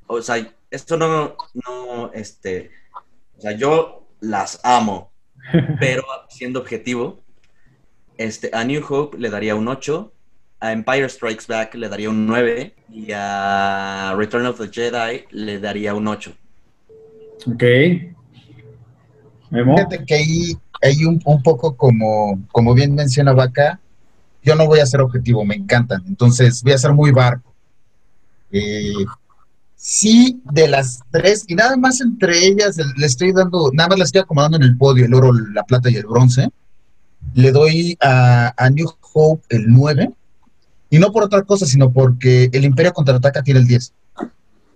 O 0.07 0.21
sea, 0.21 0.54
esto 0.75 0.97
no, 0.97 1.35
no, 1.53 2.11
este, 2.13 2.69
o 3.37 3.41
sea, 3.41 3.53
yo 3.53 4.07
las 4.19 4.59
amo, 4.63 5.11
pero 5.79 6.03
siendo 6.29 6.59
objetivo, 6.59 7.21
este, 8.17 8.49
a 8.53 8.63
New 8.63 8.83
Hope 8.87 9.17
le 9.17 9.29
daría 9.29 9.55
un 9.55 9.67
8, 9.67 10.11
a 10.59 10.71
Empire 10.71 11.09
Strikes 11.09 11.45
Back 11.47 11.75
le 11.75 11.89
daría 11.89 12.09
un 12.09 12.25
9 12.27 12.73
y 12.91 13.11
a 13.13 14.13
Return 14.17 14.45
of 14.45 14.59
the 14.59 14.69
Jedi 14.69 15.25
le 15.31 15.59
daría 15.59 15.93
un 15.93 16.07
8. 16.07 16.31
Ok. 17.47 17.63
Fíjate 19.49 20.05
que 20.05 20.15
ahí, 20.15 20.57
hay 20.81 21.05
un, 21.05 21.21
un, 21.25 21.41
poco 21.43 21.75
como, 21.75 22.41
como 22.51 22.73
bien 22.73 22.95
menciona 22.95 23.31
acá, 23.31 23.79
yo 24.43 24.55
no 24.55 24.65
voy 24.65 24.79
a 24.79 24.85
ser 24.85 25.01
objetivo, 25.01 25.45
me 25.45 25.55
encantan, 25.55 26.03
entonces 26.07 26.61
voy 26.63 26.73
a 26.73 26.77
ser 26.77 26.93
muy 26.93 27.11
barco. 27.11 27.53
Eh, 28.51 28.93
sí, 29.87 30.41
de 30.51 30.67
las 30.67 30.99
tres, 31.11 31.45
y 31.47 31.55
nada 31.55 31.77
más 31.77 32.01
entre 32.01 32.45
ellas 32.45 32.77
le 32.97 33.05
estoy 33.05 33.31
dando, 33.33 33.71
nada 33.73 33.89
más 33.89 33.97
le 33.99 34.03
estoy 34.05 34.21
acomodando 34.21 34.57
en 34.57 34.63
el 34.63 34.77
podio, 34.77 35.05
el 35.05 35.13
oro, 35.13 35.31
la 35.33 35.63
plata 35.63 35.89
y 35.89 35.95
el 35.95 36.05
bronce. 36.05 36.49
Le 37.33 37.51
doy 37.51 37.97
a, 38.01 38.53
New 38.71 38.87
Hope 39.13 39.43
el 39.49 39.65
9, 39.67 40.11
y 40.89 40.99
no 40.99 41.11
por 41.11 41.23
otra 41.23 41.43
cosa, 41.43 41.65
sino 41.65 41.91
porque 41.91 42.49
el 42.53 42.65
Imperio 42.65 42.93
contraataca 42.93 43.43
tiene 43.43 43.61
el 43.61 43.67
10. 43.67 43.93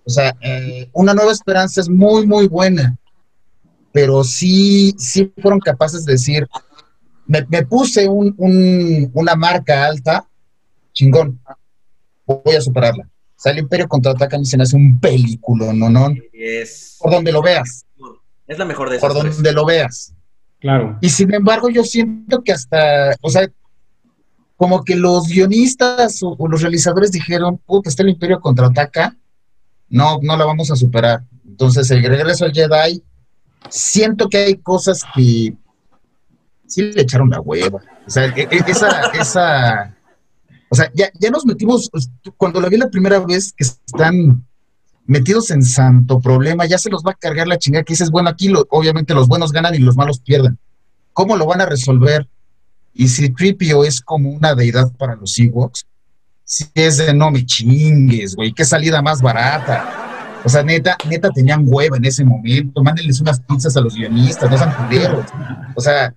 O 0.04 0.10
sea, 0.10 0.36
eh, 0.40 0.88
una 0.92 1.14
nueva 1.14 1.32
esperanza 1.32 1.80
es 1.80 1.88
muy, 1.88 2.26
muy 2.26 2.48
buena. 2.48 2.96
pero 3.92 4.22
sí, 4.24 4.94
sí 4.98 5.32
fueron 5.42 5.60
capaces 5.60 6.04
de 6.04 6.12
decir, 6.12 6.48
me, 7.26 7.46
me 7.48 7.66
puse 7.66 8.08
un, 8.08 8.34
un- 8.38 9.10
una 9.14 9.34
marca 9.36 9.86
alta, 9.86 10.26
chingón, 10.92 11.40
voy 12.26 12.56
a 12.56 12.60
superarla. 12.60 13.08
O 13.40 13.42
sea, 13.42 13.52
el 13.52 13.58
Imperio 13.60 13.88
contraataca 13.88 14.36
mí 14.36 14.44
se 14.44 14.58
me 14.58 14.64
hace 14.64 14.76
un 14.76 15.00
película, 15.00 15.72
no, 15.72 15.88
no, 15.88 16.14
Es, 16.30 16.98
por 17.00 17.10
donde 17.10 17.32
lo 17.32 17.40
veas, 17.40 17.86
es 18.46 18.58
la 18.58 18.66
mejor 18.66 18.90
de 18.90 18.96
esas 18.96 19.10
por 19.10 19.18
tres. 19.18 19.36
donde 19.36 19.52
lo 19.54 19.64
veas. 19.64 20.12
Claro. 20.58 20.98
Y 21.00 21.08
sin 21.08 21.32
embargo, 21.32 21.70
yo 21.70 21.82
siento 21.82 22.42
que 22.42 22.52
hasta, 22.52 23.16
o 23.22 23.30
sea, 23.30 23.48
como 24.58 24.84
que 24.84 24.94
los 24.94 25.26
guionistas 25.26 26.22
o, 26.22 26.36
o 26.38 26.48
los 26.48 26.60
realizadores 26.60 27.12
dijeron, 27.12 27.56
puta, 27.64 27.88
está 27.88 28.02
el 28.02 28.10
Imperio 28.10 28.40
contraataca, 28.40 29.16
no, 29.88 30.18
no 30.20 30.36
la 30.36 30.44
vamos 30.44 30.70
a 30.70 30.76
superar. 30.76 31.22
Entonces, 31.48 31.90
el 31.90 32.02
regreso 32.04 32.44
al 32.44 32.52
Jedi, 32.52 33.02
siento 33.70 34.28
que 34.28 34.36
hay 34.36 34.56
cosas 34.56 35.02
que 35.14 35.54
sí 36.66 36.82
le 36.92 37.00
echaron 37.00 37.30
la 37.30 37.40
hueva. 37.40 37.80
O 38.06 38.10
sea, 38.10 38.26
e- 38.26 38.48
e- 38.50 38.64
esa, 38.66 39.06
esa, 39.14 39.96
o 40.70 40.74
sea, 40.74 40.90
ya, 40.94 41.10
ya 41.18 41.30
nos 41.30 41.44
metimos, 41.44 41.90
cuando 42.36 42.60
la 42.60 42.68
vi 42.68 42.76
la 42.78 42.88
primera 42.88 43.18
vez 43.18 43.52
que 43.52 43.64
están 43.64 44.46
metidos 45.04 45.50
en 45.50 45.62
santo 45.64 46.20
problema, 46.20 46.64
ya 46.66 46.78
se 46.78 46.88
los 46.90 47.02
va 47.02 47.10
a 47.10 47.14
cargar 47.14 47.48
la 47.48 47.58
chingada 47.58 47.84
que 47.84 47.92
dices, 47.94 48.10
bueno, 48.10 48.30
aquí 48.30 48.48
lo- 48.48 48.66
obviamente 48.70 49.12
los 49.12 49.26
buenos 49.28 49.50
ganan 49.52 49.74
y 49.74 49.78
los 49.78 49.96
malos 49.96 50.20
pierden. 50.20 50.58
¿Cómo 51.12 51.36
lo 51.36 51.46
van 51.46 51.60
a 51.60 51.66
resolver? 51.66 52.28
Y 52.94 53.08
si 53.08 53.30
Tripio 53.30 53.84
es 53.84 54.00
como 54.00 54.30
una 54.30 54.54
deidad 54.54 54.92
para 54.96 55.16
los 55.16 55.38
Ewoks, 55.38 55.84
si 56.44 56.66
es 56.74 56.96
de 56.96 57.12
no 57.14 57.30
me 57.30 57.44
chingues, 57.44 58.34
güey, 58.36 58.52
qué 58.52 58.64
salida 58.64 59.02
más 59.02 59.20
barata. 59.20 60.40
O 60.44 60.48
sea, 60.48 60.62
neta, 60.62 60.96
neta 61.08 61.28
tenían 61.30 61.64
hueva 61.66 61.96
en 61.96 62.04
ese 62.04 62.24
momento, 62.24 62.82
mándenles 62.82 63.20
unas 63.20 63.40
pizzas 63.40 63.76
a 63.76 63.80
los 63.80 63.94
guionistas, 63.94 64.50
no 64.50 64.56
sean 64.56 64.74
culeros. 64.74 65.26
O 65.76 65.80
sea, 65.80 66.14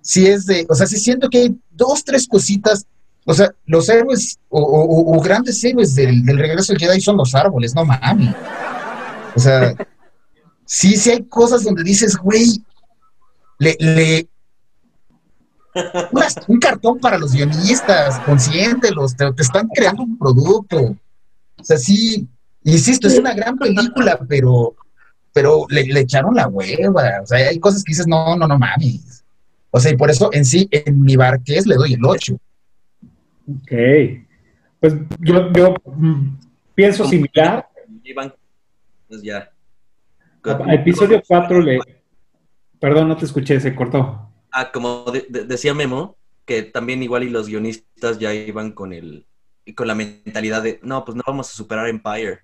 si 0.00 0.26
es 0.26 0.46
de, 0.46 0.64
o 0.68 0.74
sea, 0.74 0.86
sí 0.86 0.96
siento 0.98 1.28
que 1.28 1.38
hay 1.38 1.60
dos, 1.70 2.04
tres 2.04 2.26
cositas. 2.28 2.86
O 3.30 3.34
sea, 3.34 3.54
los 3.66 3.86
héroes 3.90 4.38
o, 4.48 5.20
grandes 5.20 5.62
héroes 5.62 5.94
del, 5.94 6.26
regreso 6.26 6.72
del 6.72 6.80
Jedi 6.80 6.98
son 6.98 7.18
los 7.18 7.34
árboles, 7.34 7.74
no 7.74 7.84
mami. 7.84 8.34
O 9.36 9.38
sea, 9.38 9.74
sí, 10.64 10.96
sí 10.96 11.10
hay 11.10 11.22
cosas 11.24 11.62
donde 11.62 11.82
dices, 11.82 12.16
güey, 12.16 12.64
le, 13.58 13.76
le 13.80 14.28
un 16.46 16.58
cartón 16.58 16.98
para 17.00 17.18
los 17.18 17.34
guionistas, 17.34 18.18
consiéntelos, 18.20 19.14
te, 19.14 19.30
te 19.34 19.42
están 19.42 19.68
creando 19.74 20.04
un 20.04 20.16
producto. 20.16 20.96
O 21.60 21.64
sea, 21.64 21.76
sí, 21.76 22.26
insisto, 22.64 23.08
es 23.08 23.18
una 23.18 23.34
gran 23.34 23.58
película, 23.58 24.18
pero, 24.26 24.74
pero 25.34 25.66
le, 25.68 25.84
le 25.84 26.00
echaron 26.00 26.34
la 26.34 26.48
hueva. 26.48 27.20
O 27.22 27.26
sea, 27.26 27.46
hay 27.46 27.60
cosas 27.60 27.84
que 27.84 27.90
dices, 27.90 28.06
no, 28.06 28.36
no, 28.36 28.48
no 28.48 28.58
mames. 28.58 29.22
O 29.70 29.78
sea, 29.78 29.92
y 29.92 29.98
por 29.98 30.10
eso 30.10 30.30
en 30.32 30.46
sí, 30.46 30.66
en 30.72 31.02
mi 31.02 31.16
barqués 31.16 31.66
le 31.66 31.74
doy 31.74 31.92
el 31.92 32.02
8. 32.02 32.38
Ok. 33.48 33.72
Pues 34.80 34.94
yo, 35.20 35.52
yo 35.52 35.74
mm, 35.84 36.38
pienso 36.74 37.04
similar. 37.06 37.66
Iban, 38.04 38.32
pues 39.08 39.22
ya. 39.22 39.50
A 40.44 40.74
episodio 40.74 41.22
4 41.26 41.60
le... 41.60 41.78
Perdón, 42.80 43.08
no 43.08 43.16
te 43.16 43.24
escuché, 43.24 43.58
se 43.60 43.74
cortó. 43.74 44.30
Ah, 44.52 44.70
como 44.72 45.04
de- 45.10 45.26
de- 45.28 45.44
decía 45.44 45.74
Memo, 45.74 46.16
que 46.44 46.62
también 46.62 47.02
igual 47.02 47.24
y 47.24 47.28
los 47.30 47.48
guionistas 47.48 48.18
ya 48.18 48.32
iban 48.32 48.72
con 48.72 48.92
el 48.92 49.26
con 49.74 49.86
la 49.86 49.94
mentalidad 49.94 50.62
de 50.62 50.80
no, 50.82 51.04
pues 51.04 51.14
no 51.14 51.22
vamos 51.26 51.50
a 51.50 51.54
superar 51.54 51.88
Empire. 51.88 52.38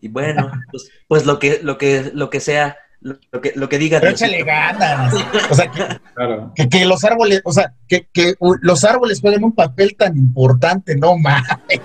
Y 0.00 0.08
bueno, 0.08 0.50
pues, 0.72 0.90
pues 1.06 1.26
lo 1.26 1.38
que 1.38 1.60
lo 1.62 1.78
que 1.78 2.10
lo 2.14 2.30
que 2.30 2.40
sea, 2.40 2.76
lo, 3.00 3.40
que 3.40 3.52
lo 3.56 3.68
que 3.68 3.78
diga 3.78 3.98
Pero 4.00 4.12
échale 4.12 4.42
ganas. 4.44 5.14
O 5.50 5.54
sea, 5.54 5.70
que, 5.70 5.80
Claro. 6.14 6.52
que, 6.54 6.68
que 6.68 6.84
los 6.84 7.02
árboles, 7.04 7.40
o 7.44 7.52
sea, 7.52 7.74
que, 7.88 8.06
que 8.12 8.34
los 8.60 8.84
árboles 8.84 9.20
jueguen 9.20 9.44
un 9.44 9.54
papel 9.54 9.96
tan 9.96 10.16
importante, 10.16 10.96
no 10.96 11.16
mames. 11.16 11.80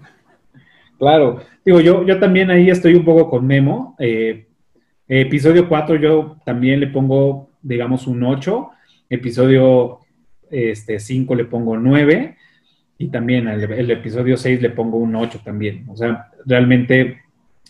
Claro. 0.98 1.42
Digo, 1.66 1.82
yo, 1.82 2.06
yo 2.06 2.20
también 2.20 2.50
ahí 2.50 2.70
estoy 2.70 2.96
un 2.96 3.04
poco 3.04 3.30
con 3.30 3.46
Memo. 3.46 3.98
Eh, 4.00 4.48
episodio 5.10 5.68
4 5.68 5.98
yo 5.98 6.38
también 6.46 6.80
le 6.80 6.88
pongo, 6.88 7.50
digamos, 7.62 8.08
un 8.08 8.24
8. 8.24 8.70
Episodio 9.10 10.00
este, 10.50 11.00
5 11.00 11.36
le 11.36 11.44
pongo 11.46 11.78
9. 11.78 12.38
Y 12.98 13.10
también 13.10 13.50
el, 13.50 13.70
el 13.74 13.92
episodio 13.92 14.38
6 14.38 14.62
le 14.62 14.70
pongo 14.70 14.98
un 14.98 15.16
8 15.16 15.42
también. 15.44 15.86
O 15.90 15.98
sea, 15.98 16.32
realmente 16.46 17.20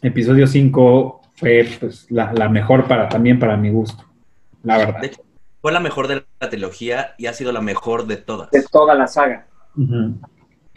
episodio 0.04 0.46
5 0.46 1.25
fue 1.36 1.68
pues, 1.80 2.08
la, 2.10 2.34
la 2.34 2.50
mejor 2.50 2.88
para 2.88 3.10
también 3.10 3.40
para 3.40 3.58
mi 3.58 3.70
gusto. 3.70 4.04
La 4.64 4.78
verdad. 4.78 5.02
De 5.02 5.08
hecho, 5.08 5.22
fue 5.62 5.72
la 5.72 5.80
mejor 5.80 6.08
de 6.08 6.24
la 6.40 6.50
trilogía 6.50 7.14
y 7.18 7.26
ha 7.28 7.34
sido 7.34 7.52
la 7.52 7.62
mejor 7.62 8.08
de 8.08 8.18
todas. 8.18 8.50
de 8.52 8.64
toda 8.72 8.96
la 8.96 9.08
saga. 9.08 9.48
Ujú. 9.76 10.16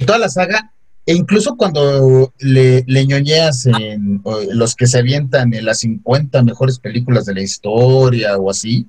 Toda 0.07 0.19
la 0.19 0.29
saga, 0.29 0.73
e 1.07 1.15
incluso 1.15 1.57
cuando 1.57 2.33
le, 2.39 2.85
le 2.87 3.07
ñoñeas 3.07 3.67
en 3.67 4.21
o, 4.25 4.39
los 4.53 4.75
que 4.77 4.87
se 4.87 4.99
avientan 4.99 5.53
en 5.55 5.65
las 5.65 5.81
50 5.81 6.43
mejores 6.43 6.79
películas 6.79 7.25
de 7.27 7.35
la 7.35 7.41
historia 7.43 8.37
o 8.37 8.51
así, 8.51 8.87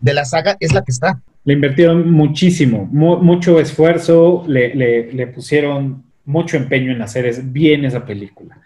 de 0.00 0.14
la 0.14 0.24
saga 0.24 0.56
es 0.60 0.72
la 0.74 0.82
que 0.82 0.92
está. 0.92 1.20
Le 1.44 1.54
invirtieron 1.54 2.10
muchísimo, 2.10 2.88
mu- 2.92 3.18
mucho 3.18 3.58
esfuerzo, 3.60 4.44
le, 4.46 4.74
le- 4.74 5.12
le 5.12 5.26
pusieron 5.28 6.04
mucho 6.24 6.56
empeño 6.56 6.92
en 6.92 7.02
hacer 7.02 7.26
es- 7.26 7.52
bien 7.52 7.84
esa 7.84 8.04
película, 8.04 8.60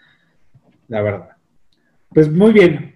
la 0.87 1.01
verdad. 1.01 1.29
Pues 2.09 2.31
muy 2.31 2.53
bien, 2.53 2.93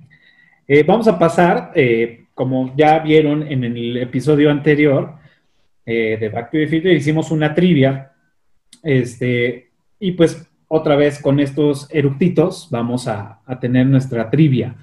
Eh, 0.68 0.84
vamos 0.84 1.06
a 1.10 1.20
pasar, 1.20 1.74
eh, 1.76 2.28
como 2.34 2.74
ya 2.78 3.00
vieron 3.00 3.44
en 3.46 3.66
el 3.66 3.98
episodio 3.98 4.50
anterior 4.50 5.16
eh, 5.86 6.16
de 6.18 6.30
Back 6.30 6.52
to 6.52 6.58
the 6.60 6.68
Future, 6.68 6.94
hicimos 6.94 7.30
una 7.30 7.54
trivia, 7.54 8.14
este, 8.82 9.70
y 10.00 10.14
pues 10.14 10.48
otra 10.70 10.96
vez 10.96 11.22
con 11.22 11.42
estos 11.42 11.90
eructitos 11.94 12.70
vamos 12.72 13.10
a, 13.10 13.42
a 13.46 13.60
tener 13.60 13.86
nuestra 13.86 14.30
trivia. 14.30 14.76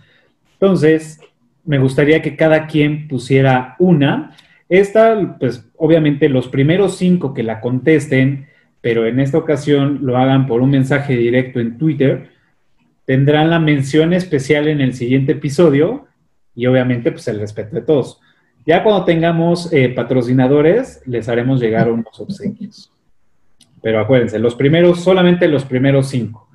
Entonces, 0.60 1.20
me 1.64 1.78
gustaría 1.78 2.20
que 2.20 2.36
cada 2.36 2.66
quien 2.66 3.08
pusiera 3.08 3.74
una. 3.78 4.36
Esta, 4.68 5.38
pues 5.40 5.70
obviamente 5.78 6.28
los 6.28 6.48
primeros 6.48 6.98
cinco 6.98 7.32
que 7.32 7.42
la 7.42 7.60
contesten, 7.60 8.46
pero 8.82 9.06
en 9.06 9.20
esta 9.20 9.38
ocasión 9.38 10.00
lo 10.02 10.18
hagan 10.18 10.46
por 10.46 10.60
un 10.60 10.70
mensaje 10.70 11.16
directo 11.16 11.60
en 11.60 11.78
Twitter, 11.78 12.28
tendrán 13.08 13.48
la 13.48 13.58
mención 13.58 14.12
especial 14.12 14.68
en 14.68 14.82
el 14.82 14.92
siguiente 14.92 15.32
episodio 15.32 16.08
y 16.54 16.66
obviamente 16.66 17.10
pues 17.10 17.26
el 17.28 17.40
respeto 17.40 17.74
de 17.76 17.80
todos. 17.80 18.20
Ya 18.66 18.84
cuando 18.84 19.06
tengamos 19.06 19.72
eh, 19.72 19.88
patrocinadores, 19.88 21.00
les 21.06 21.26
haremos 21.30 21.58
llegar 21.58 21.90
unos 21.90 22.20
obsequios. 22.20 22.92
Pero 23.80 23.98
acuérdense, 23.98 24.38
los 24.38 24.54
primeros, 24.54 25.00
solamente 25.00 25.48
los 25.48 25.64
primeros 25.64 26.08
cinco. 26.08 26.50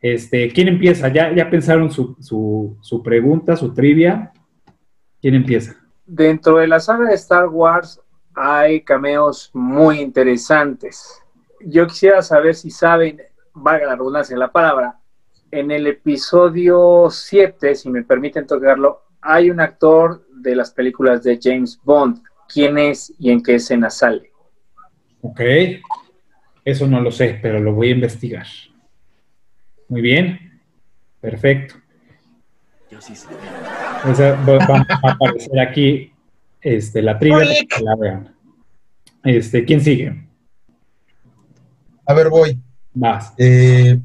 Este, 0.00 0.52
¿Quién 0.52 0.68
empieza? 0.68 1.08
¿Ya, 1.08 1.34
ya 1.34 1.50
pensaron 1.50 1.90
su, 1.90 2.16
su, 2.20 2.78
su 2.80 3.02
pregunta, 3.02 3.56
su 3.56 3.74
trivia? 3.74 4.30
¿Quién 5.20 5.34
empieza? 5.34 5.74
Dentro 6.06 6.58
de 6.58 6.68
la 6.68 6.78
saga 6.78 7.08
de 7.08 7.16
Star 7.16 7.48
Wars 7.48 8.00
hay 8.36 8.82
cameos 8.82 9.50
muy 9.52 10.00
interesantes. 10.00 11.20
Yo 11.60 11.88
quisiera 11.88 12.22
saber 12.22 12.54
si 12.54 12.70
saben, 12.70 13.20
valga 13.52 13.86
la 13.86 13.96
redundancia 13.96 14.36
la 14.36 14.52
palabra, 14.52 15.00
en 15.50 15.70
el 15.70 15.86
episodio 15.86 17.08
7, 17.10 17.74
si 17.74 17.90
me 17.90 18.02
permiten 18.02 18.46
tocarlo, 18.46 19.02
hay 19.20 19.50
un 19.50 19.60
actor 19.60 20.26
de 20.34 20.54
las 20.54 20.70
películas 20.70 21.22
de 21.22 21.38
James 21.42 21.80
Bond. 21.82 22.22
¿Quién 22.52 22.78
es 22.78 23.12
y 23.18 23.30
en 23.30 23.42
qué 23.42 23.56
escena 23.56 23.90
sale? 23.90 24.32
Ok. 25.20 25.40
Eso 26.64 26.86
no 26.86 27.00
lo 27.00 27.10
sé, 27.10 27.38
pero 27.42 27.60
lo 27.60 27.74
voy 27.74 27.88
a 27.88 27.92
investigar. 27.92 28.46
Muy 29.88 30.00
bien. 30.00 30.60
Perfecto. 31.20 31.74
Yo 32.90 33.00
sí 33.00 33.14
sé. 33.14 33.28
Esa 34.10 34.32
va, 34.44 34.58
va 34.58 34.86
a 35.02 35.12
aparecer 35.12 35.58
aquí 35.58 36.12
este, 36.60 37.02
la 37.02 37.18
trivia 37.18 37.38
para 37.38 37.78
que 37.78 37.84
la 37.84 37.96
vean. 37.96 38.34
Este, 39.24 39.64
¿Quién 39.64 39.80
sigue? 39.80 40.26
A 42.06 42.14
ver, 42.14 42.28
voy. 42.28 42.58
Vas. 42.94 43.34
Eh, 43.36 43.98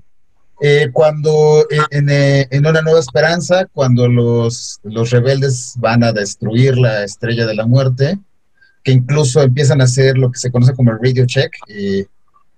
eh, 0.65 0.91
cuando 0.94 1.68
eh, 1.69 1.77
en, 1.91 2.10
eh, 2.10 2.48
en 2.49 2.65
Una 2.65 2.81
Nueva 2.81 3.02
Esperanza, 3.02 3.65
cuando 3.73 4.07
los, 4.07 4.80
los 4.84 5.10
rebeldes 5.10 5.73
van 5.77 6.06
a 6.06 6.14
destruir 6.14 6.77
la 6.77 7.03
Estrella 7.03 7.45
de 7.45 7.53
la 7.53 7.65
Muerte, 7.65 8.18
que 8.81 8.94
incluso 8.94 9.41
empiezan 9.41 9.81
a 9.81 9.84
hacer 9.84 10.18
lo 10.18 10.31
que 10.31 10.40
se 10.40 10.49
conoce 10.52 10.73
como 10.73 10.91
el 10.91 10.99
radio 11.03 11.26
check, 11.26 11.53
eh, 11.68 12.06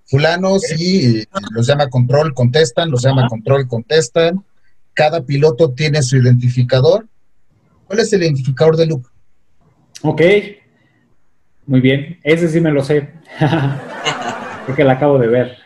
fulanos 0.04 0.62
y 0.78 1.18
eh, 1.18 1.28
los 1.50 1.66
llama 1.66 1.88
control, 1.88 2.32
contestan, 2.32 2.92
los 2.92 3.02
llama 3.02 3.26
control, 3.26 3.66
contestan, 3.66 4.44
cada 4.94 5.24
piloto 5.24 5.72
tiene 5.72 6.00
su 6.00 6.16
identificador. 6.16 7.08
¿Cuál 7.88 7.98
es 7.98 8.12
el 8.12 8.22
identificador 8.22 8.76
de 8.76 8.86
Luke? 8.86 9.08
Ok. 10.02 10.22
Muy 11.66 11.80
bien. 11.80 12.20
Ese 12.22 12.48
sí 12.48 12.60
me 12.60 12.70
lo 12.70 12.84
sé. 12.84 13.08
Porque 14.66 14.84
la 14.84 14.92
acabo 14.92 15.18
de 15.18 15.26
ver. 15.26 15.58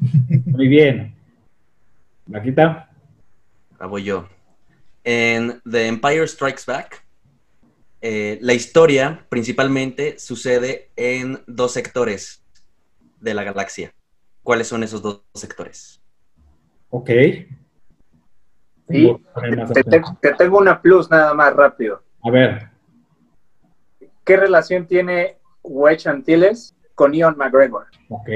Muy 0.46 0.68
bien. 0.68 1.14
Vaquita. 2.26 2.90
Ahora 3.72 3.86
voy 3.86 4.04
yo. 4.04 4.28
En 5.04 5.60
The 5.70 5.86
Empire 5.88 6.26
Strikes 6.26 6.62
Back, 6.66 7.04
eh, 8.00 8.38
la 8.40 8.54
historia 8.54 9.26
principalmente 9.28 10.18
sucede 10.18 10.90
en 10.96 11.42
dos 11.46 11.72
sectores 11.72 12.42
de 13.20 13.34
la 13.34 13.44
galaxia. 13.44 13.92
¿Cuáles 14.42 14.68
son 14.68 14.82
esos 14.82 15.02
dos 15.02 15.22
sectores? 15.34 16.00
Ok. 16.90 17.10
Sí, 18.88 19.16
te 20.20 20.34
tengo 20.34 20.58
una 20.58 20.80
plus 20.80 21.10
nada 21.10 21.32
más 21.32 21.54
rápido. 21.54 22.02
A 22.22 22.30
ver, 22.30 22.70
¿Qué 24.30 24.36
relación 24.36 24.86
tiene 24.86 25.38
Wedge 25.62 26.06
Antilles 26.06 26.76
con 26.94 27.12
Ian 27.12 27.36
McGregor? 27.36 27.86
ok. 28.10 28.28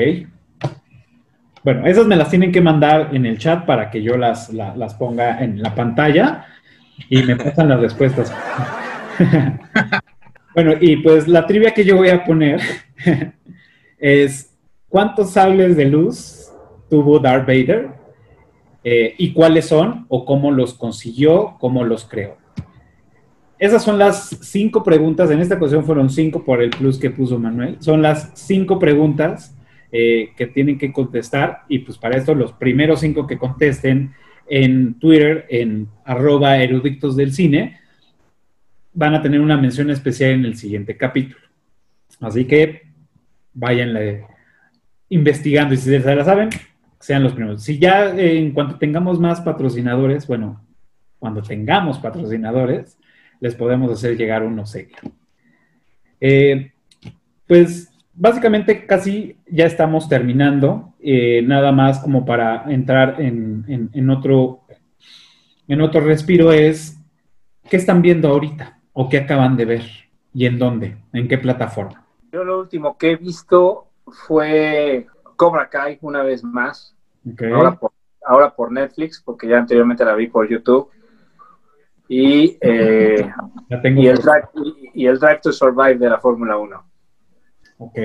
Bueno, 1.64 1.86
esas 1.86 2.06
me 2.06 2.16
las 2.16 2.28
tienen 2.30 2.52
que 2.52 2.60
mandar 2.60 3.10
en 3.14 3.24
el 3.26 3.38
chat 3.38 3.64
para 3.64 3.90
que 3.90 4.02
yo 4.02 4.16
las, 4.16 4.52
la- 4.52 4.76
las 4.76 4.94
ponga 4.94 5.42
en 5.42 5.62
la 5.62 5.74
pantalla 5.74 6.44
y 7.08 7.22
me 7.22 7.36
pasan 7.36 7.68
las 7.70 7.80
respuestas. 7.80 8.32
bueno, 10.54 10.72
y 10.80 10.96
pues 10.98 11.26
la 11.28 11.46
trivia 11.46 11.72
que 11.72 11.84
yo 11.84 11.96
voy 11.96 12.10
a 12.10 12.24
poner 12.24 12.60
es 13.98 14.54
¿cuántos 14.88 15.32
sables 15.32 15.76
de 15.76 15.86
luz 15.86 16.50
tuvo 16.90 17.18
Darth 17.18 17.46
Vader? 17.46 17.88
Eh, 18.84 19.14
¿Y 19.18 19.32
cuáles 19.32 19.66
son? 19.66 20.06
¿O 20.08 20.24
cómo 20.24 20.50
los 20.50 20.74
consiguió? 20.74 21.56
¿Cómo 21.58 21.84
los 21.84 22.04
creó? 22.04 22.36
Esas 23.58 23.82
son 23.82 23.98
las 23.98 24.28
cinco 24.42 24.82
preguntas. 24.82 25.30
En 25.30 25.40
esta 25.40 25.54
ocasión 25.54 25.84
fueron 25.84 26.10
cinco 26.10 26.44
por 26.44 26.60
el 26.62 26.70
plus 26.70 26.98
que 26.98 27.10
puso 27.10 27.38
Manuel. 27.38 27.76
Son 27.80 28.02
las 28.02 28.30
cinco 28.34 28.78
preguntas 28.78 29.54
eh, 29.96 30.32
que 30.36 30.48
tienen 30.48 30.76
que 30.76 30.92
contestar. 30.92 31.62
Y 31.68 31.78
pues 31.78 31.98
para 31.98 32.16
esto, 32.16 32.34
los 32.34 32.52
primeros 32.52 32.98
cinco 32.98 33.28
que 33.28 33.38
contesten 33.38 34.12
en 34.48 34.98
Twitter, 34.98 35.46
en 35.48 35.86
arroba 36.04 36.56
eruditos 36.58 37.14
del 37.14 37.32
cine, 37.32 37.78
van 38.92 39.14
a 39.14 39.22
tener 39.22 39.40
una 39.40 39.56
mención 39.56 39.90
especial 39.90 40.32
en 40.32 40.46
el 40.46 40.56
siguiente 40.56 40.96
capítulo. 40.96 41.46
Así 42.20 42.44
que 42.44 42.88
váyanle 43.52 44.24
investigando 45.10 45.74
y 45.74 45.76
si 45.76 45.90
se 45.90 46.00
la 46.16 46.24
saben, 46.24 46.50
sean 46.98 47.22
los 47.22 47.32
primeros. 47.32 47.62
Si 47.62 47.78
ya 47.78 48.16
eh, 48.16 48.40
en 48.40 48.50
cuanto 48.50 48.78
tengamos 48.78 49.20
más 49.20 49.42
patrocinadores, 49.42 50.26
bueno, 50.26 50.60
cuando 51.20 51.40
tengamos 51.40 52.00
patrocinadores, 52.00 52.98
les 53.38 53.54
podemos 53.54 53.92
hacer 53.92 54.16
llegar 54.16 54.42
uno 54.42 54.66
serio. 54.66 54.96
Eh, 56.20 56.72
pues 57.46 57.93
básicamente 58.14 58.86
casi 58.86 59.38
ya 59.46 59.66
estamos 59.66 60.08
terminando, 60.08 60.94
eh, 61.00 61.42
nada 61.42 61.72
más 61.72 62.00
como 62.00 62.24
para 62.24 62.64
entrar 62.72 63.20
en, 63.20 63.64
en- 63.68 63.90
en 63.92 64.10
otro, 64.10 64.60
en 65.68 65.80
otro 65.80 66.00
respiro 66.00 66.52
es, 66.52 66.98
¿qué 67.68 67.76
están 67.76 68.02
viendo 68.02 68.28
ahorita? 68.28 68.78
¿O 68.92 69.08
qué 69.08 69.18
acaban 69.18 69.56
de 69.56 69.64
ver? 69.64 69.82
¿Y 70.32 70.46
en 70.46 70.58
dónde? 70.58 70.96
¿En 71.12 71.28
qué 71.28 71.38
plataforma? 71.38 72.04
Yo 72.32 72.44
lo 72.44 72.60
último 72.60 72.96
que 72.98 73.12
he 73.12 73.16
visto 73.16 73.86
fue 74.26 75.06
Cobra 75.36 75.68
Kai 75.68 75.98
una 76.02 76.22
vez 76.22 76.42
más. 76.44 76.94
Ahora 77.54 77.72
por, 77.72 77.92
ahora 78.26 78.54
por 78.54 78.70
Netflix, 78.72 79.22
porque 79.24 79.48
ya 79.48 79.58
anteriormente 79.58 80.04
la 80.04 80.14
vi 80.14 80.26
por 80.28 80.48
YouTube. 80.48 80.90
Y, 82.08 82.58
eh, 82.60 83.30
tengo. 83.82 84.02
y, 84.02 84.08
el 84.08 84.18
drive, 84.18 84.48
y, 84.92 85.02
y 85.04 85.06
el 85.06 85.18
Drive 85.18 85.40
to 85.42 85.52
Survive 85.52 85.96
de 85.96 86.10
la 86.10 86.18
Fórmula 86.18 86.56
1. 86.58 86.84
Ok. 87.86 87.98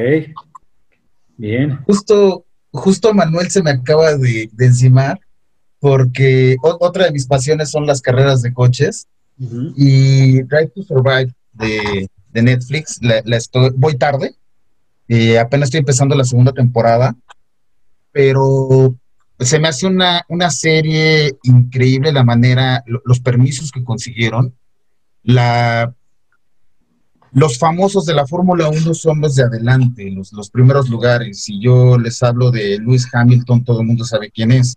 Bien. 1.38 1.80
Justo, 1.86 2.46
justo 2.72 3.14
Manuel 3.14 3.50
se 3.50 3.64
me 3.64 3.72
acaba 3.72 4.16
de, 4.16 4.50
de 4.52 4.66
encimar 4.66 5.20
porque 5.80 6.58
o- 6.62 6.78
otra 6.82 7.06
de 7.06 7.12
mis 7.12 7.26
pasiones 7.26 7.70
son 7.72 7.86
las 7.86 8.02
carreras 8.02 8.42
de 8.42 8.54
coches 8.54 9.08
y 9.78 10.42
Drive 10.44 10.72
to 10.76 10.84
Survive 10.84 11.34
de, 11.54 12.10
de 12.34 12.42
Netflix, 12.42 13.00
la, 13.02 13.22
la 13.24 13.38
estoy, 13.38 13.72
voy 13.74 13.96
tarde, 13.98 14.36
eh, 15.08 15.40
apenas 15.40 15.68
estoy 15.68 15.80
empezando 15.80 16.14
la 16.14 16.26
segunda 16.26 16.52
temporada, 16.52 17.16
pero 18.12 18.94
se 19.40 19.60
me 19.60 19.70
hace 19.70 19.88
una, 19.88 20.24
una 20.28 20.50
serie 20.52 21.38
increíble 21.44 22.12
la 22.12 22.26
manera, 22.26 22.84
lo- 22.86 23.02
los 23.06 23.22
permisos 23.22 23.72
que 23.72 23.82
consiguieron, 23.86 24.54
la, 25.24 25.96
los 27.32 27.58
famosos 27.60 28.06
de 28.06 28.14
la 28.14 28.26
Fórmula 28.26 28.70
1 28.70 28.94
son 28.94 29.22
los 29.22 29.36
de 29.36 29.44
adelante, 29.44 30.10
los, 30.12 30.34
los 30.34 30.50
primeros 30.50 30.90
lugares. 30.90 31.44
Si 31.44 31.62
yo 31.62 31.98
les 31.98 32.22
hablo 32.24 32.52
de 32.52 32.80
Lewis 32.80 33.08
Hamilton, 33.12 33.64
todo 33.64 33.82
el 33.82 33.88
mundo 33.88 34.04
sabe 34.04 34.32
quién 34.32 34.52
es. 34.52 34.76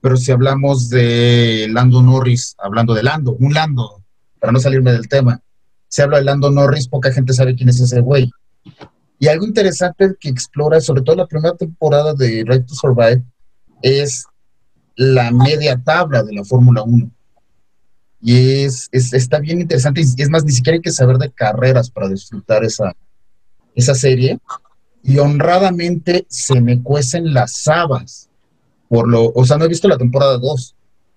Pero 0.00 0.16
si 0.16 0.30
hablamos 0.30 0.88
de 0.90 1.66
Lando 1.70 2.02
Norris, 2.02 2.54
hablando 2.58 2.94
de 2.94 3.02
Lando, 3.02 3.32
un 3.40 3.52
Lando, 3.52 4.02
para 4.38 4.52
no 4.52 4.60
salirme 4.60 4.92
del 4.92 5.08
tema, 5.08 5.40
se 5.88 6.02
habla 6.02 6.18
de 6.18 6.24
Lando 6.24 6.50
Norris, 6.50 6.86
poca 6.86 7.12
gente 7.12 7.32
sabe 7.32 7.56
quién 7.56 7.68
es 7.68 7.80
ese 7.80 8.00
güey. 8.00 8.30
Y 9.18 9.26
algo 9.26 9.44
interesante 9.44 10.14
que 10.20 10.28
explora, 10.28 10.80
sobre 10.80 11.02
todo 11.02 11.16
la 11.16 11.26
primera 11.26 11.56
temporada 11.56 12.14
de 12.14 12.44
Right 12.46 12.66
to 12.66 12.74
Survive, 12.74 13.24
es 13.82 14.24
la 14.94 15.32
media 15.32 15.80
tabla 15.82 16.22
de 16.22 16.34
la 16.34 16.44
Fórmula 16.44 16.82
1. 16.82 17.10
Y 18.20 18.62
es, 18.64 18.88
es- 18.92 19.12
está 19.12 19.38
bien 19.38 19.60
interesante. 19.60 20.00
Y 20.00 20.22
es 20.22 20.28
más, 20.30 20.44
ni 20.44 20.52
siquiera 20.52 20.76
hay 20.76 20.82
que 20.82 20.90
saber 20.92 21.18
de 21.18 21.30
carreras 21.30 21.90
para 21.90 22.08
disfrutar 22.08 22.64
esa, 22.64 22.94
esa 23.74 23.94
serie. 23.94 24.38
Y 25.02 25.18
honradamente 25.18 26.26
se 26.28 26.60
me 26.60 26.82
cuecen 26.82 27.32
las 27.32 27.66
habas. 27.68 28.28
Por 28.88 29.08
lo, 29.08 29.30
o 29.34 29.44
sea, 29.44 29.56
no 29.58 29.64
he 29.64 29.68
visto 29.68 29.86
la 29.88 29.98
temporada 29.98 30.38
2, 30.38 30.74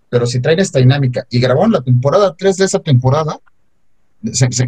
pero 0.10 0.26
si 0.28 0.40
traen 0.41 0.60
esta 0.60 0.80
dinámica 0.80 1.26
y 1.30 1.40
grabaron 1.40 1.72
la 1.72 1.82
temporada 1.82 2.36
3 2.38 2.57
de 2.57 2.65
esa 2.65 2.80
temporada, 2.80 3.40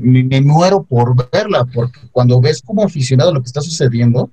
me, 0.01 0.41
muero 0.41 0.83
por 0.83 1.29
verla, 1.31 1.65
porque 1.65 1.99
cuando 2.11 2.41
ves 2.41 2.61
como 2.61 2.83
aficionado 2.83 3.33
lo 3.33 3.41
que 3.41 3.47
está 3.47 3.61
sucediendo, 3.61 4.31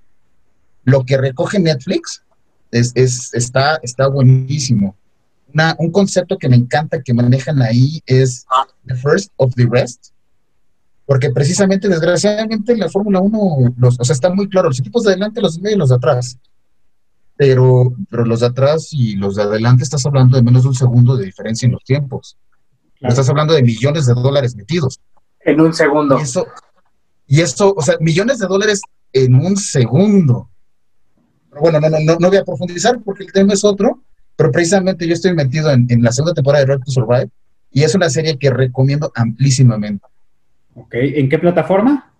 lo 0.84 1.04
que 1.04 1.16
recoge 1.18 1.58
Netflix 1.58 2.22
es- 2.70 3.34
está, 3.34 3.76
está 3.82 4.06
buenísimo. 4.06 4.96
Una- 5.52 5.74
un 5.78 5.90
concepto 5.90 6.38
que 6.38 6.48
me 6.48 6.56
encanta 6.56 7.02
que 7.02 7.12
manejan 7.14 7.60
ahí 7.62 8.00
es 8.06 8.44
the 8.86 8.94
first 8.94 9.32
of 9.36 9.52
the 9.54 9.66
rest, 9.70 10.08
porque 11.06 11.30
precisamente, 11.30 11.88
desgraciadamente, 11.88 12.72
en 12.72 12.78
la 12.80 12.88
Fórmula 12.88 13.20
1, 13.20 13.74
los, 13.76 13.98
o 13.98 14.04
sea, 14.04 14.14
está 14.14 14.30
muy 14.32 14.48
claro, 14.48 14.68
los 14.68 14.78
equipos 14.78 15.02
de 15.04 15.10
adelante, 15.10 15.40
los 15.40 15.56
de 15.56 15.62
medio 15.62 15.76
y 15.76 15.78
los 15.78 15.88
de 15.88 15.96
atrás. 15.96 16.38
Pero, 17.36 17.94
pero 18.10 18.24
los 18.26 18.40
de 18.40 18.46
atrás 18.46 18.88
y 18.92 19.16
los 19.16 19.34
de 19.36 19.42
adelante 19.44 19.82
estás 19.82 20.04
hablando 20.04 20.36
de 20.36 20.42
menos 20.42 20.62
de 20.62 20.68
un 20.68 20.74
segundo 20.74 21.16
de 21.16 21.24
diferencia 21.24 21.64
en 21.66 21.72
los 21.72 21.82
tiempos. 21.84 22.36
Claro. 22.98 23.12
Estás 23.12 23.28
hablando 23.30 23.54
de 23.54 23.62
millones 23.62 24.06
de 24.06 24.12
dólares 24.14 24.54
metidos. 24.54 25.00
En 25.40 25.58
un 25.60 25.72
segundo. 25.72 26.18
Y 26.18 26.22
eso, 26.22 26.46
y 27.26 27.40
eso, 27.40 27.72
o 27.74 27.80
sea, 27.82 27.96
millones 27.98 28.38
de 28.40 28.46
dólares 28.46 28.82
en 29.14 29.34
un 29.34 29.56
segundo. 29.56 30.50
Pero 31.48 31.62
bueno, 31.62 31.80
no, 31.80 31.88
no, 31.88 31.98
no, 32.04 32.16
no 32.20 32.28
voy 32.28 32.36
a 32.36 32.44
profundizar 32.44 33.00
porque 33.02 33.24
el 33.24 33.32
tema 33.32 33.54
es 33.54 33.64
otro, 33.64 34.02
pero 34.40 34.52
precisamente 34.52 35.06
yo 35.06 35.12
estoy 35.12 35.34
metido 35.34 35.70
en, 35.70 35.86
en 35.90 36.02
la 36.02 36.10
segunda 36.12 36.32
temporada 36.32 36.64
de 36.64 36.72
Red 36.72 36.80
to 36.82 36.90
Survive 36.90 37.28
y 37.70 37.82
es 37.82 37.94
una 37.94 38.08
serie 38.08 38.38
que 38.38 38.48
recomiendo 38.48 39.12
amplísimamente. 39.14 40.06
Ok. 40.74 40.94
¿En 40.94 41.28
qué 41.28 41.38
plataforma? 41.38 42.10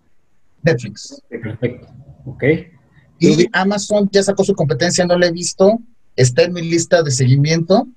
Netflix. 0.63 1.23
Perfecto. 1.31 1.89
Ok. 2.27 2.45
Y 3.21 3.49
Amazon 3.55 4.07
ya 4.13 4.23
sacó 4.23 4.45
su 4.45 4.55
competencia, 4.55 5.07
no 5.07 5.17
la 5.17 5.29
he 5.29 5.33
visto, 5.33 5.79
está 6.15 6.43
en 6.43 6.53
mi 6.53 6.61
lista 6.61 7.03
de 7.03 7.11
seguimiento, 7.11 7.89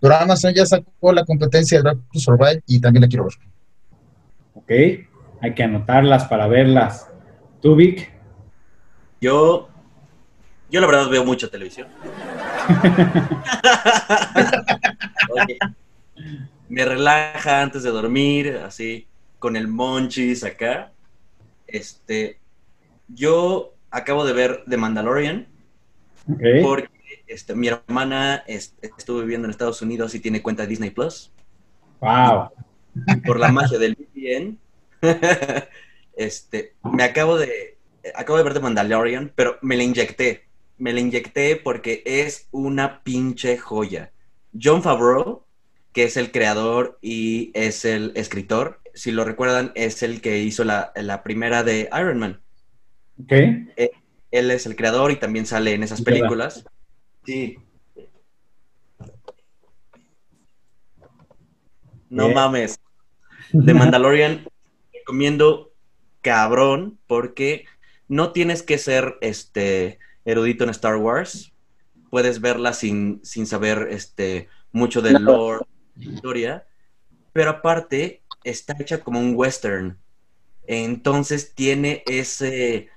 pero 0.00 0.16
Amazon 0.16 0.54
ya 0.54 0.64
sacó 0.64 1.12
la 1.12 1.26
competencia 1.26 1.76
de 1.82 1.90
Red 1.90 1.98
to 2.10 2.20
Survive 2.20 2.62
y 2.66 2.80
también 2.80 3.02
la 3.02 3.08
quiero 3.08 3.24
ver. 3.24 3.34
Ok. 4.54 5.04
Hay 5.42 5.52
que 5.54 5.62
anotarlas 5.62 6.24
para 6.24 6.46
verlas. 6.46 7.06
¿Tú, 7.60 7.76
Vic? 7.76 8.10
Yo, 9.20 9.68
yo 10.70 10.80
la 10.80 10.86
verdad 10.86 11.10
veo 11.10 11.22
mucha 11.22 11.48
televisión. 11.48 11.88
Oye, 15.30 15.58
me 16.68 16.84
relaja 16.84 17.62
antes 17.62 17.82
de 17.82 17.90
dormir, 17.90 18.60
así, 18.64 19.06
con 19.38 19.56
el 19.56 19.68
monchis 19.68 20.44
acá. 20.44 20.92
Este, 21.66 22.38
yo 23.08 23.74
acabo 23.90 24.24
de 24.24 24.32
ver 24.32 24.64
The 24.68 24.76
Mandalorian 24.76 25.46
porque 26.62 26.88
este, 27.26 27.54
mi 27.54 27.68
hermana 27.68 28.44
es- 28.46 28.74
estuvo 28.82 29.20
viviendo 29.20 29.46
en 29.46 29.50
Estados 29.50 29.82
Unidos 29.82 30.14
y 30.14 30.20
tiene 30.20 30.42
cuenta 30.42 30.62
de 30.62 30.68
Disney 30.68 30.90
Plus. 30.90 31.30
Wow. 32.00 32.50
Por 33.24 33.38
la 33.40 33.50
magia 33.50 33.78
del 33.78 33.96
VPN, 33.96 34.58
este, 36.16 36.74
me 36.92 37.04
acabo 37.04 37.38
de, 37.38 37.76
acabo 38.14 38.36
de 38.38 38.44
ver 38.44 38.54
The 38.54 38.60
Mandalorian, 38.60 39.32
pero 39.34 39.58
me 39.62 39.76
la 39.76 39.82
inyecté. 39.84 40.44
Me 40.78 40.92
la 40.92 41.00
inyecté 41.00 41.56
porque 41.56 42.02
es 42.04 42.48
una 42.50 43.02
pinche 43.02 43.58
joya. 43.58 44.12
John 44.60 44.82
Favreau, 44.82 45.44
que 45.92 46.04
es 46.04 46.16
el 46.16 46.30
creador 46.30 46.98
y 47.00 47.50
es 47.54 47.84
el 47.84 48.12
escritor, 48.16 48.80
si 48.94 49.10
lo 49.10 49.24
recuerdan, 49.24 49.72
es 49.74 50.02
el 50.02 50.20
que 50.20 50.38
hizo 50.40 50.64
la, 50.64 50.92
la 50.96 51.22
primera 51.22 51.62
de 51.62 51.88
Iron 51.92 52.18
Man. 52.18 52.40
Ok. 53.22 53.32
Él 54.30 54.50
es 54.50 54.66
el 54.66 54.76
creador 54.76 55.12
y 55.12 55.16
también 55.16 55.46
sale 55.46 55.74
en 55.74 55.82
esas 55.82 56.02
películas. 56.02 56.64
Sí. 57.24 57.58
No 62.08 62.24
Bien. 62.24 62.34
mames. 62.34 62.80
The 63.52 63.74
Mandalorian 63.74 64.46
recomiendo 64.92 65.72
cabrón 66.22 66.98
porque 67.06 67.66
no 68.08 68.32
tienes 68.32 68.62
que 68.62 68.78
ser 68.78 69.16
este 69.20 69.98
erudito 70.24 70.64
en 70.64 70.70
Star 70.70 70.96
Wars. 70.96 71.54
Puedes 72.10 72.40
verla 72.40 72.72
sin, 72.74 73.20
sin 73.24 73.46
saber 73.46 73.88
este 73.90 74.48
mucho 74.72 75.02
del 75.02 75.24
lore, 75.24 75.64
historia, 76.00 76.66
pero 77.32 77.50
aparte 77.50 78.24
está 78.44 78.76
hecha 78.80 79.02
como 79.04 79.20
un 79.20 79.34
western. 79.36 80.00
Entonces 80.66 81.54
tiene 81.54 82.04
ese 82.06 82.90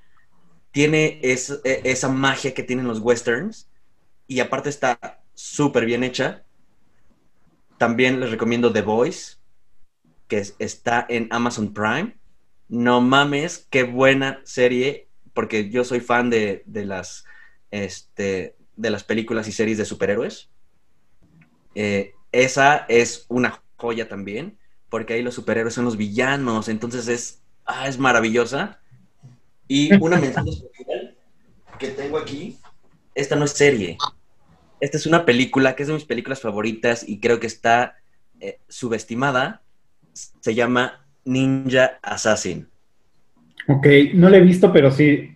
tiene 0.71 1.19
es- 1.23 1.61
e- 1.63 1.81
esa 1.85 2.09
magia 2.09 2.53
que 2.53 2.63
tienen 2.63 2.87
los 2.87 2.99
westerns 2.99 3.69
y 4.27 4.39
aparte 4.41 4.69
está 4.69 5.23
súper 5.33 5.85
bien 5.85 6.03
hecha. 6.03 6.45
También 7.77 8.19
les 8.19 8.31
recomiendo 8.31 8.71
The 8.71 8.81
Voice, 8.81 9.35
que 10.27 10.39
es- 10.39 10.55
está 10.59 11.05
en 11.09 11.27
Amazon 11.31 11.73
Prime. 11.73 12.17
No 12.67 13.01
mames, 13.01 13.67
qué 13.69 13.83
buena 13.83 14.41
serie, 14.45 15.04
porque 15.35 15.69
yo 15.69 15.83
soy 15.83 15.99
fan 15.99 16.31
de, 16.31 16.63
de 16.65 16.85
las, 16.85 17.25
este, 17.69 18.55
de 18.75 18.89
las 18.89 19.03
películas 19.03 19.47
y 19.47 19.51
series 19.51 19.77
de 19.77 19.85
superhéroes. 19.85 20.49
Eh, 21.75 22.13
esa 22.31 22.85
es 22.87 23.25
una 23.27 23.61
joya 23.75 24.07
también, 24.07 24.57
porque 24.89 25.13
ahí 25.13 25.21
los 25.21 25.35
superhéroes 25.35 25.75
son 25.75 25.85
los 25.85 25.97
villanos, 25.97 26.69
entonces 26.69 27.07
es, 27.07 27.41
ah, 27.65 27.87
es 27.87 27.99
maravillosa. 27.99 28.79
Y 29.67 29.93
una 30.01 30.17
mención 30.17 30.47
especial 30.47 31.17
que 31.77 31.89
tengo 31.89 32.17
aquí, 32.17 32.57
esta 33.13 33.35
no 33.35 33.45
es 33.45 33.51
serie, 33.51 33.97
esta 34.79 34.97
es 34.97 35.05
una 35.05 35.25
película 35.25 35.75
que 35.75 35.83
es 35.83 35.87
de 35.87 35.95
mis 35.95 36.05
películas 36.05 36.39
favoritas 36.39 37.07
y 37.07 37.19
creo 37.19 37.39
que 37.39 37.47
está 37.47 37.97
eh, 38.39 38.59
subestimada. 38.69 39.63
Se 40.13 40.55
llama 40.55 41.05
Ninja 41.25 41.99
Assassin. 42.01 42.69
Ok, 43.67 43.87
no 44.13 44.29
la 44.29 44.37
he 44.37 44.41
visto, 44.41 44.71
pero 44.71 44.91
sí 44.91 45.35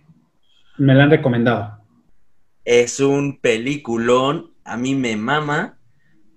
me 0.78 0.94
la 0.94 1.04
han 1.04 1.10
recomendado. 1.10 1.78
Es 2.64 3.00
un 3.00 3.38
peliculón, 3.40 4.52
a 4.64 4.76
mí 4.76 4.94
me 4.94 5.16
mama, 5.16 5.78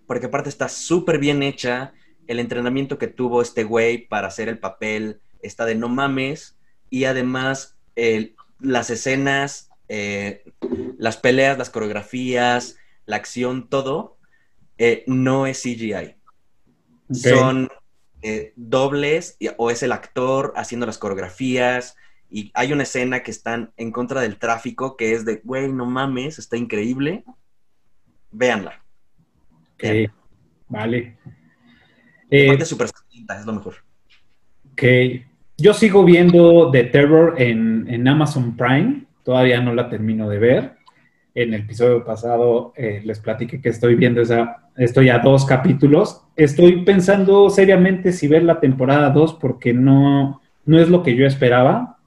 porque 0.07 0.25
aparte 0.25 0.49
está 0.49 0.69
súper 0.69 1.19
bien 1.19 1.43
hecha. 1.43 1.93
El 2.27 2.39
entrenamiento 2.39 2.97
que 2.97 3.07
tuvo 3.07 3.41
este 3.41 3.63
güey 3.63 4.07
para 4.07 4.27
hacer 4.27 4.49
el 4.49 4.59
papel 4.59 5.21
está 5.41 5.65
de 5.65 5.75
no 5.75 5.89
mames. 5.89 6.57
Y 6.89 7.05
además, 7.05 7.77
las 8.59 8.89
escenas, 8.89 9.69
eh, 9.87 10.43
las 10.97 11.17
peleas, 11.17 11.57
las 11.57 11.69
coreografías, 11.69 12.77
la 13.05 13.17
acción, 13.17 13.69
todo, 13.69 14.17
eh, 14.77 15.03
no 15.07 15.45
es 15.45 15.61
CGI. 15.61 16.15
Son 17.11 17.69
eh, 18.23 18.53
dobles 18.55 19.37
o 19.57 19.69
es 19.69 19.83
el 19.83 19.91
actor 19.91 20.53
haciendo 20.55 20.85
las 20.85 20.97
coreografías. 20.97 21.95
Y 22.29 22.51
hay 22.55 22.73
una 22.73 22.83
escena 22.83 23.21
que 23.21 23.31
están 23.31 23.71
en 23.77 23.91
contra 23.91 24.21
del 24.21 24.37
tráfico 24.37 24.97
que 24.97 25.13
es 25.13 25.25
de, 25.25 25.41
güey, 25.43 25.71
no 25.71 25.85
mames, 25.85 26.39
está 26.39 26.57
increíble. 26.57 27.23
Véanla. 28.31 28.83
Ok, 29.75 30.11
vale. 30.67 31.17
Eh, 32.31 32.57
es 32.59 33.45
lo 33.45 33.53
mejor. 33.53 33.75
Ok. 34.71 34.83
Yo 35.57 35.73
sigo 35.73 36.03
viendo 36.03 36.71
The 36.71 36.85
Terror 36.85 37.35
en, 37.39 37.87
en 37.87 38.07
Amazon 38.07 38.57
Prime. 38.57 39.05
Todavía 39.23 39.61
no 39.61 39.75
la 39.75 39.87
termino 39.87 40.27
de 40.27 40.39
ver. 40.39 40.77
En 41.35 41.53
el 41.53 41.61
episodio 41.61 42.03
pasado 42.03 42.73
eh, 42.75 43.01
les 43.05 43.19
platiqué 43.19 43.61
que 43.61 43.69
estoy 43.69 43.95
viendo 43.95 44.21
esa. 44.21 44.62
Estoy 44.77 45.09
a 45.09 45.19
dos 45.19 45.45
capítulos. 45.45 46.21
Estoy 46.35 46.83
pensando 46.83 47.49
seriamente 47.49 48.11
si 48.11 48.27
ver 48.27 48.43
la 48.43 48.59
temporada 48.59 49.09
2 49.11 49.33
porque 49.35 49.73
no, 49.73 50.41
no 50.65 50.79
es 50.79 50.89
lo 50.89 51.03
que 51.03 51.15
yo 51.15 51.25
esperaba. 51.25 51.97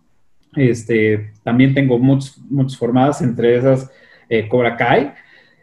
Este, 0.56 1.32
también 1.44 1.74
tengo 1.74 1.98
muchos, 1.98 2.38
muchas 2.51 2.78
formadas, 2.78 3.22
entre 3.22 3.56
esas 3.56 3.90
eh, 4.28 4.48
Cobra 4.48 4.76
Kai. 4.76 5.12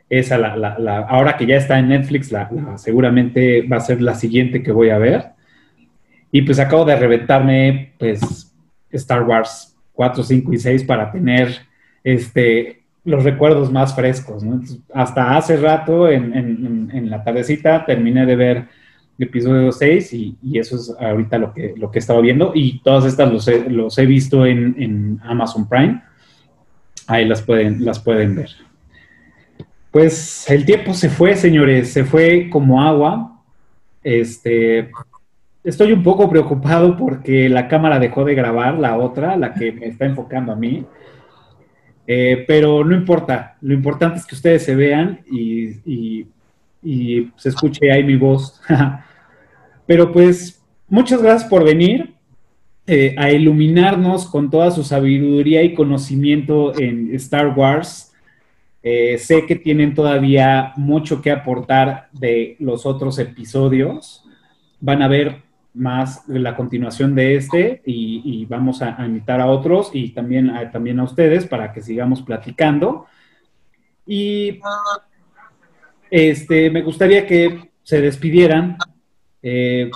Esa, 0.10 0.38
la, 0.38 0.56
la- 0.56 0.78
la- 0.80 1.00
ahora 1.00 1.36
que 1.38 1.46
ya 1.46 1.58
está 1.58 1.80
en 1.80 1.90
Netflix, 1.90 2.32
la- 2.32 2.78
seguramente 2.78 3.64
va 3.64 3.78
a 3.78 3.82
ser 3.82 4.02
la 4.02 4.16
siguiente 4.16 4.62
que 4.64 4.72
voy 4.72 4.90
a 4.90 4.98
ver. 4.98 5.32
Y 6.32 6.44
pues 6.44 6.60
acabo 6.60 6.86
de 6.86 6.96
reventarme, 6.96 7.94
pues, 7.98 8.56
Star 8.92 9.24
Wars 9.24 9.76
4, 9.94 10.24
5 10.24 10.54
y 10.54 10.58
6 10.58 10.84
para 10.84 11.12
tener 11.12 11.50
este, 12.04 12.83
los 13.06 13.24
recuerdos 13.24 13.72
más 13.72 13.96
frescos, 13.96 14.44
¿no? 14.44 14.62
Hasta 14.94 15.36
hace 15.36 15.58
rato, 15.58 16.08
en, 16.10 16.36
en- 16.36 16.90
en 16.94 17.10
la 17.10 17.24
tardecita, 17.24 17.86
terminé 17.86 18.26
de 18.26 18.36
ver 18.36 18.58
el 19.20 19.28
episodio 19.28 19.72
6 19.72 20.14
y, 20.14 20.38
y 20.42 20.58
eso 20.60 20.76
es 20.78 20.96
ahorita 21.00 21.38
lo 21.38 21.54
que, 21.54 21.74
lo 21.78 21.92
que 21.92 22.00
he 22.00 22.02
estado 22.02 22.22
viendo. 22.22 22.52
Y 22.56 22.80
todas 22.80 23.06
estas 23.06 23.32
los 23.32 23.48
he, 23.48 23.70
los 23.70 23.98
he 23.98 24.06
visto 24.06 24.46
en, 24.46 24.76
en 24.82 25.20
Amazon 25.24 25.68
Prime. 25.68 26.02
Ahí 27.08 27.26
las 27.26 27.42
pueden, 27.42 27.84
las 27.84 28.00
pueden 28.00 28.36
ver. 28.36 28.50
Pues 29.92 30.50
el 30.50 30.66
tiempo 30.66 30.94
se 30.94 31.10
fue, 31.10 31.36
señores, 31.36 31.92
se 31.94 32.04
fue 32.04 32.50
como 32.50 32.82
agua. 32.82 33.42
Este, 34.04 34.90
estoy 35.64 35.92
un 35.92 36.02
poco 36.04 36.30
preocupado 36.30 36.98
porque 36.98 37.48
la 37.50 37.68
cámara 37.68 38.00
dejó 38.00 38.24
de 38.26 38.34
grabar, 38.36 38.80
la 38.80 38.98
otra, 38.98 39.36
la 39.38 39.54
que 39.54 39.72
me 39.72 39.88
está 39.88 40.06
enfocando 40.06 40.52
a 40.52 40.56
mí. 40.56 40.86
Eh, 42.06 42.44
pero 42.48 42.84
no 42.84 42.96
importa, 42.96 43.56
lo 43.62 43.74
importante 43.74 44.20
es 44.20 44.26
que 44.26 44.36
ustedes 44.36 44.64
se 44.64 44.76
vean 44.76 45.22
y, 45.32 46.26
se 47.38 47.50
escuche 47.50 47.92
ahí 47.92 48.04
mi 48.04 48.18
voz. 48.18 48.62
pero 49.88 50.12
pues, 50.12 50.62
muchas 50.90 51.22
gracias 51.22 51.50
por 51.50 51.64
venir 51.64 52.14
eh, 52.86 53.16
a 53.18 53.32
iluminarnos 53.32 54.28
con 54.28 54.50
toda 54.50 54.70
su 54.72 54.84
sabiduría 54.84 55.64
y 55.64 55.74
conocimiento 55.74 56.78
en 56.78 57.16
Star 57.16 57.58
Wars. 57.58 58.14
Eh, 58.82 59.18
sé 59.18 59.46
que 59.46 59.56
tienen 59.56 59.94
todavía 59.94 60.74
mucho 60.76 61.22
que 61.22 61.32
aportar 61.32 62.10
de 62.12 62.58
los 62.60 62.86
otros 62.86 63.18
episodios. 63.20 64.26
Van 64.82 65.02
a 65.02 65.08
ver 65.08 65.44
más 65.74 66.28
la 66.28 66.56
continuación 66.56 67.16
de 67.16 67.36
este 67.36 67.82
y, 67.86 68.46
vamos 68.46 68.82
a, 68.82 69.02
a 69.02 69.06
invitar 69.06 69.42
a 69.42 69.48
otros 69.48 69.90
y 69.94 70.10
también 70.10 70.50
a, 70.50 70.70
también 70.72 71.00
a 71.00 71.04
ustedes 71.04 71.46
para 71.48 71.74
que 71.74 71.82
sigamos 71.82 72.22
platicando. 72.22 73.08
Y 74.06 74.60
este, 76.10 76.70
me 76.70 76.82
gustaría 76.82 77.26
que 77.26 77.72
se 77.82 78.02
despidieran. 78.02 78.78
Eh, 79.42 79.90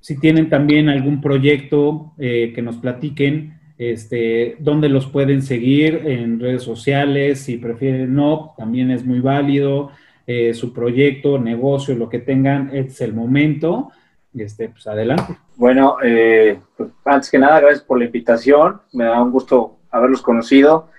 si 0.00 0.18
tienen 0.18 0.48
también 0.48 0.88
algún 0.88 1.20
proyecto 1.20 2.12
eh, 2.18 2.52
que 2.54 2.62
nos 2.62 2.76
platiquen, 2.76 3.58
este, 3.78 4.56
dónde 4.58 4.88
los 4.88 5.06
pueden 5.06 5.42
seguir 5.42 6.02
en 6.06 6.40
redes 6.40 6.62
sociales, 6.62 7.40
si 7.40 7.56
prefieren 7.56 8.14
no, 8.14 8.54
también 8.56 8.90
es 8.90 9.04
muy 9.04 9.20
válido. 9.20 9.90
Eh, 10.26 10.54
su 10.54 10.72
proyecto, 10.72 11.38
negocio, 11.38 11.94
lo 11.94 12.08
que 12.08 12.18
tengan, 12.18 12.74
es 12.74 13.00
el 13.00 13.14
momento. 13.14 13.92
Este, 14.36 14.68
pues 14.68 14.86
adelante. 14.86 15.36
Bueno, 15.56 15.96
eh, 16.02 16.60
pues, 16.76 16.90
antes 17.04 17.30
que 17.30 17.38
nada, 17.38 17.60
gracias 17.60 17.82
por 17.82 17.98
la 17.98 18.04
invitación. 18.04 18.80
Me 18.92 19.04
da 19.04 19.22
un 19.22 19.30
gusto 19.30 19.78
haberlos 19.90 20.20
conocido. 20.22 20.90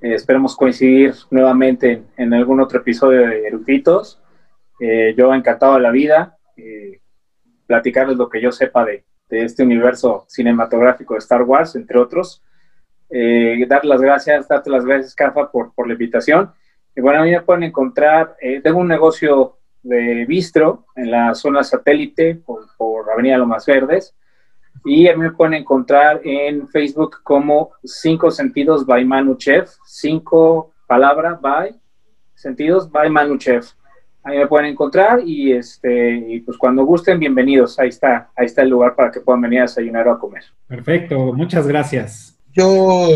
Eh, 0.00 0.14
esperemos 0.14 0.56
coincidir 0.56 1.14
nuevamente 1.30 2.04
en, 2.16 2.34
algún 2.34 2.60
otro 2.60 2.78
episodio 2.78 3.26
de 3.26 3.46
Eruditos. 3.46 4.22
Eh, 4.80 5.14
yo 5.16 5.32
encantado 5.34 5.74
de 5.74 5.80
la 5.80 5.90
vida, 5.90 6.36
eh, 6.56 7.00
platicarles 7.66 8.16
lo 8.16 8.28
que 8.28 8.40
yo 8.40 8.52
sepa 8.52 8.84
de, 8.84 9.04
de 9.28 9.44
este 9.44 9.62
universo 9.62 10.26
cinematográfico 10.28 11.14
de 11.14 11.18
Star 11.18 11.42
Wars, 11.42 11.74
entre 11.74 11.98
otros. 11.98 12.42
Eh, 13.10 13.64
dar 13.68 13.84
las 13.84 14.00
gracias, 14.00 14.46
darte 14.48 14.70
las 14.70 14.84
gracias, 14.84 15.14
Cafa, 15.14 15.50
por, 15.50 15.74
por 15.74 15.86
la 15.86 15.94
invitación. 15.94 16.52
Y 16.94 17.00
bueno, 17.00 17.20
a 17.20 17.24
mí 17.24 17.30
me 17.30 17.40
pueden 17.40 17.64
encontrar, 17.64 18.36
tengo 18.62 18.78
un 18.78 18.86
negocio 18.88 19.58
de 19.84 20.24
bistro 20.26 20.86
en 20.96 21.10
la 21.10 21.34
zona 21.34 21.62
satélite 21.62 22.34
por, 22.34 22.66
por 22.76 23.10
Avenida 23.10 23.38
Lomas 23.38 23.64
Verdes. 23.66 24.14
Y 24.84 25.08
a 25.08 25.16
mí 25.16 25.22
me 25.22 25.30
pueden 25.30 25.54
encontrar 25.54 26.20
en 26.24 26.68
Facebook 26.68 27.22
como 27.22 27.70
Cinco 27.84 28.30
Sentidos 28.30 28.84
by 28.84 29.04
Manu 29.04 29.36
Chef. 29.36 29.70
Cinco 29.86 30.72
palabras 30.86 31.40
by 31.40 31.74
Sentidos 32.34 32.90
by 32.90 33.08
Manu 33.08 33.38
Chef. 33.38 33.72
Ahí 34.22 34.38
me 34.38 34.46
pueden 34.46 34.66
encontrar 34.66 35.20
y, 35.24 35.52
este, 35.52 36.16
y 36.16 36.40
pues 36.40 36.56
cuando 36.56 36.84
gusten, 36.84 37.18
bienvenidos. 37.18 37.78
Ahí 37.78 37.90
está, 37.90 38.30
ahí 38.34 38.46
está 38.46 38.62
el 38.62 38.70
lugar 38.70 38.94
para 38.96 39.10
que 39.10 39.20
puedan 39.20 39.42
venir 39.42 39.60
a 39.60 39.62
desayunar 39.62 40.08
o 40.08 40.12
a 40.12 40.18
comer. 40.18 40.44
Perfecto, 40.66 41.32
muchas 41.34 41.66
gracias. 41.66 42.38
Yo, 42.52 43.06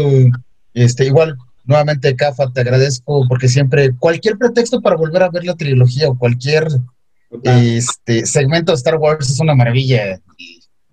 este, 0.74 1.07
igual, 1.07 1.36
nuevamente, 1.69 2.16
Cafa, 2.16 2.51
te 2.51 2.62
agradezco 2.62 3.24
porque 3.28 3.47
siempre, 3.49 3.93
cualquier 3.97 4.36
pretexto 4.36 4.81
para 4.81 4.97
volver 4.97 5.23
a 5.23 5.31
ver 5.31 5.45
la 5.45 5.55
trilogía 5.55 6.09
o 6.09 6.19
cualquier 6.19 6.66
este, 7.45 8.27
segmento 8.27 8.73
de 8.73 8.77
Star 8.77 8.97
Wars 8.97 9.31
es 9.31 9.39
una 9.39 9.55
maravilla. 9.55 10.19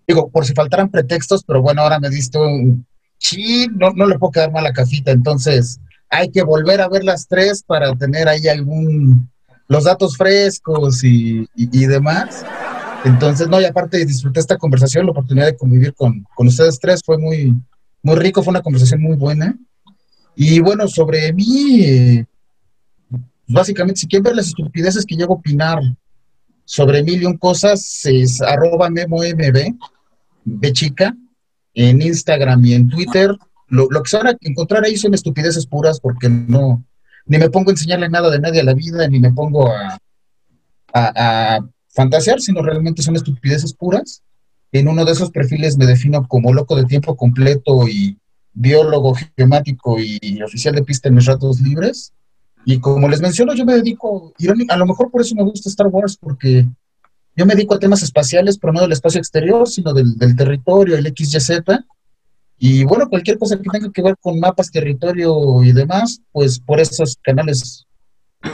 Digo, 0.07 0.29
por 0.29 0.45
si 0.45 0.53
faltaran 0.53 0.89
pretextos, 0.89 1.43
pero 1.43 1.61
bueno, 1.63 1.81
ahora 1.81 1.99
me 1.99 2.09
diste 2.09 2.37
un... 2.37 2.85
Sí, 3.17 3.67
no, 3.73 3.91
no 3.91 4.05
le 4.05 4.19
puedo 4.19 4.31
quedar 4.31 4.51
mal 4.51 4.65
a 4.65 4.73
Cafita, 4.73 5.09
entonces 5.11 5.79
hay 6.09 6.29
que 6.29 6.43
volver 6.43 6.81
a 6.81 6.89
ver 6.89 7.03
las 7.03 7.27
tres 7.27 7.63
para 7.65 7.95
tener 7.95 8.27
ahí 8.27 8.47
algún... 8.47 9.29
los 9.67 9.85
datos 9.85 10.15
frescos 10.17 11.03
y, 11.03 11.39
y- 11.55 11.69
y 11.83 11.85
demás. 11.87 12.45
Entonces, 13.05 13.47
no, 13.47 13.61
y 13.61 13.65
aparte 13.65 14.05
disfruté 14.05 14.39
esta 14.39 14.57
conversación, 14.57 15.05
la 15.05 15.11
oportunidad 15.11 15.45
de 15.47 15.55
convivir 15.57 15.93
con, 15.93 16.23
con 16.35 16.47
ustedes 16.47 16.79
tres 16.79 17.01
fue 17.05 17.17
muy, 17.17 17.53
muy 18.03 18.15
rico, 18.15 18.43
fue 18.43 18.51
una 18.51 18.61
conversación 18.61 19.01
muy 19.01 19.15
buena. 19.15 19.57
Y 20.35 20.59
bueno, 20.59 20.87
sobre 20.87 21.31
mí, 21.33 22.25
básicamente, 23.47 24.01
si 24.01 24.07
quieren 24.07 24.23
ver 24.23 24.35
las 24.35 24.47
estupideces 24.47 25.05
que 25.05 25.15
llego 25.15 25.33
a 25.33 25.37
opinar 25.37 25.79
sobre 26.65 27.03
mil 27.03 27.21
y 27.21 27.25
un 27.25 27.37
cosas, 27.37 28.01
es 28.05 28.41
arroba 28.41 28.89
memoMB, 28.89 29.75
B 30.43 30.73
chica, 30.73 31.15
en 31.73 32.01
Instagram 32.01 32.65
y 32.65 32.73
en 32.73 32.89
Twitter. 32.89 33.35
Lo, 33.67 33.87
que 33.87 34.09
se 34.09 34.17
van 34.17 34.27
a 34.27 34.37
encontrar 34.41 34.83
ahí 34.83 34.97
son 34.97 35.13
estupideces 35.13 35.65
puras 35.65 35.99
porque 35.99 36.29
no, 36.29 36.83
ni 37.25 37.37
me 37.37 37.49
pongo 37.49 37.69
a 37.69 37.73
enseñarle 37.73 38.09
nada 38.09 38.29
de 38.29 38.39
nadie 38.39 38.61
a 38.61 38.65
la 38.65 38.73
vida, 38.73 39.07
ni 39.07 39.19
me 39.19 39.31
pongo 39.31 39.71
a, 39.71 39.97
a 40.93 41.59
fantasear, 41.89 42.41
sino 42.41 42.61
realmente 42.61 43.01
son 43.01 43.15
estupideces 43.15 43.73
puras. 43.73 44.21
En 44.71 44.87
uno 44.87 45.05
de 45.05 45.13
esos 45.13 45.31
perfiles 45.31 45.77
me 45.77 45.85
defino 45.85 46.27
como 46.27 46.53
loco 46.53 46.75
de 46.75 46.85
tiempo 46.85 47.15
completo 47.15 47.87
y 47.87 48.17
biólogo 48.55 49.15
geomático 49.37 49.97
y 49.99 50.41
oficial 50.41 50.73
de 50.73 50.83
pista 50.83 51.09
en 51.09 51.15
mis 51.15 51.25
ratos 51.25 51.61
libres. 51.61 52.13
Y 52.65 52.79
como 52.79 53.07
les 53.07 53.21
menciono, 53.21 53.53
yo 53.53 53.65
me 53.65 53.75
dedico, 53.75 54.33
a 54.69 54.77
lo 54.77 54.85
mejor 54.87 55.11
por 55.11 55.21
eso 55.21 55.35
me 55.35 55.43
gusta 55.43 55.69
Star 55.69 55.87
Wars, 55.87 56.17
porque 56.17 56.65
yo 57.35 57.45
me 57.45 57.53
dedico 57.53 57.75
a 57.75 57.79
temas 57.79 58.01
espaciales, 58.01 58.57
pero 58.57 58.73
no 58.73 58.81
del 58.81 58.93
espacio 58.93 59.19
exterior, 59.19 59.67
sino 59.67 59.93
del, 59.93 60.15
del 60.15 60.35
territorio, 60.35 60.97
el 60.97 61.05
XYZ. 61.05 61.61
Y 62.57 62.83
bueno, 62.85 63.07
cualquier 63.09 63.37
cosa 63.37 63.57
que 63.57 63.69
tenga 63.69 63.91
que 63.91 64.01
ver 64.01 64.15
con 64.19 64.39
mapas, 64.39 64.71
territorio 64.71 65.61
y 65.61 65.73
demás, 65.73 66.21
pues 66.31 66.59
por 66.59 66.79
esos 66.79 67.17
canales 67.21 67.85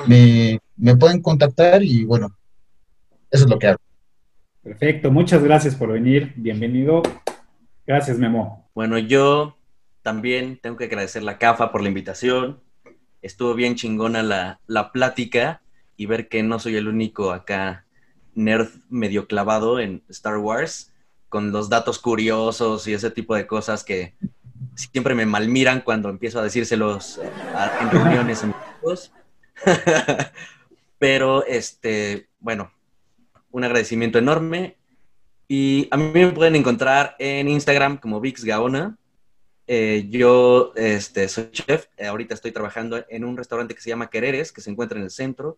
me, 0.07 0.59
me 0.75 0.97
pueden 0.97 1.21
contactar 1.21 1.83
y 1.83 2.03
bueno, 2.03 2.35
eso 3.29 3.45
es 3.45 3.49
lo 3.49 3.59
que 3.59 3.67
hago. 3.67 3.79
Perfecto, 4.63 5.11
muchas 5.11 5.43
gracias 5.43 5.75
por 5.75 5.91
venir. 5.91 6.33
Bienvenido. 6.35 7.01
Gracias, 7.85 8.17
Memo. 8.17 8.69
Bueno, 8.73 8.97
yo 8.97 9.57
también 10.01 10.59
tengo 10.61 10.77
que 10.77 10.85
agradecer 10.85 11.23
la 11.23 11.37
CAFA 11.37 11.71
por 11.71 11.81
la 11.81 11.89
invitación. 11.89 12.59
Estuvo 13.21 13.53
bien 13.53 13.75
chingona 13.75 14.23
la, 14.23 14.59
la 14.67 14.91
plática 14.91 15.61
y 15.95 16.05
ver 16.05 16.27
que 16.27 16.43
no 16.43 16.59
soy 16.59 16.75
el 16.75 16.87
único 16.87 17.31
acá 17.31 17.85
nerd 18.33 18.69
medio 18.89 19.27
clavado 19.27 19.79
en 19.79 20.03
Star 20.09 20.37
Wars, 20.37 20.91
con 21.29 21.51
los 21.51 21.69
datos 21.69 21.99
curiosos 21.99 22.87
y 22.87 22.93
ese 22.93 23.11
tipo 23.11 23.35
de 23.35 23.47
cosas 23.47 23.83
que 23.83 24.15
siempre 24.75 25.15
me 25.15 25.25
malmiran 25.25 25.81
cuando 25.81 26.09
empiezo 26.09 26.39
a 26.39 26.43
decírselos 26.43 27.19
en 27.81 27.91
reuniones 27.91 28.43
en. 28.43 28.53
Pero, 30.99 31.45
este, 31.45 32.27
bueno, 32.39 32.71
un 33.51 33.63
agradecimiento 33.63 34.17
enorme. 34.19 34.77
Y 35.47 35.87
a 35.91 35.97
mí 35.97 36.11
me 36.13 36.31
pueden 36.31 36.55
encontrar 36.55 37.15
en 37.19 37.47
Instagram 37.47 37.97
como 37.97 38.21
Vix 38.21 38.43
Gaona. 38.43 38.97
Eh, 39.73 40.07
yo 40.09 40.73
este, 40.75 41.29
soy 41.29 41.49
chef. 41.51 41.85
Eh, 41.95 42.05
ahorita 42.05 42.33
estoy 42.33 42.51
trabajando 42.51 43.05
en 43.07 43.23
un 43.23 43.37
restaurante 43.37 43.73
que 43.73 43.79
se 43.79 43.89
llama 43.89 44.09
Quereres, 44.09 44.51
que 44.51 44.59
se 44.59 44.69
encuentra 44.69 44.97
en 44.97 45.05
el 45.05 45.11
centro. 45.11 45.57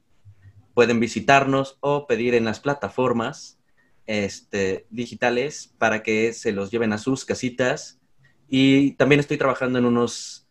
Pueden 0.75 0.99
visitarnos 0.99 1.79
o 1.79 2.05
pedir 2.05 2.35
en 2.35 2.45
las 2.45 2.59
plataformas 2.59 3.57
este, 4.05 4.85
digitales 4.91 5.73
para 5.79 6.03
que 6.03 6.31
se 6.33 6.51
los 6.51 6.69
lleven 6.69 6.93
a 6.93 6.99
sus 6.99 7.25
casitas. 7.25 7.99
Y 8.47 8.91
también 8.97 9.19
estoy 9.19 9.37
trabajando 9.37 9.79
en 9.79 9.85
unos 9.85 10.47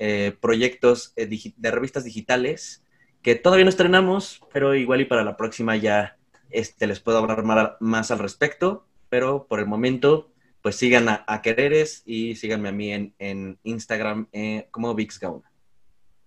eh, 0.00 0.36
proyectos 0.40 1.12
eh, 1.14 1.28
de 1.56 1.70
revistas 1.70 2.02
digitales 2.02 2.82
que 3.22 3.36
todavía 3.36 3.64
no 3.64 3.70
estrenamos, 3.70 4.40
pero 4.52 4.74
igual 4.74 5.02
y 5.02 5.04
para 5.04 5.22
la 5.22 5.36
próxima 5.36 5.76
ya 5.76 6.16
este, 6.50 6.88
les 6.88 6.98
puedo 6.98 7.18
hablar 7.18 7.76
más 7.78 8.10
al 8.10 8.18
respecto. 8.18 8.88
Pero 9.08 9.46
por 9.46 9.60
el 9.60 9.66
momento, 9.66 10.33
pues 10.64 10.76
sigan 10.76 11.10
a, 11.10 11.42
Quereres 11.42 12.02
y 12.06 12.36
síganme 12.36 12.70
a 12.70 12.72
mí 12.72 12.90
en, 12.90 13.12
en 13.18 13.58
Instagram 13.64 14.28
eh, 14.32 14.66
como 14.70 14.94
Vix 14.94 15.20
Gauna. 15.20 15.52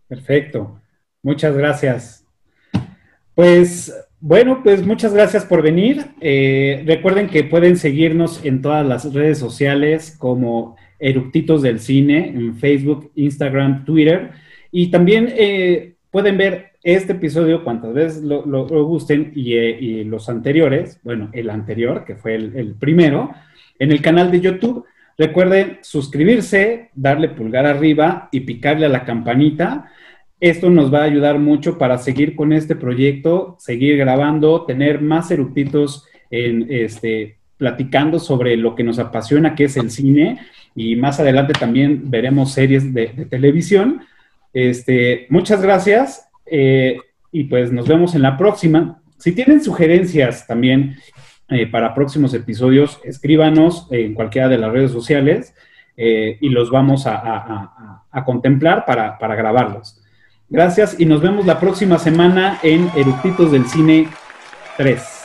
Perfecto. 0.08 0.80
Muchas 1.24 1.58
gracias. 1.58 2.24
Pues 3.34 3.92
bueno, 4.20 4.62
pues 4.64 4.86
muchas 4.86 5.12
gracias 5.12 5.44
por 5.44 5.64
venir. 5.64 6.06
Eh, 6.22 6.84
recuerden 6.86 7.30
que 7.30 7.46
pueden 7.46 7.78
seguirnos 7.78 8.46
en 8.46 8.62
todas 8.62 8.86
las 8.86 9.12
redes 9.12 9.40
sociales 9.40 10.16
como 10.20 10.78
Eructitos 11.00 11.64
del 11.64 11.80
Cine, 11.80 12.30
en 12.30 12.58
Facebook, 12.58 13.12
Instagram, 13.16 13.86
Twitter. 13.86 14.34
Y 14.72 14.92
también 14.92 15.34
eh, 15.36 15.96
pueden 16.12 16.38
ver 16.38 16.74
este 16.84 17.14
episodio 17.14 17.64
cuantas 17.64 17.92
veces 17.92 18.22
lo, 18.22 18.44
gusten 18.86 19.32
y, 19.34 19.56
y 19.56 20.04
los 20.04 20.30
anteriores, 20.30 21.00
bueno, 21.02 21.32
el 21.34 21.50
anterior, 21.50 22.06
que 22.06 22.16
fue 22.16 22.36
el, 22.36 22.56
el 22.56 22.76
primero, 22.76 23.32
en 23.80 23.92
el 23.92 24.02
canal 24.02 24.32
de 24.32 24.42
YouTube. 24.42 24.86
Recuerden 25.18 25.80
suscribirse, 25.82 26.90
darle 26.94 27.30
pulgar 27.30 27.66
arriba 27.66 28.30
y 28.32 28.42
picarle 28.42 28.86
a 28.86 28.90
la 28.90 29.06
campanita. 29.06 29.92
Esto 30.40 30.70
nos 30.70 30.94
va 30.94 31.00
a 31.00 31.06
ayudar 31.06 31.40
mucho 31.40 31.78
para 31.78 31.98
seguir 31.98 32.36
con 32.36 32.54
este 32.54 32.76
proyecto, 32.76 33.56
seguir 33.60 33.98
grabando, 33.98 34.66
tener 34.66 35.02
más 35.02 35.32
eructitos 35.32 36.06
este, 36.30 37.38
platicando 37.58 38.20
sobre 38.20 38.56
lo 38.56 38.76
que 38.76 38.84
nos 38.84 39.00
apasiona, 39.00 39.56
que 39.56 39.64
es 39.66 39.78
el 39.78 39.90
cine, 39.90 40.40
y 40.76 40.96
más 40.96 41.20
adelante 41.20 41.54
también 41.54 42.12
veremos 42.12 42.54
series 42.54 42.94
de, 42.94 43.08
de 43.08 43.26
televisión. 43.26 44.02
Este, 44.54 45.26
muchas 45.30 45.62
gracias 45.62 46.28
eh, 46.46 47.00
y 47.32 47.46
pues 47.46 47.72
nos 47.72 47.88
vemos 47.88 48.16
en 48.16 48.22
la 48.22 48.38
próxima. 48.38 49.02
Si 49.18 49.32
tienen 49.32 49.64
sugerencias 49.64 50.46
también 50.46 50.98
eh, 51.50 51.68
para 51.68 51.94
próximos 51.94 52.34
episodios, 52.34 53.00
escríbanos 53.06 53.88
en 53.92 54.14
cualquiera 54.14 54.50
de 54.50 54.58
las 54.58 54.72
redes 54.72 54.92
sociales 54.92 55.56
eh, 55.96 56.38
y 56.42 56.50
los 56.50 56.70
vamos 56.70 57.06
a, 57.08 58.04
contemplar 58.26 58.84
para, 58.86 59.18
para 59.18 59.36
grabarlos. 59.36 60.02
Gracias 60.50 61.00
y 61.00 61.06
nos 61.06 61.22
vemos 61.22 61.46
la 61.46 61.60
próxima 61.60 62.00
semana 62.00 62.60
en 62.64 62.90
Eructitos 62.96 63.52
del 63.52 63.66
Cine 63.66 64.08
3. 64.78 65.17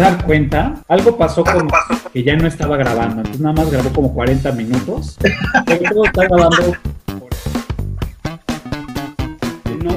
Dar 0.00 0.24
cuenta, 0.24 0.82
algo 0.88 1.16
pasó 1.16 1.44
con 1.44 1.68
que 2.12 2.22
ya 2.22 2.34
no 2.36 2.46
estaba 2.48 2.76
grabando, 2.76 3.18
entonces 3.18 3.40
nada 3.40 3.54
más 3.54 3.70
grabó 3.70 3.90
como 3.90 4.14
40 4.14 4.52
minutos. 4.52 5.16
Pero 5.66 5.94
todo 5.94 6.04
está 6.04 6.24
grabando 6.24 6.76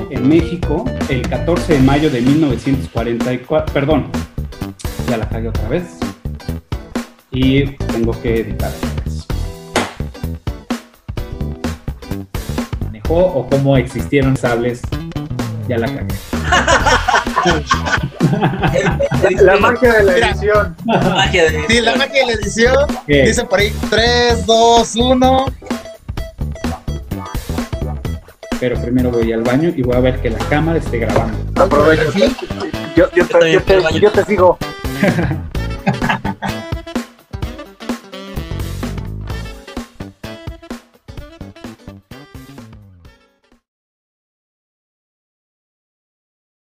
en 0.10 0.30
México 0.30 0.86
el 1.10 1.28
14 1.28 1.74
de 1.74 1.80
mayo 1.80 2.10
de 2.10 2.22
1944, 2.22 3.74
perdón, 3.74 4.08
ya 5.10 5.18
la 5.18 5.28
cagué 5.28 5.50
otra 5.50 5.68
vez. 5.70 5.98
Y 7.32 7.66
tengo 7.66 8.12
que 8.22 8.42
editar. 8.42 8.72
¿Manejó 12.86 13.16
o 13.16 13.50
cómo 13.50 13.76
existieron 13.76 14.38
sables? 14.38 14.82
Ya 15.68 15.78
la 15.80 15.88
cagué. 15.88 16.14
La 19.42 19.58
magia 19.58 19.94
de 19.94 20.04
la 20.04 20.14
Mira. 20.14 20.30
edición. 20.32 20.76
Magia 20.86 21.44
de- 21.52 21.66
Sí, 21.68 21.82
la 21.82 21.96
magia 21.96 22.14
de 22.14 22.26
la 22.26 22.34
edición. 22.42 22.88
¿Qué? 23.08 23.24
Dice 23.24 23.44
por 23.46 23.60
ahí 23.60 23.74
3, 23.90 24.46
2, 24.46 24.96
1. 24.96 25.46
Pero 28.60 28.80
primero 28.82 29.12
voy 29.12 29.32
al 29.34 29.42
baño 29.44 29.72
y 29.76 29.82
voy 29.82 29.96
a 29.96 30.00
ver 30.00 30.22
que 30.22 30.30
la 30.30 30.40
cámara 30.50 30.80
esté 30.80 31.00
grabando. 31.00 31.38
Aprovecho. 31.62 32.12
Yo, 32.96 32.96
yo, 32.96 33.10
yo 33.16 33.28
te- 33.62 34.00
yo 34.00 34.12
te 34.12 34.26
sigo. 34.26 34.58